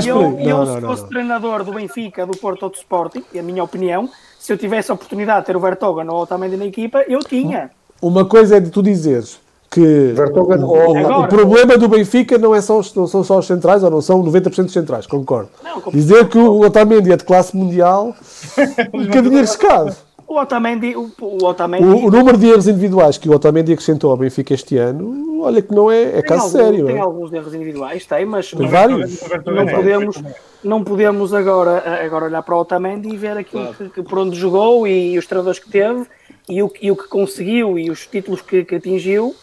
Eu, 0.06 0.20
eu, 0.48 0.66
se 0.66 0.80
fosse 0.86 1.09
treinador 1.09 1.64
do 1.64 1.72
Benfica, 1.72 2.24
do 2.24 2.36
Porto 2.39 2.62
ou 2.62 2.68
do 2.70 2.76
Sporting, 2.76 3.24
e 3.32 3.39
a 3.40 3.43
minha 3.43 3.62
opinião, 3.64 4.09
se 4.39 4.52
eu 4.52 4.59
tivesse 4.59 4.90
a 4.90 4.94
oportunidade 4.94 5.40
de 5.40 5.47
ter 5.47 5.56
o 5.56 5.60
Vertogen 5.60 6.09
ou 6.09 6.16
o 6.16 6.23
Otamendi 6.23 6.56
na 6.56 6.66
equipa, 6.66 7.05
eu 7.09 7.19
tinha. 7.20 7.70
Uma 8.01 8.24
coisa 8.24 8.56
é 8.56 8.60
de 8.60 8.70
tu 8.70 8.82
dizeres 8.82 9.39
que 9.70 10.12
Vertonghen 10.15 10.62
o, 10.62 10.66
ou- 10.69 10.93
o 10.94 10.97
Agora- 10.98 11.28
problema 11.28 11.77
do 11.77 11.89
Benfica 11.89 12.39
não, 12.39 12.55
é 12.55 12.60
só, 12.60 12.78
os- 12.78 12.94
não 12.94 13.06
são 13.06 13.23
só 13.24 13.39
os 13.39 13.47
centrais, 13.47 13.82
ou 13.82 13.90
não 13.90 14.01
são 14.01 14.23
90% 14.23 14.65
dos 14.65 14.73
centrais, 14.73 15.06
concordo. 15.06 15.51
Não, 15.62 15.82
Dizer 15.93 16.28
que 16.28 16.39
o 16.39 16.60
Otamendi 16.60 17.12
é 17.12 17.16
de 17.16 17.24
classe 17.24 17.55
mundial, 17.56 18.15
um 18.94 19.05
bocadinho 19.05 19.36
arriscado. 19.39 19.94
O 20.27 20.39
Otamendi, 20.39 20.94
o, 20.94 21.10
o 21.20 21.44
Otamendi 21.44 21.85
O, 21.85 22.06
o 22.06 22.10
número 22.10 22.36
de 22.36 22.48
erros 22.48 22.69
individuais 22.69 23.16
que 23.19 23.28
o 23.28 23.32
Otamendi 23.32 23.73
acrescentou 23.73 24.10
ao 24.10 24.16
Benfica 24.16 24.52
este 24.55 24.77
ano, 24.77 25.40
olha 25.43 25.60
que 25.62 25.74
não 25.74 25.90
é, 25.90 26.19
é 26.19 26.23
caso 26.23 26.44
alguns, 26.44 26.52
sério. 26.52 26.86
tem 26.86 26.97
é? 26.97 27.01
alguns 27.01 27.32
erros 27.32 27.55
individuais, 27.55 28.05
tem, 28.06 28.24
mas 28.27 28.51
Tem 28.51 28.69
vários. 28.69 29.20
não 29.47 29.66
podemos, 29.66 30.23
não 30.62 30.82
podemos 30.82 31.32
agora, 31.35 32.02
agora 32.05 32.24
olhar 32.26 32.43
para 32.43 32.55
o 32.56 32.60
Otamendi 32.60 33.09
e 33.09 33.16
ver 33.16 33.36
aquilo 33.36 33.72
que, 33.74 33.89
que 33.90 34.02
por 34.02 34.18
onde 34.18 34.36
jogou 34.39 34.86
e, 34.86 35.16
os 35.18 35.26
treinadores 35.26 35.59
que 35.59 35.70
teve 35.70 36.05
e 36.48 36.62
o, 36.62 36.70
e 36.80 36.90
o 36.90 36.97
que 36.97 37.06
conseguiu 37.09 37.78
e 37.78 37.90
os 37.90 38.06
títulos 38.06 38.40
que, 38.43 38.64
que 38.64 38.74
atingiu. 38.76 39.35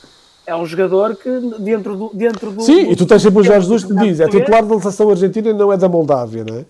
É 0.47 0.55
um 0.55 0.65
jogador 0.65 1.15
que 1.15 1.29
dentro 1.59 1.95
do. 1.95 2.11
Dentro 2.13 2.51
do 2.51 2.61
Sim, 2.61 2.85
do- 2.85 2.91
e 2.91 2.95
tu 2.95 3.05
tens 3.07 3.21
sempre 3.21 3.39
o 3.39 3.43
Jorge 3.43 3.61
Jesus 3.67 3.83
que 3.83 3.95
diz, 3.95 4.19
é 4.19 4.27
titular 4.27 4.63
da 4.63 4.79
seleção 4.79 5.09
argentina 5.09 5.49
e 5.49 5.53
não 5.53 5.73
é 5.73 5.77
da 5.77 5.89
Moldávia, 5.89 6.43
não 6.47 6.59
é? 6.59 6.65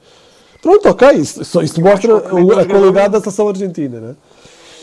Pronto, 0.62 0.88
ok, 0.90 1.10
isso, 1.12 1.42
isso- 1.42 1.62
isso 1.62 1.82
mostra 1.82 2.16
o- 2.16 2.54
a 2.54 2.62
é 2.62 2.64
um 2.64 2.68
qualidade 2.68 3.10
da 3.14 3.20
seleção 3.20 3.50
argentina, 3.50 4.00
não 4.00 4.10
é? 4.12 4.16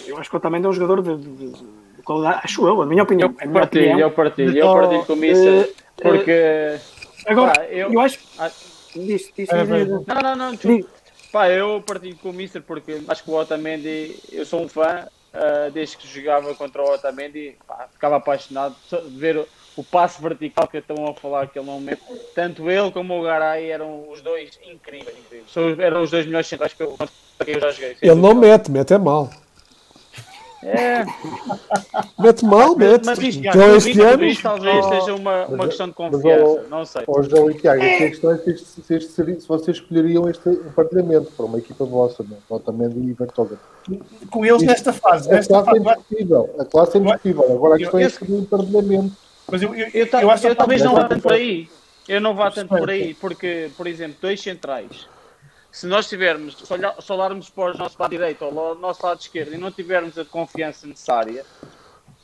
Eu 0.06 0.18
acho 0.18 0.28
que 0.28 0.36
o 0.36 0.38
Otamendi 0.38 0.66
é 0.66 0.68
um 0.68 0.72
jogador 0.74 1.00
de, 1.02 1.16
de- 1.16 1.36
de- 1.36 1.46
de 1.52 2.02
qualidade, 2.04 2.40
acho 2.44 2.66
eu, 2.68 2.82
a 2.82 2.86
minha 2.86 3.02
opinião. 3.02 3.34
Eu 3.40 3.48
a 3.48 3.52
partilho, 3.52 3.84
opinião. 3.86 3.98
eu 4.00 4.10
partilho, 4.10 4.58
eu 4.58 4.66
Oh, 4.68 4.74
partilho 4.74 5.04
com 5.06 5.24
isso, 5.24 5.48
eh, 5.48 5.68
porque... 6.02 6.74
Agora, 7.26 7.52
Pá, 7.52 7.64
eu- 7.70 7.92
eu, 7.94 8.00
acho. 8.00 8.18
Diz, 8.94 9.32
diz, 9.36 9.48
É, 9.50 9.64
diz. 9.64 9.88
Não, 9.88 10.20
não, 10.22 10.36
não, 10.36 10.54
desculpa. 10.54 10.88
Pá, 11.30 11.48
eu 11.48 11.82
partilho 11.86 12.16
com 12.16 12.28
o 12.30 12.32
Mister 12.32 12.60
porque 12.62 13.00
acho 13.08 13.24
que 13.24 13.30
o 13.30 13.34
Otamendi, 13.34 14.16
eu 14.30 14.44
sou 14.44 14.62
um 14.62 14.68
fã, 14.68 15.06
ah, 15.32 15.70
desde 15.72 15.96
que 15.96 16.06
jogava 16.06 16.54
contra 16.54 16.82
o 16.82 16.92
Otamendi, 16.92 17.56
pá, 17.66 17.88
ficava 17.90 18.16
apaixonado 18.16 18.76
de 18.90 19.18
ver 19.18 19.38
o, 19.38 19.48
o 19.78 19.82
passe 19.82 20.20
vertical 20.20 20.68
que 20.68 20.76
estão 20.76 21.06
a 21.08 21.14
falar 21.14 21.46
que 21.46 21.58
ele 21.58 21.66
não 21.66 21.80
mete. 21.80 22.02
Tanto 22.34 22.70
ele 22.70 22.90
como 22.90 23.18
o 23.18 23.22
Garay 23.22 23.70
eram 23.70 24.10
os 24.10 24.20
dois 24.20 24.58
incríveis, 24.66 25.16
incríveis. 25.18 25.50
São- 25.50 25.80
eram 25.80 26.02
os 26.02 26.10
dois 26.10 26.26
melhores 26.26 26.46
centrais 26.48 26.74
que 26.74 26.82
eu, 26.82 26.98
quem 27.42 27.54
eu 27.54 27.60
já 27.60 27.70
joguei. 27.70 27.96
Ele 28.02 28.14
não 28.14 28.34
mete, 28.34 28.70
mete 28.70 28.92
é 28.92 28.98
mal. 28.98 29.30
É, 30.62 31.04
Mete 32.18 32.44
mal, 32.44 32.76
mete. 32.76 33.04
mas 33.04 33.18
isto, 33.18 33.44
Então 33.44 33.76
este 33.76 34.00
ano, 34.00 34.34
talvez 34.42 34.84
seja 34.86 35.14
uma, 35.14 35.46
uma 35.46 35.56
mas- 35.56 35.66
questão 35.68 35.88
de 35.88 35.92
confiança, 35.94 36.64
não 36.70 36.84
sei. 36.84 37.02
Ó 37.08 37.22
João 37.22 37.50
e 37.50 37.54
Tiago, 37.54 37.82
aqui 37.82 38.04
a 38.04 38.08
questão 38.10 38.30
é 38.32 38.38
se, 38.38 38.50
este- 38.50 38.82
se, 38.82 38.94
este 38.94 39.10
seria- 39.12 39.40
se 39.40 39.48
vocês 39.48 39.76
escolheriam 39.78 40.28
este 40.28 40.48
emparelhamento 40.48 41.32
para 41.32 41.46
uma 41.46 41.58
equipa 41.58 41.84
vossa, 41.84 42.24
não? 42.28 42.36
Otamendi 42.56 43.10
e 43.10 43.12
Vertonghen. 43.12 43.58
Com 44.30 44.46
eles 44.46 44.62
nesta 44.62 44.92
fase, 44.92 45.28
A 45.30 45.34
nesta 45.34 45.52
classe 45.62 45.68
é 45.78 45.82
fase, 45.82 45.96
indiscutível. 45.98 46.54
A 46.58 46.64
classe 46.64 46.96
é 46.96 47.00
indiscutível. 47.00 47.52
Agora 47.52 47.74
a 47.74 47.78
questão 47.78 47.98
é 48.00 48.04
Eu- 48.04 48.08
escolher 48.08 48.32
o 48.32 48.38
emparelhamento. 48.40 49.12
mas 49.50 49.62
eu, 49.62 49.74
eu, 49.74 49.88
Eu, 49.92 50.06
eu 50.20 50.30
acho 50.30 50.46
eu 50.46 50.50
que 50.50 50.56
talvez 50.56 50.82
não 50.82 50.94
vá 50.94 51.04
tanto 51.08 51.22
por 51.22 51.32
aí. 51.32 51.68
Eu 52.08 52.20
não 52.20 52.34
vá 52.34 52.50
tanto 52.50 52.68
por 52.68 52.90
aí, 52.90 53.14
porque, 53.14 53.70
por 53.76 53.86
exemplo, 53.86 54.16
dois 54.20 54.40
centrais. 54.40 55.08
Se 55.72 55.86
nós 55.86 56.06
tivermos, 56.06 56.54
se, 56.58 56.70
olhar, 56.72 56.94
se 57.00 57.10
olharmos 57.10 57.48
para 57.48 57.74
o 57.74 57.78
nosso 57.78 57.96
lado 57.98 58.10
direito 58.10 58.44
ou 58.44 58.72
o 58.72 58.74
nosso 58.74 59.04
lado 59.04 59.18
esquerdo 59.20 59.54
e 59.54 59.58
não 59.58 59.72
tivermos 59.72 60.18
a 60.18 60.24
confiança 60.24 60.86
necessária, 60.86 61.46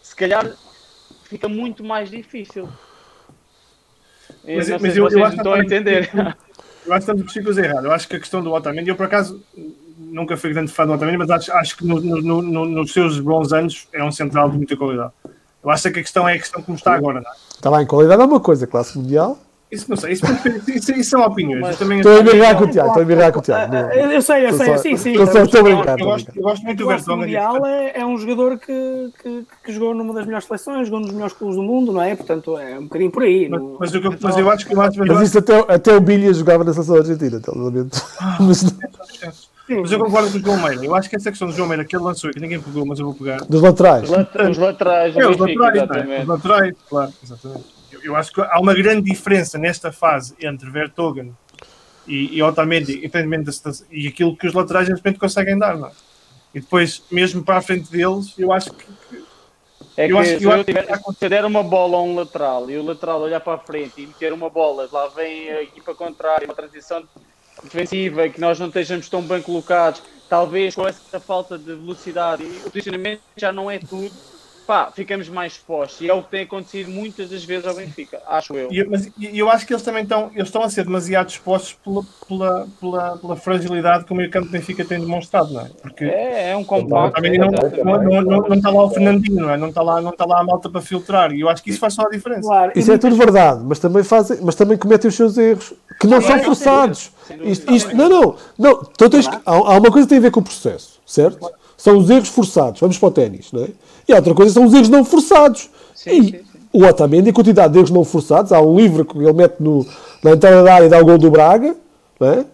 se 0.02 0.14
calhar 0.14 0.52
fica 1.24 1.48
muito 1.48 1.82
mais 1.82 2.10
difícil. 2.10 2.68
Eu 4.44 4.56
Mas- 4.58 4.68
não 4.68 4.78
mas 4.78 4.96
eu- 4.96 5.08
eu 5.08 5.24
acho 5.24 5.32
que 5.32 5.40
estão 5.40 5.54
a 5.54 5.60
entender. 5.60 6.10
Eu 6.86 6.92
acho 6.94 7.06
que 7.06 7.12
estamos 7.12 7.32
por 7.32 7.44
coisa 7.44 7.64
errada. 7.64 7.88
Eu 7.88 7.92
acho 7.92 8.06
que 8.08 8.16
a 8.16 8.20
questão 8.20 8.42
do 8.42 8.52
Otamendi, 8.52 8.90
eu 8.90 8.96
por 8.96 9.06
acaso 9.06 9.42
nunca 9.96 10.36
fui 10.36 10.50
grande 10.52 10.70
fã 10.70 10.86
do 10.86 10.92
Otamendi, 10.92 11.16
mas 11.18 11.30
acho, 11.30 11.52
acho 11.52 11.76
que 11.76 11.86
no- 11.86 12.00
no- 12.00 12.42
no- 12.42 12.64
nos 12.66 12.92
seus 12.92 13.18
bons 13.18 13.52
anos 13.52 13.88
é 13.94 14.04
um 14.04 14.12
central 14.12 14.50
de 14.50 14.58
muita 14.58 14.76
qualidade. 14.76 15.12
Eu 15.62 15.70
acho 15.70 15.82
que 15.84 15.88
a 15.88 16.02
questão 16.02 16.28
é 16.28 16.34
a 16.34 16.38
questão 16.38 16.62
como 16.62 16.76
está 16.76 16.92
agora. 16.94 17.20
Não 17.22 17.30
é? 17.30 17.34
está 17.50 17.70
bem, 17.70 17.86
qualidade 17.86 18.20
é 18.22 18.24
uma 18.26 18.40
coisa, 18.40 18.66
classe 18.66 18.96
mundial. 18.98 19.38
Isso 19.70 19.84
não 19.90 19.96
sei, 19.98 20.14
isso, 20.14 20.24
isso, 20.66 20.92
isso 20.92 21.10
são 21.10 21.20
opiniões. 21.22 21.60
Mas- 21.60 21.78
também 21.78 21.98
Estou 21.98 22.16
a 22.16 22.20
embirrar 22.20 22.56
com 22.56 22.64
o 22.64 22.70
Tiago, 22.70 22.88
estou 22.88 23.00
a 23.00 23.04
embirrar 23.04 23.32
com 23.32 23.38
o 23.38 23.42
Tiago. 23.42 23.74
Eu 23.76 24.22
sei, 24.22 24.46
eu 24.46 24.52
sei, 24.54 24.78
sim, 24.78 24.96
sim. 24.96 25.12
estou 25.12 25.60
a 25.60 25.62
brincar, 25.62 25.98
eu, 26.00 26.06
gosto, 26.06 26.24
brincar. 26.24 26.36
eu 26.38 26.42
gosto 26.42 26.62
muito 26.64 26.78
do 26.78 26.84
O 26.84 26.88
Vertonghen 26.88 27.26
Vertonghen. 27.28 27.50
Mundial 27.58 27.66
é, 27.66 28.00
é 28.00 28.06
um 28.06 28.16
jogador 28.16 28.58
que, 28.58 29.10
que, 29.22 29.46
que 29.64 29.72
jogou 29.72 29.94
numa 29.94 30.14
das 30.14 30.24
melhores 30.24 30.46
seleções, 30.46 30.86
jogou 30.88 31.00
nos 31.00 31.12
melhores 31.12 31.34
clubes 31.34 31.56
do 31.56 31.62
mundo, 31.62 31.92
não 31.92 32.00
é? 32.02 32.16
Portanto, 32.16 32.56
é 32.56 32.78
um 32.78 32.84
bocadinho 32.84 33.10
por 33.10 33.22
aí. 33.24 33.46
Mas, 33.50 33.60
não- 33.60 33.76
mas, 33.78 33.92
o 33.94 33.96
eu- 33.98 34.14
mas 34.22 34.36
eu 34.38 34.50
acho 34.50 34.66
que 34.66 34.74
eu 34.74 34.80
acho, 34.80 34.98
mas 35.00 35.08
Mas 35.08 35.28
isso 35.28 35.38
até, 35.38 35.58
até 35.74 35.94
o 35.94 36.00
Bilha 36.00 36.32
jogava 36.32 36.64
na 36.64 36.72
seleção 36.72 36.96
argentina, 36.96 37.36
então, 37.36 37.54
lamento. 37.54 38.02
Mas, 38.40 38.64
mas 39.82 39.92
eu 39.92 39.98
concordo 39.98 40.30
com 40.30 40.38
o 40.38 40.40
João 40.40 40.62
Meira. 40.66 40.82
Eu 40.82 40.94
acho 40.94 41.10
que 41.10 41.16
essa 41.16 41.28
questão 41.28 41.46
do 41.48 41.52
João 41.54 41.68
Meira 41.68 41.84
que 41.84 41.94
ele 41.94 42.02
lançou 42.04 42.30
e 42.30 42.32
que 42.32 42.40
ninguém 42.40 42.58
pegou, 42.58 42.86
mas 42.86 42.98
eu 42.98 43.04
vou 43.04 43.14
pegar. 43.14 43.36
dos 43.46 43.60
laterais. 43.60 44.04
Os 44.04 44.08
lat- 44.10 44.34
Os 44.50 44.56
laterais 44.56 45.14
É, 45.14 45.28
os 45.28 45.36
laterais, 45.36 45.74
é? 45.74 45.76
exatamente. 45.84 46.22
Os 46.22 46.28
laterais, 46.28 46.74
claro, 46.88 47.12
exatamente. 47.22 47.77
Eu, 48.08 48.16
acho 48.16 48.32
que 48.32 48.40
há 48.40 48.58
uma 48.58 48.74
grande 48.74 49.10
diferença 49.10 49.58
nesta 49.58 49.92
fase 49.92 50.34
entre 50.40 50.70
Vertogen 50.70 51.34
E, 52.06 52.38
e 52.38 52.42
Otamendi, 52.42 52.98
independentemente 52.98 53.84
e 53.90 54.08
aquilo 54.08 54.34
que 54.34 54.46
os 54.46 54.54
laterais 54.54 54.86
de 54.86 54.94
repente 54.94 55.18
conseguem 55.18 55.58
dar, 55.58 55.76
não 55.76 55.88
é? 55.88 55.92
E 56.54 56.60
depois, 56.60 57.02
mesmo 57.10 57.44
para 57.44 57.58
a 57.58 57.62
frente 57.62 57.90
deles, 57.90 58.32
eu 58.38 58.50
acho 58.50 58.72
que. 58.72 58.86
É 59.94 60.06
que 60.06 60.12
eu 60.12 60.18
acho, 60.18 60.38
se 60.38 60.44
eu, 60.44 60.50
eu 60.52 60.64
tiver, 60.64 60.86
se 61.18 61.28
der 61.28 61.44
uma 61.44 61.62
bola 61.62 61.98
a 61.98 62.02
um 62.02 62.14
lateral 62.14 62.70
e 62.70 62.78
o 62.78 62.82
lateral 62.82 63.20
olhar 63.20 63.40
para 63.40 63.54
a 63.54 63.58
frente 63.58 64.00
e 64.00 64.06
meter 64.06 64.32
uma 64.32 64.48
bola, 64.48 64.88
lá 64.90 65.08
vem 65.08 65.50
a 65.50 65.62
equipa 65.62 65.94
contrária, 65.94 66.46
uma 66.46 66.54
transição 66.54 67.06
defensiva, 67.62 68.26
que 68.30 68.40
nós 68.40 68.58
não 68.58 68.68
estejamos 68.68 69.08
tão 69.10 69.20
bem 69.20 69.42
colocados, 69.42 70.02
talvez 70.30 70.74
com 70.74 70.88
essa 70.88 71.20
falta 71.20 71.58
de 71.58 71.74
velocidade 71.74 72.42
e 72.42 72.62
o 72.64 72.70
posicionamento 72.70 73.20
já 73.36 73.52
não 73.52 73.70
é 73.70 73.78
tudo 73.78 74.10
pá, 74.68 74.92
ficamos 74.94 75.30
mais 75.30 75.54
expostos. 75.54 76.02
E 76.02 76.10
é 76.10 76.12
o 76.12 76.22
que 76.22 76.30
tem 76.30 76.42
acontecido 76.42 76.90
muitas 76.90 77.30
das 77.30 77.42
vezes 77.42 77.66
ao 77.66 77.74
Benfica, 77.74 78.20
acho 78.26 78.54
eu. 78.54 78.70
E, 78.70 78.84
mas 78.84 79.10
eu 79.18 79.48
acho 79.48 79.66
que 79.66 79.72
eles 79.72 79.82
também 79.82 80.02
estão, 80.02 80.30
eles 80.34 80.48
estão 80.48 80.62
a 80.62 80.68
ser 80.68 80.84
demasiado 80.84 81.30
expostos 81.30 81.72
pela, 81.82 82.04
pela, 82.28 82.68
pela, 82.78 83.16
pela 83.16 83.36
fragilidade 83.36 84.04
que 84.04 84.12
o 84.12 84.14
meio 84.14 84.30
campo 84.30 84.44
do 84.44 84.52
Benfica 84.52 84.84
tem 84.84 85.00
demonstrado, 85.00 85.54
não 85.54 85.62
é? 85.62 85.70
Porque 85.80 86.04
é, 86.04 86.50
é 86.50 86.56
um 86.56 86.64
compacto. 86.64 87.16
Também 87.16 87.38
não, 87.38 87.50
não, 87.50 88.02
não, 88.02 88.22
não, 88.22 88.40
não 88.42 88.56
está 88.56 88.70
lá 88.70 88.84
o 88.84 88.90
Fernandinho, 88.90 89.40
não 89.40 89.50
é? 89.50 89.56
Não 89.56 89.70
está 89.70 89.80
lá, 89.80 90.02
não 90.02 90.10
está 90.10 90.26
lá 90.26 90.40
a 90.40 90.44
malta 90.44 90.68
para 90.68 90.82
filtrar. 90.82 91.32
E 91.32 91.40
eu 91.40 91.48
acho 91.48 91.62
que 91.62 91.70
isso 91.70 91.80
faz 91.80 91.94
só 91.94 92.02
a 92.02 92.10
diferença. 92.10 92.42
Claro, 92.42 92.72
isso 92.76 92.92
é 92.92 92.98
tudo 92.98 93.16
verdade, 93.16 93.62
mas 93.64 93.78
também, 93.78 94.04
fazem, 94.04 94.38
mas 94.42 94.54
também 94.54 94.76
cometem 94.76 95.08
os 95.08 95.14
seus 95.14 95.38
erros, 95.38 95.72
que 95.98 96.06
não, 96.06 96.20
são 96.20 96.38
forçados. 96.40 97.10
Isto, 97.42 97.72
isto, 97.72 97.96
não, 97.96 98.08
não, 98.10 98.36
não. 98.58 98.82
Então 98.92 99.08
tens, 99.08 99.26
há, 99.28 99.40
há 99.46 99.78
uma 99.78 99.90
coisa 99.90 100.06
que 100.06 100.10
tem 100.10 100.18
a 100.18 100.22
ver 100.22 100.30
com 100.30 100.40
o 100.40 100.44
processo, 100.44 101.00
certo? 101.06 101.50
São 101.74 101.96
os 101.96 102.10
erros 102.10 102.28
forçados. 102.28 102.80
Vamos 102.80 102.98
para 102.98 103.08
o 103.08 103.12
ténis, 103.12 103.50
não 103.50 103.64
é? 103.64 103.68
E 104.08 104.12
a 104.12 104.16
outra 104.16 104.34
coisa 104.34 104.52
são 104.52 104.64
os 104.64 104.72
erros 104.72 104.88
não 104.88 105.04
forçados. 105.04 105.68
Sim, 105.94 106.10
e 106.10 106.24
sim, 106.24 106.30
sim. 106.30 106.58
o 106.72 106.84
Otamendi, 106.84 107.30
a 107.30 107.32
quantidade 107.32 107.72
de 107.72 107.78
erros 107.78 107.90
não 107.90 108.04
forçados, 108.04 108.52
há 108.52 108.60
um 108.60 108.74
livro 108.76 109.04
que 109.04 109.18
ele 109.18 109.32
mete 109.32 109.56
no, 109.60 109.86
na 110.22 110.32
entrada 110.32 110.62
da 110.62 110.74
área 110.74 110.86
e 110.86 110.88
dá 110.88 110.98
o 110.98 111.04
gol 111.04 111.18
do 111.18 111.30
Braga, 111.30 111.76
não 112.18 112.28
é? 112.28 112.44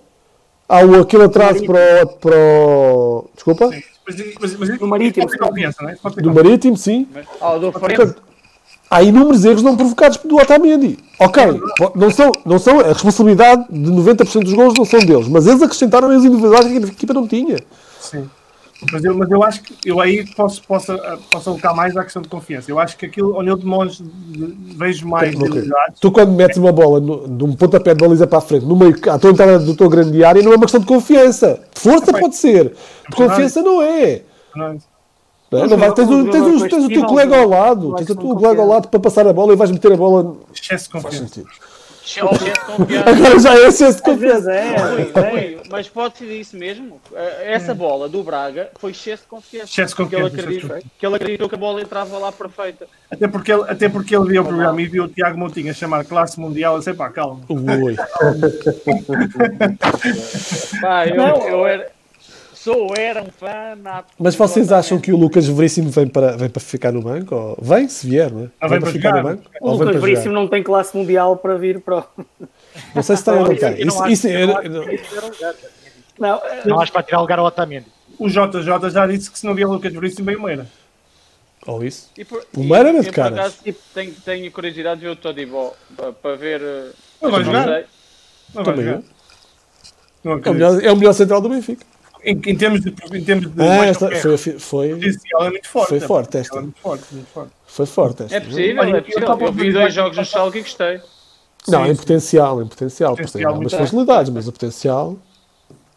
Há 0.68 0.84
o, 0.84 1.00
aquele 1.00 1.24
atraso 1.24 1.64
para 1.64 2.02
o, 2.02 2.06
para 2.06 2.36
o... 2.36 3.24
Desculpa? 3.34 3.70
Sim. 3.70 3.82
Mas, 4.06 4.16
mas, 4.40 4.56
mas, 4.56 4.78
do 4.78 4.86
Marítimo. 4.86 5.26
É? 5.30 6.22
Do 6.22 6.34
Marítimo, 6.34 6.76
sim. 6.76 7.08
Ah, 7.40 7.56
do 7.56 7.72
Portanto, 7.72 8.22
há 8.90 9.02
inúmeros 9.02 9.44
erros 9.44 9.62
não 9.62 9.76
provocados 9.76 10.18
do 10.18 10.36
Otamendi. 10.36 10.98
Ok, 11.18 11.42
não 11.94 12.10
são, 12.10 12.32
não 12.44 12.58
são, 12.58 12.80
a 12.80 12.88
responsabilidade 12.88 13.64
de 13.70 13.90
90% 13.90 14.44
dos 14.44 14.52
gols 14.52 14.74
não 14.76 14.84
são 14.84 15.00
deles, 15.00 15.28
mas 15.28 15.46
eles 15.46 15.62
acrescentaram 15.62 16.10
as 16.10 16.24
individualidades 16.24 16.70
que 16.70 16.84
a 16.84 16.88
equipa 16.88 17.14
não 17.14 17.26
tinha. 17.26 17.56
Sim. 18.00 18.28
Mas 18.92 19.04
eu, 19.04 19.16
mas 19.16 19.30
eu 19.30 19.42
acho 19.42 19.62
que 19.62 19.74
eu 19.84 20.00
aí 20.00 20.26
posso, 20.34 20.62
posso, 20.62 20.92
posso 21.30 21.50
alocar 21.50 21.74
mais 21.74 21.96
à 21.96 22.02
questão 22.02 22.20
de 22.20 22.28
confiança. 22.28 22.70
Eu 22.70 22.78
acho 22.78 22.96
que 22.96 23.06
aquilo 23.06 23.38
onde 23.38 23.48
eu 23.48 23.56
demonstro, 23.56 24.04
vejo 24.76 25.08
mais 25.08 25.34
okay. 25.34 25.70
Tu, 26.00 26.10
quando 26.10 26.32
metes 26.32 26.58
uma 26.58 26.72
bola 26.72 27.00
no, 27.00 27.28
de 27.28 27.44
um 27.44 27.54
pontapé 27.54 27.94
de 27.94 28.00
baliza 28.00 28.26
para 28.26 28.38
a 28.38 28.42
frente, 28.42 28.66
no 28.66 28.76
meio, 28.76 28.94
à 29.08 29.18
tua 29.18 29.30
entrada 29.30 29.58
do 29.58 29.74
teu 29.74 29.88
grande 29.88 30.22
área, 30.24 30.42
não 30.42 30.52
é 30.52 30.56
uma 30.56 30.62
questão 30.62 30.80
de 30.80 30.86
confiança. 30.86 31.60
De 31.72 31.80
força 31.80 32.10
é, 32.10 32.20
pode 32.20 32.36
ser, 32.36 32.74
de 33.08 33.16
confiança 33.16 33.62
não 33.62 33.80
é. 33.80 34.22
Não 34.54 34.66
é. 34.66 34.76
Não, 35.50 35.66
não 35.68 35.76
vai, 35.78 35.92
tens, 35.92 36.10
o, 36.10 36.30
tens, 36.30 36.42
o, 36.42 36.68
tens 36.68 36.84
o 36.84 36.88
teu 36.88 37.06
colega 37.06 37.36
ao 37.36 37.48
lado, 37.48 37.94
tens 37.94 38.10
o 38.10 38.16
teu 38.16 38.34
colega 38.34 38.60
ao 38.60 38.66
lado 38.66 38.88
para 38.88 38.98
passar 38.98 39.26
a 39.26 39.32
bola 39.32 39.52
e 39.52 39.56
vais 39.56 39.70
meter 39.70 39.92
a 39.92 39.96
bola. 39.96 40.36
Excesso 40.52 40.84
de 40.84 40.90
confiança. 40.90 41.44
Agora 43.06 43.38
já 43.40 43.54
é 43.54 43.66
excesso 43.66 43.96
de 43.96 44.02
confiança. 44.02 44.52
É, 44.52 44.74
é, 44.74 45.62
mas 45.70 45.88
pode 45.88 46.18
ser 46.18 46.26
isso 46.26 46.56
mesmo. 46.56 47.00
Eh, 47.14 47.54
essa 47.54 47.74
bola 47.74 48.08
do 48.08 48.22
Braga 48.22 48.70
foi 48.78 48.90
excesso 48.90 49.22
de 49.22 49.28
confiança. 49.28 49.72
Excesso 49.72 49.96
de 49.96 50.02
confiança. 50.02 50.30
Que 50.30 50.40
ele, 50.40 50.42
acreditou, 50.42 50.78
que 50.98 51.06
ele 51.06 51.16
acreditou 51.16 51.48
que 51.48 51.54
a 51.54 51.58
bola 51.58 51.80
entrava 51.80 52.18
lá 52.18 52.30
perfeita. 52.30 52.86
Até 53.10 53.26
porque 53.26 53.52
ele, 53.52 53.62
até 53.62 53.88
porque 53.88 54.14
ele 54.14 54.28
viu 54.28 54.42
o 54.42 54.44
programa 54.44 54.82
e 54.82 54.86
viu 54.86 55.04
o 55.04 55.08
Tiago 55.08 55.38
Moutinho 55.38 55.70
a 55.70 55.74
chamar 55.74 56.04
classe 56.04 56.38
mundial. 56.38 56.76
Eu 56.76 56.82
sei, 56.82 56.92
pá, 56.92 57.08
calma. 57.08 57.40
Ui. 57.48 57.96
pá, 60.80 61.06
eu, 61.06 61.22
eu 61.48 61.66
era 61.66 61.93
sou, 62.64 62.96
era 62.96 63.22
um 63.22 63.30
fã. 63.30 63.78
Mas 64.18 64.34
vocês 64.34 64.72
acham 64.72 64.98
que 64.98 65.12
o 65.12 65.16
Lucas 65.16 65.46
Veríssimo 65.46 65.90
vem 65.90 66.08
para, 66.08 66.34
vem 66.36 66.48
para 66.48 66.60
ficar 66.60 66.92
no 66.92 67.02
banco? 67.02 67.34
Ou... 67.34 67.58
Vem, 67.60 67.86
se 67.88 68.08
vier, 68.08 68.32
não 68.32 68.44
é? 68.44 68.48
Ah, 68.58 68.66
vem, 68.66 68.78
vem 68.78 68.80
para, 68.80 68.92
ficar 68.92 69.16
no 69.16 69.22
banco? 69.22 69.42
O 69.60 69.70
Lucas 69.72 70.00
Veríssimo 70.00 70.32
não 70.32 70.48
tem 70.48 70.62
classe 70.62 70.96
mundial 70.96 71.36
para 71.36 71.58
vir 71.58 71.80
para. 71.80 72.04
Não 72.94 73.02
sei 73.02 73.16
se 73.16 73.22
está 73.22 73.34
ou 73.36 73.40
não 73.40 73.54
tem. 73.54 73.86
Isso, 73.86 74.06
isso, 74.06 74.28
não, 76.18 76.40
não 76.64 76.80
acho 76.80 76.90
para 76.90 77.02
tirar 77.02 77.18
o 77.18 77.22
lugar 77.22 77.38
ao 77.38 77.44
Otamendi. 77.44 77.86
O 78.18 78.28
JJ 78.28 78.90
já 78.90 79.06
disse 79.06 79.30
que 79.30 79.38
se 79.38 79.44
não 79.44 79.54
vier 79.54 79.68
o 79.68 79.72
Lucas 79.72 79.92
Veríssimo, 79.92 80.24
bem 80.24 80.36
o 80.36 80.42
Meira. 80.42 80.66
Ou 81.66 81.84
isso? 81.84 82.10
Por, 82.28 82.46
o 82.56 82.64
Meira 82.64 82.88
era 82.88 83.02
de 83.02 83.10
cara. 83.10 83.52
Tenho, 83.92 84.12
tenho 84.24 84.50
curiosidade 84.50 85.00
de 85.00 85.06
ver 85.06 85.12
o 85.12 85.16
Todibo 85.16 85.74
para 86.22 86.36
ver. 86.36 86.62
Não 87.20 87.30
vai 87.30 87.44
jogar. 87.44 87.84
Não 88.54 88.64
vai 88.64 88.76
jogar. 88.76 89.02
É 90.24 90.86
é 90.86 90.92
o 90.92 90.96
melhor 90.96 91.12
central 91.12 91.40
do 91.40 91.50
Benfica. 91.50 91.84
Em, 92.24 92.40
em, 92.46 92.56
termos 92.56 92.80
de. 92.80 92.88
Em 92.88 93.24
termos 93.24 93.52
de 93.52 93.62
ah, 93.62 93.84
esta, 93.84 94.10
foi, 94.16 94.36
foi, 94.36 94.90
é 94.90 94.94
muito 95.50 95.68
forte. 95.68 95.88
Foi 95.88 96.00
forte 96.00 96.38
esta. 96.38 96.58
É 96.58 96.60
muito 96.62 96.80
forte, 96.80 97.04
muito 97.14 97.28
forte. 97.28 97.52
Foi 97.66 97.86
forte 97.86 98.22
esta. 98.22 98.36
É 98.36 98.40
possível, 98.40 98.82
é 98.82 99.00
possível. 99.00 99.38
Eu 99.40 99.52
vi 99.52 99.72
dois 99.72 99.92
jogos 99.92 100.16
no 100.16 100.24
Schalke 100.24 100.58
e 100.58 100.62
gostei. 100.62 101.00
Não, 101.68 101.84
sim, 101.84 101.90
em 101.90 101.96
potencial, 101.96 102.62
em 102.62 102.66
potencial. 102.66 103.10
potencial 103.10 103.40
tem 103.40 103.44
algumas 103.44 103.72
facilidades, 103.72 104.32
mas 104.32 104.48
o 104.48 104.52
potencial. 104.52 105.16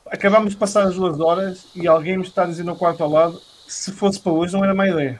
Acabamos 0.05 0.51
de 0.51 0.57
passar 0.57 0.83
as 0.83 0.95
duas 0.95 1.19
horas 1.19 1.65
e 1.75 1.87
alguém 1.87 2.17
me 2.17 2.23
está 2.23 2.43
a 2.43 2.45
dizer 2.45 2.63
no 2.63 2.75
quarto 2.75 3.03
ao 3.03 3.09
lado 3.09 3.41
se 3.67 3.91
fosse 3.91 4.19
para 4.19 4.31
hoje 4.31 4.53
não 4.53 4.63
era 4.63 4.73
má 4.73 4.87
ideia. 4.87 5.19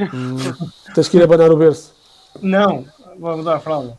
Hum, 0.00 0.36
tens 0.94 1.08
que 1.08 1.16
ir 1.16 1.22
abanar 1.22 1.50
o 1.50 1.56
berço. 1.56 1.94
Não, 2.40 2.84
vou 3.18 3.36
mudar 3.36 3.56
a 3.56 3.60
fralda. 3.60 3.98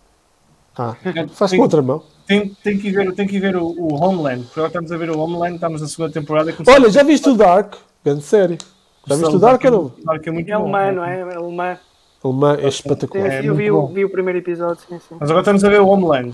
Ah, 0.77 0.95
faz 1.34 1.51
com 1.51 1.61
outra 1.61 1.81
mão. 1.81 2.03
Tem, 2.26 2.56
tem 2.64 2.78
que 2.78 2.88
ir 2.88 2.91
ver, 2.91 3.14
tem 3.14 3.28
que 3.28 3.40
ver 3.40 3.56
o, 3.56 3.66
o 3.66 3.94
Homeland, 3.95 4.44
porque 4.44 4.60
agora 4.60 4.68
estamos 4.68 4.91
a 4.91 4.98
ver 4.98 5.10
o 5.10 5.20
Homeland, 5.20 5.56
estamos 5.56 5.82
na 5.82 5.88
segunda 5.88 6.14
temporada. 6.14 6.56
Olha, 6.68 6.90
já 6.90 7.04
viste 7.04 7.30
o 7.30 7.36
Dark? 7.36 7.76
Grande 8.04 8.24
série. 8.24 8.58
Já 9.06 9.16
viste 9.16 9.36
o 9.36 9.40
Dark 9.40 9.64
ou 9.66 9.72
não? 9.72 9.91
Dark 10.06 10.26
é 10.26 10.32
muito 10.32 10.50
é 10.50 10.54
alemã, 10.54 10.91
não 10.91 11.04
é? 11.04 11.20
É 11.20 11.36
alemã. 11.36 11.78
Alemã 12.24 12.58
é 12.60 12.68
espetacular. 12.68 13.28
É, 13.28 13.45
eu 13.45 13.54
vi, 13.56 13.70
o, 13.70 13.88
vi 13.88 14.06
o 14.06 14.10
primeiro 14.10 14.40
episódio, 14.40 14.82
sim, 14.88 14.98
sim. 15.00 15.16
Mas 15.20 15.30
agora 15.30 15.41
estamos 15.41 15.64
a 15.64 15.70
ver 15.70 15.82
o 15.82 15.88
Homeland. 15.88 16.34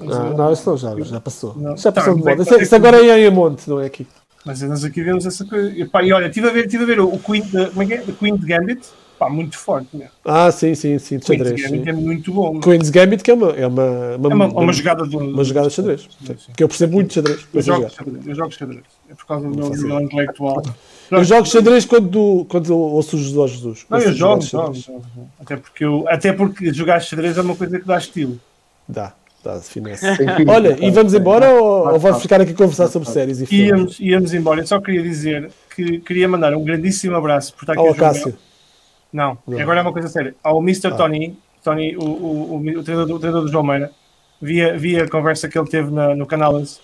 Ah, 0.00 0.34
não, 0.36 0.52
isso 0.52 0.68
não, 0.68 0.76
já, 0.76 0.94
já 1.00 1.20
passou. 1.20 1.54
Não. 1.56 1.74
Já 1.76 1.90
passou 1.90 2.12
tá, 2.12 2.20
de 2.20 2.24
moda. 2.26 2.42
Isso, 2.42 2.54
é- 2.54 2.62
isso 2.62 2.76
agora 2.76 2.98
é 2.98 3.18
em 3.20 3.26
Amonte, 3.26 3.68
não 3.70 3.80
é 3.80 3.86
aqui. 3.86 4.06
Mas 4.44 4.60
nós 4.60 4.84
aqui 4.84 5.02
vemos 5.02 5.24
essa 5.24 5.44
coisa. 5.46 5.70
E, 5.70 5.86
pá, 5.86 6.02
e 6.02 6.12
olha, 6.12 6.26
estive 6.26 6.48
a 6.48 6.52
ver, 6.52 6.68
tive 6.68 6.84
a 6.84 6.86
ver 6.86 7.00
o 7.00 7.18
Queen, 7.18 7.42
como 7.48 7.82
é 7.82 7.86
que 7.86 7.94
é? 7.94 7.98
The 7.98 8.12
Queen 8.12 8.36
de 8.36 8.46
Gambit 8.46 8.86
pá, 9.18 9.28
muito 9.28 9.58
forte. 9.58 9.96
Né? 9.96 10.08
Ah, 10.24 10.50
sim, 10.50 10.74
sim, 10.74 10.98
sim, 10.98 11.18
de 11.18 11.26
xadrez. 11.26 11.54
Queen's 11.54 11.70
Gambit 11.70 11.88
é 11.88 11.92
muito 11.92 12.32
bom. 12.32 12.54
Né? 12.54 12.60
Queen's 12.62 12.90
Gambit 12.90 13.22
que 13.22 13.30
é 13.30 13.34
uma, 13.34 13.50
é 13.50 13.66
uma, 13.66 14.16
uma, 14.16 14.30
é 14.30 14.34
uma, 14.34 14.46
uma, 14.46 14.72
jogada 14.72 15.06
de, 15.06 15.16
uma 15.16 15.44
jogada 15.44 15.68
de 15.68 15.74
xadrez. 15.74 16.08
Sim, 16.24 16.36
sim. 16.38 16.52
Que 16.56 16.62
eu 16.62 16.68
percebo 16.68 16.92
muito 16.94 17.08
de 17.08 17.14
xadrez. 17.14 17.46
Eu 17.52 17.62
jogo 17.62 17.90
xadrez, 17.90 18.26
eu 18.26 18.34
jogo 18.34 18.52
xadrez. 18.52 18.82
É 19.08 19.14
por 19.14 19.26
causa 19.26 19.48
do 19.48 19.54
meu, 19.54 19.70
meu 19.70 20.00
intelectual. 20.00 20.62
Eu 21.10 21.24
jogo 21.24 21.46
xadrez 21.46 21.84
quando, 21.84 22.46
quando 22.48 22.76
ouço 22.76 23.16
o 23.16 23.18
José 23.18 23.54
Jesus. 23.54 23.86
Não, 23.88 23.98
eu 23.98 24.12
jogo, 24.12 24.42
jogo, 24.42 24.74
jogo, 24.74 25.04
Até 25.40 25.56
porque, 25.56 25.84
eu, 25.84 26.04
até 26.08 26.32
porque 26.32 26.72
jogar 26.72 27.00
xadrez 27.00 27.38
é 27.38 27.40
uma 27.40 27.54
coisa 27.54 27.78
que 27.78 27.86
dá 27.86 27.98
estilo. 27.98 28.40
Dá. 28.88 29.12
Dá, 29.46 29.60
finesse. 29.60 30.04
Olha, 30.48 30.76
e 30.84 30.90
vamos 30.90 31.14
embora 31.14 31.50
ou, 31.50 31.92
ou 31.92 31.98
vamos 32.00 32.20
ficar 32.20 32.40
aqui 32.40 32.50
a 32.50 32.54
conversar 32.54 32.88
sobre 32.88 33.08
séries 33.08 33.40
e 33.40 33.46
filmes? 33.46 33.70
Íamos, 33.70 34.00
íamos 34.00 34.34
embora. 34.34 34.60
Eu 34.60 34.66
só 34.66 34.80
queria 34.80 35.02
dizer 35.04 35.52
que 35.74 36.00
queria 36.00 36.26
mandar 36.26 36.52
um 36.56 36.64
grandíssimo 36.64 37.14
abraço 37.14 37.54
por 37.54 37.62
estar 37.62 37.74
aqui. 37.74 37.80
Ao 37.80 37.90
Acácio. 37.90 38.36
Não, 39.16 39.38
agora 39.58 39.78
é 39.78 39.82
uma 39.82 39.94
coisa 39.94 40.08
séria. 40.08 40.34
Ao 40.42 40.58
Mr. 40.58 40.88
Ah. 40.88 40.90
Tony, 40.90 41.38
Tony 41.64 41.96
o, 41.96 42.02
o, 42.02 42.56
o, 42.56 42.78
o, 42.80 42.82
treinador, 42.82 43.16
o 43.16 43.18
treinador 43.18 43.46
do 43.46 43.50
João 43.50 43.64
Meira, 43.64 43.90
via, 44.42 44.76
via 44.76 45.04
a 45.04 45.08
conversa 45.08 45.48
que 45.48 45.58
ele 45.58 45.70
teve 45.70 45.90
na, 45.90 46.14
no 46.14 46.26
Canales. 46.26 46.78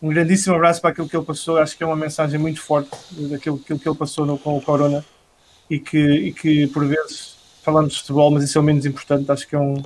Um 0.00 0.08
grandíssimo 0.08 0.54
abraço 0.54 0.80
para 0.80 0.88
aquilo 0.88 1.06
que 1.06 1.14
ele 1.14 1.26
passou. 1.26 1.58
Acho 1.58 1.76
que 1.76 1.82
é 1.82 1.86
uma 1.86 1.94
mensagem 1.94 2.40
muito 2.40 2.62
forte 2.62 2.96
daquilo, 3.28 3.58
daquilo 3.58 3.78
que 3.78 3.86
ele 3.86 3.94
passou 3.94 4.24
no, 4.24 4.38
com 4.38 4.56
o 4.56 4.62
Corona 4.62 5.04
e 5.68 5.78
que, 5.78 5.98
e 5.98 6.32
que, 6.32 6.66
por 6.68 6.86
vezes, 6.86 7.36
falamos 7.62 7.92
de 7.92 8.00
futebol, 8.00 8.30
mas 8.30 8.44
isso 8.44 8.56
é 8.56 8.60
o 8.62 8.64
menos 8.64 8.86
importante. 8.86 9.30
Acho 9.30 9.46
que 9.46 9.54
é 9.54 9.58
um, 9.58 9.82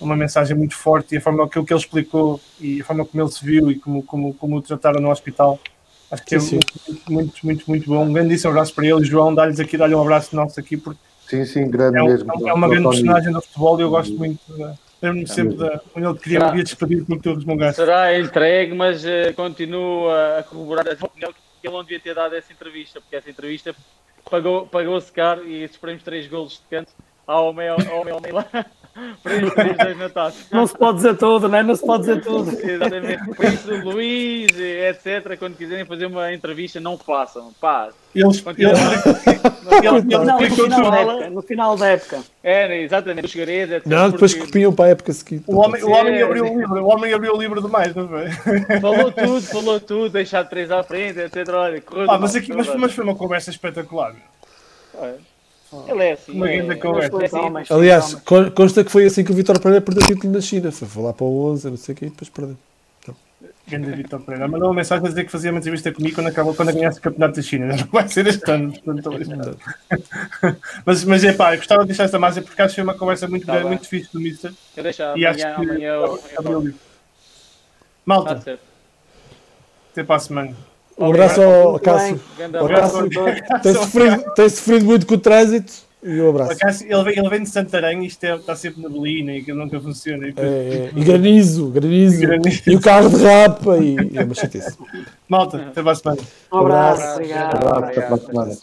uma 0.00 0.16
mensagem 0.16 0.56
muito 0.56 0.74
forte 0.74 1.14
e 1.14 1.18
a 1.18 1.20
forma 1.20 1.48
que, 1.48 1.62
que 1.62 1.72
ele 1.72 1.80
explicou 1.80 2.40
e 2.60 2.80
a 2.80 2.84
forma 2.84 3.04
como 3.04 3.22
ele 3.22 3.30
se 3.30 3.44
viu 3.44 3.70
e 3.70 3.78
como, 3.78 4.02
como, 4.02 4.34
como 4.34 4.56
o 4.56 4.62
trataram 4.62 5.00
no 5.00 5.12
hospital 5.12 5.60
Acho 6.14 6.24
que 6.24 6.40
sim, 6.40 6.58
é 6.58 6.90
muito, 6.90 7.12
muito, 7.12 7.44
muito, 7.44 7.64
muito 7.68 7.86
bom. 7.88 8.04
Um 8.04 8.12
grandíssimo 8.12 8.50
abraço 8.50 8.72
para 8.72 8.86
ele. 8.86 9.04
João, 9.04 9.34
dá-lhes 9.34 9.58
aqui, 9.58 9.76
dá-lhe 9.76 9.94
um 9.94 10.00
abraço 10.00 10.34
nosso 10.36 10.60
aqui, 10.60 10.76
porque 10.76 11.00
sim, 11.28 11.44
sim, 11.44 11.68
grande 11.68 11.98
é, 11.98 12.02
mesmo. 12.02 12.48
É, 12.48 12.52
uma 12.52 12.68
grande 12.68 12.88
personagem 12.88 13.32
do 13.32 13.42
futebol 13.42 13.78
e 13.78 13.82
eu 13.82 13.90
gosto 13.90 14.16
muito. 14.16 14.40
Lembro-me 15.02 15.26
sempre 15.26 15.56
da, 15.56 15.80
quando 15.92 16.08
ele 16.08 16.18
queria, 16.18 16.40
queria 16.46 16.64
despedir 16.64 17.04
com 17.04 17.18
todos 17.18 17.44
os 17.44 17.74
Será 17.74 18.18
entregue, 18.18 18.74
mas 18.74 19.04
uh, 19.04 19.34
continuo 19.34 20.08
a 20.08 20.42
corroborar 20.44 20.86
a 20.88 20.92
opinião 20.92 21.32
que 21.32 21.66
ele 21.66 21.74
não 21.74 21.82
devia 21.82 22.00
ter 22.00 22.14
dado 22.14 22.34
essa 22.34 22.52
entrevista, 22.52 23.00
porque 23.00 23.16
essa 23.16 23.28
entrevista 23.28 23.74
pagou, 24.30 24.66
pagou-se 24.66 25.10
caro 25.10 25.46
e 25.46 25.68
primeiros 25.68 26.04
três 26.04 26.26
golos 26.28 26.54
de 26.54 26.60
canto 26.70 26.92
ao 27.26 27.52
meio, 27.52 27.72
ao 27.72 28.04
meio, 28.04 28.14
ao 28.14 28.20
meio 28.20 28.34
lá. 28.36 28.46
Príncipe. 29.22 29.60
Não 30.52 30.66
se 30.66 30.78
pode 30.78 30.96
dizer 30.98 31.16
tudo, 31.16 31.48
não 31.48 31.58
é? 31.58 31.62
Não 31.62 31.74
se 31.74 31.84
pode 31.84 32.00
dizer 32.06 32.22
tudo. 32.22 32.50
Exatamente. 32.50 33.34
Por 33.34 33.44
isso, 33.44 33.74
Luís, 33.84 34.50
etc., 34.58 35.36
quando 35.38 35.56
quiserem 35.56 35.84
fazer 35.84 36.06
uma 36.06 36.32
entrevista, 36.32 36.78
não 36.78 36.96
façam. 36.96 37.52
Pá, 37.60 37.88
Eles, 38.14 38.44
eles, 38.56 40.04
no 40.04 40.40
explicou 40.40 40.64
final 40.66 40.90
da 40.90 40.98
época. 41.00 41.30
No 41.30 41.42
final 41.42 41.76
da 41.76 41.88
época. 41.88 42.22
é, 42.42 42.82
exatamente, 42.82 43.24
os 43.26 43.32
segredos, 43.32 43.74
etc. 43.76 43.86
Não, 43.86 44.10
depois 44.10 44.32
porque 44.32 44.46
copiam 44.46 44.72
para 44.72 44.84
a 44.86 44.88
época 44.90 45.12
seguinte. 45.12 45.44
o 45.48 45.56
homem, 45.56 45.82
o 45.82 45.90
homem 45.90 46.22
abriu 46.22 46.44
o 46.44 46.58
livro, 46.60 46.84
o 46.84 46.88
homem 46.88 47.12
abriu 47.12 47.34
o 47.34 47.38
livro 47.38 47.60
demais, 47.60 47.94
não 47.94 48.08
foi? 48.08 48.30
Falou 48.80 49.10
tudo, 49.10 49.42
falou 49.42 49.80
tudo, 49.80 50.10
deixar 50.10 50.44
três 50.44 50.70
à 50.70 50.82
frente, 50.84 51.18
etc. 51.18 51.48
Olha, 51.48 51.82
Ah, 52.08 52.18
mas, 52.18 52.36
aqui, 52.36 52.52
mas, 52.52 52.72
mas 52.76 52.92
foi 52.92 53.02
uma 53.04 53.16
conversa 53.16 53.50
espetacular. 53.50 54.12
meu. 54.12 55.02
bem. 55.02 55.33
Ele 55.88 56.02
é 56.04 56.12
assim. 56.12 56.32
Uma 56.32 56.50
é, 56.50 56.56
grande 56.58 56.76
conversa. 56.80 57.22
é 57.22 57.24
assim, 57.26 57.74
Aliás, 57.74 58.14
con- 58.16 58.50
consta 58.50 58.84
que 58.84 58.90
foi 58.90 59.04
assim 59.06 59.24
que 59.24 59.32
o 59.32 59.34
Vitor 59.34 59.58
Pereira 59.60 59.80
perdeu 59.84 60.02
o 60.02 60.06
título 60.06 60.32
na 60.32 60.40
China. 60.40 60.70
Foi 60.72 60.86
falar 60.88 61.12
para 61.12 61.24
o 61.24 61.52
11, 61.52 61.70
não 61.70 61.76
sei 61.76 61.94
o 61.94 61.96
quê, 61.98 62.06
e 62.06 62.10
depois 62.10 62.28
perdeu. 62.30 62.56
Grande 63.66 63.92
Vitor 63.92 64.20
Pereira. 64.20 64.46
Mandou 64.46 64.68
uma 64.68 64.74
mensagem 64.74 65.06
a 65.06 65.08
dizer 65.08 65.24
que 65.24 65.32
fazia 65.32 65.50
uma 65.50 65.58
entrevista 65.58 65.90
comigo 65.90 66.14
quando 66.14 66.26
acabou 66.26 66.54
quando 66.54 66.70
ganhasse 66.74 66.98
o 66.98 67.02
campeonato 67.02 67.36
da 67.36 67.42
China. 67.42 67.66
Não 67.74 67.86
vai 67.86 68.06
ser 68.08 68.26
este 68.26 68.50
ano. 68.50 68.72
portanto, 68.72 69.58
mas, 70.84 71.02
mas 71.04 71.24
é 71.24 71.32
pá, 71.32 71.54
eu 71.54 71.58
gostava 71.58 71.80
de 71.82 71.88
deixar 71.88 72.04
esta 72.04 72.18
margem 72.18 72.42
porque 72.42 72.60
acho 72.60 72.74
que 72.74 72.82
foi 72.82 72.84
uma 72.84 72.98
conversa 72.98 73.26
muito, 73.26 73.46
Tá 73.46 73.60
muito 73.60 73.88
fixe 73.88 74.12
do 74.12 74.20
Mister. 74.20 74.52
Eu 74.76 74.82
deixo 74.82 75.02
E 75.16 75.24
acho 75.26 75.46
amanhã, 75.46 75.54
que. 75.64 75.70
amanhã 75.70 75.92
eu. 75.94 76.02
o 76.58 76.60
livro. 76.60 76.68
Está 76.68 76.78
Malta, 78.04 78.40
certo. 78.42 78.60
até 79.92 80.04
para 80.04 80.16
a 80.16 80.18
semana. 80.18 80.54
Um 80.98 81.06
abraço 81.06 81.42
ao 81.42 81.78
Cássio. 81.80 82.20
Grande 82.38 82.56
Ao 82.56 82.64
abraço. 82.64 83.08
Cássio. 83.10 83.60
Tem 83.62 83.74
sofrido, 83.74 84.24
tem 84.34 84.48
sofrido 84.48 84.84
muito 84.84 85.06
com 85.06 85.14
o 85.14 85.18
trânsito. 85.18 85.72
E 86.06 86.20
um 86.20 86.28
abraço. 86.28 86.52
Acaso, 86.52 86.84
ele, 86.84 87.02
vem, 87.02 87.18
ele 87.18 87.28
vem 87.30 87.42
de 87.42 87.48
Santarém 87.48 88.04
e 88.04 88.06
isto 88.06 88.22
é- 88.24 88.36
está 88.36 88.54
sempre 88.54 88.82
na 88.82 88.90
Belina 88.90 89.32
e 89.32 89.42
que 89.42 89.54
nunca 89.54 89.80
funciona. 89.80 90.28
E 90.28 90.34
É, 90.36 90.42
é. 90.42 90.90
E 90.94 91.02
granizo, 91.02 91.68
granizo. 91.68 92.20
Granizo. 92.20 92.62
E 92.66 92.76
o 92.76 92.80
carro 92.80 93.08
derrapa. 93.08 93.78
E, 93.78 93.96
e 94.12 94.18
é 94.18 94.22
uma 94.22 94.34
chatice. 94.34 94.76
Malta, 95.26 95.56
até 95.56 95.82
para 95.82 95.92
a 95.92 95.94
semana. 95.94 96.20
Um 96.52 96.58
abraço. 96.58 97.02
Abraço. 97.02 97.14
Obrigado. 97.16 97.56
Abraço, 97.56 97.84
até 97.84 98.00
para 98.02 98.14
a 98.14 98.18
semana. 98.18 98.56